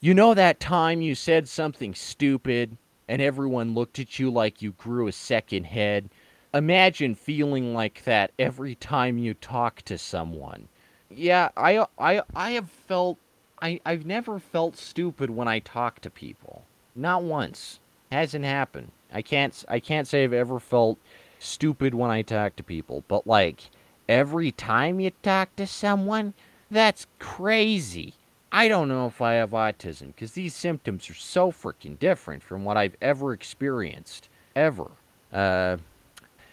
you 0.00 0.14
know 0.14 0.32
that 0.32 0.58
time 0.58 1.02
you 1.02 1.14
said 1.14 1.46
something 1.46 1.94
stupid 1.94 2.78
and 3.08 3.20
everyone 3.20 3.74
looked 3.74 3.98
at 3.98 4.18
you 4.18 4.30
like 4.30 4.62
you 4.62 4.72
grew 4.72 5.06
a 5.06 5.12
second 5.12 5.64
head? 5.64 6.08
Imagine 6.54 7.14
feeling 7.14 7.74
like 7.74 8.04
that 8.04 8.30
every 8.38 8.74
time 8.74 9.18
you 9.18 9.34
talk 9.34 9.82
to 9.82 9.98
someone. 9.98 10.66
Yeah, 11.10 11.50
I 11.54 11.84
I 11.98 12.22
I 12.34 12.52
have 12.52 12.70
felt 12.70 13.18
I 13.60 13.80
I've 13.84 14.06
never 14.06 14.38
felt 14.38 14.78
stupid 14.78 15.28
when 15.28 15.46
I 15.46 15.58
talk 15.58 16.00
to 16.00 16.10
people. 16.10 16.64
Not 16.96 17.22
once. 17.22 17.80
Hasn't 18.10 18.46
happened. 18.46 18.92
I 19.12 19.20
can't 19.20 19.62
I 19.68 19.78
can't 19.78 20.08
say 20.08 20.24
I've 20.24 20.32
ever 20.32 20.58
felt 20.58 20.96
stupid 21.38 21.94
when 21.94 22.10
I 22.10 22.22
talk 22.22 22.56
to 22.56 22.62
people, 22.62 23.04
but 23.08 23.26
like 23.26 23.68
every 24.08 24.52
time 24.52 25.00
you 25.00 25.12
talk 25.22 25.54
to 25.56 25.66
someone? 25.66 26.34
That's 26.70 27.06
crazy. 27.18 28.14
I 28.50 28.68
don't 28.68 28.88
know 28.88 29.06
if 29.06 29.20
I 29.22 29.34
have 29.34 29.50
autism 29.50 30.08
because 30.08 30.32
these 30.32 30.54
symptoms 30.54 31.08
are 31.08 31.14
so 31.14 31.50
freaking 31.50 31.98
different 31.98 32.42
from 32.42 32.64
what 32.64 32.76
I've 32.76 32.96
ever 33.00 33.32
experienced. 33.32 34.28
Ever. 34.54 34.90
Uh, 35.32 35.78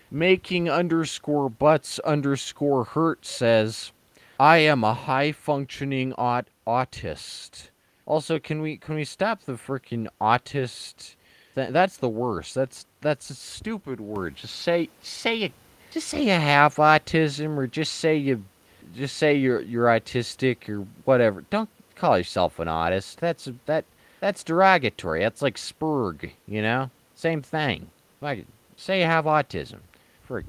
making 0.10 0.70
underscore 0.70 1.50
butts 1.50 2.00
underscore 2.00 2.86
hurt 2.86 3.26
says, 3.26 3.92
I 4.40 4.60
am 4.60 4.86
a 4.86 4.94
high 4.94 5.34
functioning 5.34 6.14
aut- 6.14 6.48
autist. 6.66 7.70
Also, 8.06 8.40
can 8.40 8.62
we 8.62 8.78
can 8.78 8.96
we 8.96 9.04
stop 9.04 9.44
the 9.44 9.54
freaking 9.54 10.08
autist? 10.22 11.16
Th- 11.56 11.70
that's 11.70 11.98
the 11.98 12.10
worst. 12.10 12.56
That's 12.56 12.86
that's 13.02 13.30
a 13.30 13.36
stupid 13.36 14.00
word. 14.00 14.38
Just 14.38 14.56
say 14.56 14.90
say 15.02 15.44
it 15.44 15.54
just 15.92 16.08
say 16.08 16.24
you 16.24 16.32
have 16.32 16.76
autism 16.76 17.58
or 17.58 17.68
just 17.68 17.94
say 17.94 18.16
you 18.16 18.44
just 18.96 19.18
say 19.18 19.36
you're 19.36 19.62
you're 19.62 19.88
autistic 19.88 20.70
or 20.70 20.86
whatever. 21.06 21.44
Don't 21.50 21.70
call 21.96 22.18
yourself 22.18 22.60
an 22.60 22.68
autist. 22.68 23.18
That's 23.18 23.50
that 23.66 23.86
that's 24.20 24.44
derogatory. 24.44 25.22
That's 25.22 25.42
like 25.42 25.56
spurg, 25.56 26.32
you 26.48 26.62
know? 26.62 26.90
Same 27.16 27.42
thing. 27.42 27.90
Like 28.22 28.46
say 28.76 29.00
you 29.00 29.06
have 29.06 29.26
autism. 29.26 29.80
For 30.24 30.44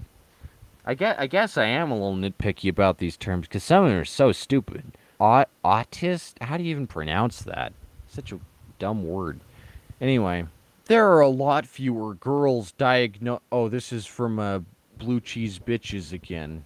I 0.84 0.94
guess 0.94 1.16
I 1.18 1.26
guess 1.26 1.56
I 1.56 1.64
am 1.66 1.90
a 1.90 1.94
little 1.94 2.16
nitpicky 2.16 2.70
about 2.70 2.98
these 2.98 3.16
terms 3.16 3.46
because 3.46 3.64
some 3.64 3.84
of 3.84 3.90
them 3.90 4.00
are 4.00 4.04
so 4.04 4.32
stupid. 4.32 4.92
Aut- 5.18 5.50
autist? 5.64 6.42
How 6.42 6.56
do 6.56 6.64
you 6.64 6.70
even 6.70 6.86
pronounce 6.86 7.40
that? 7.42 7.72
Such 8.08 8.32
a 8.32 8.40
dumb 8.78 9.06
word. 9.06 9.40
Anyway, 10.00 10.46
there 10.86 11.08
are 11.12 11.20
a 11.20 11.28
lot 11.28 11.66
fewer 11.66 12.14
girls 12.14 12.72
diagnosed. 12.72 13.42
Oh, 13.52 13.68
this 13.68 13.92
is 13.92 14.06
from 14.06 14.38
a 14.38 14.64
blue 15.00 15.20
cheese 15.20 15.58
bitches 15.58 16.12
again. 16.12 16.64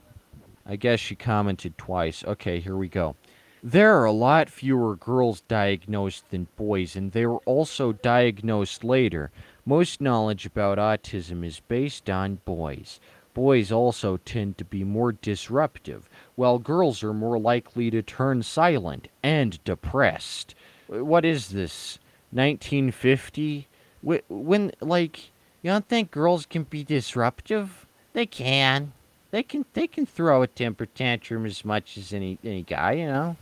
I 0.67 0.77
guess 0.77 1.01
she 1.01 1.15
commented 1.15 1.79
twice. 1.79 2.23
Okay, 2.25 2.61
here 2.61 2.77
we 2.77 2.89
go. 2.89 3.17
There 3.63 3.99
are 3.99 4.05
a 4.05 4.13
lot 4.13 4.51
fewer 4.51 4.95
girls 4.97 5.41
diagnosed 5.43 6.31
than 6.31 6.49
boys, 6.57 6.97
and 6.97 7.13
they 7.13 7.25
were 7.25 7.41
also 7.47 7.93
diagnosed 7.93 8.85
later. 8.85 9.31
Most 9.65 10.03
knowledge 10.03 10.45
about 10.45 10.77
autism 10.77 11.43
is 11.43 11.61
based 11.61 12.11
on 12.11 12.41
boys. 12.45 13.01
Boys 13.33 13.73
also 13.73 14.19
tend 14.19 14.59
to 14.59 14.65
be 14.65 14.85
more 14.85 15.13
disruptive, 15.13 16.11
while 16.35 16.59
girls 16.59 17.03
are 17.03 17.15
more 17.15 17.39
likely 17.39 17.91
to 17.91 18.03
turn 18.03 18.43
silent 18.43 19.09
and 19.23 19.63
depressed. 19.65 20.55
What 20.87 21.25
is 21.25 21.49
this? 21.49 21.99
1950? 22.33 23.67
When, 24.03 24.73
like, 24.81 25.31
you 25.63 25.71
don't 25.71 25.89
think 25.89 26.11
girls 26.11 26.45
can 26.45 26.65
be 26.65 26.85
disruptive? 26.85 27.84
They 28.15 28.27
can. 28.27 28.93
They 29.31 29.43
can 29.43 29.67
they 29.75 29.87
can 29.87 30.07
throw 30.07 30.43
a 30.43 30.47
temper 30.47 30.87
tantrum 30.87 31.45
as 31.45 31.65
much 31.65 31.99
as 31.99 32.13
any 32.13 32.39
any 32.45 32.63
guy, 32.63 32.93
you 32.93 33.07
know. 33.07 33.37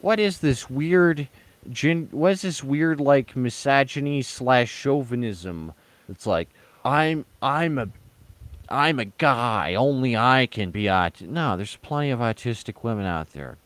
What 0.00 0.18
is 0.18 0.38
this 0.38 0.68
weird 0.68 1.28
gen 1.70 2.08
what 2.10 2.32
is 2.32 2.42
this 2.42 2.64
weird 2.64 3.00
like 3.00 3.36
misogyny 3.36 4.22
slash 4.22 4.72
chauvinism? 4.72 5.74
It's 6.08 6.26
like 6.26 6.48
I'm 6.84 7.26
I'm 7.42 7.78
a 7.78 7.88
I'm 8.68 8.98
a 8.98 9.04
guy, 9.04 9.74
only 9.74 10.16
I 10.16 10.46
can 10.46 10.70
be 10.70 10.84
autistic. 10.84 11.28
No, 11.28 11.56
there's 11.56 11.76
plenty 11.76 12.10
of 12.10 12.20
autistic 12.20 12.82
women 12.82 13.04
out 13.04 13.32
there. 13.32 13.58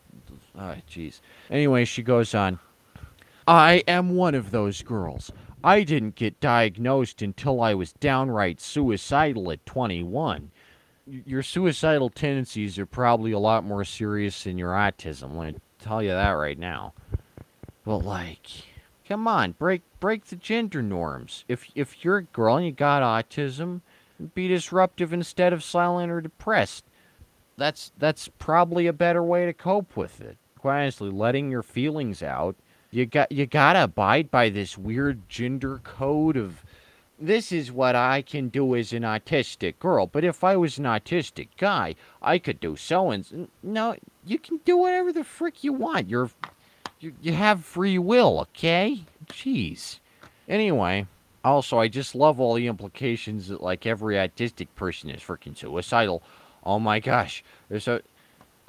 Oh, 0.59 0.74
jeez. 0.90 1.20
Anyway, 1.51 1.85
she 1.85 2.02
goes 2.02 2.35
on. 2.35 2.59
I 3.47 3.82
am 3.89 4.16
one 4.16 4.35
of 4.35 4.51
those 4.51 4.82
girls. 4.82 5.32
I 5.62 5.82
didn't 5.82 6.15
get 6.15 6.41
diagnosed 6.41 7.23
until 7.23 7.61
I 7.61 7.74
was 7.74 7.93
downright 7.95 8.61
suicidal 8.61 9.51
at 9.51 9.65
21. 9.66 10.51
Your 11.07 11.43
suicidal 11.43 12.09
tendencies 12.09 12.78
are 12.78 12.87
probably 12.87 13.32
a 13.32 13.39
lot 13.39 13.65
more 13.65 13.85
serious 13.85 14.45
than 14.45 14.59
your 14.59 14.73
autism. 14.73 15.35
Going 15.35 15.55
to 15.55 15.61
tell 15.78 16.03
you 16.03 16.11
that 16.11 16.31
right 16.31 16.59
now. 16.59 16.95
But 17.85 17.99
like, 17.99 18.47
come 19.09 19.27
on, 19.27 19.53
break 19.53 19.82
break 19.99 20.27
the 20.27 20.37
gender 20.37 20.82
norms. 20.82 21.45
If 21.49 21.66
if 21.74 22.05
you're 22.05 22.19
a 22.19 22.23
girl 22.23 22.57
and 22.57 22.66
you 22.66 22.73
got 22.73 23.03
autism, 23.03 23.81
be 24.35 24.49
disruptive 24.49 25.12
instead 25.12 25.53
of 25.53 25.65
silent 25.65 26.12
or 26.12 26.20
depressed. 26.20 26.85
That's 27.57 27.93
that's 27.99 28.28
probably 28.39 28.87
a 28.87 28.93
better 28.93 29.23
way 29.23 29.47
to 29.47 29.53
cope 29.53 29.97
with 29.97 30.20
it. 30.20 30.39
Quite 30.59 30.82
honestly, 30.82 31.11
letting 31.11 31.51
your 31.51 31.62
feelings 31.62 32.23
out 32.23 32.57
you 32.90 33.06
got 33.06 33.30
you 33.32 33.46
gotta 33.46 33.84
abide 33.84 34.30
by 34.30 34.48
this 34.48 34.76
weird 34.78 35.28
gender 35.28 35.80
code 35.84 36.36
of 36.36 36.64
this 37.18 37.52
is 37.52 37.70
what 37.70 37.94
I 37.94 38.22
can 38.22 38.48
do 38.48 38.74
as 38.74 38.92
an 38.92 39.02
autistic 39.02 39.78
girl. 39.78 40.06
But 40.06 40.24
if 40.24 40.42
I 40.42 40.56
was 40.56 40.78
an 40.78 40.84
autistic 40.84 41.48
guy, 41.58 41.94
I 42.22 42.38
could 42.38 42.60
do 42.60 42.76
so 42.76 43.10
and 43.10 43.48
no. 43.62 43.96
You 44.24 44.38
can 44.38 44.58
do 44.64 44.76
whatever 44.76 45.12
the 45.12 45.24
frick 45.24 45.62
you 45.62 45.72
want. 45.72 46.08
You're 46.08 46.30
you, 46.98 47.14
you 47.20 47.32
have 47.32 47.64
free 47.64 47.98
will, 47.98 48.40
okay? 48.40 49.04
Jeez. 49.26 49.98
Anyway, 50.48 51.06
Also, 51.44 51.78
I 51.78 51.88
just 51.88 52.14
love 52.14 52.38
all 52.38 52.54
the 52.54 52.66
implications 52.66 53.48
that 53.48 53.62
like 53.62 53.86
every 53.86 54.16
autistic 54.16 54.68
person 54.76 55.10
is 55.10 55.22
freaking 55.22 55.56
suicidal. 55.56 56.22
Oh 56.64 56.78
my 56.78 57.00
gosh. 57.00 57.42
There's 57.68 57.88
a 57.88 58.02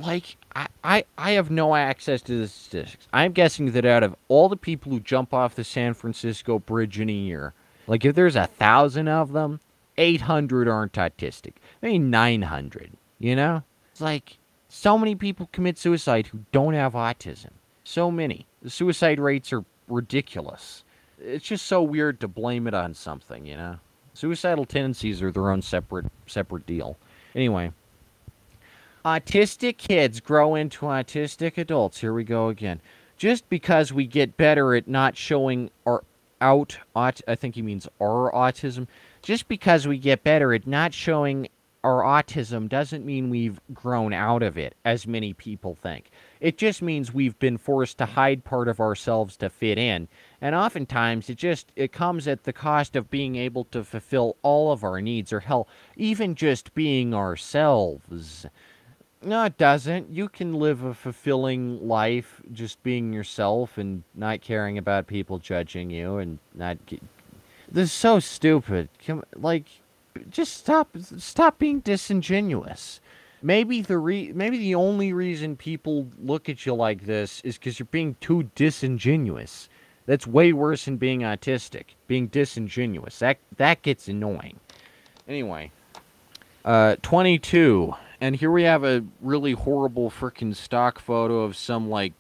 like 0.02 0.38
I, 0.56 0.68
I 0.84 1.06
I 1.18 1.32
have 1.32 1.50
no 1.50 1.76
access 1.76 2.22
to 2.24 2.38
the 2.40 2.48
statistics. 2.48 3.08
I'm 3.14 3.32
guessing 3.32 3.72
that 3.72 3.86
out 3.86 4.04
of 4.04 4.16
all 4.28 4.50
the 4.50 4.58
people 4.58 4.92
who 4.92 5.00
jump 5.00 5.34
off 5.34 5.56
the 5.56 5.64
San 5.64 5.94
Francisco 5.94 6.60
Bridge 6.60 7.00
in 7.00 7.10
a 7.10 7.14
year, 7.14 7.54
like 7.88 8.06
if 8.06 8.16
there's 8.16 8.36
a 8.36 8.48
thousand 8.48 9.08
of 9.08 9.32
them, 9.34 9.60
800 9.98 10.68
aren't 10.68 10.94
autistic. 10.94 11.54
Maybe 11.82 12.00
900. 12.00 12.92
You 13.20 13.36
know, 13.36 13.64
it's 13.92 14.02
like 14.02 14.38
so 14.68 14.98
many 14.98 15.16
people 15.16 15.50
commit 15.52 15.78
suicide 15.78 16.28
who 16.28 16.40
don't 16.52 16.74
have 16.74 16.94
autism. 16.94 17.52
So 17.84 18.10
many. 18.10 18.48
The 18.62 18.70
suicide 18.70 19.20
rates 19.20 19.52
are 19.54 19.64
ridiculous. 19.88 20.84
It's 21.20 21.46
just 21.46 21.66
so 21.66 21.84
weird 21.84 22.20
to 22.22 22.28
blame 22.28 22.68
it 22.68 22.74
on 22.74 22.94
something. 22.94 23.46
You 23.46 23.58
know, 23.58 23.76
suicidal 24.14 24.66
tendencies 24.66 25.22
are 25.22 25.32
their 25.32 25.52
own 25.52 25.62
separate 25.62 26.08
separate 26.26 26.66
deal. 26.66 26.98
Anyway, 27.36 27.72
autistic 29.06 29.78
kids 29.78 30.20
grow 30.20 30.56
into 30.56 30.86
autistic 30.86 31.58
adults. 31.58 32.02
Here 32.02 32.14
we 32.14 32.24
go 32.24 32.50
again. 32.50 32.82
Just 33.18 33.48
because 33.50 33.94
we 33.94 34.08
get 34.08 34.38
better 34.38 34.76
at 34.76 34.88
not 34.88 35.16
showing 35.16 35.70
our 35.86 36.04
out, 36.40 36.80
aut- 36.96 37.22
I 37.28 37.36
think 37.36 37.56
he 37.56 37.62
means 37.62 37.88
our 38.00 38.32
autism. 38.32 38.88
Just 39.22 39.48
because 39.48 39.88
we 39.88 39.98
get 39.98 40.24
better 40.24 40.54
at 40.54 40.66
not 40.66 40.94
showing 40.94 41.48
our 41.84 42.02
autism 42.02 42.70
doesn't 42.70 43.06
mean 43.06 43.30
we've 43.30 43.60
grown 43.74 44.14
out 44.14 44.44
of 44.44 44.58
it, 44.58 44.76
as 44.86 45.08
many 45.08 45.34
people 45.34 45.76
think. 45.76 46.12
It 46.40 46.58
just 46.58 46.82
means 46.82 47.14
we've 47.14 47.38
been 47.40 47.58
forced 47.58 47.98
to 48.00 48.06
hide 48.06 48.44
part 48.44 48.68
of 48.68 48.80
ourselves 48.80 49.38
to 49.38 49.50
fit 49.50 49.78
in. 49.78 50.08
And 50.42 50.56
oftentimes 50.56 51.30
it 51.30 51.38
just 51.38 51.72
it 51.76 51.92
comes 51.92 52.28
at 52.28 52.44
the 52.44 52.54
cost 52.54 52.96
of 52.96 53.10
being 53.10 53.36
able 53.36 53.66
to 53.66 53.84
fulfill 53.84 54.38
all 54.42 54.72
of 54.72 54.84
our 54.84 55.02
needs 55.02 55.34
or 55.34 55.42
hell, 55.42 55.68
even 55.96 56.36
just 56.36 56.74
being 56.74 57.14
ourselves. 57.14 58.46
No, 59.24 59.44
it 59.44 59.58
doesn't. 59.58 60.10
You 60.10 60.30
can 60.30 60.56
live 60.56 60.84
a 60.84 60.96
fulfilling 60.96 61.88
life 61.88 62.42
just 62.52 62.82
being 62.82 63.14
yourself 63.14 63.78
and 63.78 64.04
not 64.16 64.42
caring 64.42 64.80
about 64.80 65.06
people 65.06 65.38
judging 65.38 65.92
you 65.92 66.18
and 66.18 66.40
not. 66.56 66.84
Get... 66.88 67.04
This 67.72 67.90
is 67.90 67.94
so 67.94 68.20
stupid. 68.20 68.90
Like, 69.36 69.66
just 70.30 70.58
stop. 70.58 70.90
Stop 71.18 71.60
being 71.60 71.82
disingenuous. 71.82 73.00
Maybe 73.44 73.82
the 73.82 74.00
re- 74.00 74.32
maybe 74.34 74.58
the 74.58 74.76
only 74.76 75.14
reason 75.14 75.56
people 75.56 76.08
look 76.20 76.50
at 76.50 76.66
you 76.66 76.74
like 76.74 77.06
this 77.06 77.42
is 77.42 77.60
because 77.60 77.78
you're 77.78 77.88
being 77.92 78.16
too 78.22 78.50
disingenuous. 78.56 79.70
That's 80.08 80.26
way 80.26 80.52
worse 80.52 80.86
than 80.86 80.98
being 80.98 81.20
autistic. 81.22 81.96
Being 82.08 82.26
disingenuous. 82.28 83.20
That 83.20 83.38
that 83.58 83.84
gets 83.84 84.08
annoying. 84.08 84.60
Anyway, 85.28 85.72
uh, 86.66 86.96
22. 87.04 87.94
And 88.22 88.36
here 88.36 88.52
we 88.52 88.64
have 88.64 88.84
a 88.84 89.04
really 89.20 89.54
horrible 89.54 90.12
freaking 90.12 90.56
stock 90.56 91.00
photo 91.00 91.40
of 91.40 91.58
some 91.58 91.90
like 91.90 92.14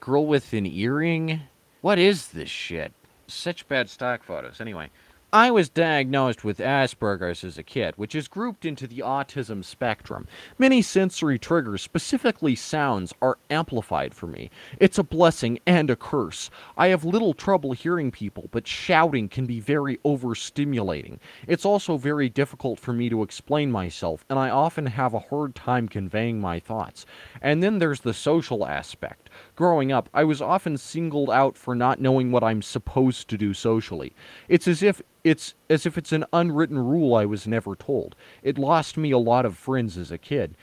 girl 0.00 0.26
with 0.26 0.54
an 0.54 0.64
earring. 0.64 1.42
What 1.82 1.98
is 1.98 2.28
this 2.28 2.48
shit? 2.48 2.92
Such 3.26 3.68
bad 3.68 3.90
stock 3.90 4.24
photos. 4.24 4.62
Anyway, 4.62 4.88
I 5.34 5.50
was 5.50 5.70
diagnosed 5.70 6.44
with 6.44 6.58
Asperger's 6.58 7.42
as 7.42 7.56
a 7.56 7.62
kid, 7.62 7.94
which 7.96 8.14
is 8.14 8.28
grouped 8.28 8.66
into 8.66 8.86
the 8.86 8.98
autism 8.98 9.64
spectrum. 9.64 10.28
Many 10.58 10.82
sensory 10.82 11.38
triggers, 11.38 11.80
specifically 11.80 12.54
sounds, 12.54 13.14
are 13.22 13.38
amplified 13.48 14.12
for 14.12 14.26
me. 14.26 14.50
It's 14.78 14.98
a 14.98 15.02
blessing 15.02 15.58
and 15.66 15.88
a 15.88 15.96
curse. 15.96 16.50
I 16.76 16.88
have 16.88 17.06
little 17.06 17.32
trouble 17.32 17.72
hearing 17.72 18.10
people, 18.10 18.50
but 18.50 18.66
shouting 18.66 19.30
can 19.30 19.46
be 19.46 19.58
very 19.58 19.96
overstimulating. 20.04 21.18
It's 21.46 21.64
also 21.64 21.96
very 21.96 22.28
difficult 22.28 22.78
for 22.78 22.92
me 22.92 23.08
to 23.08 23.22
explain 23.22 23.72
myself, 23.72 24.26
and 24.28 24.38
I 24.38 24.50
often 24.50 24.84
have 24.84 25.14
a 25.14 25.18
hard 25.30 25.54
time 25.54 25.88
conveying 25.88 26.42
my 26.42 26.60
thoughts. 26.60 27.06
And 27.40 27.62
then 27.62 27.78
there's 27.78 28.00
the 28.00 28.12
social 28.12 28.66
aspect. 28.66 29.30
Growing 29.56 29.92
up, 29.92 30.10
I 30.12 30.24
was 30.24 30.42
often 30.42 30.76
singled 30.76 31.30
out 31.30 31.56
for 31.56 31.74
not 31.74 32.02
knowing 32.02 32.30
what 32.30 32.44
I'm 32.44 32.60
supposed 32.60 33.28
to 33.28 33.38
do 33.38 33.54
socially. 33.54 34.12
It's 34.46 34.68
as 34.68 34.82
if 34.82 35.00
it's 35.24 35.54
as 35.70 35.86
if 35.86 35.96
it's 35.96 36.12
an 36.12 36.24
unwritten 36.32 36.78
rule 36.78 37.14
I 37.14 37.24
was 37.24 37.46
never 37.46 37.76
told. 37.76 38.14
It 38.42 38.58
lost 38.58 38.96
me 38.96 39.10
a 39.10 39.18
lot 39.18 39.44
of 39.44 39.56
friends 39.56 39.96
as 39.96 40.10
a 40.10 40.18
kid. 40.18 40.54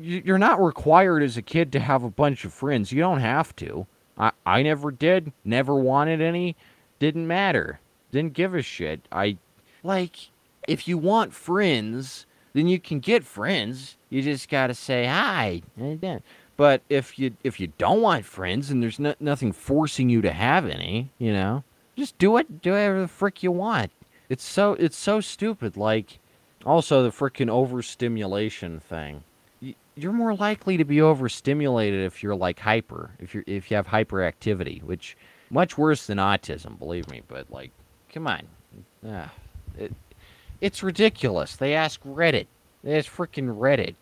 You're 0.00 0.38
not 0.38 0.62
required 0.62 1.22
as 1.22 1.36
a 1.36 1.42
kid 1.42 1.70
to 1.72 1.80
have 1.80 2.02
a 2.02 2.10
bunch 2.10 2.44
of 2.44 2.52
friends. 2.52 2.92
You 2.92 3.00
don't 3.00 3.20
have 3.20 3.54
to. 3.56 3.86
I, 4.18 4.32
I 4.44 4.62
never 4.62 4.90
did, 4.90 5.32
never 5.44 5.74
wanted 5.74 6.20
any, 6.20 6.56
didn't 6.98 7.26
matter, 7.26 7.80
didn't 8.10 8.34
give 8.34 8.54
a 8.54 8.62
shit. 8.62 9.00
I, 9.12 9.36
like, 9.82 10.30
if 10.66 10.88
you 10.88 10.98
want 10.98 11.34
friends, 11.34 12.26
then 12.52 12.68
you 12.68 12.78
can 12.80 13.00
get 13.00 13.24
friends. 13.24 13.96
You 14.10 14.22
just 14.22 14.48
gotta 14.48 14.74
say 14.74 15.06
hi. 15.06 15.62
But 16.56 16.82
if 16.88 17.18
you 17.18 17.34
if 17.42 17.58
you 17.58 17.72
don't 17.78 18.02
want 18.02 18.24
friends 18.24 18.70
and 18.70 18.82
there's 18.82 18.98
no, 18.98 19.14
nothing 19.18 19.52
forcing 19.52 20.08
you 20.08 20.20
to 20.22 20.32
have 20.32 20.66
any, 20.66 21.10
you 21.18 21.32
know, 21.32 21.64
just 21.96 22.18
do 22.18 22.36
it. 22.36 22.62
Do 22.62 22.72
whatever 22.72 23.00
the 23.00 23.08
frick 23.08 23.42
you 23.42 23.52
want. 23.52 23.90
It's 24.28 24.44
so 24.44 24.74
it's 24.74 24.96
so 24.96 25.20
stupid. 25.20 25.76
Like, 25.76 26.18
also 26.64 27.02
the 27.02 27.10
freaking 27.10 27.50
overstimulation 27.50 28.80
thing. 28.80 29.24
You're 29.94 30.12
more 30.12 30.34
likely 30.34 30.78
to 30.78 30.84
be 30.84 31.02
overstimulated 31.02 32.04
if 32.04 32.22
you're 32.22 32.34
like 32.34 32.58
hyper, 32.58 33.10
if 33.18 33.34
you're 33.34 33.44
if 33.46 33.70
you 33.70 33.76
have 33.76 33.86
hyperactivity, 33.86 34.82
which 34.82 35.16
much 35.50 35.76
worse 35.76 36.06
than 36.06 36.18
autism, 36.18 36.78
believe 36.78 37.08
me. 37.10 37.22
But 37.28 37.50
like, 37.50 37.72
come 38.12 38.26
on, 38.26 38.42
ah, 39.06 39.30
it, 39.78 39.92
it's 40.62 40.82
ridiculous. 40.82 41.56
They 41.56 41.74
ask 41.74 42.02
Reddit. 42.04 42.46
They 42.82 42.96
ask 42.96 43.14
freaking 43.14 43.58
Reddit. 43.58 43.94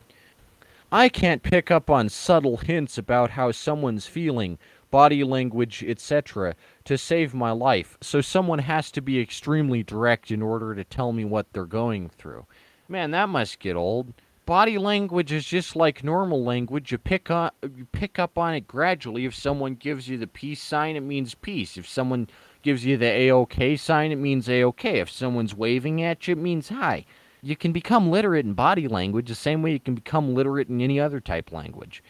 I 0.93 1.09
can't 1.09 1.43
pick 1.43 1.71
up 1.71 1.89
on 1.89 2.09
subtle 2.09 2.59
hints 2.59 2.99
about 2.99 3.31
how 3.31 3.53
someone's 3.53 4.07
feeling 4.07 4.59
body 4.91 5.25
language, 5.25 5.85
etc., 5.87 6.55
to 6.85 6.99
save 6.99 7.35
my 7.35 7.51
life. 7.51 7.97
So 8.01 8.21
someone 8.21 8.61
has 8.61 8.91
to 8.93 9.01
be 9.01 9.21
extremely 9.21 9.83
direct 9.83 10.31
in 10.31 10.43
order 10.43 10.75
to 10.75 10.85
tell 10.85 11.13
me 11.13 11.25
what 11.25 11.53
they're 11.53 11.65
going 11.65 12.09
through. 12.09 12.47
Man, 12.89 13.11
that 13.13 13.29
must 13.29 13.59
get 13.59 13.77
old. 13.77 14.13
Body 14.47 14.79
language 14.79 15.31
is 15.31 15.45
just 15.45 15.77
like 15.77 16.03
normal 16.03 16.43
language. 16.43 16.91
You 16.91 16.99
pick 16.99 17.31
up, 17.31 17.55
you 17.63 17.87
pick 17.93 18.19
up 18.19 18.37
on 18.37 18.55
it 18.55 18.67
gradually. 18.67 19.25
If 19.25 19.35
someone 19.35 19.75
gives 19.75 20.09
you 20.09 20.19
the 20.19 20.27
peace 20.27 20.61
sign, 20.61 20.97
it 20.97 21.03
means 21.03 21.37
peace. 21.37 21.77
If 21.77 21.89
someone 21.89 22.29
gives 22.63 22.85
you 22.85 22.97
the 22.97 23.07
A-OK 23.07 23.77
sign, 23.77 24.11
it 24.11 24.17
means 24.17 24.49
A-OK. 24.49 24.99
If 24.99 25.09
someone's 25.09 25.55
waving 25.55 26.03
at 26.03 26.27
you, 26.27 26.33
it 26.33 26.39
means 26.39 26.69
hi. 26.69 27.05
You 27.43 27.57
can 27.57 27.73
become 27.73 28.11
literate 28.11 28.45
in 28.45 28.55
body 28.55 28.89
language 28.89 29.29
the 29.29 29.35
same 29.35 29.63
way 29.63 29.73
you 29.73 29.81
can 29.81 29.95
become 29.95 30.35
literate 30.35 30.69
in 30.69 30.81
any 30.81 30.99
other 30.99 31.21
type 31.21 31.53
language. 31.53 32.03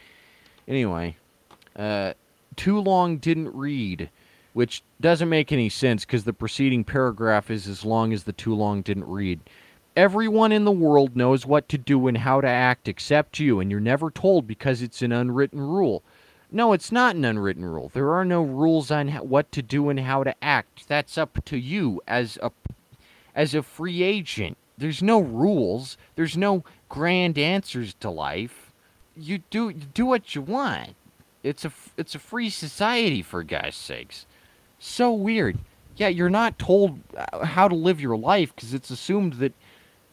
Anyway, 0.66 1.16
uh, 1.77 2.15
too 2.57 2.81
long 2.81 3.19
didn't 3.19 3.55
read, 3.55 4.11
which 4.53 4.83
doesn't 5.01 5.29
make 5.29 5.53
any 5.53 5.69
sense 5.69 6.05
because 6.05 6.25
the 6.25 6.33
preceding 6.33 6.85
paragraph 6.85 7.51
is 7.51 7.67
as 7.67 7.85
long 7.85 8.13
as 8.13 8.25
the 8.25 8.33
too 8.33 8.55
long 8.55 8.83
didn't 8.83 9.09
read. 9.09 9.41
Everyone 9.97 10.53
in 10.53 10.65
the 10.65 10.71
world 10.71 11.17
knows 11.17 11.47
what 11.47 11.69
to 11.69 11.79
do 11.79 12.07
and 12.07 12.19
how 12.19 12.41
to 12.41 12.49
act 12.49 12.89
except 12.89 13.39
you, 13.39 13.61
and 13.61 13.71
you're 13.71 13.81
never 13.81 14.11
told 14.11 14.47
because 14.47 14.83
it's 14.83 15.03
an 15.03 15.13
unwritten 15.13 15.61
rule. 15.61 16.03
No, 16.53 16.73
it's 16.73 16.91
not 16.91 17.15
an 17.15 17.25
unwritten 17.25 17.65
rule. 17.65 17.91
There 17.93 18.13
are 18.13 18.25
no 18.25 18.43
rules 18.43 18.91
on 18.91 19.09
what 19.09 19.53
to 19.53 19.63
do 19.63 19.89
and 19.89 20.01
how 20.01 20.25
to 20.25 20.35
act. 20.43 20.89
That's 20.89 21.17
up 21.17 21.45
to 21.45 21.57
you 21.57 22.03
as 22.09 22.39
a 22.43 22.51
as 23.35 23.55
a 23.55 23.63
free 23.63 24.03
agent. 24.03 24.57
There's 24.77 25.03
no 25.03 25.21
rules. 25.21 25.97
There's 26.17 26.37
no 26.37 26.65
grand 26.89 27.39
answers 27.39 27.95
to 28.01 28.11
life. 28.11 28.73
You 29.17 29.43
do 29.51 29.73
do 29.73 30.07
what 30.07 30.35
you 30.35 30.43
want. 30.43 30.97
It's 31.43 31.65
a 31.65 31.73
it's 31.97 32.15
a 32.15 32.19
free 32.19 32.51
society 32.51 33.23
for 33.23 33.43
guys' 33.43 33.77
sakes. 33.77 34.27
So 34.79 35.12
weird. 35.12 35.59
Yeah, 35.97 36.09
you're 36.09 36.31
not 36.31 36.59
told 36.59 37.01
uh, 37.17 37.45
how 37.45 37.69
to 37.69 37.75
live 37.75 38.01
your 38.01 38.17
life 38.17 38.55
because 38.55 38.75
it's 38.75 38.91
assumed 38.91 39.35
that 39.35 39.53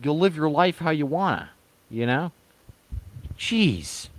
you'll 0.02 0.20
live 0.20 0.36
your 0.36 0.50
life 0.50 0.80
how 0.80 0.92
you 0.92 1.06
wanna. 1.06 1.50
You 1.90 2.06
know. 2.06 2.32
Jeez. 3.38 4.10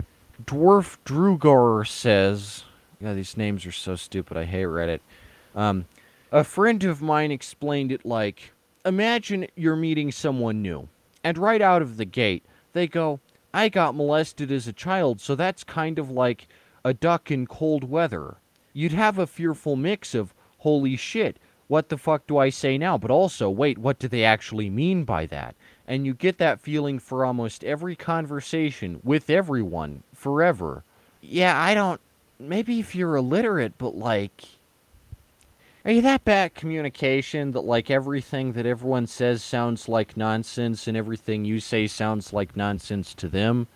Dwarf 0.43 0.97
Drugor 1.05 1.87
says, 1.87 2.63
"Yeah, 3.01 3.13
these 3.13 3.37
names 3.37 3.65
are 3.65 3.71
so 3.71 3.95
stupid. 3.95 4.37
I 4.37 4.45
hate 4.45 4.65
Reddit." 4.65 4.99
Um, 5.55 5.85
a 6.31 6.43
friend 6.43 6.83
of 6.83 7.01
mine 7.01 7.31
explained 7.31 7.91
it 7.91 8.05
like, 8.05 8.51
imagine 8.85 9.47
you're 9.55 9.75
meeting 9.75 10.11
someone 10.11 10.61
new, 10.61 10.87
and 11.23 11.37
right 11.37 11.61
out 11.61 11.81
of 11.81 11.97
the 11.97 12.05
gate, 12.05 12.43
they 12.73 12.87
go, 12.87 13.19
"I 13.53 13.67
got 13.67 13.95
molested 13.95 14.51
as 14.51 14.67
a 14.67 14.73
child, 14.73 15.19
so 15.21 15.35
that's 15.35 15.63
kind 15.63 15.97
of 15.97 16.11
like." 16.11 16.47
A 16.83 16.93
duck 16.93 17.31
in 17.31 17.47
cold 17.47 17.83
weather. 17.83 18.37
You'd 18.73 18.93
have 18.93 19.17
a 19.17 19.27
fearful 19.27 19.75
mix 19.75 20.13
of, 20.15 20.33
holy 20.59 20.95
shit, 20.95 21.37
what 21.67 21.89
the 21.89 21.97
fuck 21.97 22.25
do 22.25 22.37
I 22.37 22.49
say 22.49 22.77
now? 22.77 22.97
But 22.97 23.11
also, 23.11 23.49
wait, 23.49 23.77
what 23.77 23.99
do 23.99 24.07
they 24.07 24.23
actually 24.25 24.69
mean 24.69 25.03
by 25.03 25.27
that? 25.27 25.55
And 25.87 26.05
you 26.05 26.13
get 26.13 26.39
that 26.39 26.59
feeling 26.59 26.97
for 26.97 27.23
almost 27.23 27.63
every 27.63 27.95
conversation 27.95 28.99
with 29.03 29.29
everyone 29.29 30.03
forever. 30.13 30.83
Yeah, 31.21 31.59
I 31.59 31.73
don't. 31.73 32.01
Maybe 32.39 32.79
if 32.79 32.95
you're 32.95 33.15
illiterate, 33.15 33.73
but 33.77 33.95
like. 33.95 34.45
Are 35.85 35.91
you 35.91 36.01
that 36.01 36.25
bad 36.25 36.45
at 36.45 36.55
communication 36.55 37.51
that 37.51 37.61
like 37.61 37.89
everything 37.89 38.53
that 38.53 38.65
everyone 38.65 39.07
says 39.07 39.43
sounds 39.43 39.87
like 39.87 40.17
nonsense 40.17 40.87
and 40.87 40.97
everything 40.97 41.45
you 41.45 41.59
say 41.59 41.87
sounds 41.87 42.33
like 42.33 42.57
nonsense 42.57 43.13
to 43.15 43.27
them? 43.27 43.67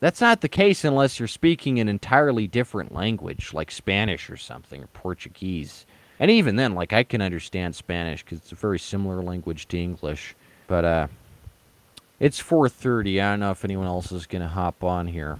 That's 0.00 0.22
not 0.22 0.40
the 0.40 0.48
case 0.48 0.82
unless 0.84 1.18
you're 1.18 1.28
speaking 1.28 1.78
an 1.78 1.88
entirely 1.88 2.46
different 2.46 2.94
language, 2.94 3.52
like 3.52 3.70
Spanish 3.70 4.30
or 4.30 4.38
something, 4.38 4.82
or 4.82 4.86
Portuguese. 4.88 5.84
And 6.18 6.30
even 6.30 6.56
then, 6.56 6.74
like 6.74 6.94
I 6.94 7.02
can 7.02 7.20
understand 7.20 7.76
Spanish 7.76 8.24
because 8.24 8.38
it's 8.38 8.52
a 8.52 8.56
very 8.56 8.78
similar 8.78 9.22
language 9.22 9.68
to 9.68 9.78
English. 9.78 10.34
But 10.66 10.84
uh, 10.86 11.06
it's 12.18 12.40
4:30. 12.42 13.20
I 13.20 13.30
don't 13.30 13.40
know 13.40 13.50
if 13.50 13.64
anyone 13.64 13.86
else 13.86 14.10
is 14.10 14.26
gonna 14.26 14.48
hop 14.48 14.82
on 14.82 15.06
here. 15.06 15.38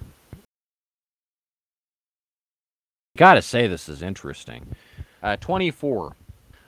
Gotta 3.16 3.42
say, 3.42 3.66
this 3.66 3.88
is 3.88 4.02
interesting. 4.02 4.74
Uh, 5.22 5.36
24. 5.36 6.16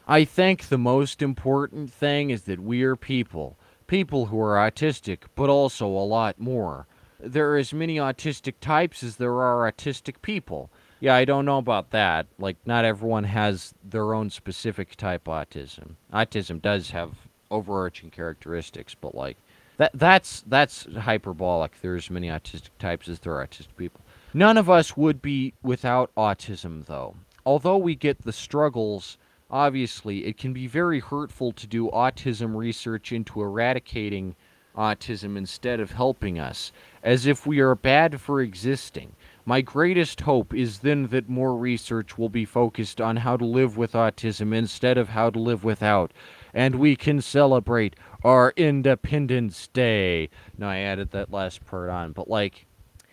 I 0.08 0.24
think 0.24 0.68
the 0.68 0.78
most 0.78 1.22
important 1.22 1.92
thing 1.92 2.30
is 2.30 2.42
that 2.42 2.60
we 2.60 2.82
are 2.82 2.96
people, 2.96 3.56
people 3.86 4.26
who 4.26 4.40
are 4.40 4.56
autistic, 4.56 5.20
but 5.34 5.48
also 5.48 5.86
a 5.86 6.04
lot 6.04 6.40
more 6.40 6.86
there 7.22 7.52
are 7.52 7.56
as 7.56 7.72
many 7.72 7.96
autistic 7.96 8.54
types 8.60 9.02
as 9.02 9.16
there 9.16 9.40
are 9.40 9.70
autistic 9.70 10.22
people. 10.22 10.70
Yeah, 11.00 11.14
I 11.14 11.24
don't 11.24 11.44
know 11.44 11.58
about 11.58 11.90
that. 11.90 12.26
Like, 12.38 12.56
not 12.64 12.84
everyone 12.84 13.24
has 13.24 13.74
their 13.82 14.14
own 14.14 14.30
specific 14.30 14.96
type 14.96 15.26
of 15.26 15.48
autism. 15.48 15.96
Autism 16.12 16.62
does 16.62 16.90
have 16.90 17.10
overarching 17.50 18.10
characteristics, 18.10 18.94
but 18.94 19.14
like 19.14 19.36
that 19.76 19.90
that's 19.94 20.42
that's 20.46 20.86
hyperbolic. 21.00 21.80
There's 21.80 22.04
as 22.04 22.10
many 22.10 22.28
autistic 22.28 22.70
types 22.78 23.08
as 23.08 23.20
there 23.20 23.34
are 23.34 23.46
autistic 23.46 23.76
people. 23.76 24.00
None 24.34 24.56
of 24.56 24.70
us 24.70 24.96
would 24.96 25.20
be 25.20 25.54
without 25.62 26.10
autism 26.16 26.86
though. 26.86 27.14
Although 27.44 27.78
we 27.78 27.94
get 27.94 28.22
the 28.22 28.32
struggles, 28.32 29.18
obviously, 29.50 30.24
it 30.24 30.38
can 30.38 30.52
be 30.52 30.66
very 30.66 31.00
hurtful 31.00 31.52
to 31.52 31.66
do 31.66 31.90
autism 31.90 32.56
research 32.56 33.12
into 33.12 33.42
eradicating 33.42 34.36
autism 34.76 35.36
instead 35.36 35.80
of 35.80 35.92
helping 35.92 36.38
us 36.38 36.72
as 37.02 37.26
if 37.26 37.46
we 37.46 37.60
are 37.60 37.74
bad 37.74 38.20
for 38.20 38.40
existing. 38.40 39.12
My 39.44 39.60
greatest 39.60 40.20
hope 40.20 40.54
is 40.54 40.80
then 40.80 41.08
that 41.08 41.28
more 41.28 41.56
research 41.56 42.16
will 42.16 42.28
be 42.28 42.44
focused 42.44 43.00
on 43.00 43.16
how 43.16 43.36
to 43.36 43.44
live 43.44 43.76
with 43.76 43.92
autism 43.92 44.54
instead 44.54 44.96
of 44.96 45.08
how 45.10 45.30
to 45.30 45.38
live 45.38 45.64
without, 45.64 46.12
and 46.54 46.76
we 46.76 46.94
can 46.94 47.20
celebrate 47.20 47.96
our 48.22 48.52
Independence 48.56 49.68
Day. 49.72 50.28
Now, 50.56 50.70
I 50.70 50.78
added 50.78 51.10
that 51.10 51.32
last 51.32 51.66
part 51.66 51.90
on, 51.90 52.12
but 52.12 52.28
like, 52.28 52.66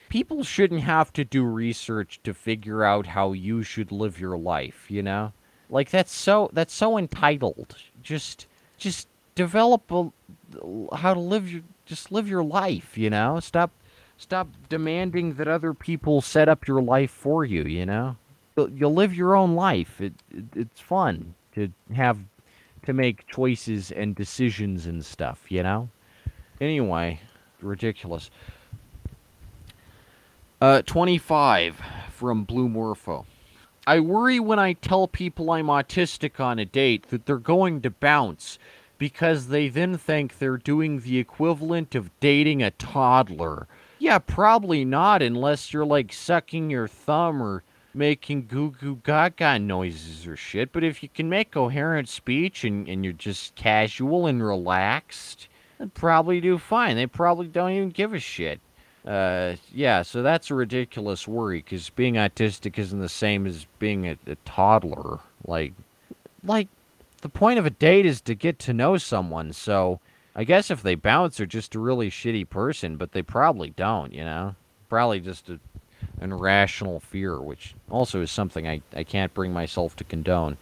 people 0.09 0.43
shouldn't 0.43 0.81
have 0.81 1.11
to 1.13 1.25
do 1.25 1.43
research 1.43 2.19
to 2.23 2.33
figure 2.33 2.83
out 2.83 3.07
how 3.07 3.31
you 3.31 3.63
should 3.63 3.91
live 3.91 4.19
your 4.19 4.37
life, 4.37 4.85
you 4.89 5.01
know? 5.01 5.33
Like 5.69 5.91
that's 5.91 6.11
so 6.11 6.49
that's 6.51 6.73
so 6.73 6.97
entitled. 6.97 7.75
Just 8.01 8.47
just 8.77 9.07
develop 9.35 9.91
a, 9.91 10.11
how 10.95 11.13
to 11.13 11.19
live 11.19 11.51
your 11.51 11.61
just 11.85 12.11
live 12.11 12.27
your 12.27 12.43
life, 12.43 12.97
you 12.97 13.09
know? 13.09 13.39
Stop 13.39 13.71
Stop 14.19 14.49
demanding 14.67 15.35
that 15.35 15.47
other 15.47 15.73
people 15.73 16.19
set 16.21 16.49
up 16.49 16.67
your 16.67 16.81
life 16.81 17.09
for 17.09 17.45
you, 17.45 17.63
you 17.63 17.85
know? 17.85 18.17
You'll, 18.57 18.69
you'll 18.69 18.93
live 18.93 19.15
your 19.15 19.33
own 19.33 19.55
life. 19.55 20.01
It, 20.01 20.13
it, 20.29 20.43
it's 20.57 20.81
fun 20.81 21.35
to 21.55 21.71
have 21.95 22.19
to 22.85 22.91
make 22.91 23.27
choices 23.27 23.91
and 23.91 24.13
decisions 24.13 24.85
and 24.87 25.05
stuff, 25.05 25.45
you 25.47 25.63
know? 25.63 25.87
Anyway, 26.59 27.21
ridiculous. 27.61 28.29
Uh, 30.59 30.81
25 30.81 31.81
from 32.11 32.43
Blue 32.43 32.67
Morpho. 32.67 33.25
I 33.87 34.01
worry 34.01 34.41
when 34.41 34.59
I 34.59 34.73
tell 34.73 35.07
people 35.07 35.49
I'm 35.49 35.67
autistic 35.67 36.41
on 36.41 36.59
a 36.59 36.65
date 36.65 37.07
that 37.07 37.25
they're 37.25 37.37
going 37.37 37.79
to 37.83 37.89
bounce 37.89 38.59
because 38.99 39.47
they 39.47 39.69
then 39.69 39.97
think 39.97 40.37
they're 40.37 40.57
doing 40.57 40.99
the 40.99 41.17
equivalent 41.17 41.95
of 41.95 42.11
dating 42.19 42.61
a 42.61 42.69
toddler. 42.69 43.65
Yeah, 43.97 44.19
probably 44.19 44.85
not 44.85 45.23
unless 45.23 45.73
you're 45.73 45.85
like 45.85 46.13
sucking 46.13 46.69
your 46.69 46.87
thumb 46.87 47.41
or 47.41 47.63
making 47.93 48.45
goo 48.45 48.71
goo 48.79 48.99
gaga 49.03 49.57
noises 49.57 50.27
or 50.27 50.35
shit. 50.35 50.71
But 50.71 50.83
if 50.83 51.01
you 51.01 51.09
can 51.09 51.29
make 51.29 51.51
coherent 51.51 52.07
speech 52.07 52.63
and, 52.63 52.87
and 52.87 53.03
you're 53.03 53.13
just 53.13 53.55
casual 53.55 54.27
and 54.27 54.45
relaxed, 54.45 55.47
they'd 55.79 55.93
probably 55.93 56.39
do 56.39 56.57
fine. 56.57 56.95
They 56.95 57.07
probably 57.07 57.47
don't 57.47 57.71
even 57.71 57.89
give 57.89 58.13
a 58.13 58.19
shit. 58.19 58.59
Uh, 59.05 59.55
yeah, 59.73 60.01
so 60.01 60.21
that's 60.21 60.51
a 60.51 60.55
ridiculous 60.55 61.27
worry 61.27 61.59
because 61.59 61.89
being 61.89 62.15
autistic 62.15 62.77
isn't 62.77 62.99
the 62.99 63.09
same 63.09 63.47
as 63.47 63.65
being 63.79 64.07
a, 64.07 64.17
a 64.27 64.35
toddler. 64.45 65.19
Like, 65.45 65.73
like 66.43 66.67
the 67.19 67.29
point 67.29 67.59
of 67.59 67.65
a 67.65 67.69
date 67.69 68.05
is 68.05 68.21
to 68.21 68.35
get 68.35 68.59
to 68.59 68.73
know 68.73 68.97
someone. 68.97 69.53
So 69.53 69.99
I 70.35 70.43
guess 70.43 70.71
if 70.71 70.81
they 70.81 70.95
bounce, 70.95 71.37
they're 71.37 71.45
just 71.45 71.75
a 71.75 71.79
really 71.79 72.09
shitty 72.09 72.49
person, 72.49 72.97
but 72.97 73.11
they 73.11 73.21
probably 73.21 73.71
don't, 73.71 74.13
you 74.13 74.23
know? 74.23 74.55
Probably 74.87 75.19
just 75.19 75.49
a, 75.49 75.59
an 76.21 76.31
irrational 76.31 76.99
fear, 76.99 77.39
which 77.39 77.75
also 77.89 78.21
is 78.21 78.31
something 78.31 78.67
I, 78.67 78.81
I 78.95 79.03
can't 79.03 79.33
bring 79.33 79.51
myself 79.51 79.95
to 79.97 80.03
condone. 80.03 80.57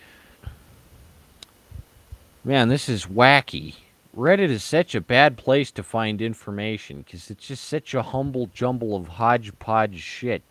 Man, 2.44 2.70
this 2.70 2.88
is 2.90 3.06
wacky. 3.06 3.76
Reddit 4.16 4.50
is 4.50 4.64
such 4.64 4.96
a 4.96 5.02
bad 5.02 5.38
place 5.38 5.70
to 5.72 5.84
find 5.84 6.22
information 6.22 7.02
because 7.02 7.30
it's 7.30 7.48
just 7.48 7.66
such 7.66 7.94
a 7.94 8.02
humble 8.02 8.50
jumble 8.54 8.96
of 8.96 9.08
hodgepodge 9.08 10.00
shit. 10.00 10.42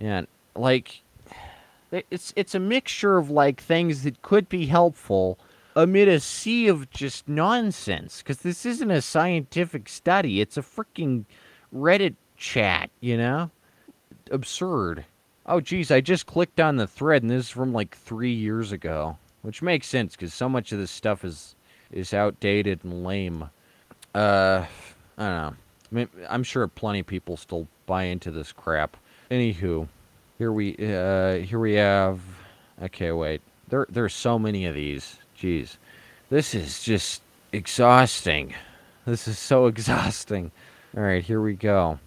And, 0.00 0.26
like, 0.54 1.02
it's, 1.90 2.32
it's 2.34 2.54
a 2.54 2.60
mixture 2.60 3.18
of, 3.18 3.30
like, 3.30 3.60
things 3.60 4.04
that 4.04 4.22
could 4.22 4.48
be 4.48 4.66
helpful 4.66 5.38
amid 5.76 6.08
a 6.08 6.20
sea 6.20 6.68
of 6.68 6.90
just 6.90 7.28
nonsense 7.28 8.18
because 8.18 8.38
this 8.38 8.66
isn't 8.66 8.90
a 8.90 9.02
scientific 9.02 9.88
study. 9.88 10.40
It's 10.40 10.56
a 10.56 10.62
freaking 10.62 11.24
Reddit 11.74 12.16
chat, 12.36 12.90
you 13.00 13.16
know? 13.16 13.50
Absurd. 14.30 15.04
Oh, 15.46 15.60
geez, 15.60 15.90
I 15.90 16.00
just 16.00 16.26
clicked 16.26 16.60
on 16.60 16.76
the 16.76 16.86
thread 16.86 17.22
and 17.22 17.30
this 17.30 17.46
is 17.46 17.50
from 17.50 17.72
like 17.72 17.96
three 17.96 18.32
years 18.32 18.72
ago, 18.72 19.16
which 19.42 19.62
makes 19.62 19.86
sense 19.86 20.14
because 20.14 20.34
so 20.34 20.48
much 20.48 20.72
of 20.72 20.78
this 20.78 20.90
stuff 20.90 21.24
is 21.24 21.54
is 21.90 22.14
outdated 22.14 22.84
and 22.84 23.04
lame. 23.04 23.50
Uh, 24.14 24.64
I 25.18 25.28
don't 25.28 25.36
know. 25.36 25.54
I 25.90 25.94
mean, 25.94 26.08
I'm 26.28 26.44
sure 26.44 26.66
plenty 26.68 27.00
of 27.00 27.06
people 27.06 27.36
still 27.36 27.66
buy 27.86 28.04
into 28.04 28.30
this 28.30 28.52
crap. 28.52 28.96
Anywho, 29.30 29.88
here 30.38 30.52
we 30.52 30.74
uh 30.74 31.38
here 31.38 31.58
we 31.58 31.74
have. 31.74 32.20
Okay, 32.82 33.12
wait. 33.12 33.42
There 33.68 33.86
there's 33.88 34.14
so 34.14 34.38
many 34.38 34.66
of 34.66 34.74
these. 34.74 35.18
Jeez. 35.40 35.76
This 36.28 36.54
is 36.54 36.82
just 36.82 37.22
exhausting. 37.52 38.54
This 39.06 39.26
is 39.26 39.38
so 39.38 39.66
exhausting. 39.68 40.50
All 40.96 41.02
right, 41.02 41.24
here 41.24 41.40
we 41.40 41.54
go. 41.54 41.98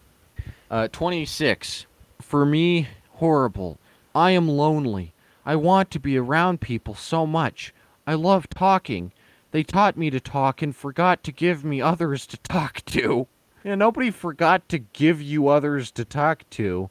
Uh, 0.70 0.88
26. 0.92 1.86
For 2.22 2.46
me, 2.46 2.88
horrible. 3.14 3.78
I 4.14 4.32
am 4.32 4.48
lonely. 4.48 5.14
I 5.46 5.56
want 5.56 5.90
to 5.92 6.00
be 6.00 6.18
around 6.18 6.62
people 6.62 6.96
so 6.96 7.26
much. 7.26 7.74
I 8.06 8.14
love 8.14 8.50
talking. 8.50 9.12
They 9.52 9.64
taught 9.64 9.98
me 9.98 10.10
to 10.10 10.20
talk 10.20 10.62
and 10.62 10.76
forgot 10.76 11.24
to 11.24 11.32
give 11.32 11.64
me 11.64 11.82
others 11.82 12.26
to 12.28 12.38
talk 12.38 12.84
to. 12.86 13.28
Yeah, 13.66 13.76
nobody 13.76 14.12
forgot 14.12 14.68
to 14.68 14.80
give 14.80 15.22
you 15.22 15.48
others 15.48 15.90
to 15.92 16.04
talk 16.04 16.44
to. 16.50 16.90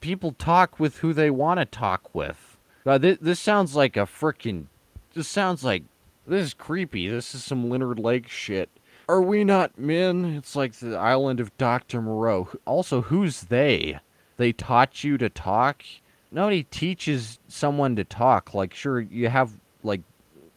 People 0.00 0.32
talk 0.32 0.80
with 0.80 0.96
who 0.98 1.12
they 1.12 1.30
want 1.30 1.60
to 1.60 1.64
talk 1.64 2.12
with. 2.12 2.56
Uh, 2.84 2.98
th- 2.98 3.20
this 3.20 3.38
sounds 3.38 3.76
like 3.76 3.96
a 3.96 4.00
freaking 4.00 4.66
this 5.14 5.28
sounds 5.28 5.64
like 5.64 5.84
this 6.26 6.46
is 6.46 6.54
creepy. 6.54 7.08
This 7.08 7.34
is 7.34 7.42
some 7.42 7.68
Leonard 7.70 7.98
Lake 7.98 8.28
shit. 8.28 8.68
Are 9.08 9.22
we 9.22 9.42
not 9.42 9.78
men? 9.78 10.26
It's 10.36 10.54
like 10.54 10.74
the 10.74 10.96
island 10.96 11.40
of 11.40 11.56
Dr. 11.56 12.02
Moreau. 12.02 12.48
Also, 12.66 13.00
who's 13.00 13.42
they? 13.42 13.98
They 14.36 14.52
taught 14.52 15.02
you 15.02 15.16
to 15.16 15.30
talk? 15.30 15.82
Nobody 16.30 16.64
teaches 16.64 17.38
someone 17.48 17.96
to 17.96 18.04
talk. 18.04 18.52
Like, 18.52 18.74
sure, 18.74 19.00
you 19.00 19.30
have, 19.30 19.52
like, 19.82 20.02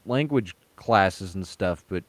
language 0.06 0.53
classes 0.76 1.34
and 1.34 1.48
stuff, 1.48 1.86
but 1.88 2.03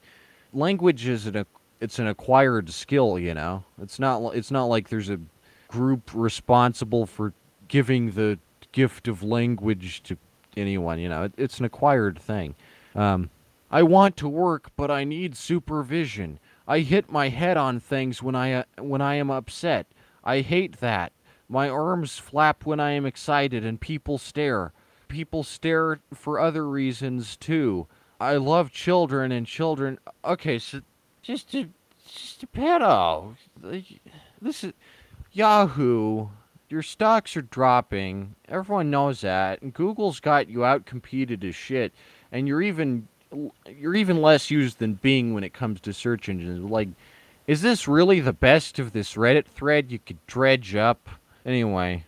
language 0.52 1.06
is 1.06 1.26
an, 1.26 1.46
it's 1.80 2.00
an 2.00 2.08
acquired 2.08 2.70
skill, 2.70 3.20
you 3.20 3.34
know? 3.34 3.64
It's 3.80 4.00
not, 4.00 4.34
it's 4.34 4.50
not 4.50 4.64
like 4.64 4.88
there's 4.88 5.10
a 5.10 5.20
group 5.68 6.10
responsible 6.12 7.06
for 7.06 7.32
giving 7.68 8.10
the 8.10 8.38
gift 8.72 9.06
of 9.06 9.22
language 9.22 10.02
to 10.02 10.16
anyone. 10.56 10.98
You 10.98 11.08
know, 11.08 11.24
it, 11.24 11.32
it's 11.36 11.58
an 11.58 11.64
acquired 11.64 12.18
thing. 12.18 12.54
Um, 12.94 13.30
I 13.70 13.82
want 13.82 14.16
to 14.18 14.28
work, 14.28 14.70
but 14.76 14.90
I 14.90 15.04
need 15.04 15.36
supervision. 15.36 16.38
I 16.68 16.80
hit 16.80 17.10
my 17.10 17.28
head 17.30 17.56
on 17.56 17.80
things 17.80 18.22
when 18.22 18.34
I 18.34 18.52
uh, 18.52 18.64
when 18.78 19.00
I 19.00 19.14
am 19.14 19.30
upset. 19.30 19.86
I 20.22 20.40
hate 20.40 20.80
that. 20.80 21.12
My 21.48 21.68
arms 21.68 22.18
flap 22.18 22.64
when 22.64 22.80
I 22.80 22.92
am 22.92 23.06
excited, 23.06 23.64
and 23.64 23.80
people 23.80 24.18
stare. 24.18 24.72
People 25.08 25.42
stare 25.42 26.00
for 26.14 26.38
other 26.38 26.68
reasons 26.68 27.36
too. 27.36 27.86
I 28.20 28.36
love 28.36 28.72
children 28.72 29.32
and 29.32 29.46
children. 29.46 29.98
Okay, 30.24 30.58
so 30.58 30.82
just 31.22 31.54
a 31.54 31.68
just 32.06 32.42
a 32.42 32.46
pedo. 32.46 33.36
This 34.40 34.64
is 34.64 34.72
Yahoo 35.32 36.28
your 36.72 36.82
stocks 36.82 37.36
are 37.36 37.42
dropping. 37.42 38.34
Everyone 38.48 38.90
knows 38.90 39.20
that. 39.20 39.60
And 39.60 39.74
Google's 39.74 40.20
got 40.20 40.48
you 40.48 40.64
out 40.64 40.86
competed 40.86 41.44
as 41.44 41.54
shit. 41.54 41.92
and 42.32 42.48
you're 42.48 42.62
even 42.62 43.06
you're 43.66 43.94
even 43.94 44.20
less 44.20 44.50
used 44.50 44.78
than 44.78 44.94
Bing 44.94 45.34
when 45.34 45.44
it 45.44 45.52
comes 45.54 45.80
to 45.82 45.92
search 45.92 46.28
engines. 46.28 46.70
Like, 46.70 46.88
is 47.46 47.62
this 47.62 47.86
really 47.86 48.20
the 48.20 48.32
best 48.32 48.78
of 48.78 48.92
this 48.92 49.14
Reddit 49.14 49.46
thread 49.46 49.92
you 49.92 49.98
could 49.98 50.24
dredge 50.26 50.74
up? 50.74 51.08
Anyway, 51.44 52.04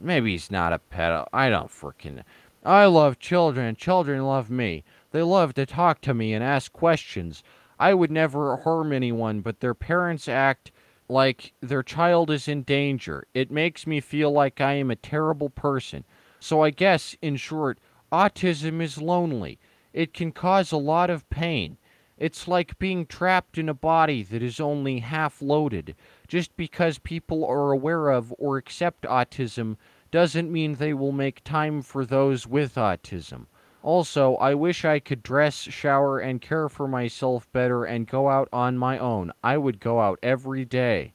maybe 0.00 0.32
he's 0.32 0.50
not 0.50 0.72
a 0.72 0.80
pedo. 0.92 1.26
I 1.32 1.48
don't 1.48 1.70
freaking. 1.70 2.22
I 2.64 2.86
love 2.86 3.18
children. 3.18 3.76
Children 3.76 4.26
love 4.26 4.50
me. 4.50 4.84
They 5.12 5.22
love 5.22 5.54
to 5.54 5.66
talk 5.66 6.00
to 6.02 6.14
me 6.14 6.32
and 6.32 6.44
ask 6.44 6.72
questions. 6.72 7.42
I 7.78 7.94
would 7.94 8.10
never 8.10 8.56
harm 8.56 8.92
anyone, 8.92 9.40
but 9.40 9.60
their 9.60 9.74
parents 9.74 10.28
act 10.28 10.72
like 11.08 11.52
their 11.60 11.82
child 11.82 12.30
is 12.30 12.48
in 12.48 12.62
danger. 12.62 13.26
It 13.34 13.50
makes 13.50 13.86
me 13.86 14.00
feel 14.00 14.30
like 14.30 14.60
I 14.60 14.74
am 14.74 14.90
a 14.90 14.96
terrible 14.96 15.50
person. 15.50 16.04
So 16.40 16.62
I 16.62 16.70
guess, 16.70 17.16
in 17.22 17.36
short, 17.36 17.78
autism 18.12 18.80
is 18.82 19.00
lonely. 19.00 19.58
It 19.92 20.12
can 20.12 20.32
cause 20.32 20.70
a 20.70 20.76
lot 20.76 21.10
of 21.10 21.28
pain. 21.30 21.78
It's 22.18 22.48
like 22.48 22.78
being 22.78 23.06
trapped 23.06 23.58
in 23.58 23.68
a 23.68 23.74
body 23.74 24.22
that 24.24 24.42
is 24.42 24.60
only 24.60 24.98
half 25.00 25.40
loaded. 25.40 25.94
Just 26.26 26.56
because 26.56 26.98
people 26.98 27.44
are 27.44 27.70
aware 27.70 28.10
of 28.10 28.34
or 28.38 28.56
accept 28.56 29.02
autism 29.04 29.76
doesn't 30.10 30.50
mean 30.50 30.74
they 30.74 30.94
will 30.94 31.12
make 31.12 31.44
time 31.44 31.80
for 31.82 32.04
those 32.04 32.46
with 32.46 32.74
autism. 32.74 33.46
Also, 33.88 34.34
I 34.34 34.52
wish 34.52 34.84
I 34.84 34.98
could 34.98 35.22
dress, 35.22 35.54
shower, 35.54 36.18
and 36.18 36.42
care 36.42 36.68
for 36.68 36.86
myself 36.86 37.50
better 37.52 37.86
and 37.86 38.06
go 38.06 38.28
out 38.28 38.46
on 38.52 38.76
my 38.76 38.98
own. 38.98 39.32
I 39.42 39.56
would 39.56 39.80
go 39.80 39.98
out 39.98 40.18
every 40.22 40.66
day. 40.66 41.14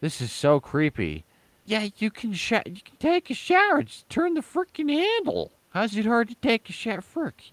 This 0.00 0.22
is 0.22 0.32
so 0.32 0.58
creepy. 0.58 1.26
Yeah, 1.66 1.88
you 1.98 2.10
can 2.10 2.32
sh- 2.32 2.64
you 2.64 2.80
can 2.82 2.96
take 2.98 3.28
a 3.28 3.34
shower. 3.34 3.82
Just 3.82 4.08
turn 4.08 4.32
the 4.32 4.40
freaking 4.40 4.88
handle. 4.88 5.52
How's 5.74 5.98
it 5.98 6.06
hard 6.06 6.30
to 6.30 6.34
take 6.36 6.70
a 6.70 6.72
shower? 6.72 7.02
Frick. 7.02 7.52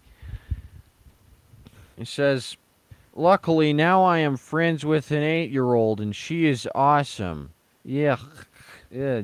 It 1.98 2.08
says, 2.08 2.56
Luckily, 3.14 3.74
now 3.74 4.06
I 4.06 4.20
am 4.20 4.38
friends 4.38 4.86
with 4.86 5.12
an 5.12 5.22
eight 5.22 5.52
year 5.52 5.74
old, 5.74 6.00
and 6.00 6.16
she 6.16 6.46
is 6.46 6.66
awesome. 6.74 7.52
Yeah. 7.84 8.20
yeah. 8.90 9.24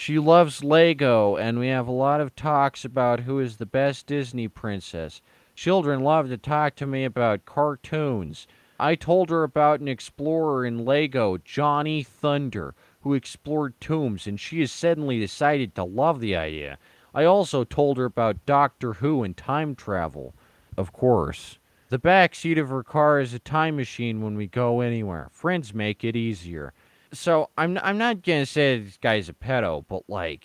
She 0.00 0.18
loves 0.18 0.64
Lego, 0.64 1.36
and 1.36 1.58
we 1.58 1.68
have 1.68 1.86
a 1.86 1.92
lot 1.92 2.22
of 2.22 2.34
talks 2.34 2.86
about 2.86 3.20
who 3.20 3.38
is 3.38 3.58
the 3.58 3.66
best 3.66 4.06
Disney 4.06 4.48
princess. 4.48 5.20
Children 5.54 6.00
love 6.00 6.30
to 6.30 6.38
talk 6.38 6.74
to 6.76 6.86
me 6.86 7.04
about 7.04 7.44
cartoons. 7.44 8.46
I 8.78 8.94
told 8.94 9.28
her 9.28 9.42
about 9.42 9.80
an 9.80 9.88
explorer 9.88 10.64
in 10.64 10.86
Lego, 10.86 11.36
Johnny 11.36 12.02
Thunder, 12.02 12.74
who 13.02 13.12
explored 13.12 13.78
tombs, 13.78 14.26
and 14.26 14.40
she 14.40 14.60
has 14.60 14.72
suddenly 14.72 15.20
decided 15.20 15.74
to 15.74 15.84
love 15.84 16.20
the 16.20 16.34
idea. 16.34 16.78
I 17.14 17.24
also 17.24 17.62
told 17.62 17.98
her 17.98 18.06
about 18.06 18.46
Doctor 18.46 18.94
Who 18.94 19.22
and 19.22 19.36
time 19.36 19.74
travel. 19.74 20.34
Of 20.78 20.94
course. 20.94 21.58
The 21.90 21.98
back 21.98 22.34
seat 22.34 22.56
of 22.56 22.70
her 22.70 22.82
car 22.82 23.20
is 23.20 23.34
a 23.34 23.38
time 23.38 23.76
machine 23.76 24.22
when 24.22 24.34
we 24.34 24.46
go 24.46 24.80
anywhere. 24.80 25.28
Friends 25.30 25.74
make 25.74 26.04
it 26.04 26.16
easier 26.16 26.72
so 27.12 27.50
I'm 27.56 27.78
I'm 27.82 27.98
not 27.98 28.22
gonna 28.22 28.46
say 28.46 28.78
this 28.78 28.96
guy's 28.96 29.28
a 29.28 29.32
pedo, 29.32 29.84
but 29.88 30.08
like 30.08 30.44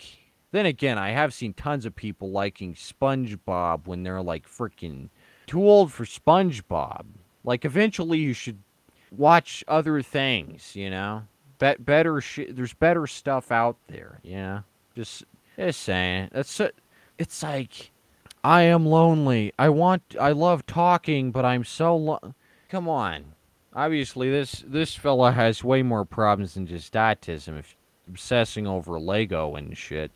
then 0.52 0.66
again, 0.66 0.98
I 0.98 1.10
have 1.10 1.34
seen 1.34 1.52
tons 1.52 1.86
of 1.86 1.94
people 1.94 2.30
liking 2.30 2.74
SpongeBob 2.74 3.86
when 3.86 4.02
they're 4.02 4.22
like 4.22 4.48
freaking 4.48 5.10
too 5.46 5.68
old 5.68 5.92
for 5.92 6.04
SpongeBob. 6.04 7.04
Like 7.44 7.64
eventually 7.64 8.18
you 8.18 8.32
should 8.32 8.58
watch 9.10 9.64
other 9.68 10.02
things, 10.02 10.74
you 10.74 10.90
know. 10.90 11.24
Bet 11.58 11.84
better 11.84 12.20
sh- 12.20 12.50
there's 12.50 12.74
better 12.74 13.06
stuff 13.06 13.50
out 13.50 13.76
there, 13.88 14.20
you 14.22 14.36
know. 14.36 14.64
Just 14.94 15.24
just 15.56 15.80
saying. 15.82 16.30
That's 16.32 16.60
it's 17.18 17.42
like 17.42 17.92
I 18.42 18.62
am 18.62 18.86
lonely. 18.86 19.52
I 19.58 19.68
want 19.68 20.02
I 20.20 20.32
love 20.32 20.66
talking, 20.66 21.30
but 21.30 21.44
I'm 21.44 21.64
so 21.64 21.96
lo- 21.96 22.34
Come 22.68 22.88
on 22.88 23.35
obviously 23.76 24.30
this 24.30 24.64
this 24.66 24.94
fella 24.94 25.32
has 25.32 25.62
way 25.62 25.82
more 25.82 26.04
problems 26.04 26.54
than 26.54 26.66
just 26.66 26.94
autism 26.94 27.58
if 27.58 27.76
obsessing 28.08 28.66
over 28.66 28.98
lego 28.98 29.54
and 29.54 29.76
shit 29.76 30.10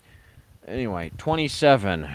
anyway 0.66 1.10
27 1.18 2.08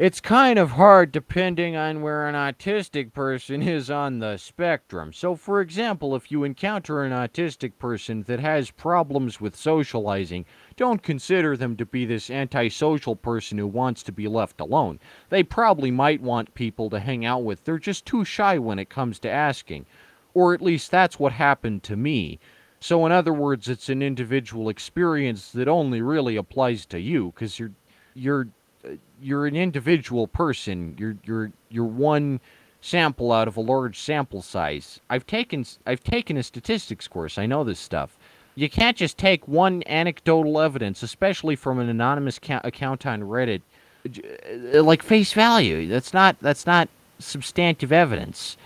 it's 0.00 0.18
kind 0.18 0.58
of 0.58 0.70
hard 0.70 1.12
depending 1.12 1.76
on 1.76 2.00
where 2.00 2.26
an 2.26 2.34
autistic 2.34 3.12
person 3.12 3.60
is 3.60 3.90
on 3.90 4.18
the 4.18 4.38
spectrum. 4.38 5.12
So, 5.12 5.36
for 5.36 5.60
example, 5.60 6.16
if 6.16 6.32
you 6.32 6.42
encounter 6.42 7.02
an 7.02 7.12
autistic 7.12 7.72
person 7.78 8.22
that 8.22 8.40
has 8.40 8.70
problems 8.70 9.42
with 9.42 9.54
socializing, 9.54 10.46
don't 10.76 11.02
consider 11.02 11.54
them 11.54 11.76
to 11.76 11.84
be 11.84 12.06
this 12.06 12.30
antisocial 12.30 13.14
person 13.14 13.58
who 13.58 13.66
wants 13.66 14.02
to 14.04 14.10
be 14.10 14.26
left 14.26 14.58
alone. 14.58 15.00
They 15.28 15.42
probably 15.42 15.90
might 15.90 16.22
want 16.22 16.54
people 16.54 16.88
to 16.88 16.98
hang 16.98 17.26
out 17.26 17.44
with, 17.44 17.64
they're 17.64 17.78
just 17.78 18.06
too 18.06 18.24
shy 18.24 18.56
when 18.56 18.78
it 18.78 18.88
comes 18.88 19.18
to 19.18 19.30
asking. 19.30 19.84
Or 20.34 20.54
at 20.54 20.62
least 20.62 20.90
that's 20.90 21.18
what 21.18 21.32
happened 21.32 21.82
to 21.84 21.96
me. 21.96 22.38
So, 22.80 23.04
in 23.04 23.12
other 23.12 23.32
words, 23.32 23.68
it's 23.68 23.88
an 23.90 24.02
individual 24.02 24.68
experience 24.68 25.52
that 25.52 25.68
only 25.68 26.00
really 26.00 26.36
applies 26.36 26.86
to 26.86 26.98
you 26.98 27.32
because 27.34 27.58
you're, 27.58 27.72
you're, 28.14 28.48
you're 29.20 29.46
an 29.46 29.56
individual 29.56 30.26
person. 30.26 30.96
You're, 30.98 31.16
you're, 31.24 31.52
you're 31.68 31.84
one 31.84 32.40
sample 32.80 33.32
out 33.32 33.48
of 33.48 33.58
a 33.58 33.60
large 33.60 33.98
sample 33.98 34.40
size. 34.40 35.00
I've 35.10 35.26
taken, 35.26 35.66
I've 35.86 36.02
taken 36.02 36.38
a 36.38 36.42
statistics 36.42 37.06
course. 37.06 37.36
I 37.36 37.44
know 37.44 37.64
this 37.64 37.78
stuff. 37.78 38.16
You 38.54 38.70
can't 38.70 38.96
just 38.96 39.18
take 39.18 39.46
one 39.46 39.82
anecdotal 39.86 40.60
evidence, 40.60 41.02
especially 41.02 41.56
from 41.56 41.78
an 41.78 41.88
anonymous 41.88 42.38
ca- 42.38 42.62
account 42.64 43.06
on 43.06 43.20
Reddit, 43.20 43.60
like 44.72 45.02
face 45.02 45.32
value. 45.34 45.86
That's 45.86 46.14
not, 46.14 46.36
that's 46.40 46.66
not 46.66 46.88
substantive 47.18 47.92
evidence. 47.92 48.56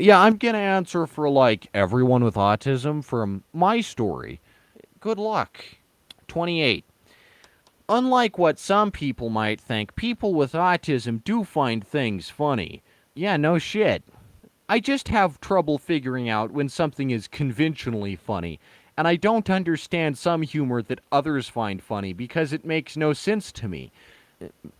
Yeah, 0.00 0.20
I'm 0.20 0.36
going 0.36 0.54
to 0.54 0.60
answer 0.60 1.08
for 1.08 1.28
like 1.28 1.68
everyone 1.74 2.22
with 2.22 2.36
autism 2.36 3.04
from 3.04 3.42
my 3.52 3.80
story. 3.80 4.40
Good 5.00 5.18
luck. 5.18 5.64
28. 6.28 6.84
Unlike 7.88 8.38
what 8.38 8.60
some 8.60 8.92
people 8.92 9.28
might 9.28 9.60
think, 9.60 9.96
people 9.96 10.34
with 10.34 10.52
autism 10.52 11.24
do 11.24 11.42
find 11.42 11.84
things 11.84 12.30
funny. 12.30 12.82
Yeah, 13.14 13.36
no 13.36 13.58
shit. 13.58 14.04
I 14.68 14.78
just 14.78 15.08
have 15.08 15.40
trouble 15.40 15.78
figuring 15.78 16.28
out 16.28 16.52
when 16.52 16.68
something 16.68 17.10
is 17.10 17.26
conventionally 17.26 18.14
funny, 18.14 18.60
and 18.96 19.08
I 19.08 19.16
don't 19.16 19.48
understand 19.50 20.16
some 20.18 20.42
humor 20.42 20.82
that 20.82 21.00
others 21.10 21.48
find 21.48 21.82
funny 21.82 22.12
because 22.12 22.52
it 22.52 22.66
makes 22.66 22.96
no 22.96 23.14
sense 23.14 23.50
to 23.52 23.66
me. 23.66 23.90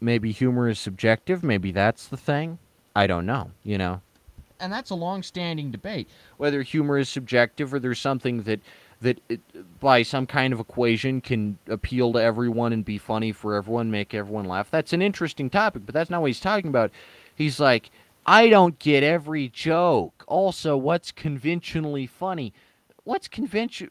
Maybe 0.01 0.31
humor 0.31 0.69
is 0.69 0.78
subjective, 0.78 1.43
maybe 1.43 1.73
that's 1.73 2.07
the 2.07 2.19
thing. 2.19 2.59
I 2.95 3.07
don't 3.07 3.27
know, 3.27 3.51
you 3.65 3.78
know 3.78 4.03
and 4.61 4.73
that's 4.73 4.91
a 4.91 4.95
long-standing 4.95 5.71
debate 5.71 6.09
whether 6.37 6.63
humor 6.63 6.99
is 6.99 7.09
subjective 7.09 7.73
or 7.73 7.79
there's 7.79 7.99
something 7.99 8.43
that 8.43 8.61
that 9.01 9.21
it, 9.29 9.41
by 9.81 10.03
some 10.03 10.27
kind 10.27 10.53
of 10.53 10.61
equation 10.61 11.21
can 11.21 11.59
appeal 11.69 12.13
to 12.13 12.19
everyone 12.19 12.73
and 12.73 12.85
be 12.85 12.99
funny 12.99 13.33
for 13.33 13.55
everyone, 13.55 13.91
make 13.91 14.15
everyone 14.15 14.47
laugh. 14.47 14.71
That's 14.71 14.93
an 14.93 15.03
interesting 15.03 15.51
topic, 15.51 15.83
but 15.87 15.95
that's 15.95 16.11
not 16.11 16.21
what 16.21 16.29
he's 16.29 16.41
talking 16.41 16.69
about. 16.69 16.91
He's 17.35 17.61
like, 17.61 17.91
I 18.27 18.49
don't 18.49 18.79
get 18.79 19.03
every 19.03 19.49
joke. 19.49 20.25
Also, 20.27 20.77
what's 20.77 21.13
conventionally 21.13 22.07
funny? 22.07 22.53
What's 23.05 23.29
convention? 23.29 23.91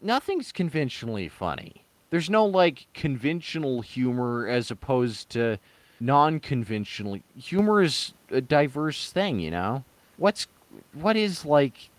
Nothing's 0.00 0.52
conventionally 0.52 1.28
funny. 1.28 1.86
There's 2.10 2.28
no 2.28 2.44
like 2.44 2.86
conventional 2.92 3.80
humor 3.80 4.46
as 4.46 4.70
opposed 4.70 5.30
to 5.30 5.58
non-conventional 5.98 7.20
humor 7.38 7.80
is 7.80 8.12
a 8.30 8.40
diverse 8.40 9.10
thing, 9.10 9.40
you 9.40 9.50
know 9.50 9.84
what's 10.16 10.46
what 10.92 11.16
is 11.16 11.44
like 11.44 11.90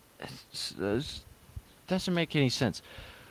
doesn't 1.88 2.14
make 2.14 2.35
any 2.35 2.49
sense. 2.49 2.81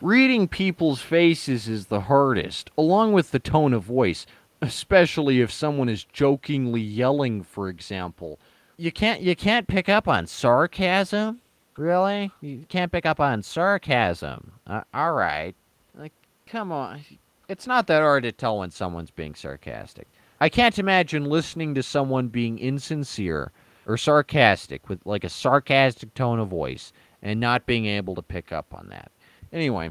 Reading 0.01 0.49
people's 0.49 1.01
faces 1.01 1.69
is 1.69 1.87
the 1.87 2.03
hardest, 2.03 2.71
along 2.77 3.13
with 3.13 3.31
the 3.31 3.39
tone 3.39 3.73
of 3.73 3.85
voice, 3.85 4.27
especially 4.61 5.41
if 5.41 5.53
someone 5.53 5.89
is 5.89 6.05
jokingly 6.05 6.81
yelling, 6.81 7.43
for 7.43 7.69
example. 7.69 8.39
You 8.77 8.91
can't 8.91 9.21
you 9.21 9.37
can't 9.37 9.69
pick 9.69 9.89
up 9.89 10.09
on 10.09 10.27
sarcasm, 10.27 11.41
really. 11.77 12.33
You 12.41 12.65
can't 12.69 12.91
pick 12.91 13.07
up 13.07 13.21
on 13.21 13.43
sarcasm. 13.43 14.53
Uh, 14.67 14.83
all 14.93 15.13
right, 15.13 15.55
like 15.97 16.13
come 16.47 16.73
on, 16.73 17.05
it's 17.49 17.67
not 17.67 17.87
that 17.87 18.03
hard 18.03 18.25
to 18.25 18.33
tell 18.33 18.59
when 18.59 18.71
someone's 18.71 19.11
being 19.11 19.35
sarcastic. 19.35 20.09
I 20.41 20.49
can't 20.49 20.79
imagine 20.81 21.27
listening 21.27 21.75
to 21.77 21.83
someone 21.85 22.27
being 22.27 22.59
insincere 22.59 23.53
or 23.87 23.97
sarcastic 23.97 24.89
with 24.89 25.05
like 25.05 25.25
a 25.25 25.29
sarcastic 25.29 26.15
tone 26.15 26.39
of 26.39 26.49
voice 26.49 26.93
and 27.23 27.41
not 27.41 27.67
being 27.67 27.87
able 27.87 28.15
to 28.15 28.23
pick 28.23 28.53
up 28.53 28.75
on 28.75 28.89
that. 28.91 29.11
Anyway, 29.53 29.91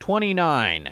29. 0.00 0.90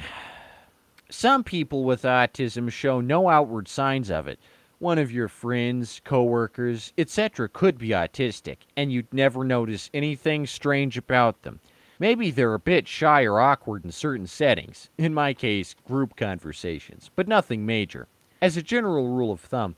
Some 1.11 1.45
people 1.45 1.85
with 1.85 2.03
autism 2.03 2.71
show 2.71 3.01
no 3.01 3.29
outward 3.29 3.69
signs 3.69 4.11
of 4.11 4.27
it. 4.27 4.39
One 4.79 4.99
of 4.99 5.13
your 5.13 5.29
friends, 5.29 6.01
coworkers, 6.05 6.93
etc. 6.99 7.49
could 7.49 7.79
be 7.79 7.89
autistic, 7.89 8.57
and 8.77 8.91
you'd 8.91 9.13
never 9.13 9.45
notice 9.45 9.91
anything 9.95 10.47
strange 10.47 10.97
about 10.99 11.43
them. 11.43 11.61
Maybe 11.99 12.31
they're 12.31 12.55
a 12.55 12.59
bit 12.59 12.89
shy 12.89 13.25
or 13.25 13.39
awkward 13.39 13.85
in 13.85 13.93
certain 13.93 14.27
settings, 14.27 14.91
in 14.99 15.15
my 15.15 15.35
case, 15.35 15.77
group 15.87 16.17
conversations, 16.17 17.11
but 17.15 17.29
nothing 17.29 17.65
major. 17.65 18.09
As 18.41 18.57
a 18.57 18.63
general 18.63 19.09
rule 19.09 19.31
of 19.31 19.41
thumb, 19.41 19.77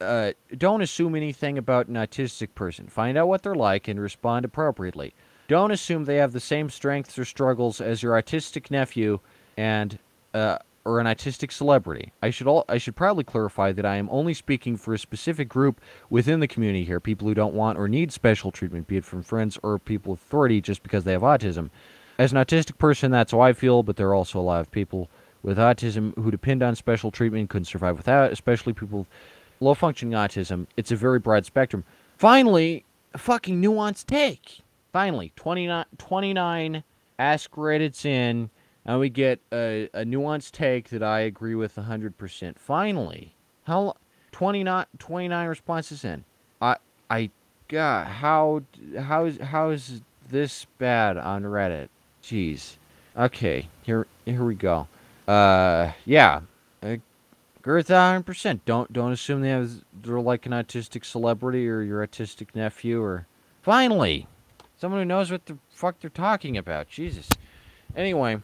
uh, 0.00 0.32
don't 0.56 0.82
assume 0.82 1.14
anything 1.14 1.58
about 1.58 1.88
an 1.88 1.94
autistic 1.94 2.54
person. 2.54 2.86
Find 2.86 3.16
out 3.16 3.28
what 3.28 3.42
they're 3.42 3.54
like 3.54 3.88
and 3.88 4.00
respond 4.00 4.44
appropriately. 4.44 5.14
Don't 5.48 5.70
assume 5.70 6.04
they 6.04 6.16
have 6.16 6.32
the 6.32 6.40
same 6.40 6.70
strengths 6.70 7.18
or 7.18 7.24
struggles 7.24 7.80
as 7.80 8.02
your 8.02 8.14
autistic 8.14 8.70
nephew 8.70 9.20
and 9.56 9.98
uh, 10.32 10.58
or 10.84 11.00
an 11.00 11.06
autistic 11.06 11.52
celebrity. 11.52 12.12
I 12.22 12.30
should 12.30 12.46
all 12.46 12.64
I 12.68 12.78
should 12.78 12.96
probably 12.96 13.24
clarify 13.24 13.72
that 13.72 13.86
I 13.86 13.96
am 13.96 14.08
only 14.10 14.34
speaking 14.34 14.76
for 14.76 14.94
a 14.94 14.98
specific 14.98 15.48
group 15.48 15.80
within 16.10 16.40
the 16.40 16.48
community 16.48 16.84
here, 16.84 17.00
people 17.00 17.28
who 17.28 17.34
don't 17.34 17.54
want 17.54 17.78
or 17.78 17.88
need 17.88 18.12
special 18.12 18.50
treatment, 18.50 18.86
be 18.86 18.96
it 18.96 19.04
from 19.04 19.22
friends 19.22 19.58
or 19.62 19.78
people 19.78 20.12
with 20.12 20.22
authority 20.22 20.60
just 20.60 20.82
because 20.82 21.04
they 21.04 21.12
have 21.12 21.22
autism. 21.22 21.70
As 22.18 22.32
an 22.32 22.38
autistic 22.38 22.78
person, 22.78 23.10
that's 23.10 23.32
how 23.32 23.40
I 23.40 23.52
feel, 23.52 23.82
but 23.82 23.96
there 23.96 24.08
are 24.08 24.14
also 24.14 24.38
a 24.38 24.42
lot 24.42 24.60
of 24.60 24.70
people 24.70 25.10
with 25.42 25.58
autism 25.58 26.16
who 26.16 26.30
depend 26.30 26.62
on 26.62 26.74
special 26.76 27.10
treatment, 27.10 27.50
couldn't 27.50 27.66
survive 27.66 27.96
without, 27.96 28.32
especially 28.32 28.72
people 28.72 29.06
low 29.60 29.74
functioning 29.74 30.14
autism. 30.14 30.66
It's 30.76 30.90
a 30.90 30.96
very 30.96 31.18
broad 31.18 31.46
spectrum. 31.46 31.84
Finally, 32.16 32.84
a 33.12 33.18
fucking 33.18 33.60
nuanced 33.62 34.06
take. 34.06 34.60
Finally, 34.92 35.32
29, 35.36 35.84
29 35.98 36.84
ask 37.18 37.50
Reddit's 37.52 38.04
in 38.04 38.50
and 38.86 39.00
we 39.00 39.08
get 39.08 39.40
a, 39.52 39.88
a 39.94 40.04
nuanced 40.04 40.52
take 40.52 40.90
that 40.90 41.02
I 41.02 41.20
agree 41.20 41.54
with 41.54 41.76
100%. 41.76 42.58
Finally, 42.58 43.34
how 43.64 43.96
29, 44.32 44.86
29 44.98 45.48
responses 45.48 46.04
in. 46.04 46.24
I 46.60 46.76
I 47.08 47.30
God, 47.68 48.06
how 48.06 48.62
how 48.98 49.24
is 49.24 49.38
how 49.38 49.70
is 49.70 50.02
this 50.30 50.66
bad 50.78 51.16
on 51.16 51.42
Reddit? 51.42 51.88
Jeez. 52.22 52.76
Okay, 53.16 53.68
here 53.82 54.06
here 54.24 54.44
we 54.44 54.54
go. 54.54 54.86
Uh, 55.26 55.92
yeah, 56.04 56.40
agree 57.64 57.76
with 57.78 57.88
100. 57.88 58.24
percent 58.24 58.64
Don't 58.66 58.92
don't 58.92 59.12
assume 59.12 59.40
they 59.40 59.48
have 59.48 59.70
they're 60.02 60.20
like 60.20 60.44
an 60.44 60.52
autistic 60.52 61.04
celebrity 61.04 61.68
or 61.68 61.80
your 61.80 62.06
autistic 62.06 62.54
nephew 62.54 63.02
or. 63.02 63.26
Finally, 63.62 64.26
someone 64.76 65.00
who 65.00 65.06
knows 65.06 65.30
what 65.30 65.46
the 65.46 65.56
fuck 65.70 65.98
they're 65.98 66.10
talking 66.10 66.56
about. 66.58 66.88
Jesus. 66.88 67.28
Anyway. 67.96 68.38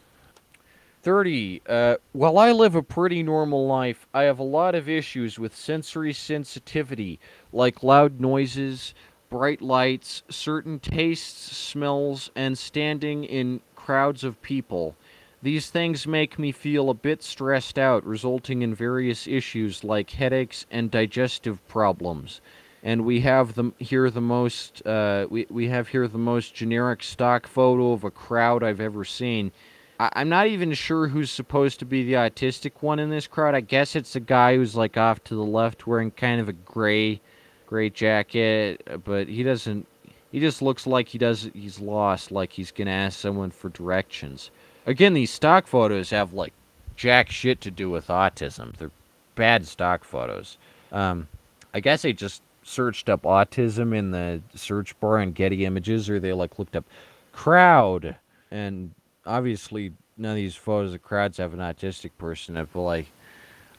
30. 1.03 1.63
Uh, 1.67 1.97
while 2.13 2.39
I 2.39 2.53
live 2.53 2.75
a 2.75 2.83
pretty 2.83 3.23
normal 3.23 3.67
life, 3.67 4.07
I 4.13 4.25
have 4.25 4.39
a 4.39 4.45
lot 4.45 4.75
of 4.75 4.89
issues 4.89 5.39
with 5.39 5.57
sensory 5.57 6.13
sensitivity, 6.13 7.19
like 7.53 7.83
loud 7.83 8.21
noises, 8.21 8.95
bright 9.31 9.63
lights, 9.63 10.23
certain 10.29 10.79
tastes, 10.79 11.57
smells, 11.57 12.31
and 12.37 12.59
standing 12.59 13.25
in 13.25 13.61
crowds 13.77 14.25
of 14.25 14.41
people. 14.43 14.95
These 15.43 15.71
things 15.71 16.07
make 16.07 16.39
me 16.39 16.53
feel 16.53 16.91
a 16.91 16.95
bit 16.95 17.23
stressed 17.23 17.79
out, 17.79 18.05
resulting 18.05 18.63
in 18.63 18.75
various 18.75 19.27
issues 19.27 19.83
like 19.83 20.11
headaches 20.11 20.67
and 20.71 20.91
digestive 20.91 21.67
problems. 21.67 22.41
And 22.83 23.05
we 23.05 23.21
have 23.21 23.55
the, 23.55 23.73
here 23.79 24.11
the 24.11 24.21
most 24.21 24.87
uh, 24.87 25.27
we, 25.31 25.47
we 25.51 25.69
have 25.69 25.89
here 25.89 26.09
the 26.09 26.19
most 26.19 26.55
generic 26.55 27.03
stock 27.03 27.47
photo 27.47 27.93
of 27.93 28.05
a 28.05 28.11
crowd 28.11 28.63
I've 28.63 28.81
ever 28.81 29.05
seen 29.05 29.53
I, 30.01 30.23
am 30.23 30.31
not 30.31 30.47
even 30.47 30.73
sure 30.73 31.09
who's 31.09 31.31
supposed 31.31 31.79
to 31.81 31.85
be 31.85 32.05
the 32.05 32.15
autistic 32.15 32.73
one 32.81 32.99
in 32.99 33.11
this 33.11 33.27
crowd. 33.27 33.55
I 33.55 33.61
guess 33.61 33.95
it's 33.95 34.15
the 34.15 34.21
guy 34.21 34.57
who's 34.57 34.75
like 34.75 34.97
off 34.97 35.23
to 35.25 35.35
the 35.35 35.45
left 35.45 35.87
wearing 35.87 36.11
kind 36.11 36.41
of 36.41 36.49
a 36.49 36.55
gray 36.55 37.21
gray 37.67 37.91
jacket, 37.91 38.83
but 39.05 39.29
he 39.29 39.43
doesn't 39.43 39.87
he 40.33 40.41
just 40.41 40.63
looks 40.63 40.87
like 40.87 41.07
he 41.09 41.19
does 41.19 41.51
he's 41.53 41.81
lost, 41.81 42.33
like 42.33 42.51
he's 42.51 42.73
gonna 42.73 42.91
ask 42.91 43.19
someone 43.19 43.51
for 43.51 43.69
directions. 43.69 44.51
Again, 44.91 45.15
these 45.15 45.31
stock 45.31 45.69
photos 45.69 46.11
have 46.11 46.33
like 46.33 46.53
jack 46.97 47.31
shit 47.31 47.61
to 47.61 47.71
do 47.71 47.89
with 47.89 48.09
autism. 48.09 48.77
They're 48.77 48.91
bad 49.37 49.65
stock 49.65 50.03
photos. 50.03 50.59
Um, 50.91 51.29
I 51.73 51.79
guess 51.79 52.03
they 52.03 52.13
just 52.13 52.43
searched 52.65 53.09
up 53.09 53.23
autism 53.23 53.95
in 53.97 54.11
the 54.11 54.43
search 54.57 54.99
bar 54.99 55.21
on 55.21 55.31
Getty 55.31 55.65
Images, 55.65 56.11
or 56.11 56.19
they 56.19 56.33
like 56.33 56.59
looked 56.59 56.75
up 56.75 56.85
crowd 57.31 58.17
and 58.51 58.93
obviously 59.25 59.93
none 60.19 60.33
of 60.33 60.37
these 60.37 60.57
photos 60.57 60.93
of 60.93 61.05
crowds 61.05 61.39
have 61.39 61.55
an 61.55 61.61
autistic 61.61 62.11
person. 62.19 62.67
Feel 62.67 62.83
like, 62.83 63.07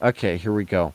okay, 0.01 0.37
here 0.37 0.53
we 0.53 0.63
go. 0.63 0.93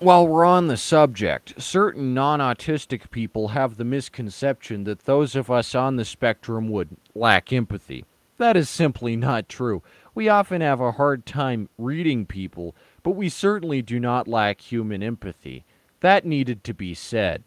While 0.00 0.28
we're 0.28 0.44
on 0.44 0.68
the 0.68 0.76
subject, 0.76 1.60
certain 1.60 2.14
non 2.14 2.40
autistic 2.40 3.10
people 3.10 3.48
have 3.48 3.76
the 3.76 3.84
misconception 3.84 4.84
that 4.84 5.04
those 5.04 5.34
of 5.34 5.50
us 5.50 5.74
on 5.74 5.96
the 5.96 6.04
spectrum 6.04 6.68
would 6.68 6.96
lack 7.14 7.52
empathy. 7.52 8.04
That 8.36 8.56
is 8.56 8.68
simply 8.68 9.16
not 9.16 9.48
true. 9.48 9.82
We 10.14 10.28
often 10.28 10.60
have 10.60 10.80
a 10.80 10.92
hard 10.92 11.26
time 11.26 11.68
reading 11.76 12.26
people, 12.26 12.76
but 13.02 13.12
we 13.12 13.28
certainly 13.28 13.82
do 13.82 13.98
not 13.98 14.28
lack 14.28 14.60
human 14.60 15.02
empathy. 15.02 15.64
That 16.00 16.24
needed 16.24 16.62
to 16.64 16.74
be 16.74 16.94
said. 16.94 17.42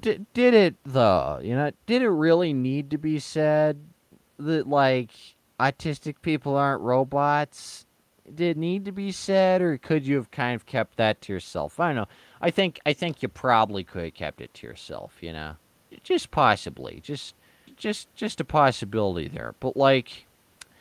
D- 0.00 0.20
did 0.34 0.54
it, 0.54 0.76
though? 0.84 1.40
You 1.42 1.56
know, 1.56 1.72
did 1.86 2.02
it 2.02 2.08
really 2.08 2.52
need 2.52 2.90
to 2.90 2.98
be 2.98 3.18
said? 3.18 3.80
that 4.38 4.68
like 4.68 5.10
autistic 5.60 6.16
people 6.22 6.56
aren't 6.56 6.80
robots 6.80 7.86
did 8.34 8.56
need 8.56 8.84
to 8.84 8.92
be 8.92 9.12
said 9.12 9.62
or 9.62 9.78
could 9.78 10.06
you 10.06 10.16
have 10.16 10.30
kind 10.30 10.54
of 10.54 10.66
kept 10.66 10.96
that 10.96 11.20
to 11.22 11.32
yourself? 11.32 11.78
I 11.80 11.88
don't 11.88 11.96
know. 11.96 12.08
I 12.40 12.50
think 12.50 12.80
i 12.86 12.92
think 12.92 13.22
you 13.22 13.28
probably 13.28 13.84
could 13.84 14.04
have 14.04 14.14
kept 14.14 14.40
it 14.40 14.54
to 14.54 14.66
yourself 14.66 15.16
you 15.20 15.32
know? 15.32 15.56
Just 16.02 16.30
possibly 16.30 17.00
just 17.02 17.34
just 17.76 18.14
just 18.14 18.40
a 18.40 18.44
possibility 18.44 19.28
there. 19.28 19.54
But 19.60 19.76
like 19.76 20.26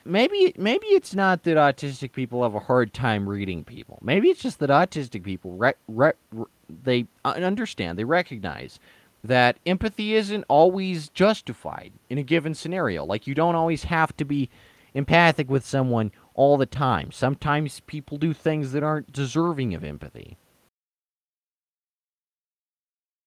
maybe 0.05 0.53
maybe 0.57 0.87
it's 0.87 1.15
not 1.15 1.43
that 1.43 1.57
autistic 1.57 2.11
people 2.11 2.43
have 2.43 2.55
a 2.55 2.59
hard 2.59 2.93
time 2.93 3.27
reading 3.27 3.63
people. 3.63 3.99
Maybe 4.01 4.29
it's 4.29 4.41
just 4.41 4.59
that 4.59 4.69
autistic 4.69 5.23
people 5.23 5.51
re- 5.53 5.73
re- 5.87 6.13
re- 6.31 6.45
they 6.83 7.07
understand 7.23 7.97
they 7.97 8.03
recognize 8.03 8.79
that 9.23 9.57
empathy 9.65 10.13
isn't 10.13 10.45
always 10.47 11.09
justified 11.09 11.91
in 12.09 12.17
a 12.17 12.23
given 12.23 12.53
scenario. 12.53 13.05
Like, 13.05 13.27
you 13.27 13.35
don't 13.35 13.55
always 13.55 13.83
have 13.85 14.15
to 14.17 14.25
be 14.25 14.49
empathic 14.93 15.49
with 15.49 15.65
someone 15.65 16.11
all 16.37 16.55
the 16.55 16.65
time. 16.65 17.11
Sometimes 17.11 17.81
people 17.81 18.17
do 18.17 18.33
things 18.33 18.71
that 18.71 18.83
aren't 18.83 19.11
deserving 19.11 19.73
of 19.73 19.83
empathy. 19.83 20.37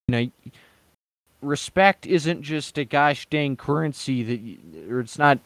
You 0.08 0.12
know, 0.12 0.50
respect 1.42 2.06
isn't 2.06 2.40
just 2.40 2.78
a 2.78 2.86
gosh 2.86 3.26
dang 3.26 3.56
currency 3.56 4.22
that, 4.22 4.90
or 4.90 5.00
it's 5.00 5.18
not, 5.18 5.38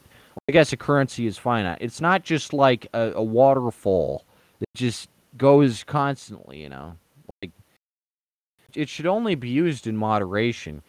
I 0.49 0.53
guess 0.53 0.73
a 0.73 0.77
currency 0.77 1.27
is 1.27 1.37
finite. 1.37 1.79
It's 1.81 2.01
not 2.01 2.23
just 2.23 2.53
like 2.53 2.87
a, 2.95 3.13
a 3.17 3.23
waterfall 3.23 4.25
that 4.61 4.69
just 4.77 5.09
goes 5.37 5.83
constantly, 5.83 6.63
you 6.63 6.69
know 6.69 6.95
like 7.45 7.53
it 8.75 8.89
should 8.89 9.07
only 9.07 9.35
be 9.35 9.49
used 9.49 9.87
in 9.87 9.97
moderation. 9.97 10.83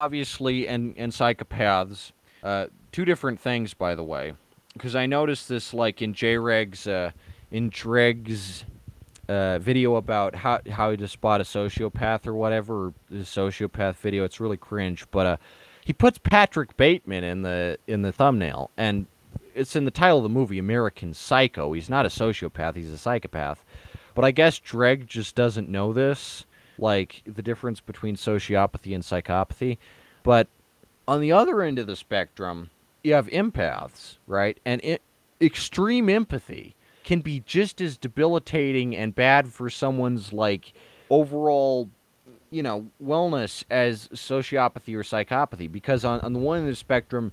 Obviously, 0.00 0.68
and 0.68 0.94
and 0.96 1.12
psychopaths, 1.12 2.12
uh, 2.42 2.66
two 2.92 3.04
different 3.04 3.40
things, 3.40 3.74
by 3.74 3.94
the 3.94 4.04
way, 4.04 4.34
because 4.74 4.94
I 4.94 5.06
noticed 5.06 5.48
this 5.48 5.72
like 5.72 6.02
in 6.02 6.12
JReg's 6.12 6.86
uh, 6.86 7.12
in 7.50 7.70
JReg's 7.70 8.64
uh, 9.28 9.58
video 9.58 9.96
about 9.96 10.34
how 10.34 10.60
how 10.70 10.94
to 10.94 11.08
spot 11.08 11.40
a 11.40 11.44
sociopath 11.44 12.26
or 12.26 12.34
whatever, 12.34 12.92
the 13.10 13.18
sociopath 13.18 13.96
video. 13.96 14.24
It's 14.24 14.40
really 14.40 14.56
cringe, 14.56 15.06
but 15.10 15.26
uh, 15.26 15.36
he 15.84 15.92
puts 15.92 16.18
Patrick 16.18 16.76
Bateman 16.76 17.24
in 17.24 17.42
the 17.42 17.78
in 17.86 18.02
the 18.02 18.12
thumbnail, 18.12 18.70
and 18.76 19.06
it's 19.54 19.76
in 19.76 19.84
the 19.84 19.90
title 19.90 20.18
of 20.18 20.24
the 20.24 20.28
movie, 20.28 20.58
American 20.58 21.14
Psycho. 21.14 21.72
He's 21.72 21.88
not 21.88 22.06
a 22.06 22.10
sociopath; 22.10 22.76
he's 22.76 22.90
a 22.90 22.98
psychopath. 22.98 23.64
But 24.14 24.24
I 24.24 24.30
guess 24.30 24.58
Dreg 24.58 25.08
just 25.08 25.34
doesn't 25.34 25.68
know 25.68 25.92
this, 25.92 26.44
like 26.78 27.22
the 27.26 27.42
difference 27.42 27.80
between 27.80 28.16
sociopathy 28.16 28.94
and 28.94 29.02
psychopathy. 29.02 29.78
But 30.22 30.46
on 31.08 31.20
the 31.20 31.32
other 31.32 31.62
end 31.62 31.78
of 31.78 31.86
the 31.86 31.96
spectrum, 31.96 32.70
you 33.04 33.14
have 33.14 33.26
empaths, 33.28 34.16
right? 34.26 34.58
And 34.64 34.80
it, 34.82 35.02
extreme 35.40 36.08
empathy 36.08 36.74
can 37.04 37.20
be 37.20 37.40
just 37.46 37.80
as 37.80 37.96
debilitating 37.96 38.96
and 38.96 39.14
bad 39.14 39.52
for 39.52 39.70
someone's 39.70 40.32
like 40.32 40.72
overall 41.10 41.90
you 42.50 42.62
know 42.62 42.86
wellness 43.02 43.62
as 43.70 44.08
sociopathy 44.08 44.94
or 44.94 45.02
psychopathy 45.02 45.70
because 45.70 46.04
on, 46.04 46.20
on 46.20 46.32
the 46.32 46.38
one 46.38 46.58
end 46.58 46.66
of 46.66 46.72
the 46.72 46.76
spectrum 46.76 47.30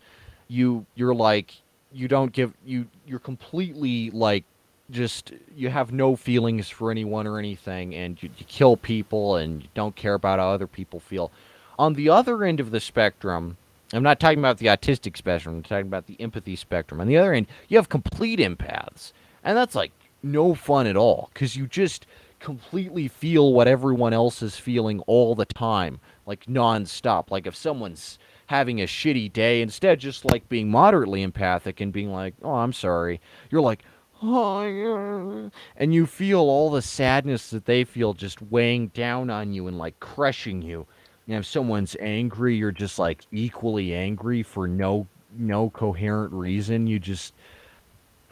you 0.49 0.85
you're 0.95 1.15
like 1.15 1.61
you 1.93 2.07
don't 2.07 2.33
give 2.33 2.53
you 2.65 2.85
you're 3.05 3.19
completely 3.19 4.09
like 4.11 4.43
just 4.91 5.31
you 5.55 5.69
have 5.69 5.91
no 5.91 6.15
feelings 6.15 6.69
for 6.69 6.91
anyone 6.91 7.25
or 7.25 7.39
anything, 7.39 7.95
and 7.95 8.21
you, 8.21 8.29
you 8.37 8.45
kill 8.45 8.77
people 8.77 9.37
and 9.37 9.63
you 9.63 9.69
don't 9.73 9.95
care 9.95 10.13
about 10.13 10.37
how 10.39 10.49
other 10.49 10.67
people 10.67 10.99
feel. 10.99 11.31
On 11.79 11.93
the 11.93 12.09
other 12.09 12.43
end 12.43 12.59
of 12.59 12.71
the 12.71 12.79
spectrum, 12.79 13.57
I'm 13.93 14.03
not 14.03 14.19
talking 14.19 14.39
about 14.39 14.57
the 14.57 14.67
autistic 14.67 15.17
spectrum. 15.17 15.57
I'm 15.57 15.63
talking 15.63 15.87
about 15.87 16.07
the 16.07 16.19
empathy 16.21 16.55
spectrum. 16.55 17.01
On 17.01 17.07
the 17.07 17.17
other 17.17 17.33
end, 17.33 17.47
you 17.67 17.77
have 17.77 17.89
complete 17.89 18.39
empaths, 18.39 19.11
and 19.43 19.57
that's 19.57 19.75
like 19.75 19.91
no 20.23 20.53
fun 20.55 20.87
at 20.87 20.95
all 20.95 21.29
because 21.33 21.55
you 21.55 21.67
just 21.67 22.05
completely 22.39 23.07
feel 23.07 23.53
what 23.53 23.67
everyone 23.67 24.13
else 24.13 24.41
is 24.41 24.57
feeling 24.57 24.99
all 25.01 25.35
the 25.35 25.45
time, 25.45 25.99
like 26.25 26.45
nonstop. 26.45 27.31
Like 27.31 27.45
if 27.45 27.55
someone's 27.55 28.17
having 28.47 28.81
a 28.81 28.85
shitty 28.85 29.31
day, 29.31 29.61
instead 29.61 29.99
just 29.99 30.25
like 30.25 30.47
being 30.49 30.69
moderately 30.69 31.21
empathic 31.21 31.81
and 31.81 31.91
being 31.91 32.11
like, 32.11 32.35
"Oh, 32.41 32.55
I'm 32.55 32.73
sorry," 32.73 33.19
you're 33.49 33.61
like, 33.61 33.83
Oh 34.23 35.49
and 35.75 35.93
you 35.93 36.05
feel 36.05 36.41
all 36.41 36.69
the 36.69 36.81
sadness 36.83 37.49
that 37.49 37.65
they 37.65 37.83
feel 37.83 38.13
just 38.13 38.39
weighing 38.39 38.89
down 38.89 39.31
on 39.31 39.51
you 39.51 39.67
and 39.67 39.79
like 39.79 39.99
crushing 39.99 40.61
you. 40.61 40.85
You 41.27 41.33
know, 41.33 41.39
if 41.39 41.45
someone's 41.45 41.95
angry, 41.99 42.55
you're 42.55 42.71
just 42.71 42.99
like 42.99 43.23
equally 43.31 43.93
angry 43.93 44.43
for 44.43 44.67
no 44.67 45.07
no 45.37 45.69
coherent 45.69 46.33
reason. 46.33 46.87
You 46.87 46.99
just 46.99 47.33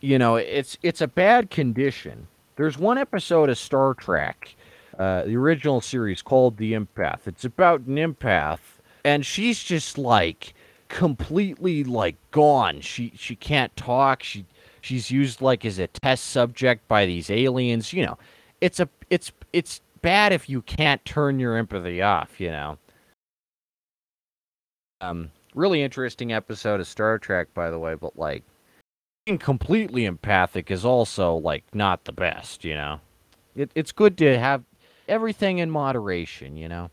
you 0.02 0.18
know, 0.18 0.36
it's 0.36 0.78
it's 0.82 1.02
a 1.02 1.07
bad 1.07 1.49
condition. 1.49 2.28
There's 2.56 2.78
one 2.78 2.98
episode 2.98 3.49
of 3.49 3.57
Star 3.57 3.94
Trek, 3.94 4.56
uh, 4.98 5.24
the 5.24 5.36
original 5.38 5.82
series 5.82 6.22
called 6.22 6.57
The 6.57 6.74
Empath. 6.74 7.22
It's 7.26 7.45
about 7.45 7.82
an 7.82 7.95
empath, 7.95 8.60
and 9.06 9.26
she's 9.26 9.64
just 9.64 9.98
like 9.98 10.53
completely 10.90 11.84
like 11.84 12.16
gone. 12.32 12.82
She 12.82 13.14
she 13.16 13.36
can't 13.36 13.76
talk. 13.76 14.24
She 14.24 14.45
she's 14.82 15.11
used 15.11 15.41
like 15.41 15.66
as 15.66 15.80
a 15.80 15.88
test 15.88 16.28
subject 16.28 16.88
by 16.88 17.06
these 17.06 17.30
aliens. 17.30 17.94
You 17.94 18.07
know, 18.07 18.18
it's 18.61 18.80
a 18.80 18.90
it's 19.10 19.32
it's 19.53 19.82
bad 20.02 20.34
if 20.34 20.50
you 20.50 20.62
can't 20.62 21.04
turn 21.06 21.40
your 21.40 21.56
empathy 21.58 22.02
off. 22.02 22.40
You 22.40 22.52
know. 22.52 22.78
Um, 25.02 25.32
really 25.56 25.82
interesting 25.82 26.34
episode 26.34 26.80
of 26.80 26.88
Star 26.88 27.18
Trek, 27.18 27.54
by 27.54 27.70
the 27.70 27.80
way. 27.80 27.96
But 27.96 28.18
like, 28.18 28.44
being 29.26 29.38
completely 29.38 30.06
empathic 30.06 30.72
is 30.72 30.86
also 30.86 31.36
like 31.36 31.64
not 31.74 32.06
the 32.06 32.12
best. 32.12 32.66
You 32.66 32.76
know, 32.76 33.00
it, 33.56 33.72
it's 33.76 33.92
good 33.92 34.18
to 34.20 34.38
have 34.38 34.64
everything 35.08 35.60
in 35.60 35.72
moderation. 35.72 36.58
You 36.58 36.70
know. 36.70 36.90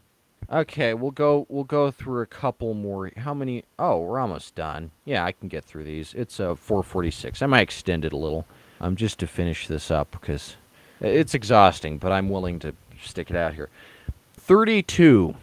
Okay, 0.50 0.94
we'll 0.94 1.10
go 1.10 1.44
we'll 1.48 1.64
go 1.64 1.90
through 1.90 2.22
a 2.22 2.26
couple 2.26 2.72
more. 2.74 3.10
How 3.16 3.34
many? 3.34 3.64
Oh, 3.78 4.00
we're 4.00 4.20
almost 4.20 4.54
done. 4.54 4.92
Yeah, 5.04 5.24
I 5.24 5.32
can 5.32 5.48
get 5.48 5.64
through 5.64 5.84
these. 5.84 6.14
It's 6.14 6.38
a 6.38 6.50
uh, 6.50 6.54
446. 6.54 7.42
I 7.42 7.46
might 7.46 7.62
extend 7.62 8.04
it 8.04 8.12
a 8.12 8.16
little. 8.16 8.46
Um 8.80 8.94
just 8.94 9.18
to 9.20 9.26
finish 9.26 9.66
this 9.66 9.90
up 9.90 10.10
because 10.12 10.56
it's 11.00 11.34
exhausting, 11.34 11.98
but 11.98 12.12
I'm 12.12 12.28
willing 12.28 12.58
to 12.60 12.74
stick 13.02 13.30
it 13.30 13.36
out 13.36 13.54
here. 13.54 13.68
32. 14.34 15.34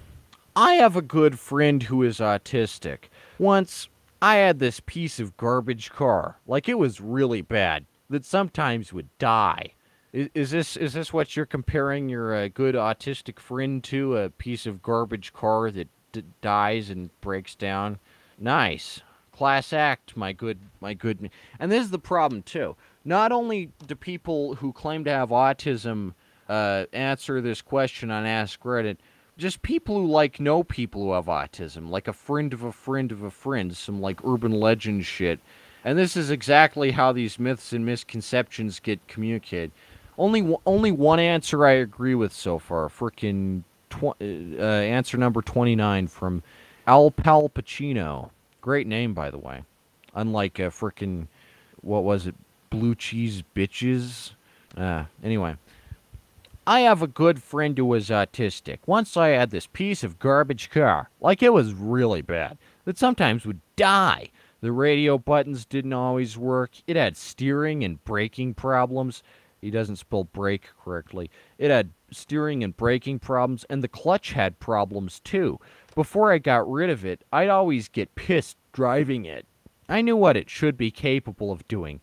I 0.56 0.76
have 0.76 0.96
a 0.96 1.02
good 1.02 1.40
friend 1.40 1.84
who 1.84 2.04
is 2.04 2.20
autistic. 2.20 3.06
Once 3.40 3.90
I 4.22 4.36
had 4.36 4.60
this 4.60 4.80
piece 4.86 5.20
of 5.20 5.36
garbage 5.36 5.92
car, 5.92 6.38
like 6.48 6.70
it 6.70 6.78
was 6.78 7.02
really 7.02 7.42
bad, 7.42 7.86
that 8.10 8.24
sometimes 8.24 8.94
would 8.94 9.10
die. 9.18 9.74
Is, 10.14 10.30
is 10.34 10.52
this 10.52 10.78
is 10.78 10.94
this 10.94 11.12
what 11.12 11.36
you're 11.36 11.46
comparing 11.46 12.08
your 12.08 12.34
uh, 12.36 12.48
good 12.48 12.76
autistic 12.76 13.40
friend 13.40 13.84
to? 13.86 14.16
A 14.16 14.30
piece 14.30 14.66
of 14.66 14.84
garbage 14.84 15.34
car 15.34 15.72
that 15.72 15.90
d- 16.12 16.24
dies 16.42 16.90
and 16.90 17.10
breaks 17.20 17.56
down? 17.56 18.00
Nice, 18.38 19.02
class 19.32 19.74
act, 19.74 20.16
my 20.16 20.32
good, 20.32 20.60
my 20.80 20.94
good. 20.94 21.30
And 21.60 21.72
this 21.72 21.84
is 21.84 21.92
the 21.92 22.00
problem 22.00 22.44
too. 22.44 22.76
Not 23.04 23.32
only 23.32 23.72
do 23.86 23.96
people 23.96 24.56
who 24.56 24.72
claim 24.72 25.04
to 25.04 25.12
have 25.12 25.30
autism 25.30 26.14
uh, 26.50 26.86
answer 26.94 27.42
this 27.42 27.62
question 27.62 28.12
on 28.12 28.26
Ask 28.26 28.62
Reddit, 28.64 28.98
just 29.38 29.62
people 29.62 29.96
who 30.00 30.08
like 30.08 30.40
know 30.40 30.64
people 30.64 31.04
who 31.04 31.14
have 31.14 31.26
autism, 31.26 31.90
like 31.90 32.08
a 32.08 32.14
friend 32.14 32.54
of 32.54 32.64
a 32.64 32.72
friend 32.72 33.12
of 33.12 33.24
a 33.24 33.32
friend, 33.32 33.76
some 33.76 34.02
like 34.02 34.24
urban 34.26 34.52
legend 34.52 35.06
shit. 35.06 35.40
And 35.84 35.98
this 35.98 36.16
is 36.16 36.30
exactly 36.30 36.92
how 36.92 37.12
these 37.12 37.40
myths 37.40 37.74
and 37.74 37.86
misconceptions 37.86 38.80
get 38.80 39.06
communicated. 39.08 39.72
Only 40.18 40.56
only 40.66 40.92
one 40.92 41.20
answer 41.20 41.66
I 41.66 41.74
agree 41.74 42.16
with 42.16 42.32
so 42.32 42.60
far. 42.60 42.88
Freaking 42.88 43.64
tw- 43.90 44.22
uh, 44.22 44.64
answer 44.64 45.18
number 45.18 45.42
29 45.42 46.08
from 46.08 46.44
Al 46.88 47.12
Palpacino. 47.12 48.30
Great 48.62 48.88
name, 48.88 49.14
by 49.14 49.30
the 49.30 49.38
way. 49.38 49.64
Unlike 50.16 50.60
a 50.60 50.64
freaking, 50.64 51.28
what 51.82 52.04
was 52.04 52.28
it, 52.28 52.36
blue 52.70 52.96
cheese 52.96 53.44
bitches? 53.56 54.34
Uh, 54.78 55.06
anyway. 55.24 55.56
I 56.66 56.82
have 56.82 57.02
a 57.02 57.08
good 57.08 57.44
friend 57.44 57.78
who 57.78 57.84
was 57.84 58.10
autistic. 58.10 58.80
Once 58.86 59.18
I 59.18 59.30
had 59.30 59.50
this 59.50 59.68
piece 59.68 60.02
of 60.02 60.18
garbage 60.18 60.70
car, 60.70 61.10
like 61.20 61.44
it 61.44 61.52
was 61.52 61.74
really 61.74 62.22
bad, 62.22 62.58
that 62.86 62.98
sometimes 62.98 63.46
would 63.46 63.60
die. 63.76 64.30
The 64.62 64.72
radio 64.72 65.18
buttons 65.18 65.66
didn't 65.66 65.92
always 65.92 66.38
work. 66.38 66.72
It 66.88 66.96
had 66.96 67.18
steering 67.18 67.84
and 67.84 68.02
braking 68.06 68.54
problems. 68.54 69.24
He 69.62 69.72
doesn't 69.72 69.98
spell 69.98 70.24
brake 70.24 70.70
correctly. 70.82 71.30
It 71.58 71.70
had 71.70 71.90
steering 72.12 72.64
and 72.64 72.76
braking 72.78 73.20
problems, 73.20 73.66
and 73.70 73.84
the 73.84 73.90
clutch 73.90 74.32
had 74.32 74.60
problems 74.60 75.20
too. 75.20 75.60
Before 75.96 76.32
I 76.32 76.38
got 76.38 76.72
rid 76.72 76.90
of 76.90 77.04
it, 77.04 77.26
I'd 77.34 77.50
always 77.50 77.90
get 77.90 78.16
pissed 78.16 78.56
driving 78.72 79.26
it. 79.26 79.46
I 79.90 80.02
knew 80.02 80.16
what 80.16 80.38
it 80.38 80.50
should 80.50 80.78
be 80.78 80.92
capable 80.92 81.52
of 81.52 81.68
doing, 81.68 82.00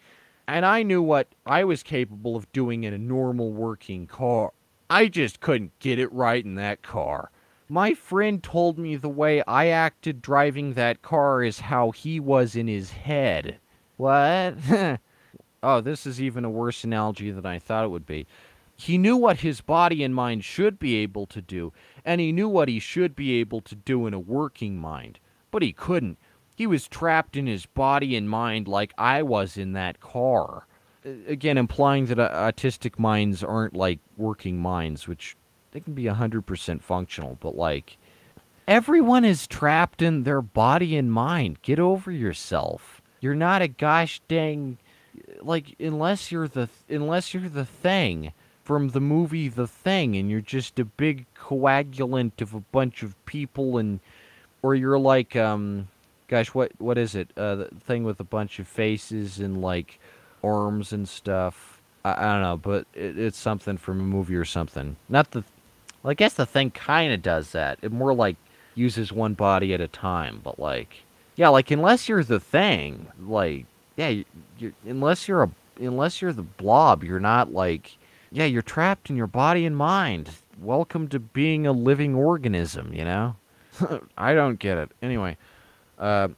and 0.51 0.66
I 0.66 0.82
knew 0.82 1.01
what 1.01 1.28
I 1.47 1.64
was 1.64 1.82
capable 1.82 2.35
of 2.35 2.51
doing 2.52 2.85
in 2.85 2.93
a 2.93 2.98
normal 2.98 3.52
working 3.52 4.06
car. 4.06 4.52
I 4.89 5.06
just 5.06 5.40
couldn't 5.40 5.78
get 5.78 6.01
it 6.01 6.12
right 6.12 6.44
in 6.44 6.56
that 6.56 6.82
car. 6.82 7.31
My 7.68 7.94
friend 7.94 8.43
told 8.43 8.77
me 8.77 8.97
the 8.97 9.09
way 9.09 9.44
I 9.47 9.68
acted 9.68 10.20
driving 10.20 10.74
that 10.74 11.02
car 11.02 11.44
is 11.44 11.60
how 11.60 11.93
he 11.93 12.18
was 12.18 12.56
in 12.56 12.66
his 12.66 12.90
head. 12.90 13.59
What? 13.97 14.56
Oh, 15.62 15.82
this 15.82 16.06
is 16.06 16.22
even 16.22 16.47
a 16.47 16.51
worse 16.51 16.85
analogy 16.85 17.31
than 17.31 17.44
I 17.44 17.59
thought 17.59 17.85
it 17.85 17.90
would 17.90 18.06
be. 18.06 18.27
He 18.77 18.97
knew 18.97 19.14
what 19.14 19.40
his 19.40 19.60
body 19.60 20.02
and 20.02 20.14
mind 20.14 20.43
should 20.43 20.78
be 20.78 20.97
able 20.97 21.27
to 21.27 21.43
do, 21.43 21.74
and 22.02 22.18
he 22.18 22.32
knew 22.32 22.48
what 22.48 22.68
he 22.68 22.78
should 22.78 23.14
be 23.14 23.32
able 23.40 23.60
to 23.60 23.74
do 23.74 24.06
in 24.06 24.14
a 24.14 24.18
working 24.18 24.78
mind. 24.78 25.18
But 25.51 25.60
he 25.60 25.74
couldn't. 25.74 26.16
He 26.61 26.66
was 26.66 26.89
trapped 26.89 27.39
in 27.39 27.47
his 27.47 27.65
body 27.65 28.15
and 28.16 28.28
mind 28.28 28.69
like 28.69 28.93
I 28.99 29.23
was 29.23 29.57
in 29.57 29.73
that 29.73 29.99
car. 29.99 30.66
Again, 31.27 31.57
implying 31.57 32.05
that 32.05 32.19
uh, 32.19 32.53
autistic 32.53 32.99
minds 32.99 33.43
aren't 33.43 33.74
like 33.74 33.99
working 34.19 34.59
minds, 34.59 35.09
which 35.09 35.39
they 35.70 35.81
can 35.81 35.95
be 35.95 36.03
100% 36.03 36.82
functional, 36.82 37.39
but 37.41 37.57
like 37.57 37.97
everyone 38.69 39.24
is 39.24 39.47
trapped 39.47 40.03
in 40.03 40.24
their 40.24 40.43
body 40.43 40.99
and 40.99 41.11
mind. 41.11 41.62
Get 41.62 41.78
over 41.78 42.11
yourself. 42.11 43.01
You're 43.20 43.35
not 43.35 43.62
a 43.62 43.69
gosh 43.69 44.20
dang 44.28 44.77
like 45.41 45.77
unless 45.81 46.31
you're 46.31 46.47
the 46.47 46.69
unless 46.91 47.32
you're 47.32 47.49
the 47.49 47.65
thing 47.65 48.35
from 48.65 48.91
the 48.91 49.01
movie 49.01 49.49
The 49.49 49.66
Thing 49.66 50.15
and 50.15 50.31
you're 50.31 50.43
just 50.43 50.78
a 50.78 50.85
big 50.85 51.24
coagulant 51.35 52.43
of 52.43 52.53
a 52.53 52.61
bunch 52.61 53.03
of 53.03 53.24
people 53.24 53.78
and 53.78 54.01
or 54.61 54.74
you're 54.74 54.99
like 54.99 55.35
um 55.37 55.89
gosh 56.31 56.48
what 56.48 56.73
what 56.78 56.97
is 56.97 57.15
it 57.15 57.31
uh 57.36 57.57
the 57.57 57.69
thing 57.86 58.05
with 58.05 58.19
a 58.20 58.24
bunch 58.24 58.59
of 58.59 58.66
faces 58.66 59.39
and 59.39 59.61
like 59.61 60.01
arms 60.43 60.93
and 60.93 61.09
stuff 61.09 61.81
I, 62.05 62.12
I 62.12 62.32
don't 62.32 62.43
know 62.43 62.57
but 62.57 62.86
it, 62.94 63.19
it's 63.19 63.39
something 63.39 63.77
from 63.77 64.01
a 64.01 64.05
movie 64.05 64.36
or 64.36 64.47
something 64.47 64.97
not 65.09 65.32
the 65.32 65.44
well, 66.02 66.12
I 66.12 66.15
guess 66.15 66.35
the 66.35 66.47
thing 66.47 66.70
kind 66.70 67.12
of 67.12 67.20
does 67.20 67.51
that 67.52 67.78
it 67.82 67.93
more 67.93 68.15
like 68.15 68.36
uses 68.74 69.12
one 69.12 69.35
body 69.35 69.74
at 69.74 69.82
a 69.82 69.89
time 69.89 70.40
but 70.43 70.59
like 70.59 71.02
yeah 71.36 71.48
like 71.51 71.70
unless 71.70 72.09
you're 72.09 72.24
the 72.24 72.40
thing 72.40 73.09
like 73.20 73.66
yeah, 74.01 74.09
you, 74.09 74.24
you, 74.59 74.73
unless 74.86 75.28
you're 75.28 75.43
a 75.43 75.51
unless 75.78 76.23
you're 76.23 76.32
the 76.32 76.43
blob, 76.43 77.05
you're 77.05 77.20
not 77.20 77.52
like 77.52 77.98
yeah, 78.32 78.47
you're 78.47 78.62
trapped 78.62 79.11
in 79.11 79.16
your 79.16 79.27
body 79.27 79.66
and 79.66 79.77
mind. 79.77 80.31
Welcome 80.59 81.09
to 81.09 81.19
being 81.19 81.66
a 81.66 81.73
living 81.73 82.15
organism, 82.15 82.94
you 82.94 83.05
know? 83.05 83.36
I 84.19 84.32
don't 84.32 84.59
get 84.59 84.78
it. 84.78 84.90
Anyway, 85.02 85.36
uh, 86.01 86.28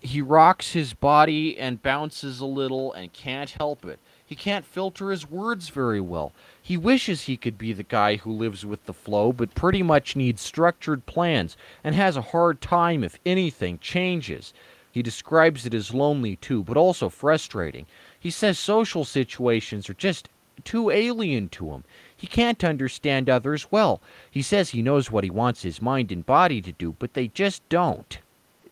he 0.00 0.20
rocks 0.20 0.72
his 0.72 0.92
body 0.92 1.56
and 1.58 1.82
bounces 1.82 2.40
a 2.40 2.46
little 2.46 2.92
and 2.92 3.12
can't 3.12 3.50
help 3.50 3.84
it. 3.84 3.98
He 4.26 4.34
can't 4.34 4.64
filter 4.64 5.10
his 5.10 5.30
words 5.30 5.68
very 5.68 6.00
well. 6.00 6.32
He 6.60 6.76
wishes 6.76 7.22
he 7.22 7.36
could 7.36 7.58
be 7.58 7.72
the 7.72 7.82
guy 7.82 8.16
who 8.16 8.32
lives 8.32 8.66
with 8.66 8.84
the 8.86 8.94
flow, 8.94 9.32
but 9.32 9.54
pretty 9.54 9.82
much 9.82 10.16
needs 10.16 10.40
structured 10.40 11.06
plans 11.06 11.56
and 11.84 11.94
has 11.94 12.16
a 12.16 12.22
hard 12.22 12.60
time 12.60 13.04
if 13.04 13.18
anything 13.24 13.78
changes. 13.78 14.52
He 14.90 15.02
describes 15.02 15.66
it 15.66 15.74
as 15.74 15.92
lonely 15.92 16.36
too, 16.36 16.64
but 16.64 16.76
also 16.76 17.08
frustrating. 17.08 17.86
He 18.18 18.30
says 18.30 18.58
social 18.58 19.04
situations 19.04 19.90
are 19.90 19.94
just 19.94 20.28
too 20.64 20.90
alien 20.90 21.48
to 21.50 21.70
him. 21.72 21.84
He 22.16 22.26
can't 22.26 22.64
understand 22.64 23.28
others 23.28 23.70
well. 23.70 24.00
He 24.30 24.40
says 24.40 24.70
he 24.70 24.82
knows 24.82 25.10
what 25.10 25.24
he 25.24 25.30
wants 25.30 25.62
his 25.62 25.82
mind 25.82 26.10
and 26.10 26.24
body 26.24 26.62
to 26.62 26.72
do, 26.72 26.94
but 26.98 27.14
they 27.14 27.28
just 27.28 27.68
don't. 27.68 28.18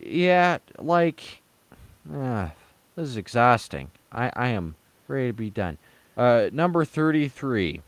Yeah, 0.02 0.58
like, 0.78 1.42
uh, 2.12 2.48
this 2.96 3.08
is 3.08 3.16
exhausting. 3.16 3.90
I, 4.10 4.30
I 4.34 4.48
am 4.48 4.74
ready 5.08 5.28
to 5.28 5.32
be 5.32 5.50
done. 5.50 5.78
Uh, 6.16 6.50
number 6.52 6.84
33. 6.84 7.80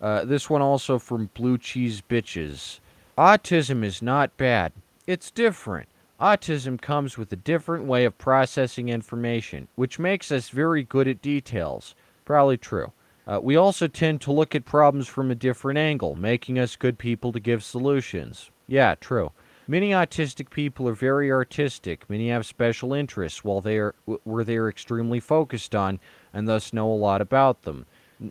Uh, 0.00 0.24
this 0.24 0.50
one 0.50 0.62
also 0.62 0.98
from 0.98 1.30
Blue 1.34 1.56
Cheese 1.56 2.02
Bitches. 2.02 2.80
Autism 3.16 3.84
is 3.84 4.02
not 4.02 4.36
bad. 4.36 4.72
It's 5.06 5.30
different. 5.30 5.88
Autism 6.20 6.80
comes 6.80 7.18
with 7.18 7.32
a 7.32 7.36
different 7.36 7.84
way 7.84 8.04
of 8.04 8.18
processing 8.18 8.88
information, 8.88 9.68
which 9.74 9.98
makes 9.98 10.30
us 10.30 10.48
very 10.50 10.82
good 10.82 11.08
at 11.08 11.22
details. 11.22 11.94
Probably 12.24 12.56
true. 12.56 12.92
Uh, 13.26 13.40
we 13.42 13.56
also 13.56 13.86
tend 13.86 14.20
to 14.20 14.32
look 14.32 14.54
at 14.54 14.64
problems 14.64 15.08
from 15.08 15.30
a 15.30 15.36
different 15.36 15.78
angle, 15.78 16.16
making 16.16 16.58
us 16.58 16.76
good 16.76 16.98
people 16.98 17.32
to 17.32 17.40
give 17.40 17.62
solutions. 17.62 18.50
Yeah, 18.66 18.94
true. 18.96 19.32
Many 19.68 19.90
autistic 19.90 20.50
people 20.50 20.88
are 20.88 20.94
very 20.94 21.30
artistic. 21.30 22.08
Many 22.10 22.30
have 22.30 22.44
special 22.44 22.92
interests 22.92 23.44
while 23.44 23.60
they 23.60 23.78
are 23.78 23.94
where 24.24 24.44
they 24.44 24.56
are 24.56 24.68
extremely 24.68 25.20
focused 25.20 25.74
on 25.74 26.00
and 26.34 26.48
thus 26.48 26.72
know 26.72 26.90
a 26.90 26.94
lot 26.94 27.20
about 27.20 27.62
them. 27.62 27.86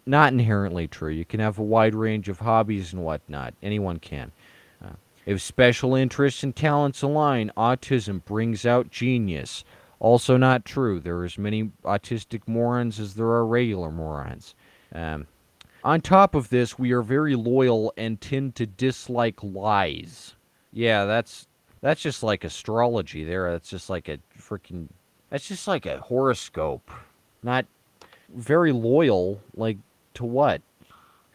Not 0.06 0.34
inherently 0.34 0.88
true. 0.88 1.12
You 1.12 1.26
can 1.26 1.40
have 1.40 1.58
a 1.58 1.64
wide 1.64 1.96
range 1.96 2.28
of 2.30 2.40
hobbies 2.40 2.94
and 2.94 3.04
whatnot. 3.04 3.54
Anyone 3.64 4.00
can. 4.00 4.32
Uh, 4.84 4.94
if 5.26 5.42
special 5.42 5.96
interests 5.96 6.44
and 6.44 6.56
talents 6.56 7.02
align, 7.02 7.52
autism 7.56 8.24
brings 8.26 8.66
out 8.66 8.90
genius. 8.90 9.64
Also, 10.00 10.36
not 10.36 10.66
true. 10.66 11.00
There 11.00 11.18
are 11.18 11.26
as 11.26 11.38
many 11.38 11.72
autistic 11.84 12.42
morons 12.48 13.00
as 13.00 13.14
there 13.14 13.28
are 13.28 13.46
regular 13.46 13.92
morons. 13.92 14.56
Um, 14.94 15.28
on 15.84 16.02
top 16.02 16.36
of 16.36 16.50
this, 16.50 16.78
we 16.78 16.92
are 16.92 17.02
very 17.02 17.36
loyal 17.36 17.94
and 17.96 18.20
tend 18.20 18.56
to 18.56 18.66
dislike 18.66 19.42
lies. 19.44 20.36
Yeah, 20.74 21.06
that's 21.06 21.48
that's 21.82 22.02
just 22.02 22.24
like 22.24 22.44
astrology 22.44 23.24
there. 23.24 23.52
That's 23.52 23.70
just 23.70 23.90
like 23.90 24.08
a 24.08 24.20
freaking 24.40 24.88
that's 25.30 25.48
just 25.48 25.68
like 25.68 25.86
a 25.86 26.00
horoscope. 26.00 26.90
Not 27.44 27.66
very 28.34 28.72
loyal 28.72 29.42
like 29.56 29.78
to 30.16 30.26
what? 30.26 30.62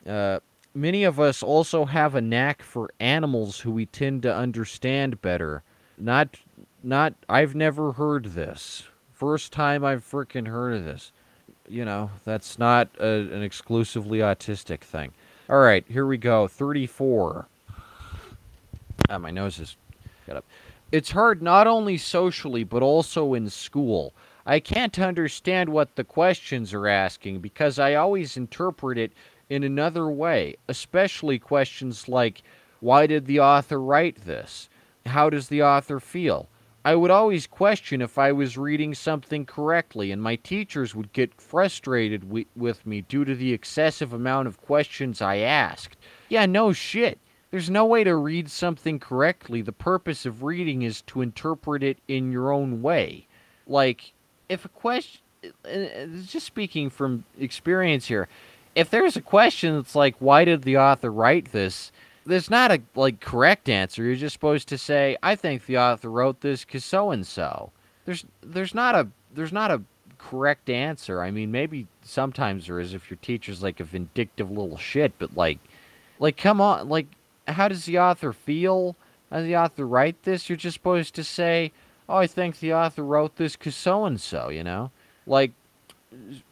Uh 0.07 0.41
many 0.75 1.05
of 1.05 1.19
us 1.19 1.43
also 1.43 1.85
have 1.87 2.15
a 2.15 2.21
knack 2.21 2.63
for 2.63 2.91
animals 3.01 3.61
who 3.61 3.71
we 3.73 3.87
tend 3.87 4.23
to 4.23 4.35
understand 4.35 5.21
better. 5.21 5.63
Not 5.99 6.37
not 6.83 7.15
I've 7.29 7.55
never 7.55 7.93
heard 7.93 8.27
this. 8.27 8.85
First 9.13 9.53
time 9.53 9.85
I've 9.85 10.09
freaking 10.09 10.47
heard 10.47 10.75
of 10.75 10.85
this. 10.85 11.13
You 11.69 11.85
know, 11.85 12.11
that's 12.25 12.59
not 12.59 12.89
a, 13.01 13.07
an 13.07 13.43
exclusively 13.43 14.19
autistic 14.19 14.81
thing. 14.81 15.13
All 15.49 15.59
right, 15.59 15.85
here 15.89 16.07
we 16.07 16.17
go. 16.17 16.47
34. 16.47 17.49
Ah, 19.09 19.19
my 19.19 19.31
nose 19.31 19.59
is 19.59 19.77
got 20.27 20.37
up. 20.37 20.45
It's 20.91 21.13
hard 21.13 21.43
not 21.43 21.67
only 21.67 21.97
socially 21.97 22.65
but 22.65 22.83
also 22.83 23.35
in 23.35 23.49
school. 23.51 24.15
I 24.45 24.61
can't 24.61 24.99
understand 24.99 25.69
what 25.69 25.97
the 25.97 26.05
questions 26.05 26.73
are 26.73 26.87
asking 26.87 27.41
because 27.41 27.79
I 27.79 27.95
always 27.95 28.37
interpret 28.37 28.99
it 28.99 29.13
in 29.49 29.63
another 29.63 30.09
way, 30.09 30.57
especially 30.69 31.39
questions 31.39 32.09
like 32.09 32.43
why 32.81 33.07
did 33.07 33.27
the 33.27 33.41
author 33.41 33.81
write 33.81 34.25
this? 34.25 34.69
How 35.07 35.31
does 35.31 35.49
the 35.49 35.63
author 35.63 36.01
feel? 36.01 36.49
I 36.85 36.95
would 36.95 37.11
always 37.11 37.49
question 37.49 38.01
if 38.01 38.17
I 38.17 38.31
was 38.31 38.57
reading 38.57 38.95
something 38.95 39.45
correctly, 39.45 40.13
and 40.13 40.23
my 40.23 40.37
teachers 40.37 40.95
would 40.95 41.13
get 41.13 41.41
frustrated 41.41 42.23
wi- 42.23 42.47
with 42.55 42.87
me 42.87 43.01
due 43.01 43.25
to 43.25 43.35
the 43.35 43.53
excessive 43.53 44.13
amount 44.13 44.47
of 44.47 44.61
questions 44.61 45.21
I 45.21 45.39
asked. 45.39 45.97
Yeah, 46.29 46.47
no 46.47 46.73
shit. 46.73 47.19
There's 47.57 47.71
no 47.71 47.87
way 47.87 48.05
to 48.05 48.15
read 48.17 48.51
something 48.51 48.99
correctly. 48.99 49.63
The 49.63 49.73
purpose 49.73 50.27
of 50.27 50.43
reading 50.43 50.83
is 50.83 51.01
to 51.07 51.23
interpret 51.23 51.83
it 51.83 51.97
in 52.07 52.31
your 52.31 52.53
own 52.53 52.83
way. 52.83 53.27
Like, 53.67 54.13
if 54.51 54.67
a 54.67 54.69
question, 54.69 55.23
just 56.27 56.45
speaking 56.45 56.91
from 56.91 57.25
experience 57.39 58.09
here, 58.09 58.29
if 58.75 58.91
there's 58.91 59.17
a 59.17 59.23
question 59.23 59.75
that's 59.75 59.95
like, 59.95 60.17
why 60.19 60.45
did 60.45 60.65
the 60.65 60.77
author 60.77 61.11
write 61.11 61.53
this? 61.53 61.93
There's 62.27 62.51
not 62.51 62.73
a 62.73 62.83
like 62.95 63.21
correct 63.21 63.71
answer. 63.71 64.05
You're 64.05 64.17
just 64.17 64.35
supposed 64.35 64.69
to 64.69 64.77
say, 64.77 65.17
I 65.23 65.35
think 65.35 65.65
the 65.65 65.79
author 65.79 66.11
wrote 66.11 66.43
this 66.43 66.63
because 66.63 66.85
so 66.85 67.11
and 67.11 67.27
so. 67.27 67.73
There's 68.05 68.27
there's 68.43 68.75
not 68.75 68.95
a 68.95 69.09
there's 69.33 69.51
not 69.51 69.71
a 69.71 69.81
correct 70.19 70.69
answer. 70.69 71.23
I 71.23 71.31
mean, 71.31 71.53
maybe 71.53 71.87
sometimes 72.03 72.67
there 72.67 72.81
is 72.81 72.93
if 72.93 73.09
your 73.09 73.19
teacher's 73.23 73.63
like 73.63 73.81
a 73.81 73.85
vindictive 73.85 74.51
little 74.51 74.77
shit, 74.77 75.15
but 75.19 75.35
like, 75.35 75.59
like 76.19 76.37
come 76.37 76.61
on, 76.61 76.91
like 76.91 77.07
how 77.47 77.69
does 77.69 77.85
the 77.85 77.99
author 77.99 78.33
feel? 78.33 78.97
How 79.31 79.39
does 79.39 79.47
the 79.47 79.57
author 79.57 79.87
write 79.87 80.23
this? 80.23 80.49
You're 80.49 80.57
just 80.57 80.75
supposed 80.75 81.15
to 81.15 81.25
say, 81.25 81.73
"Oh, 82.09 82.17
I 82.17 82.27
think 82.27 82.59
the 82.61 82.75
author 82.75 83.05
wrote 83.05 83.37
this 83.37 83.57
because 83.57 83.77
so 83.77 84.05
and 84.05 84.21
so." 84.21 84.49
You 84.49 84.65
know, 84.65 84.91
like 85.27 85.53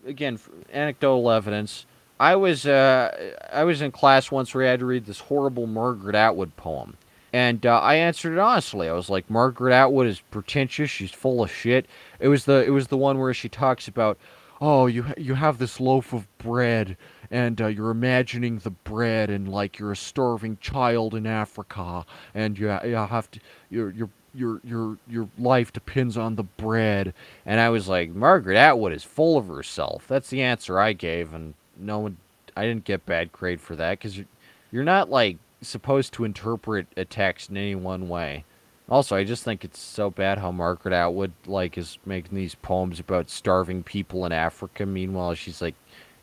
again, 0.07 0.39
anecdotal 0.73 1.31
evidence. 1.31 1.87
I 2.19 2.37
was 2.37 2.67
uh, 2.67 3.33
I 3.53 3.65
was 3.65 3.83
in 3.83 3.91
class 3.91 4.31
once 4.31 4.55
where 4.55 4.67
I 4.67 4.71
had 4.71 4.81
to 4.81 4.87
read 4.87 5.07
this 5.07 5.21
horrible 5.21 5.67
Margaret 5.67 6.15
Atwood 6.15 6.57
poem, 6.57 6.97
and 7.33 7.67
uh, 7.67 7.79
I 7.81 7.97
answered 7.97 8.35
it 8.35 8.39
honestly. 8.39 8.89
I 8.89 8.93
was 8.93 9.11
like, 9.11 9.29
Margaret 9.29 9.75
Atwood 9.75 10.07
is 10.07 10.21
pretentious. 10.21 10.91
She's 10.91 11.11
full 11.11 11.43
of 11.43 11.51
shit. 11.51 11.87
It 12.21 12.29
was 12.29 12.45
the 12.45 12.65
it 12.65 12.71
was 12.71 12.87
the 12.89 12.97
one 12.97 13.19
where 13.19 13.35
she 13.35 13.49
talks 13.49 13.89
about, 13.89 14.17
oh, 14.65 14.87
you 14.87 15.05
you 15.19 15.35
have 15.35 15.59
this 15.59 15.79
loaf 15.79 16.15
of 16.15 16.27
bread 16.39 16.97
and 17.31 17.61
uh, 17.61 17.67
you're 17.67 17.91
imagining 17.91 18.59
the 18.59 18.71
bread 18.71 19.29
and 19.29 19.47
like 19.47 19.79
you're 19.79 19.93
a 19.93 19.97
starving 19.97 20.57
child 20.59 21.15
in 21.15 21.27
Africa 21.27 22.07
and 22.35 22.59
you, 22.59 22.69
you 22.85 22.95
have 22.95 23.31
to 23.31 23.41
your 23.69 23.91
your 23.91 24.09
your 24.35 24.61
your 24.65 24.99
your 25.07 25.29
life 25.39 25.71
depends 25.71 26.17
on 26.17 26.37
the 26.37 26.43
bread. 26.43 27.13
And 27.45 27.61
I 27.61 27.69
was 27.69 27.89
like 27.89 28.11
Margaret 28.11 28.57
Atwood 28.57 28.95
is 28.95 29.05
full 29.05 29.37
of 29.37 29.49
herself. 29.49 30.07
That's 30.09 30.31
the 30.31 30.41
answer 30.41 30.81
I 30.81 30.95
gave 30.95 31.35
and 31.35 31.53
no 31.77 31.99
one 31.99 32.17
I 32.57 32.63
didn't 32.63 32.85
get 32.85 33.05
bad 33.05 33.33
grade 33.33 33.61
for 33.61 33.77
that 33.77 34.01
cuz 34.01 34.17
you're, 34.17 34.27
you're 34.73 34.85
not 34.85 35.11
like 35.11 35.37
supposed 35.61 36.15
to 36.15 36.25
interpret 36.25 36.87
a 36.97 37.05
text 37.05 37.51
in 37.51 37.59
any 37.59 37.75
one 37.75 38.09
way 38.09 38.45
also 38.89 39.17
I 39.17 39.25
just 39.25 39.45
think 39.45 39.65
it's 39.65 39.81
so 39.81 40.11
bad 40.11 40.39
how 40.39 40.53
Margaret 40.53 40.95
Atwood 40.95 41.33
like 41.47 41.79
is 41.79 41.99
making 42.05 42.37
these 42.37 42.55
poems 42.55 43.01
about 43.01 43.31
starving 43.31 43.83
people 43.83 44.27
in 44.27 44.33
Africa 44.33 44.85
meanwhile 44.87 45.35
she's 45.35 45.63
like 45.63 45.75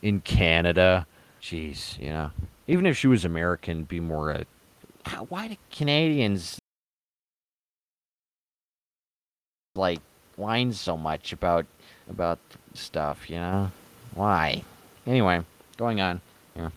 in 0.02 0.22
Canada. 0.22 1.06
Jeez, 1.42 2.00
you 2.00 2.10
know. 2.10 2.32
Even 2.68 2.86
if 2.86 2.98
she 2.98 3.08
was 3.08 3.26
American, 3.26 3.84
be 3.84 4.00
more 4.00 4.32
a. 4.32 4.46
Why 5.30 5.48
do 5.48 5.58
Canadians 5.72 6.60
like 9.76 10.00
whine 10.36 10.72
so 10.74 10.96
much 10.96 11.34
about 11.34 11.66
about 12.10 12.40
stuff? 12.74 13.30
You 13.30 13.38
know, 13.38 13.72
why? 14.14 14.64
Anyway, 15.08 15.44
going 15.78 16.00
on. 16.02 16.22
Yeah, 16.56 16.70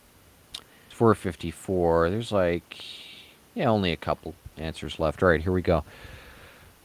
it's 0.86 0.94
four 0.94 1.14
fifty 1.14 1.50
four. 1.50 2.08
There's 2.08 2.32
like 2.32 2.82
yeah, 3.54 3.68
only 3.68 3.92
a 3.92 3.96
couple 3.96 4.34
answers 4.56 4.98
left. 4.98 5.22
All 5.22 5.28
right, 5.28 5.42
here 5.42 5.52
we 5.52 5.62
go. 5.62 5.84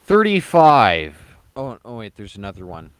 Thirty 0.06 0.40
five. 0.40 1.18
Oh, 1.56 1.78
oh 1.84 1.98
wait, 1.98 2.16
there's 2.16 2.36
another 2.36 2.66
one 2.66 2.92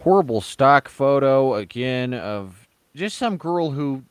horrible 0.00 0.40
stock 0.40 0.88
photo 0.88 1.54
again 1.54 2.14
of 2.14 2.66
just 2.94 3.18
some 3.18 3.36
girl 3.36 3.70
who 3.70 4.02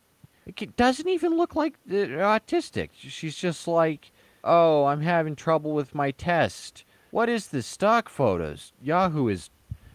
doesn't 0.75 1.09
even 1.09 1.35
look 1.35 1.55
like 1.55 1.75
autistic. 1.87 2.89
She's 2.93 3.35
just 3.35 3.67
like, 3.67 4.11
"Oh, 4.43 4.85
I'm 4.85 5.01
having 5.01 5.35
trouble 5.35 5.73
with 5.73 5.95
my 5.95 6.11
test." 6.11 6.85
What 7.11 7.27
is 7.29 7.47
this 7.47 7.65
stock 7.65 8.07
photos? 8.07 8.71
Yahoo 8.81 9.27
is 9.27 9.49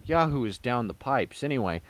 Yahoo 0.04 0.44
is 0.44 0.58
down 0.58 0.88
the 0.88 0.94
pipes. 0.94 1.42
Anyway, 1.42 1.80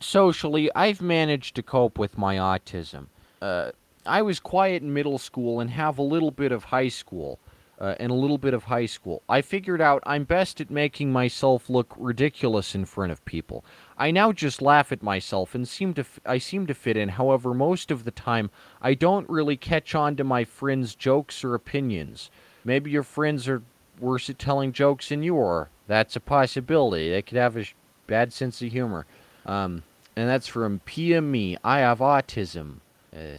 socially, 0.00 0.70
I've 0.74 1.02
managed 1.02 1.54
to 1.56 1.62
cope 1.62 1.98
with 1.98 2.16
my 2.16 2.36
autism. 2.36 3.06
Uh, 3.40 3.72
I 4.04 4.22
was 4.22 4.40
quiet 4.40 4.82
in 4.82 4.92
middle 4.92 5.18
school 5.18 5.60
and 5.60 5.70
have 5.70 5.98
a 5.98 6.02
little 6.02 6.30
bit 6.30 6.52
of 6.52 6.64
high 6.64 6.88
school 6.88 7.38
uh, 7.80 7.94
and 7.98 8.10
a 8.10 8.14
little 8.14 8.38
bit 8.38 8.54
of 8.54 8.64
high 8.64 8.86
school. 8.86 9.22
I 9.28 9.42
figured 9.42 9.80
out 9.80 10.02
I'm 10.06 10.24
best 10.24 10.60
at 10.60 10.70
making 10.70 11.12
myself 11.12 11.68
look 11.68 11.94
ridiculous 11.96 12.74
in 12.74 12.84
front 12.84 13.12
of 13.12 13.24
people. 13.24 13.64
I 13.98 14.10
now 14.10 14.32
just 14.32 14.62
laugh 14.62 14.92
at 14.92 15.02
myself 15.02 15.54
and 15.54 15.66
seem 15.68 15.94
to 15.94 16.02
f- 16.02 16.20
I 16.24 16.38
seem 16.38 16.66
to 16.66 16.74
fit 16.74 16.96
in. 16.96 17.10
However, 17.10 17.54
most 17.54 17.90
of 17.90 18.04
the 18.04 18.10
time 18.10 18.50
I 18.80 18.94
don't 18.94 19.28
really 19.28 19.56
catch 19.56 19.94
on 19.94 20.16
to 20.16 20.24
my 20.24 20.44
friends' 20.44 20.94
jokes 20.94 21.44
or 21.44 21.54
opinions. 21.54 22.30
Maybe 22.64 22.90
your 22.90 23.02
friends 23.02 23.48
are 23.48 23.62
worse 23.98 24.30
at 24.30 24.38
telling 24.38 24.72
jokes 24.72 25.08
than 25.08 25.22
you 25.22 25.38
are. 25.40 25.68
That's 25.86 26.16
a 26.16 26.20
possibility. 26.20 27.10
They 27.10 27.22
could 27.22 27.38
have 27.38 27.56
a 27.56 27.64
sh- 27.64 27.74
bad 28.06 28.32
sense 28.32 28.62
of 28.62 28.70
humor. 28.70 29.06
Um, 29.44 29.82
and 30.14 30.28
that's 30.28 30.46
from 30.46 30.80
PME. 30.86 31.58
I 31.64 31.80
have 31.80 31.98
autism. 31.98 32.76
Uh, 33.14 33.38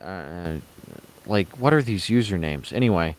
uh, 0.00 0.04
uh, 0.04 0.56
like, 1.26 1.48
what 1.58 1.72
are 1.72 1.82
these 1.82 2.04
usernames? 2.04 2.72
Anyway, 2.72 3.16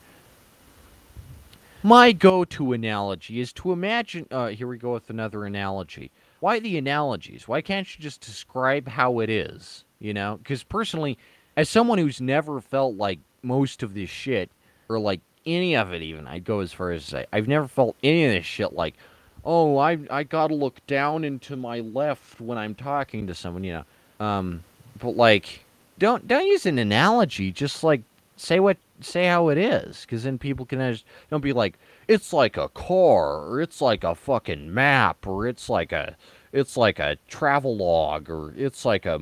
my 1.83 2.11
go 2.11 2.43
to 2.45 2.73
analogy 2.73 3.39
is 3.39 3.53
to 3.53 3.71
imagine. 3.71 4.27
Uh, 4.31 4.47
here 4.47 4.67
we 4.67 4.77
go 4.77 4.93
with 4.93 5.09
another 5.09 5.45
analogy. 5.45 6.11
Why 6.39 6.59
the 6.59 6.77
analogies? 6.77 7.47
Why 7.47 7.61
can't 7.61 7.87
you 7.95 8.01
just 8.01 8.21
describe 8.21 8.87
how 8.87 9.19
it 9.19 9.29
is? 9.29 9.83
You 9.99 10.13
know? 10.13 10.37
Because 10.37 10.63
personally, 10.63 11.17
as 11.55 11.69
someone 11.69 11.97
who's 11.97 12.21
never 12.21 12.61
felt 12.61 12.95
like 12.95 13.19
most 13.41 13.83
of 13.83 13.93
this 13.93 14.09
shit, 14.09 14.49
or 14.89 14.99
like 14.99 15.21
any 15.45 15.75
of 15.75 15.93
it 15.93 16.01
even, 16.01 16.27
I'd 16.27 16.43
go 16.43 16.59
as 16.59 16.73
far 16.73 16.91
as 16.91 17.03
to 17.05 17.09
say, 17.09 17.25
I've 17.33 17.47
never 17.47 17.67
felt 17.67 17.95
any 18.03 18.25
of 18.25 18.31
this 18.31 18.45
shit 18.45 18.73
like, 18.73 18.95
oh, 19.43 19.77
I, 19.77 19.97
I 20.09 20.23
gotta 20.23 20.53
look 20.53 20.85
down 20.87 21.23
into 21.23 21.55
my 21.55 21.79
left 21.79 22.39
when 22.41 22.57
I'm 22.57 22.75
talking 22.75 23.27
to 23.27 23.35
someone, 23.35 23.63
you 23.63 23.83
know? 24.19 24.25
Um, 24.25 24.63
but 24.99 25.15
like, 25.15 25.63
don't 25.99 26.27
don't 26.27 26.47
use 26.47 26.65
an 26.65 26.79
analogy. 26.79 27.51
Just 27.51 27.83
like 27.83 28.01
say 28.35 28.59
what 28.59 28.77
say 29.01 29.25
how 29.25 29.49
it 29.49 29.57
is, 29.57 30.01
because 30.01 30.23
then 30.23 30.37
people 30.37 30.65
can 30.65 30.79
just 30.79 31.05
don't 31.29 31.41
be 31.41 31.53
like 31.53 31.77
it's 32.07 32.31
like 32.33 32.57
a 32.57 32.69
car, 32.69 33.47
or 33.47 33.61
it's 33.61 33.81
like 33.81 34.03
a 34.03 34.15
fucking 34.15 34.73
map, 34.73 35.25
or 35.27 35.47
it's 35.47 35.69
like 35.69 35.91
a 35.91 36.15
it's 36.51 36.77
like 36.77 36.99
a 36.99 37.17
travel 37.27 37.75
log, 37.75 38.29
or 38.29 38.53
it's 38.55 38.85
like 38.85 39.05
a 39.05 39.19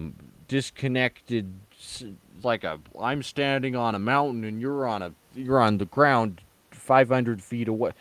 disconnected 0.48 1.54
like 2.44 2.64
a 2.64 2.80
I'm 3.00 3.24
standing 3.24 3.76
on 3.76 3.96
a 3.96 4.00
mountain 4.00 4.44
and 4.44 4.62
you're 4.62 4.88
on 4.88 5.02
a 5.02 5.14
you're 5.34 5.60
on 5.60 5.78
the 5.78 5.86
ground 5.86 6.42
500 6.72 7.42
feet 7.42 7.68
away. 7.68 7.92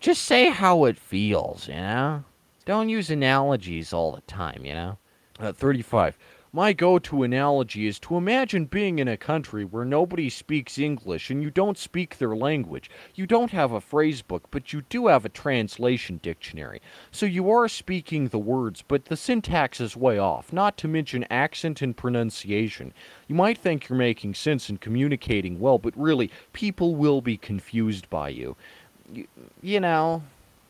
Just 0.00 0.22
say 0.22 0.48
how 0.48 0.84
it 0.84 0.98
feels, 0.98 1.68
you 1.68 1.74
know? 1.74 2.24
Don't 2.64 2.88
use 2.88 3.10
analogies 3.10 3.92
all 3.92 4.12
the 4.12 4.20
time, 4.22 4.64
you 4.64 4.72
know? 4.72 4.98
Uh, 5.38 5.52
35. 5.52 6.16
My 6.54 6.72
go 6.72 7.00
to 7.00 7.24
analogy 7.24 7.88
is 7.88 7.98
to 7.98 8.16
imagine 8.16 8.66
being 8.66 9.00
in 9.00 9.08
a 9.08 9.16
country 9.16 9.64
where 9.64 9.84
nobody 9.84 10.30
speaks 10.30 10.78
English 10.78 11.28
and 11.28 11.42
you 11.42 11.50
don't 11.50 11.76
speak 11.76 12.16
their 12.16 12.36
language. 12.36 12.88
You 13.12 13.26
don't 13.26 13.50
have 13.50 13.72
a 13.72 13.80
phrase 13.80 14.22
book, 14.22 14.46
but 14.52 14.72
you 14.72 14.82
do 14.82 15.08
have 15.08 15.24
a 15.24 15.28
translation 15.28 16.20
dictionary. 16.22 16.80
So 17.10 17.26
you 17.26 17.50
are 17.50 17.66
speaking 17.66 18.28
the 18.28 18.38
words, 18.38 18.84
but 18.86 19.06
the 19.06 19.16
syntax 19.16 19.80
is 19.80 19.96
way 19.96 20.16
off, 20.16 20.52
not 20.52 20.76
to 20.76 20.86
mention 20.86 21.26
accent 21.28 21.82
and 21.82 21.96
pronunciation. 21.96 22.94
You 23.26 23.34
might 23.34 23.58
think 23.58 23.88
you're 23.88 23.98
making 23.98 24.34
sense 24.34 24.68
and 24.68 24.80
communicating 24.80 25.58
well, 25.58 25.80
but 25.80 25.98
really, 25.98 26.30
people 26.52 26.94
will 26.94 27.20
be 27.20 27.36
confused 27.36 28.08
by 28.10 28.28
you. 28.28 28.56
You, 29.12 29.26
you 29.60 29.80
know, 29.80 30.22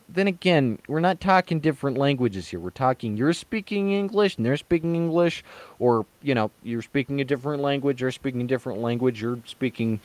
then 0.07 0.27
again, 0.27 0.79
we're 0.87 0.99
not 0.99 1.19
talking 1.19 1.59
different 1.59 1.97
languages 1.97 2.47
here. 2.47 2.59
We're 2.59 2.69
talking 2.69 3.17
you're 3.17 3.33
speaking 3.33 3.91
English 3.91 4.37
and 4.37 4.45
they're 4.45 4.57
speaking 4.57 4.95
English, 4.95 5.43
or 5.79 6.05
you 6.21 6.35
know, 6.35 6.51
you're 6.63 6.81
speaking 6.81 7.21
a 7.21 7.25
different 7.25 7.61
language, 7.61 7.99
they're 7.99 8.11
speaking 8.11 8.41
a 8.41 8.47
different 8.47 8.81
language, 8.81 9.21
you're 9.21 9.39
speaking 9.45 9.99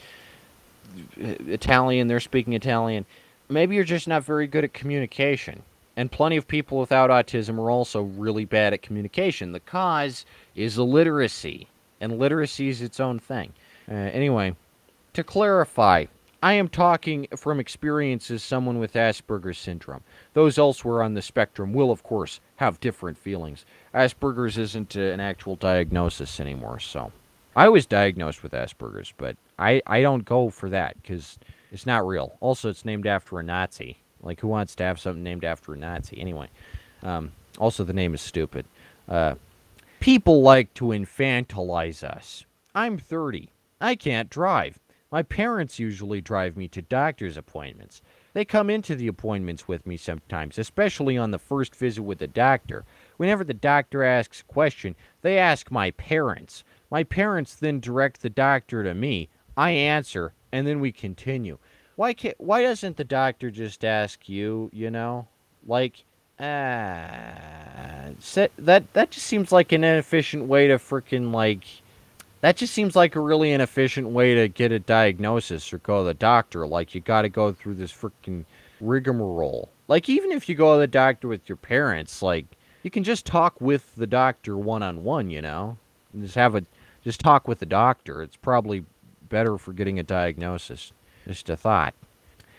Italian, 1.16 2.08
they're 2.08 2.20
speaking 2.20 2.54
Italian. 2.54 3.04
Maybe 3.48 3.74
you're 3.74 3.84
just 3.84 4.08
not 4.08 4.24
very 4.24 4.46
good 4.46 4.64
at 4.64 4.72
communication. 4.72 5.62
And 5.96 6.10
plenty 6.10 6.36
of 6.36 6.48
people 6.48 6.78
without 6.78 7.10
autism 7.10 7.58
are 7.58 7.70
also 7.70 8.02
really 8.02 8.44
bad 8.44 8.72
at 8.72 8.80
communication. 8.80 9.52
The 9.52 9.60
cause 9.60 10.24
is 10.54 10.78
illiteracy, 10.78 11.66
and 12.00 12.18
literacy 12.18 12.68
is 12.68 12.80
its 12.80 13.00
own 13.00 13.18
thing. 13.18 13.52
Uh, 13.90 13.94
anyway, 13.94 14.54
to 15.12 15.24
clarify, 15.24 16.06
I 16.42 16.54
am 16.54 16.68
talking 16.68 17.26
from 17.36 17.60
experience 17.60 18.30
as 18.30 18.42
someone 18.42 18.78
with 18.78 18.94
Asperger's 18.94 19.58
syndrome. 19.58 20.02
Those 20.32 20.58
elsewhere 20.58 21.02
on 21.02 21.14
the 21.14 21.22
spectrum 21.22 21.72
will, 21.72 21.90
of 21.90 22.02
course, 22.02 22.40
have 22.56 22.80
different 22.80 23.18
feelings. 23.18 23.66
Asperger's 23.94 24.56
isn't 24.56 24.96
an 24.96 25.20
actual 25.20 25.56
diagnosis 25.56 26.40
anymore, 26.40 26.80
so. 26.80 27.12
I 27.54 27.68
was 27.68 27.84
diagnosed 27.84 28.42
with 28.42 28.52
Asperger's, 28.52 29.12
but 29.16 29.36
I, 29.58 29.82
I 29.86 30.00
don't 30.00 30.24
go 30.24 30.48
for 30.48 30.70
that 30.70 31.00
because 31.02 31.38
it's 31.72 31.84
not 31.84 32.06
real. 32.06 32.36
Also, 32.40 32.70
it's 32.70 32.84
named 32.84 33.06
after 33.06 33.38
a 33.38 33.42
Nazi. 33.42 33.98
Like, 34.22 34.40
who 34.40 34.48
wants 34.48 34.74
to 34.76 34.84
have 34.84 35.00
something 35.00 35.22
named 35.22 35.44
after 35.44 35.74
a 35.74 35.76
Nazi? 35.76 36.18
Anyway, 36.18 36.48
um, 37.02 37.32
also, 37.58 37.84
the 37.84 37.92
name 37.92 38.14
is 38.14 38.20
stupid. 38.20 38.64
Uh, 39.08 39.34
people 39.98 40.42
like 40.42 40.72
to 40.74 40.86
infantilize 40.86 42.02
us. 42.02 42.44
I'm 42.74 42.98
30. 42.98 43.50
I 43.80 43.94
can't 43.94 44.30
drive. 44.30 44.78
My 45.10 45.22
parents 45.22 45.78
usually 45.78 46.20
drive 46.20 46.56
me 46.56 46.68
to 46.68 46.82
doctor's 46.82 47.36
appointments. 47.36 48.00
They 48.32 48.44
come 48.44 48.70
into 48.70 48.94
the 48.94 49.08
appointments 49.08 49.66
with 49.66 49.86
me 49.86 49.96
sometimes, 49.96 50.56
especially 50.56 51.18
on 51.18 51.32
the 51.32 51.38
first 51.38 51.74
visit 51.74 52.02
with 52.02 52.18
the 52.18 52.28
doctor. 52.28 52.84
Whenever 53.16 53.42
the 53.42 53.54
doctor 53.54 54.04
asks 54.04 54.40
a 54.40 54.44
question, 54.44 54.94
they 55.22 55.36
ask 55.36 55.70
my 55.70 55.90
parents. 55.92 56.62
My 56.90 57.02
parents 57.02 57.56
then 57.56 57.80
direct 57.80 58.22
the 58.22 58.30
doctor 58.30 58.84
to 58.84 58.94
me. 58.94 59.28
I 59.56 59.72
answer, 59.72 60.32
and 60.52 60.66
then 60.66 60.78
we 60.78 60.92
continue. 60.92 61.58
Why 61.96 62.14
can't, 62.14 62.40
why 62.40 62.62
doesn't 62.62 62.96
the 62.96 63.04
doctor 63.04 63.50
just 63.50 63.84
ask 63.84 64.28
you, 64.28 64.70
you 64.72 64.90
know? 64.90 65.26
Like, 65.66 66.04
ah, 66.38 66.44
uh, 66.44 68.12
that 68.58 68.92
that 68.92 69.10
just 69.10 69.26
seems 69.26 69.52
like 69.52 69.72
an 69.72 69.84
inefficient 69.84 70.46
way 70.46 70.68
to 70.68 70.78
freaking 70.78 71.32
like 71.32 71.64
that 72.40 72.56
just 72.56 72.72
seems 72.72 72.96
like 72.96 73.16
a 73.16 73.20
really 73.20 73.52
inefficient 73.52 74.08
way 74.08 74.34
to 74.34 74.48
get 74.48 74.72
a 74.72 74.78
diagnosis 74.78 75.72
or 75.72 75.78
go 75.78 75.98
to 75.98 76.04
the 76.04 76.14
doctor. 76.14 76.66
Like, 76.66 76.94
you 76.94 77.00
got 77.00 77.22
to 77.22 77.28
go 77.28 77.52
through 77.52 77.74
this 77.74 77.92
freaking 77.92 78.44
rigmarole. 78.80 79.68
Like, 79.88 80.08
even 80.08 80.32
if 80.32 80.48
you 80.48 80.54
go 80.54 80.74
to 80.74 80.80
the 80.80 80.86
doctor 80.86 81.28
with 81.28 81.48
your 81.48 81.56
parents, 81.56 82.22
like, 82.22 82.46
you 82.82 82.90
can 82.90 83.04
just 83.04 83.26
talk 83.26 83.60
with 83.60 83.94
the 83.96 84.06
doctor 84.06 84.56
one 84.56 84.82
on 84.82 85.04
one, 85.04 85.30
you 85.30 85.42
know? 85.42 85.76
And 86.12 86.22
just 86.22 86.34
have 86.34 86.54
a, 86.54 86.64
just 87.04 87.20
talk 87.20 87.46
with 87.46 87.58
the 87.58 87.66
doctor. 87.66 88.22
It's 88.22 88.36
probably 88.36 88.84
better 89.28 89.58
for 89.58 89.72
getting 89.72 89.98
a 89.98 90.02
diagnosis. 90.02 90.92
Just 91.26 91.50
a 91.50 91.56
thought. 91.56 91.94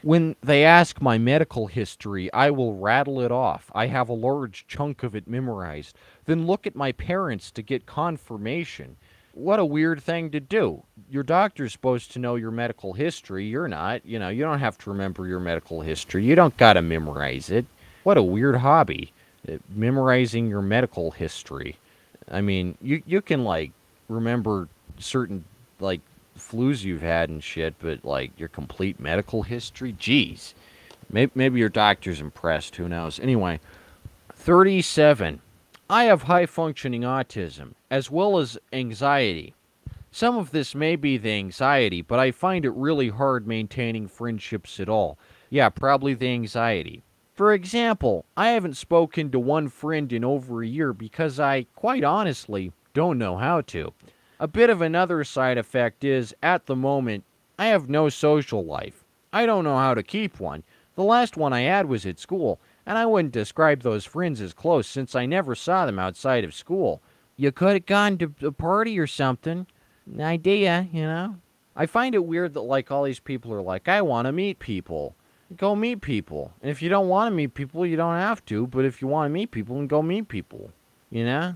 When 0.03 0.35
they 0.41 0.63
ask 0.63 1.01
my 1.01 1.17
medical 1.17 1.67
history, 1.67 2.31
I 2.33 2.49
will 2.49 2.75
rattle 2.75 3.21
it 3.21 3.31
off. 3.31 3.71
I 3.73 3.87
have 3.87 4.09
a 4.09 4.13
large 4.13 4.65
chunk 4.67 5.03
of 5.03 5.15
it 5.15 5.27
memorized. 5.27 5.95
Then 6.25 6.47
look 6.47 6.65
at 6.65 6.75
my 6.75 6.91
parents 6.91 7.51
to 7.51 7.61
get 7.61 7.85
confirmation. 7.85 8.97
What 9.33 9.59
a 9.59 9.65
weird 9.65 10.03
thing 10.03 10.31
to 10.31 10.39
do. 10.39 10.83
Your 11.09 11.23
doctor's 11.23 11.71
supposed 11.71 12.11
to 12.13 12.19
know 12.19 12.35
your 12.35 12.51
medical 12.51 12.93
history. 12.93 13.45
You're 13.45 13.67
not. 13.67 14.05
You 14.05 14.19
know, 14.19 14.29
you 14.29 14.43
don't 14.43 14.59
have 14.59 14.77
to 14.79 14.89
remember 14.89 15.25
your 15.27 15.39
medical 15.39 15.81
history. 15.81 16.25
You 16.25 16.35
don't 16.35 16.55
got 16.57 16.73
to 16.73 16.81
memorize 16.81 17.49
it. 17.49 17.65
What 18.03 18.17
a 18.17 18.23
weird 18.23 18.57
hobby. 18.57 19.13
Uh, 19.47 19.57
memorizing 19.69 20.47
your 20.47 20.61
medical 20.61 21.11
history. 21.11 21.77
I 22.29 22.41
mean, 22.41 22.77
you 22.81 23.01
you 23.05 23.21
can 23.21 23.43
like 23.43 23.71
remember 24.07 24.67
certain 24.99 25.43
like 25.79 26.01
flus 26.37 26.83
you've 26.83 27.01
had 27.01 27.29
and 27.29 27.43
shit, 27.43 27.73
but 27.79 28.03
like 28.05 28.31
your 28.37 28.49
complete 28.49 28.99
medical 28.99 29.43
history, 29.43 29.93
jeez. 29.93 30.53
Maybe, 31.09 31.31
maybe 31.35 31.59
your 31.59 31.69
doctor's 31.69 32.21
impressed. 32.21 32.75
Who 32.75 32.87
knows? 32.87 33.19
Anyway, 33.19 33.59
37. 34.33 35.41
I 35.89 36.05
have 36.05 36.23
high 36.23 36.45
functioning 36.45 37.01
autism, 37.01 37.73
as 37.91 38.09
well 38.09 38.39
as 38.39 38.57
anxiety. 38.71 39.53
Some 40.11 40.37
of 40.37 40.51
this 40.51 40.73
may 40.73 40.95
be 40.95 41.17
the 41.17 41.31
anxiety, 41.31 42.01
but 42.01 42.19
I 42.19 42.31
find 42.31 42.65
it 42.65 42.71
really 42.71 43.09
hard 43.09 43.45
maintaining 43.45 44.07
friendships 44.07 44.79
at 44.79 44.89
all. 44.89 45.19
Yeah, 45.49 45.69
probably 45.69 46.13
the 46.13 46.29
anxiety. 46.29 47.03
For 47.33 47.53
example, 47.53 48.25
I 48.37 48.49
haven't 48.49 48.77
spoken 48.77 49.29
to 49.31 49.39
one 49.39 49.67
friend 49.67 50.11
in 50.13 50.23
over 50.23 50.63
a 50.63 50.67
year 50.67 50.93
because 50.93 51.39
I, 51.39 51.63
quite 51.75 52.03
honestly, 52.03 52.71
don't 52.93 53.17
know 53.17 53.37
how 53.37 53.61
to. 53.61 53.93
A 54.39 54.47
bit 54.47 54.69
of 54.69 54.81
another 54.81 55.23
side 55.23 55.57
effect 55.57 56.03
is, 56.03 56.33
at 56.41 56.65
the 56.65 56.75
moment, 56.75 57.25
I 57.59 57.67
have 57.67 57.89
no 57.89 58.09
social 58.09 58.65
life. 58.65 59.03
I 59.33 59.45
don't 59.45 59.63
know 59.63 59.77
how 59.77 59.93
to 59.93 60.03
keep 60.03 60.39
one. 60.39 60.63
The 60.95 61.03
last 61.03 61.37
one 61.37 61.53
I 61.53 61.61
had 61.61 61.87
was 61.87 62.05
at 62.05 62.19
school, 62.19 62.59
and 62.85 62.97
I 62.97 63.05
wouldn't 63.05 63.33
describe 63.33 63.81
those 63.81 64.05
friends 64.05 64.41
as 64.41 64.53
close 64.53 64.87
since 64.87 65.15
I 65.15 65.25
never 65.25 65.55
saw 65.55 65.85
them 65.85 65.99
outside 65.99 66.43
of 66.43 66.53
school. 66.53 67.01
You 67.41 67.51
could 67.51 67.73
have 67.73 67.87
gone 67.87 68.19
to 68.19 68.31
a 68.43 68.51
party 68.51 68.99
or 68.99 69.07
something. 69.07 69.65
An 70.05 70.21
idea, 70.21 70.87
you 70.93 71.01
know? 71.01 71.37
I 71.75 71.87
find 71.87 72.13
it 72.13 72.23
weird 72.23 72.53
that, 72.53 72.61
like, 72.61 72.91
all 72.91 73.01
these 73.01 73.19
people 73.19 73.51
are 73.51 73.63
like, 73.63 73.87
I 73.87 74.03
want 74.03 74.27
to 74.27 74.31
meet 74.31 74.59
people. 74.59 75.15
Go 75.57 75.75
meet 75.75 76.01
people. 76.01 76.53
And 76.61 76.69
if 76.69 76.83
you 76.83 76.89
don't 76.89 77.07
want 77.07 77.31
to 77.31 77.35
meet 77.35 77.55
people, 77.55 77.83
you 77.83 77.97
don't 77.97 78.13
have 78.13 78.45
to. 78.45 78.67
But 78.67 78.85
if 78.85 79.01
you 79.01 79.07
want 79.07 79.31
to 79.31 79.33
meet 79.33 79.49
people, 79.49 79.75
then 79.75 79.87
go 79.87 80.03
meet 80.03 80.27
people. 80.27 80.71
You 81.09 81.25
know? 81.25 81.55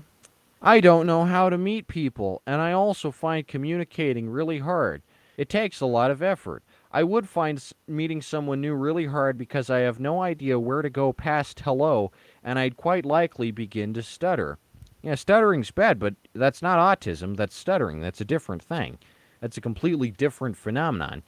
I 0.60 0.80
don't 0.80 1.06
know 1.06 1.24
how 1.24 1.50
to 1.50 1.56
meet 1.56 1.86
people, 1.86 2.42
and 2.48 2.60
I 2.60 2.72
also 2.72 3.12
find 3.12 3.46
communicating 3.46 4.28
really 4.28 4.58
hard. 4.58 5.02
It 5.36 5.48
takes 5.48 5.80
a 5.80 5.86
lot 5.86 6.10
of 6.10 6.20
effort. 6.20 6.64
I 6.90 7.04
would 7.04 7.28
find 7.28 7.62
meeting 7.86 8.22
someone 8.22 8.60
new 8.60 8.74
really 8.74 9.06
hard 9.06 9.38
because 9.38 9.70
I 9.70 9.80
have 9.80 10.00
no 10.00 10.20
idea 10.20 10.58
where 10.58 10.82
to 10.82 10.90
go 10.90 11.12
past 11.12 11.60
hello, 11.60 12.10
and 12.42 12.58
I'd 12.58 12.76
quite 12.76 13.06
likely 13.06 13.52
begin 13.52 13.94
to 13.94 14.02
stutter. 14.02 14.58
Yeah, 15.06 15.14
stuttering's 15.14 15.70
bad, 15.70 16.00
but 16.00 16.14
that's 16.34 16.62
not 16.62 16.80
autism. 16.80 17.36
That's 17.36 17.54
stuttering. 17.54 18.00
That's 18.00 18.20
a 18.20 18.24
different 18.24 18.60
thing. 18.60 18.98
That's 19.40 19.56
a 19.56 19.60
completely 19.60 20.10
different 20.10 20.56
phenomenon. 20.56 21.22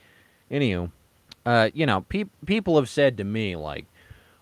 Anywho, 0.50 0.90
uh, 1.46 1.70
you 1.72 1.86
know, 1.86 2.00
pe- 2.08 2.24
people 2.44 2.74
have 2.74 2.88
said 2.88 3.16
to 3.18 3.22
me 3.22 3.54
like, 3.54 3.86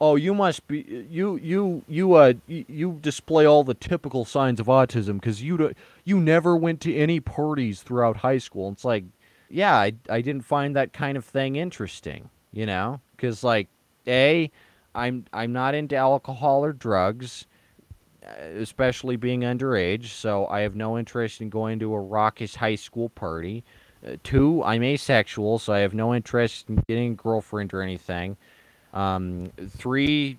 "Oh, 0.01 0.17
you 0.17 0.33
must 0.33 0.67
be 0.67 1.07
you 1.11 1.37
you 1.37 1.85
you 1.87 2.15
uh 2.15 2.33
you 2.47 2.99
display 3.03 3.45
all 3.45 3.63
the 3.63 3.75
typical 3.75 4.25
signs 4.25 4.59
of 4.59 4.69
autism 4.69 5.21
because 5.21 5.43
you 5.43 5.75
you 6.03 6.19
never 6.19 6.57
went 6.57 6.81
to 6.81 6.97
any 6.97 7.21
parties 7.21 7.83
throughout 7.83 8.17
high 8.17 8.39
school." 8.39 8.69
And 8.69 8.77
it's 8.79 8.87
like, 8.87 9.05
yeah, 9.51 9.77
I, 9.77 9.93
I 10.09 10.23
didn't 10.23 10.47
find 10.47 10.75
that 10.77 10.95
kind 10.95 11.19
of 11.19 11.27
thing 11.27 11.57
interesting, 11.57 12.31
you 12.53 12.65
know, 12.65 13.03
because 13.15 13.45
like, 13.45 13.69
a, 14.07 14.51
I'm 14.95 15.27
I'm 15.35 15.53
not 15.53 15.75
into 15.75 15.95
alcohol 15.95 16.65
or 16.65 16.73
drugs, 16.73 17.45
especially 18.27 19.17
being 19.17 19.41
underage, 19.41 20.07
so 20.07 20.47
I 20.47 20.61
have 20.61 20.75
no 20.75 20.99
interest 20.99 21.41
in 21.41 21.49
going 21.49 21.79
to 21.81 21.95
a 21.95 22.01
raucous 22.01 22.55
high 22.55 22.75
school 22.75 23.09
party. 23.09 23.65
Uh, 24.07 24.17
two, 24.23 24.63
I'm 24.63 24.83
asexual, 24.83 25.59
so 25.59 25.73
I 25.73 25.79
have 25.79 25.95
no 25.95 26.15
interest 26.15 26.69
in 26.69 26.83
getting 26.89 27.13
a 27.13 27.15
girlfriend 27.15 27.73
or 27.73 27.83
anything. 27.83 28.37
Um, 28.93 29.51
three, 29.69 30.39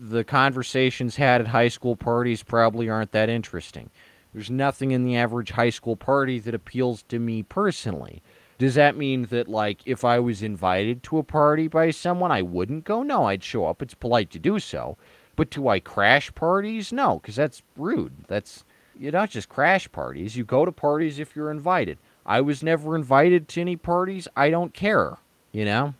the 0.00 0.24
conversations 0.24 1.16
had 1.16 1.40
at 1.40 1.46
high 1.48 1.68
school 1.68 1.96
parties 1.96 2.42
probably 2.42 2.88
aren't 2.88 3.12
that 3.12 3.28
interesting. 3.28 3.90
There's 4.32 4.50
nothing 4.50 4.90
in 4.90 5.04
the 5.04 5.16
average 5.16 5.50
high 5.50 5.70
school 5.70 5.96
party 5.96 6.38
that 6.40 6.54
appeals 6.54 7.02
to 7.08 7.18
me 7.18 7.42
personally. 7.42 8.22
Does 8.58 8.74
that 8.74 8.96
mean 8.96 9.26
that, 9.26 9.48
like, 9.48 9.80
if 9.86 10.04
I 10.04 10.18
was 10.18 10.42
invited 10.42 11.02
to 11.04 11.18
a 11.18 11.22
party 11.22 11.68
by 11.68 11.90
someone, 11.92 12.32
I 12.32 12.42
wouldn't 12.42 12.84
go? 12.84 13.02
No, 13.02 13.24
I'd 13.26 13.44
show 13.44 13.66
up. 13.66 13.82
It's 13.82 13.94
polite 13.94 14.30
to 14.30 14.38
do 14.38 14.58
so. 14.58 14.96
But 15.38 15.50
do 15.50 15.68
I 15.68 15.78
crash 15.78 16.34
parties? 16.34 16.92
No, 16.92 17.20
because 17.20 17.36
that's 17.36 17.62
rude. 17.76 18.12
That's, 18.26 18.64
you 18.98 19.12
not 19.12 19.30
just 19.30 19.48
crash 19.48 19.90
parties. 19.92 20.36
You 20.36 20.42
go 20.42 20.64
to 20.64 20.72
parties 20.72 21.20
if 21.20 21.36
you're 21.36 21.52
invited. 21.52 21.96
I 22.26 22.40
was 22.40 22.60
never 22.60 22.96
invited 22.96 23.46
to 23.50 23.60
any 23.60 23.76
parties. 23.76 24.26
I 24.36 24.50
don't 24.50 24.74
care, 24.74 25.16
you 25.52 25.64
know? 25.64 25.94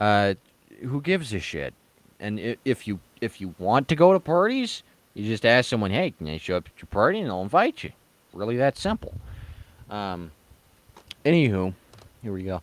Uh, 0.00 0.34
who 0.80 1.00
gives 1.00 1.34
a 1.34 1.40
shit? 1.40 1.74
And 2.20 2.56
if 2.64 2.86
you 2.86 3.00
if 3.20 3.40
you 3.40 3.52
want 3.58 3.88
to 3.88 3.96
go 3.96 4.12
to 4.12 4.20
parties, 4.20 4.84
you 5.14 5.26
just 5.26 5.44
ask 5.44 5.68
someone, 5.68 5.90
"Hey, 5.90 6.12
can 6.12 6.28
I 6.28 6.38
show 6.38 6.56
up 6.56 6.68
at 6.72 6.80
your 6.80 6.86
party?" 6.86 7.18
and 7.18 7.28
they'll 7.28 7.42
invite 7.42 7.82
you. 7.82 7.90
Really 8.32 8.56
that 8.58 8.78
simple. 8.78 9.12
Um, 9.90 10.30
anywho, 11.24 11.74
here 12.22 12.32
we 12.32 12.44
go. 12.44 12.62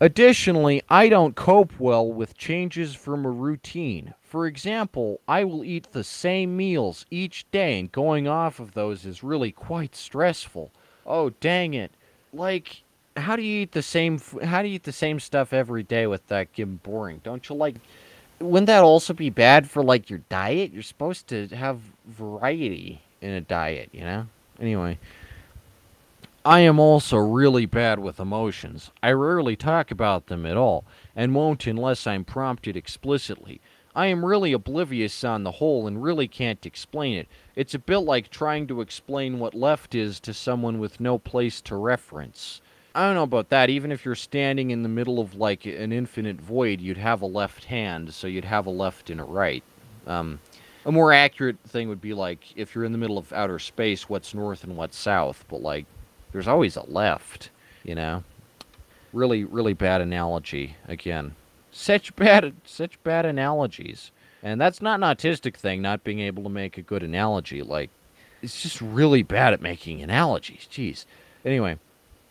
Additionally, 0.00 0.82
I 0.88 1.08
don't 1.08 1.36
cope 1.36 1.78
well 1.78 2.10
with 2.10 2.36
changes 2.36 2.94
from 2.94 3.24
a 3.24 3.30
routine. 3.30 4.14
For 4.22 4.46
example, 4.46 5.20
I 5.28 5.44
will 5.44 5.64
eat 5.64 5.92
the 5.92 6.04
same 6.04 6.56
meals 6.56 7.06
each 7.10 7.48
day, 7.50 7.78
and 7.78 7.92
going 7.92 8.26
off 8.26 8.58
of 8.58 8.74
those 8.74 9.04
is 9.06 9.22
really 9.22 9.52
quite 9.52 9.94
stressful. 9.94 10.72
Oh, 11.06 11.30
dang 11.40 11.74
it. 11.74 11.92
Like, 12.32 12.82
how 13.16 13.36
do 13.36 13.42
you 13.42 13.62
eat 13.62 13.72
the 13.72 13.82
same 13.82 14.20
how 14.42 14.62
do 14.62 14.68
you 14.68 14.74
eat 14.74 14.82
the 14.82 14.92
same 14.92 15.20
stuff 15.20 15.52
every 15.52 15.82
day 15.82 16.06
with 16.06 16.26
that 16.28 16.52
getting 16.52 16.76
boring? 16.76 17.20
Don't 17.22 17.48
you 17.48 17.54
like 17.54 17.76
wouldn't 18.40 18.66
that 18.66 18.82
also 18.82 19.12
be 19.12 19.30
bad 19.30 19.70
for 19.70 19.82
like 19.82 20.10
your 20.10 20.20
diet? 20.28 20.72
You're 20.72 20.82
supposed 20.82 21.28
to 21.28 21.48
have 21.48 21.80
variety 22.06 23.02
in 23.20 23.30
a 23.30 23.40
diet, 23.40 23.90
you 23.92 24.00
know? 24.00 24.26
Anyway, 24.60 24.98
I 26.46 26.60
am 26.60 26.78
also 26.78 27.16
really 27.16 27.64
bad 27.64 28.00
with 28.00 28.20
emotions. 28.20 28.90
I 29.02 29.12
rarely 29.12 29.56
talk 29.56 29.90
about 29.90 30.26
them 30.26 30.44
at 30.44 30.58
all, 30.58 30.84
and 31.16 31.34
won't 31.34 31.66
unless 31.66 32.06
I'm 32.06 32.22
prompted 32.22 32.76
explicitly. 32.76 33.62
I 33.94 34.08
am 34.08 34.26
really 34.26 34.52
oblivious 34.52 35.24
on 35.24 35.42
the 35.44 35.52
whole 35.52 35.86
and 35.86 36.02
really 36.02 36.28
can't 36.28 36.66
explain 36.66 37.16
it. 37.16 37.28
It's 37.56 37.72
a 37.72 37.78
bit 37.78 37.98
like 37.98 38.28
trying 38.28 38.66
to 38.66 38.82
explain 38.82 39.38
what 39.38 39.54
left 39.54 39.94
is 39.94 40.20
to 40.20 40.34
someone 40.34 40.78
with 40.78 41.00
no 41.00 41.18
place 41.18 41.62
to 41.62 41.76
reference. 41.76 42.60
I 42.94 43.06
don't 43.06 43.14
know 43.14 43.22
about 43.22 43.48
that. 43.48 43.70
Even 43.70 43.90
if 43.90 44.04
you're 44.04 44.14
standing 44.14 44.70
in 44.70 44.82
the 44.82 44.88
middle 44.90 45.20
of 45.20 45.36
like 45.36 45.64
an 45.64 45.92
infinite 45.92 46.42
void, 46.42 46.78
you'd 46.78 46.98
have 46.98 47.22
a 47.22 47.26
left 47.26 47.64
hand, 47.64 48.12
so 48.12 48.26
you'd 48.26 48.44
have 48.44 48.66
a 48.66 48.70
left 48.70 49.08
and 49.08 49.20
a 49.20 49.24
right. 49.24 49.64
Um, 50.06 50.40
a 50.84 50.92
more 50.92 51.10
accurate 51.10 51.56
thing 51.66 51.88
would 51.88 52.02
be 52.02 52.12
like 52.12 52.40
if 52.54 52.74
you're 52.74 52.84
in 52.84 52.92
the 52.92 52.98
middle 52.98 53.16
of 53.16 53.32
outer 53.32 53.58
space, 53.58 54.10
what's 54.10 54.34
north 54.34 54.62
and 54.62 54.76
what's 54.76 54.98
south. 54.98 55.44
But 55.48 55.62
like, 55.62 55.86
there's 56.34 56.48
always 56.48 56.74
a 56.74 56.82
left, 56.82 57.50
you 57.84 57.94
know. 57.94 58.24
Really, 59.12 59.44
really 59.44 59.72
bad 59.72 60.00
analogy. 60.00 60.74
Again, 60.88 61.36
such 61.70 62.14
bad, 62.16 62.54
such 62.64 63.00
bad 63.04 63.24
analogies, 63.24 64.10
and 64.42 64.60
that's 64.60 64.82
not 64.82 65.00
an 65.00 65.16
autistic 65.16 65.54
thing. 65.54 65.80
Not 65.80 66.02
being 66.02 66.18
able 66.18 66.42
to 66.42 66.48
make 66.48 66.76
a 66.76 66.82
good 66.82 67.04
analogy, 67.04 67.62
like, 67.62 67.88
it's 68.42 68.60
just 68.60 68.80
really 68.80 69.22
bad 69.22 69.52
at 69.52 69.62
making 69.62 70.02
analogies. 70.02 70.68
Jeez. 70.70 71.06
Anyway. 71.46 71.78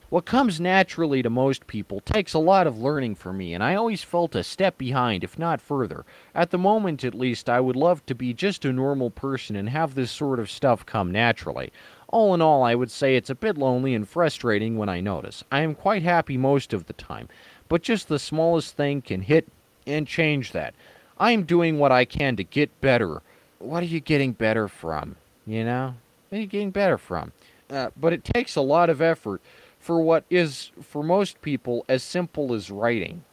What 0.10 0.26
comes 0.26 0.60
naturally 0.60 1.24
to 1.24 1.32
most 1.32 1.66
people 1.66 2.00
takes 2.00 2.36
a 2.36 2.40
lot 2.40 2.68
of 2.68 2.78
learning 2.78 3.16
for 3.16 3.34
me, 3.34 3.56
and 3.56 3.64
I 3.64 3.74
always 3.74 4.04
felt 4.04 4.36
a 4.36 4.44
step 4.44 4.78
behind, 4.78 5.24
if 5.24 5.40
not 5.40 5.60
further. 5.60 6.06
At 6.36 6.52
the 6.52 6.60
moment, 6.60 7.04
at 7.04 7.16
least, 7.16 7.50
I 7.50 7.60
would 7.60 7.76
love 7.76 8.06
to 8.06 8.14
be 8.14 8.32
just 8.32 8.64
a 8.64 8.72
normal 8.72 9.10
person 9.10 9.56
and 9.56 9.68
have 9.70 9.96
this 9.96 10.12
sort 10.12 10.40
of 10.40 10.52
stuff 10.52 10.86
come 10.86 11.12
naturally. 11.12 11.74
All 12.14 12.36
in 12.36 12.44
all, 12.44 12.62
I 12.62 12.76
would 12.76 12.92
say 12.92 13.16
it's 13.16 13.32
a 13.32 13.36
bit 13.36 13.58
lonely 13.58 13.96
and 13.96 14.08
frustrating 14.08 14.78
when 14.78 14.88
I 14.88 15.02
notice. 15.02 15.44
I 15.52 15.62
am 15.62 15.74
quite 15.74 16.04
happy 16.04 16.38
most 16.38 16.72
of 16.72 16.86
the 16.86 16.94
time, 16.94 17.28
but 17.68 17.82
just 17.82 18.08
the 18.08 18.20
smallest 18.20 18.78
thing 18.78 19.02
can 19.02 19.24
hit 19.24 19.48
and 19.88 20.06
change 20.06 20.52
that. 20.52 20.76
I 21.18 21.32
am 21.32 21.42
doing 21.42 21.80
what 21.80 21.92
I 21.92 22.06
can 22.06 22.36
to 22.36 22.44
get 22.44 22.80
better. 22.82 23.24
What 23.58 23.82
are 23.82 23.88
you 23.88 24.00
getting 24.00 24.34
better 24.34 24.68
from? 24.68 25.16
You 25.48 25.66
know? 25.66 25.96
What 26.30 26.38
are 26.38 26.42
you 26.42 26.46
getting 26.46 26.70
better 26.70 27.00
from? 27.00 27.32
Uh, 27.68 27.90
but 28.00 28.14
it 28.14 28.24
takes 28.24 28.56
a 28.56 28.62
lot 28.62 28.92
of 28.92 29.02
effort 29.02 29.42
for 29.80 30.00
what 30.00 30.24
is, 30.30 30.72
for 30.84 31.02
most 31.02 31.42
people, 31.42 31.84
as 31.90 32.04
simple 32.04 32.54
as 32.54 32.70
writing. 32.70 33.24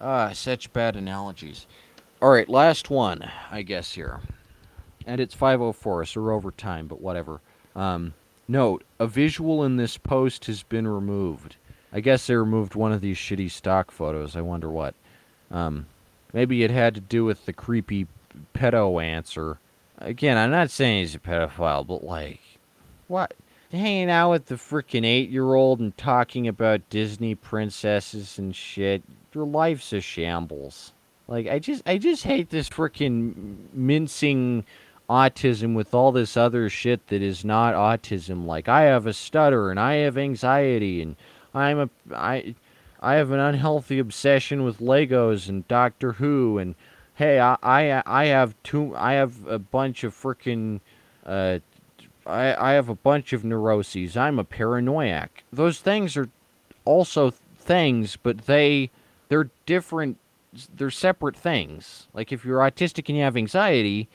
Ah, 0.00 0.32
such 0.32 0.72
bad 0.72 0.96
analogies. 0.96 1.66
All 2.22 2.30
right, 2.30 2.48
last 2.48 2.88
one, 2.88 3.30
I 3.50 3.60
guess 3.60 3.92
here. 3.92 4.20
And 5.06 5.20
it's 5.20 5.34
504, 5.34 6.04
so 6.04 6.20
we're 6.20 6.32
over 6.32 6.50
time, 6.50 6.86
but 6.86 7.00
whatever. 7.00 7.40
Um, 7.74 8.14
note, 8.46 8.84
a 8.98 9.06
visual 9.06 9.64
in 9.64 9.76
this 9.76 9.96
post 9.96 10.44
has 10.46 10.62
been 10.62 10.86
removed. 10.86 11.56
I 11.92 12.00
guess 12.00 12.26
they 12.26 12.36
removed 12.36 12.74
one 12.74 12.92
of 12.92 13.00
these 13.00 13.16
shitty 13.16 13.50
stock 13.50 13.90
photos. 13.90 14.36
I 14.36 14.40
wonder 14.42 14.70
what. 14.70 14.94
Um, 15.50 15.86
maybe 16.32 16.62
it 16.62 16.70
had 16.70 16.94
to 16.94 17.00
do 17.00 17.24
with 17.24 17.46
the 17.46 17.52
creepy 17.52 18.06
pedo 18.54 19.02
answer. 19.02 19.58
Again, 19.98 20.36
I'm 20.36 20.50
not 20.50 20.70
saying 20.70 21.00
he's 21.00 21.14
a 21.14 21.18
pedophile, 21.18 21.86
but 21.86 22.04
like, 22.04 22.40
what? 23.08 23.34
hanging 23.70 24.10
out 24.10 24.30
with 24.30 24.46
the 24.46 24.56
freaking 24.56 25.04
eight 25.04 25.30
year 25.30 25.54
old 25.54 25.80
and 25.80 25.96
talking 25.96 26.48
about 26.48 26.88
Disney 26.90 27.34
princesses 27.34 28.38
and 28.38 28.54
shit. 28.54 29.02
Your 29.34 29.46
life's 29.46 29.92
a 29.92 30.00
shambles. 30.00 30.92
Like 31.28 31.46
I 31.46 31.58
just 31.58 31.82
I 31.86 31.98
just 31.98 32.24
hate 32.24 32.50
this 32.50 32.68
freaking 32.68 33.72
mincing 33.72 34.64
autism 35.10 35.74
with 35.74 35.92
all 35.92 36.12
this 36.12 36.36
other 36.36 36.70
shit 36.70 37.08
that 37.08 37.20
is 37.20 37.44
not 37.44 37.74
autism. 37.74 38.46
Like 38.46 38.68
I 38.68 38.82
have 38.82 39.06
a 39.06 39.12
stutter 39.12 39.68
and 39.68 39.80
I 39.80 39.94
have 39.96 40.16
anxiety 40.16 41.02
and 41.02 41.16
I'm 41.52 41.80
a 41.80 41.90
I 42.14 42.54
I 43.00 43.14
have 43.14 43.32
an 43.32 43.40
unhealthy 43.40 43.98
obsession 43.98 44.62
with 44.62 44.78
Legos 44.78 45.48
and 45.48 45.66
Doctor 45.66 46.12
Who 46.12 46.58
and 46.58 46.76
hey 47.16 47.40
I 47.40 47.56
I, 47.60 48.02
I 48.06 48.24
have 48.26 48.54
two 48.62 48.94
I 48.96 49.14
have 49.14 49.46
a 49.48 49.58
bunch 49.58 50.04
of 50.04 50.14
freaking 50.14 50.80
uh 51.26 51.58
I, 52.24 52.70
I 52.70 52.72
have 52.74 52.88
a 52.88 52.94
bunch 52.94 53.32
of 53.32 53.44
neuroses. 53.44 54.16
I'm 54.16 54.38
a 54.38 54.44
paranoiac. 54.44 55.42
Those 55.52 55.80
things 55.80 56.16
are 56.16 56.28
also 56.84 57.32
things, 57.58 58.16
but 58.16 58.46
they 58.46 58.90
they're 59.28 59.50
different. 59.66 60.18
They're 60.72 60.90
separate 60.90 61.36
things. 61.36 62.06
Like 62.14 62.30
if 62.30 62.44
you're 62.44 62.60
autistic 62.60 63.08
and 63.08 63.18
you 63.18 63.24
have 63.24 63.36
anxiety, 63.36 64.08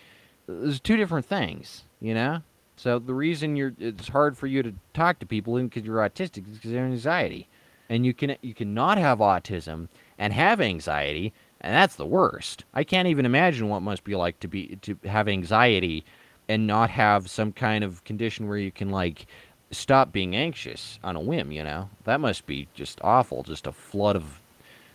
there's 0.47 0.79
two 0.79 0.97
different 0.97 1.25
things. 1.25 1.83
You 1.99 2.13
know. 2.13 2.41
So 2.77 2.99
the 2.99 3.13
reason 3.13 3.55
you're 3.55 3.73
it's 3.79 4.09
hard 4.09 4.37
for 4.37 4.47
you 4.47 4.61
to 4.63 4.73
talk 4.93 5.19
to 5.19 5.25
people 5.25 5.57
because 5.57 5.83
you're 5.83 5.97
autistic 5.97 6.47
is 6.49 6.57
because 6.57 6.71
you 6.71 6.77
have 6.77 6.91
anxiety, 6.91 7.47
and 7.89 8.05
you 8.05 8.13
can 8.13 8.35
you 8.41 8.53
cannot 8.53 8.97
have 8.97 9.19
autism 9.19 9.87
and 10.17 10.33
have 10.33 10.59
anxiety, 10.61 11.33
and 11.61 11.73
that's 11.73 11.95
the 11.95 12.05
worst. 12.05 12.65
I 12.73 12.83
can't 12.83 13.07
even 13.07 13.25
imagine 13.25 13.69
what 13.69 13.81
must 13.81 14.03
be 14.03 14.15
like 14.15 14.39
to 14.41 14.47
be 14.47 14.77
to 14.81 14.97
have 15.05 15.27
anxiety 15.27 16.05
and 16.47 16.67
not 16.67 16.89
have 16.89 17.29
some 17.29 17.51
kind 17.51 17.83
of 17.83 18.03
condition 18.03 18.47
where 18.47 18.57
you 18.57 18.71
can 18.71 18.89
like 18.89 19.25
stop 19.71 20.11
being 20.11 20.35
anxious 20.35 20.99
on 21.03 21.15
a 21.15 21.19
whim, 21.19 21.51
you 21.51 21.63
know? 21.63 21.89
That 22.03 22.19
must 22.19 22.45
be 22.45 22.67
just 22.73 22.99
awful, 23.03 23.43
just 23.43 23.67
a 23.67 23.71
flood 23.71 24.15
of 24.15 24.39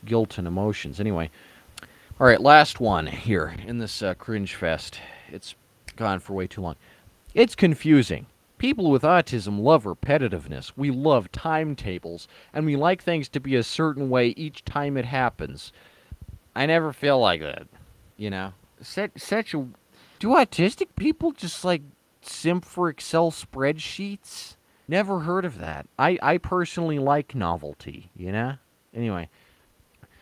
guilt 0.05 0.39
and 0.39 0.47
emotions. 0.47 1.01
Anyway, 1.01 1.31
all 2.18 2.27
right, 2.27 2.40
last 2.40 2.81
one 2.81 3.06
here 3.06 3.55
in 3.66 3.78
this 3.78 4.02
uh, 4.02 4.14
cringe 4.14 4.55
fest. 4.55 5.01
It's 5.32 5.55
gone 5.97 6.20
for 6.20 6.35
way 6.35 6.47
too 6.47 6.61
long. 6.61 6.77
It's 7.35 7.55
confusing. 7.55 8.27
People 8.59 8.90
with 8.90 9.02
autism 9.02 9.61
love 9.61 9.85
repetitiveness. 9.85 10.73
We 10.77 10.90
love 10.90 11.32
timetables, 11.32 12.28
and 12.52 12.66
we 12.66 12.77
like 12.77 13.02
things 13.02 13.28
to 13.31 13.40
be 13.40 13.57
a 13.57 13.62
certain 13.62 14.11
way 14.11 14.28
each 14.28 14.65
time 14.65 14.97
it 14.97 15.07
happens. 15.07 15.73
I 16.55 16.66
never 16.66 16.93
feel 16.93 17.19
like 17.19 17.40
that, 17.40 17.66
you 18.16 18.28
know? 18.28 18.52
Such, 18.82 19.12
such 19.16 19.55
a 19.55 19.66
do 20.19 20.28
autistic 20.28 20.89
people 20.97 21.32
just 21.32 21.65
like 21.65 21.82
simp 22.20 22.66
for 22.66 22.90
Excel 22.90 23.31
spreadsheets? 23.31 24.57
Never 24.86 25.20
heard 25.20 25.47
of 25.47 25.59
that. 25.59 25.86
I, 25.98 26.19
I 26.20 26.36
personally 26.36 26.98
like 26.98 27.35
novelty, 27.35 28.11
you 28.15 28.31
know? 28.31 28.57
Anyway. 28.94 29.31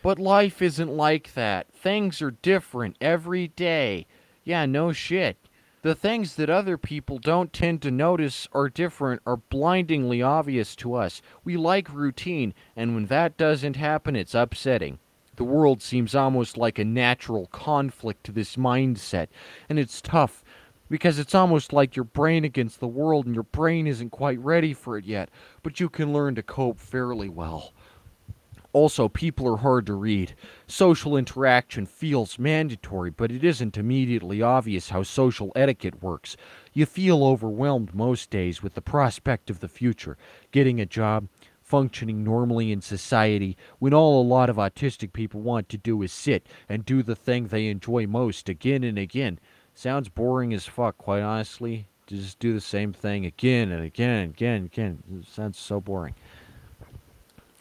But 0.01 0.17
life 0.17 0.61
isn't 0.61 0.95
like 0.95 1.33
that. 1.33 1.67
Things 1.73 2.21
are 2.21 2.31
different 2.31 2.95
every 3.01 3.49
day. 3.49 4.07
Yeah, 4.49 4.65
no 4.65 4.91
shit. 4.91 5.37
The 5.83 5.93
things 5.93 6.33
that 6.37 6.49
other 6.49 6.75
people 6.75 7.19
don't 7.19 7.53
tend 7.53 7.83
to 7.83 7.91
notice 7.91 8.47
are 8.51 8.67
different 8.67 9.21
are 9.23 9.37
blindingly 9.37 10.23
obvious 10.23 10.75
to 10.77 10.95
us. 10.95 11.21
We 11.43 11.55
like 11.55 11.93
routine, 11.93 12.55
and 12.75 12.95
when 12.95 13.05
that 13.05 13.37
doesn't 13.37 13.75
happen, 13.75 14.15
it's 14.15 14.33
upsetting. 14.33 14.97
The 15.35 15.43
world 15.43 15.83
seems 15.83 16.15
almost 16.15 16.57
like 16.57 16.79
a 16.79 16.83
natural 16.83 17.45
conflict 17.51 18.23
to 18.23 18.31
this 18.31 18.55
mindset, 18.55 19.27
and 19.69 19.77
it's 19.77 20.01
tough 20.01 20.43
because 20.89 21.19
it's 21.19 21.35
almost 21.35 21.71
like 21.71 21.95
your 21.95 22.05
brain 22.05 22.43
against 22.43 22.79
the 22.79 22.87
world, 22.87 23.27
and 23.27 23.35
your 23.35 23.43
brain 23.43 23.85
isn't 23.85 24.09
quite 24.09 24.39
ready 24.39 24.73
for 24.73 24.97
it 24.97 25.05
yet, 25.05 25.29
but 25.61 25.79
you 25.79 25.89
can 25.89 26.11
learn 26.11 26.33
to 26.33 26.41
cope 26.41 26.79
fairly 26.79 27.29
well. 27.29 27.71
Also, 28.71 29.09
people 29.09 29.47
are 29.47 29.57
hard 29.57 29.85
to 29.87 29.93
read. 29.93 30.35
Social 30.67 31.17
interaction 31.17 31.85
feels 31.87 32.37
mandatory, 32.37 33.09
but 33.09 33.31
it 33.31 33.43
isn't 33.43 33.77
immediately 33.77 34.41
obvious 34.41 34.89
how 34.89 35.01
social 35.01 35.51
etiquette 35.55 36.03
works. 36.03 36.37
You 36.73 36.85
feel 36.85 37.23
overwhelmed 37.23 37.95
most 37.95 38.29
days 38.29 38.61
with 38.61 38.75
the 38.75 38.81
prospect 38.81 39.49
of 39.49 39.59
the 39.59 39.67
future 39.67 40.17
getting 40.51 40.79
a 40.79 40.85
job, 40.85 41.27
functioning 41.63 42.23
normally 42.23 42.71
in 42.71 42.81
society, 42.81 43.57
when 43.79 43.93
all 43.93 44.21
a 44.21 44.23
lot 44.23 44.49
of 44.49 44.57
autistic 44.57 45.13
people 45.13 45.41
want 45.41 45.67
to 45.69 45.77
do 45.77 46.01
is 46.03 46.11
sit 46.11 46.45
and 46.67 46.85
do 46.85 47.01
the 47.01 47.15
thing 47.15 47.47
they 47.47 47.67
enjoy 47.67 48.05
most 48.05 48.49
again 48.49 48.83
and 48.83 48.99
again. 48.99 49.39
Sounds 49.73 50.09
boring 50.09 50.53
as 50.53 50.65
fuck, 50.65 50.97
quite 50.97 51.21
honestly. 51.21 51.87
To 52.07 52.15
just 52.15 52.39
do 52.39 52.53
the 52.53 52.61
same 52.61 52.91
thing 52.91 53.25
again 53.25 53.71
and 53.71 53.83
again 53.83 54.09
and 54.09 54.33
again 54.33 54.55
and 54.55 54.65
again. 54.65 55.03
It 55.21 55.27
sounds 55.27 55.59
so 55.59 55.79
boring. 55.79 56.15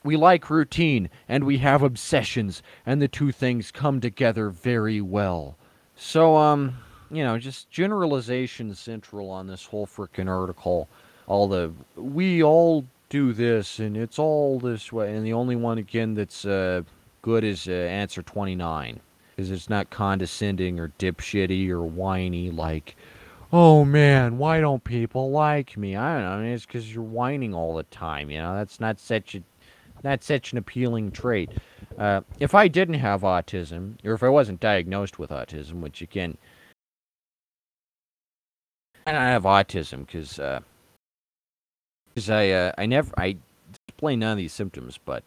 We 0.04 0.16
like 0.16 0.50
routine 0.50 1.10
and 1.28 1.44
we 1.44 1.58
have 1.58 1.82
obsessions, 1.82 2.62
and 2.86 3.02
the 3.02 3.08
two 3.08 3.32
things 3.32 3.70
come 3.70 4.00
together 4.00 4.50
very 4.50 5.00
well. 5.00 5.56
So, 5.96 6.36
um, 6.36 6.78
you 7.10 7.24
know, 7.24 7.38
just 7.38 7.70
generalization 7.70 8.74
central 8.74 9.30
on 9.30 9.46
this 9.46 9.66
whole 9.66 9.86
frickin' 9.86 10.28
article. 10.28 10.88
All 11.26 11.48
the 11.48 11.72
we 11.96 12.42
all 12.42 12.84
do 13.10 13.32
this 13.32 13.78
and 13.78 13.96
it's 13.96 14.18
all 14.18 14.58
this 14.58 14.92
way, 14.92 15.14
and 15.14 15.26
the 15.26 15.32
only 15.32 15.56
one 15.56 15.78
again 15.78 16.14
that's 16.14 16.44
uh, 16.44 16.82
good 17.22 17.44
is 17.44 17.68
uh, 17.68 17.72
answer 17.72 18.22
29 18.22 19.00
because 19.38 19.50
it's 19.50 19.70
not 19.70 19.90
condescending 19.90 20.80
or 20.80 20.92
dipshitty 20.98 21.68
or 21.68 21.82
whiny 21.82 22.50
like, 22.50 22.96
oh 23.52 23.84
man, 23.84 24.36
why 24.36 24.60
don't 24.60 24.82
people 24.82 25.30
like 25.30 25.76
me? 25.76 25.94
I 25.96 26.14
don't 26.14 26.22
know. 26.24 26.30
I 26.30 26.42
mean, 26.42 26.52
it's 26.52 26.66
because 26.66 26.92
you're 26.92 27.04
whining 27.04 27.54
all 27.54 27.76
the 27.76 27.84
time. 27.84 28.30
You 28.30 28.38
know, 28.38 28.54
that's 28.54 28.80
not 28.80 28.98
such 28.98 29.34
a 29.34 29.42
not 30.02 30.22
such 30.24 30.52
an 30.52 30.58
appealing 30.58 31.10
trait. 31.10 31.50
Uh, 31.98 32.20
if 32.38 32.54
I 32.54 32.68
didn't 32.68 32.94
have 32.94 33.22
autism, 33.22 33.94
or 34.04 34.12
if 34.12 34.22
I 34.22 34.28
wasn't 34.28 34.60
diagnosed 34.60 35.18
with 35.18 35.30
autism, 35.30 35.80
which 35.80 36.02
again, 36.02 36.36
I 39.06 39.12
don't 39.12 39.20
have 39.22 39.44
autism 39.44 40.06
because 40.06 40.38
uh, 40.38 40.60
I 42.28 42.50
uh, 42.50 42.72
I 42.76 42.86
never 42.86 43.12
I 43.16 43.36
display 43.86 44.16
none 44.16 44.32
of 44.32 44.38
these 44.38 44.52
symptoms, 44.52 44.98
but 45.04 45.22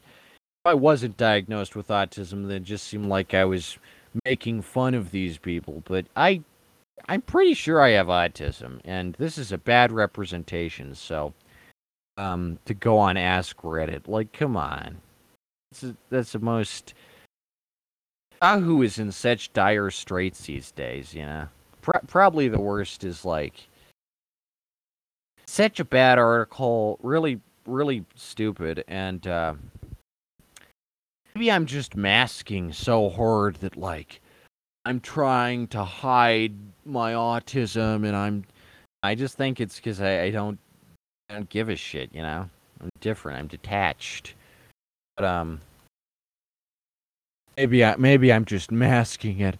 if 0.64 0.65
I 0.65 0.73
wasn't 0.76 1.18
diagnosed 1.18 1.76
with 1.76 1.88
autism, 1.88 2.48
then 2.48 2.57
it 2.57 2.64
just 2.64 2.88
seemed 2.88 3.07
like 3.07 3.34
I 3.34 3.45
was 3.45 3.77
making 4.26 4.61
fun 4.61 4.93
of 4.93 5.11
these 5.11 5.38
people. 5.38 5.84
But 5.85 6.06
I 6.15 6.41
I'm 7.07 7.22
pretty 7.22 7.53
sure 7.53 7.81
I 7.81 7.91
have 7.91 8.07
autism, 8.07 8.80
and 8.85 9.15
this 9.15 9.38
is 9.38 9.52
a 9.52 9.57
bad 9.57 9.91
representation. 9.91 10.93
So 10.95 11.34
um, 12.17 12.59
to 12.65 12.73
go 12.73 12.97
on 12.97 13.17
Ask 13.17 13.57
Reddit. 13.57 14.07
Like, 14.07 14.33
come 14.33 14.57
on. 14.57 14.97
That's, 15.71 15.83
a, 15.83 15.95
that's 16.09 16.31
the 16.33 16.39
most. 16.39 16.93
Yahoo 18.41 18.81
is 18.81 18.99
in 18.99 19.11
such 19.11 19.53
dire 19.53 19.91
straits 19.91 20.45
these 20.45 20.71
days, 20.71 21.13
you 21.13 21.25
know? 21.25 21.47
Pro- 21.81 22.01
probably 22.07 22.47
the 22.47 22.59
worst 22.59 23.03
is 23.03 23.25
like. 23.25 23.67
Such 25.47 25.79
a 25.79 25.85
bad 25.85 26.17
article, 26.17 26.97
really, 27.03 27.41
really 27.65 28.05
stupid, 28.15 28.83
and 28.88 29.25
uh, 29.27 29.53
maybe 31.35 31.51
I'm 31.51 31.65
just 31.65 31.95
masking 31.95 32.71
so 32.71 33.09
hard 33.09 33.55
that 33.55 33.75
like 33.75 34.21
I'm 34.85 34.99
trying 34.99 35.67
to 35.67 35.83
hide 35.83 36.53
my 36.85 37.13
autism, 37.13 38.05
and 38.05 38.15
I'm. 38.15 38.45
I 39.03 39.15
just 39.15 39.35
think 39.35 39.59
it's 39.59 39.75
because 39.75 39.99
I, 39.99 40.23
I 40.23 40.29
don't 40.31 40.59
I 41.32 41.36
don't 41.36 41.49
give 41.49 41.70
a 41.70 41.78
shit, 41.78 42.10
you 42.14 42.22
know. 42.22 42.49
I'm 42.82 42.90
different. 42.99 43.40
I'm 43.40 43.48
detached. 43.48 44.34
But 45.16 45.26
um, 45.26 45.62
maybe 47.56 47.86
I 47.86 47.95
maybe 47.95 48.34
I'm 48.34 48.44
just 48.44 48.70
masking 48.70 49.40
it, 49.40 49.58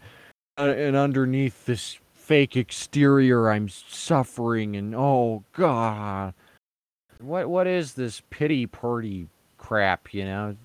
uh, 0.58 0.74
and 0.76 0.98
underneath 0.98 1.66
this 1.66 1.98
fake 2.14 2.58
exterior, 2.58 3.50
I'm 3.50 3.70
suffering. 3.70 4.76
And 4.76 4.94
oh 4.96 5.46
god, 5.54 6.34
what 7.20 7.50
what 7.50 7.68
is 7.68 7.94
this 7.94 8.22
pity 8.30 8.66
party 8.66 9.28
crap? 9.58 10.14
You 10.14 10.26
know, 10.26 10.58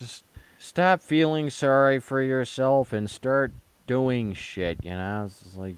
just 0.00 0.24
stop 0.58 1.00
feeling 1.00 1.48
sorry 1.50 2.00
for 2.00 2.22
yourself 2.22 2.92
and 2.92 3.08
start 3.08 3.52
doing 3.86 4.34
shit. 4.34 4.84
You 4.84 4.90
know, 4.90 5.26
it's 5.26 5.56
like 5.56 5.76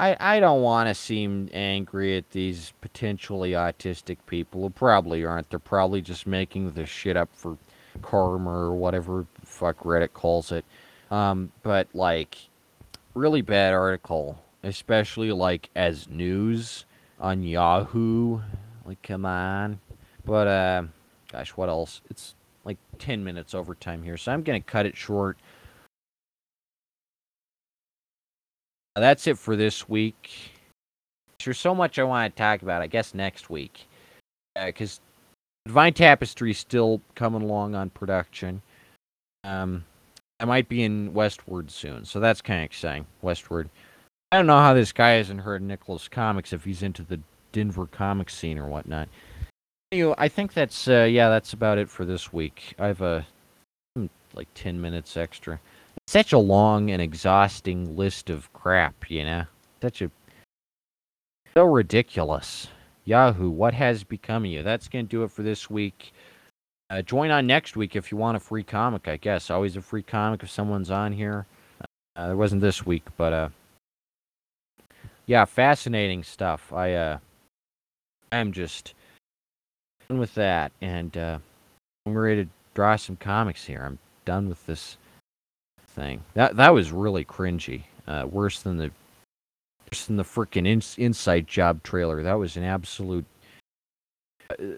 I, 0.00 0.16
I 0.18 0.40
don't 0.40 0.62
want 0.62 0.88
to 0.88 0.94
seem 0.94 1.50
angry 1.52 2.16
at 2.16 2.30
these 2.30 2.72
potentially 2.80 3.50
autistic 3.50 4.16
people 4.26 4.62
who 4.62 4.70
probably 4.70 5.26
aren't. 5.26 5.50
They're 5.50 5.58
probably 5.58 6.00
just 6.00 6.26
making 6.26 6.72
this 6.72 6.88
shit 6.88 7.18
up 7.18 7.28
for 7.34 7.58
karma 8.00 8.50
or 8.50 8.72
whatever 8.72 9.26
fuck 9.44 9.80
Reddit 9.80 10.14
calls 10.14 10.52
it. 10.52 10.64
Um, 11.10 11.52
but 11.62 11.86
like, 11.92 12.38
really 13.12 13.42
bad 13.42 13.74
article, 13.74 14.42
especially 14.62 15.32
like 15.32 15.68
as 15.76 16.08
news 16.08 16.86
on 17.20 17.42
Yahoo. 17.42 18.40
Like, 18.86 19.02
come 19.02 19.26
on. 19.26 19.80
But 20.24 20.46
uh, 20.46 20.82
gosh, 21.30 21.50
what 21.50 21.68
else? 21.68 22.00
It's 22.08 22.34
like 22.64 22.78
10 22.98 23.22
minutes 23.22 23.54
overtime 23.54 24.02
here, 24.02 24.16
so 24.16 24.32
I'm 24.32 24.44
gonna 24.44 24.62
cut 24.62 24.86
it 24.86 24.96
short. 24.96 25.36
That's 28.96 29.26
it 29.26 29.38
for 29.38 29.56
this 29.56 29.88
week. 29.88 30.52
There's 31.44 31.58
so 31.58 31.74
much 31.74 31.98
I 31.98 32.04
want 32.04 32.34
to 32.34 32.38
talk 32.38 32.62
about. 32.62 32.82
I 32.82 32.86
guess 32.86 33.14
next 33.14 33.48
week, 33.48 33.86
because 34.54 34.98
uh, 34.98 35.68
Divine 35.68 35.94
Tapestry 35.94 36.50
is 36.50 36.58
still 36.58 37.00
coming 37.14 37.42
along 37.42 37.74
on 37.74 37.90
production. 37.90 38.62
Um, 39.44 39.84
I 40.38 40.44
might 40.44 40.68
be 40.68 40.82
in 40.82 41.12
Westword 41.12 41.70
soon, 41.70 42.04
so 42.04 42.20
that's 42.20 42.42
kind 42.42 42.60
of 42.60 42.64
exciting. 42.64 43.06
Westword. 43.22 43.68
I 44.32 44.36
don't 44.36 44.46
know 44.46 44.58
how 44.58 44.74
this 44.74 44.92
guy 44.92 45.10
hasn't 45.10 45.40
heard 45.40 45.62
Nicholas 45.62 46.08
Comics 46.08 46.52
if 46.52 46.64
he's 46.64 46.82
into 46.82 47.02
the 47.02 47.20
Denver 47.52 47.86
comic 47.86 48.30
scene 48.30 48.58
or 48.58 48.68
whatnot. 48.68 49.08
Anyway, 49.92 50.14
I 50.18 50.28
think 50.28 50.52
that's 50.52 50.88
uh, 50.88 51.08
yeah, 51.10 51.28
that's 51.28 51.52
about 51.52 51.78
it 51.78 51.88
for 51.88 52.04
this 52.04 52.32
week. 52.32 52.74
I 52.78 52.86
have 52.86 53.00
a 53.00 53.26
hmm, 53.96 54.06
like 54.34 54.48
ten 54.54 54.80
minutes 54.80 55.16
extra 55.16 55.60
such 56.10 56.32
a 56.32 56.38
long 56.38 56.90
and 56.90 57.00
exhausting 57.00 57.96
list 57.96 58.30
of 58.30 58.52
crap, 58.52 59.08
you 59.08 59.22
know? 59.22 59.44
Such 59.80 60.02
a. 60.02 60.10
So 61.54 61.64
ridiculous. 61.64 62.66
Yahoo, 63.04 63.48
what 63.48 63.74
has 63.74 64.02
become 64.02 64.44
of 64.44 64.50
you? 64.50 64.64
That's 64.64 64.88
going 64.88 65.06
to 65.06 65.08
do 65.10 65.22
it 65.22 65.30
for 65.30 65.44
this 65.44 65.70
week. 65.70 66.12
Uh, 66.90 67.02
join 67.02 67.30
on 67.30 67.46
next 67.46 67.76
week 67.76 67.94
if 67.94 68.10
you 68.10 68.18
want 68.18 68.36
a 68.36 68.40
free 68.40 68.64
comic, 68.64 69.06
I 69.06 69.18
guess. 69.18 69.50
Always 69.50 69.76
a 69.76 69.82
free 69.82 70.02
comic 70.02 70.42
if 70.42 70.50
someone's 70.50 70.90
on 70.90 71.12
here. 71.12 71.46
Uh, 72.16 72.26
there 72.26 72.36
wasn't 72.36 72.60
this 72.60 72.84
week, 72.84 73.04
but 73.16 73.32
uh, 73.32 73.48
yeah, 75.26 75.44
fascinating 75.44 76.24
stuff. 76.24 76.72
I 76.72 76.94
uh, 76.94 77.18
I'm 78.32 78.50
just 78.50 78.94
done 80.08 80.18
with 80.18 80.34
that, 80.34 80.72
and 80.80 81.16
uh, 81.16 81.38
I'm 82.04 82.18
ready 82.18 82.46
to 82.46 82.50
draw 82.74 82.96
some 82.96 83.14
comics 83.14 83.64
here. 83.64 83.84
I'm 83.86 84.00
done 84.24 84.48
with 84.48 84.66
this 84.66 84.96
thing. 86.00 86.24
That 86.34 86.56
that 86.56 86.72
was 86.72 86.92
really 86.92 87.24
cringy. 87.24 87.82
Uh, 88.06 88.26
worse 88.28 88.62
than 88.62 88.78
the 88.78 88.90
worse 89.90 90.06
than 90.06 90.16
the 90.16 90.24
freaking 90.24 90.66
in, 90.66 90.82
Inside 91.02 91.46
Job 91.46 91.82
trailer. 91.82 92.22
That 92.22 92.38
was 92.38 92.56
an 92.56 92.64
absolute. 92.64 93.26
Uh, 94.48 94.76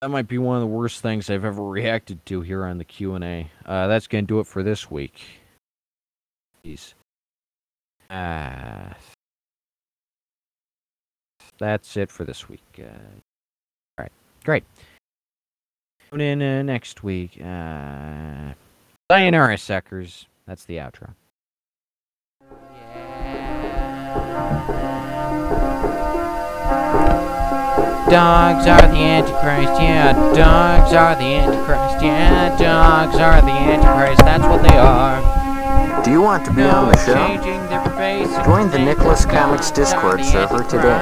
that 0.00 0.08
might 0.08 0.28
be 0.28 0.38
one 0.38 0.56
of 0.56 0.60
the 0.60 0.66
worst 0.66 1.00
things 1.00 1.28
I've 1.28 1.44
ever 1.44 1.62
reacted 1.68 2.24
to 2.26 2.40
here 2.40 2.64
on 2.64 2.78
the 2.78 2.84
Q 2.84 3.14
and 3.14 3.24
A. 3.24 3.50
Uh, 3.66 3.88
that's 3.88 4.06
gonna 4.06 4.22
do 4.22 4.40
it 4.40 4.46
for 4.46 4.62
this 4.62 4.90
week. 4.90 5.20
Jeez. 6.64 6.94
Ah. 8.10 8.94
That's 11.58 11.96
it 11.96 12.10
for 12.10 12.24
this 12.24 12.48
week. 12.48 12.62
Uh, 12.78 12.82
all 12.82 14.00
right, 14.00 14.12
great. 14.44 14.64
Tune 16.10 16.20
in 16.20 16.42
uh, 16.42 16.62
next 16.62 17.04
week. 17.04 17.40
Uh, 17.40 18.52
sayonara, 19.10 19.56
suckers. 19.56 20.26
That's 20.46 20.64
the 20.64 20.76
outro. 20.76 21.14
Dogs 28.10 28.66
are 28.68 28.86
the 28.88 28.98
Antichrist, 28.98 29.80
yeah. 29.80 30.12
Dogs 30.34 30.92
are 30.92 31.14
the 31.16 31.24
Antichrist, 31.24 32.04
yeah. 32.04 32.56
Dogs 32.58 33.16
are 33.16 33.40
the 33.40 33.50
Antichrist, 33.50 34.20
that's 34.20 34.44
what 34.44 34.62
they 34.62 34.76
are. 34.76 36.04
Do 36.04 36.10
you 36.10 36.20
want 36.20 36.44
to 36.44 36.50
be 36.52 36.60
no 36.60 36.70
on 36.70 36.88
the 36.92 36.98
show? 36.98 38.44
Join 38.44 38.70
the 38.70 38.78
Nicholas 38.78 39.24
Comics 39.24 39.70
Discord 39.70 40.22
server 40.22 40.62
today. 40.64 40.92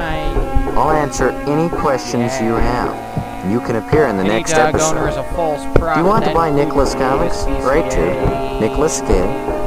I'll 0.75 0.91
answer 0.91 1.29
any 1.29 1.69
questions 1.69 2.39
you 2.39 2.55
have. 2.55 3.12
You 3.45 3.59
can 3.59 3.75
appear 3.75 4.07
in 4.07 4.15
the 4.15 4.23
Any 4.23 4.29
next 4.29 4.53
episode. 4.53 4.93
Do 4.95 5.99
you 5.99 6.05
want 6.05 6.23
to 6.25 6.33
buy 6.33 6.49
Nicholas 6.49 6.93
Comics? 6.93 7.43
Write 7.65 7.91
to 7.91 8.59
Nicholas 8.59 8.97
Skid, 8.97 9.25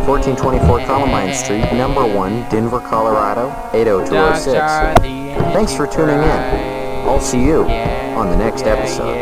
1424 0.08 0.80
Columbine 0.86 1.34
Street, 1.34 1.70
number 1.72 2.06
1, 2.06 2.48
Denver, 2.48 2.80
Colorado, 2.80 3.50
80206. 3.74 5.52
Thanks 5.52 5.76
for 5.76 5.86
tuning 5.86 6.16
in. 6.16 7.06
I'll 7.06 7.20
see 7.20 7.44
you 7.44 7.64
on 7.64 8.30
the 8.30 8.36
next 8.36 8.62
episode. 8.64 9.14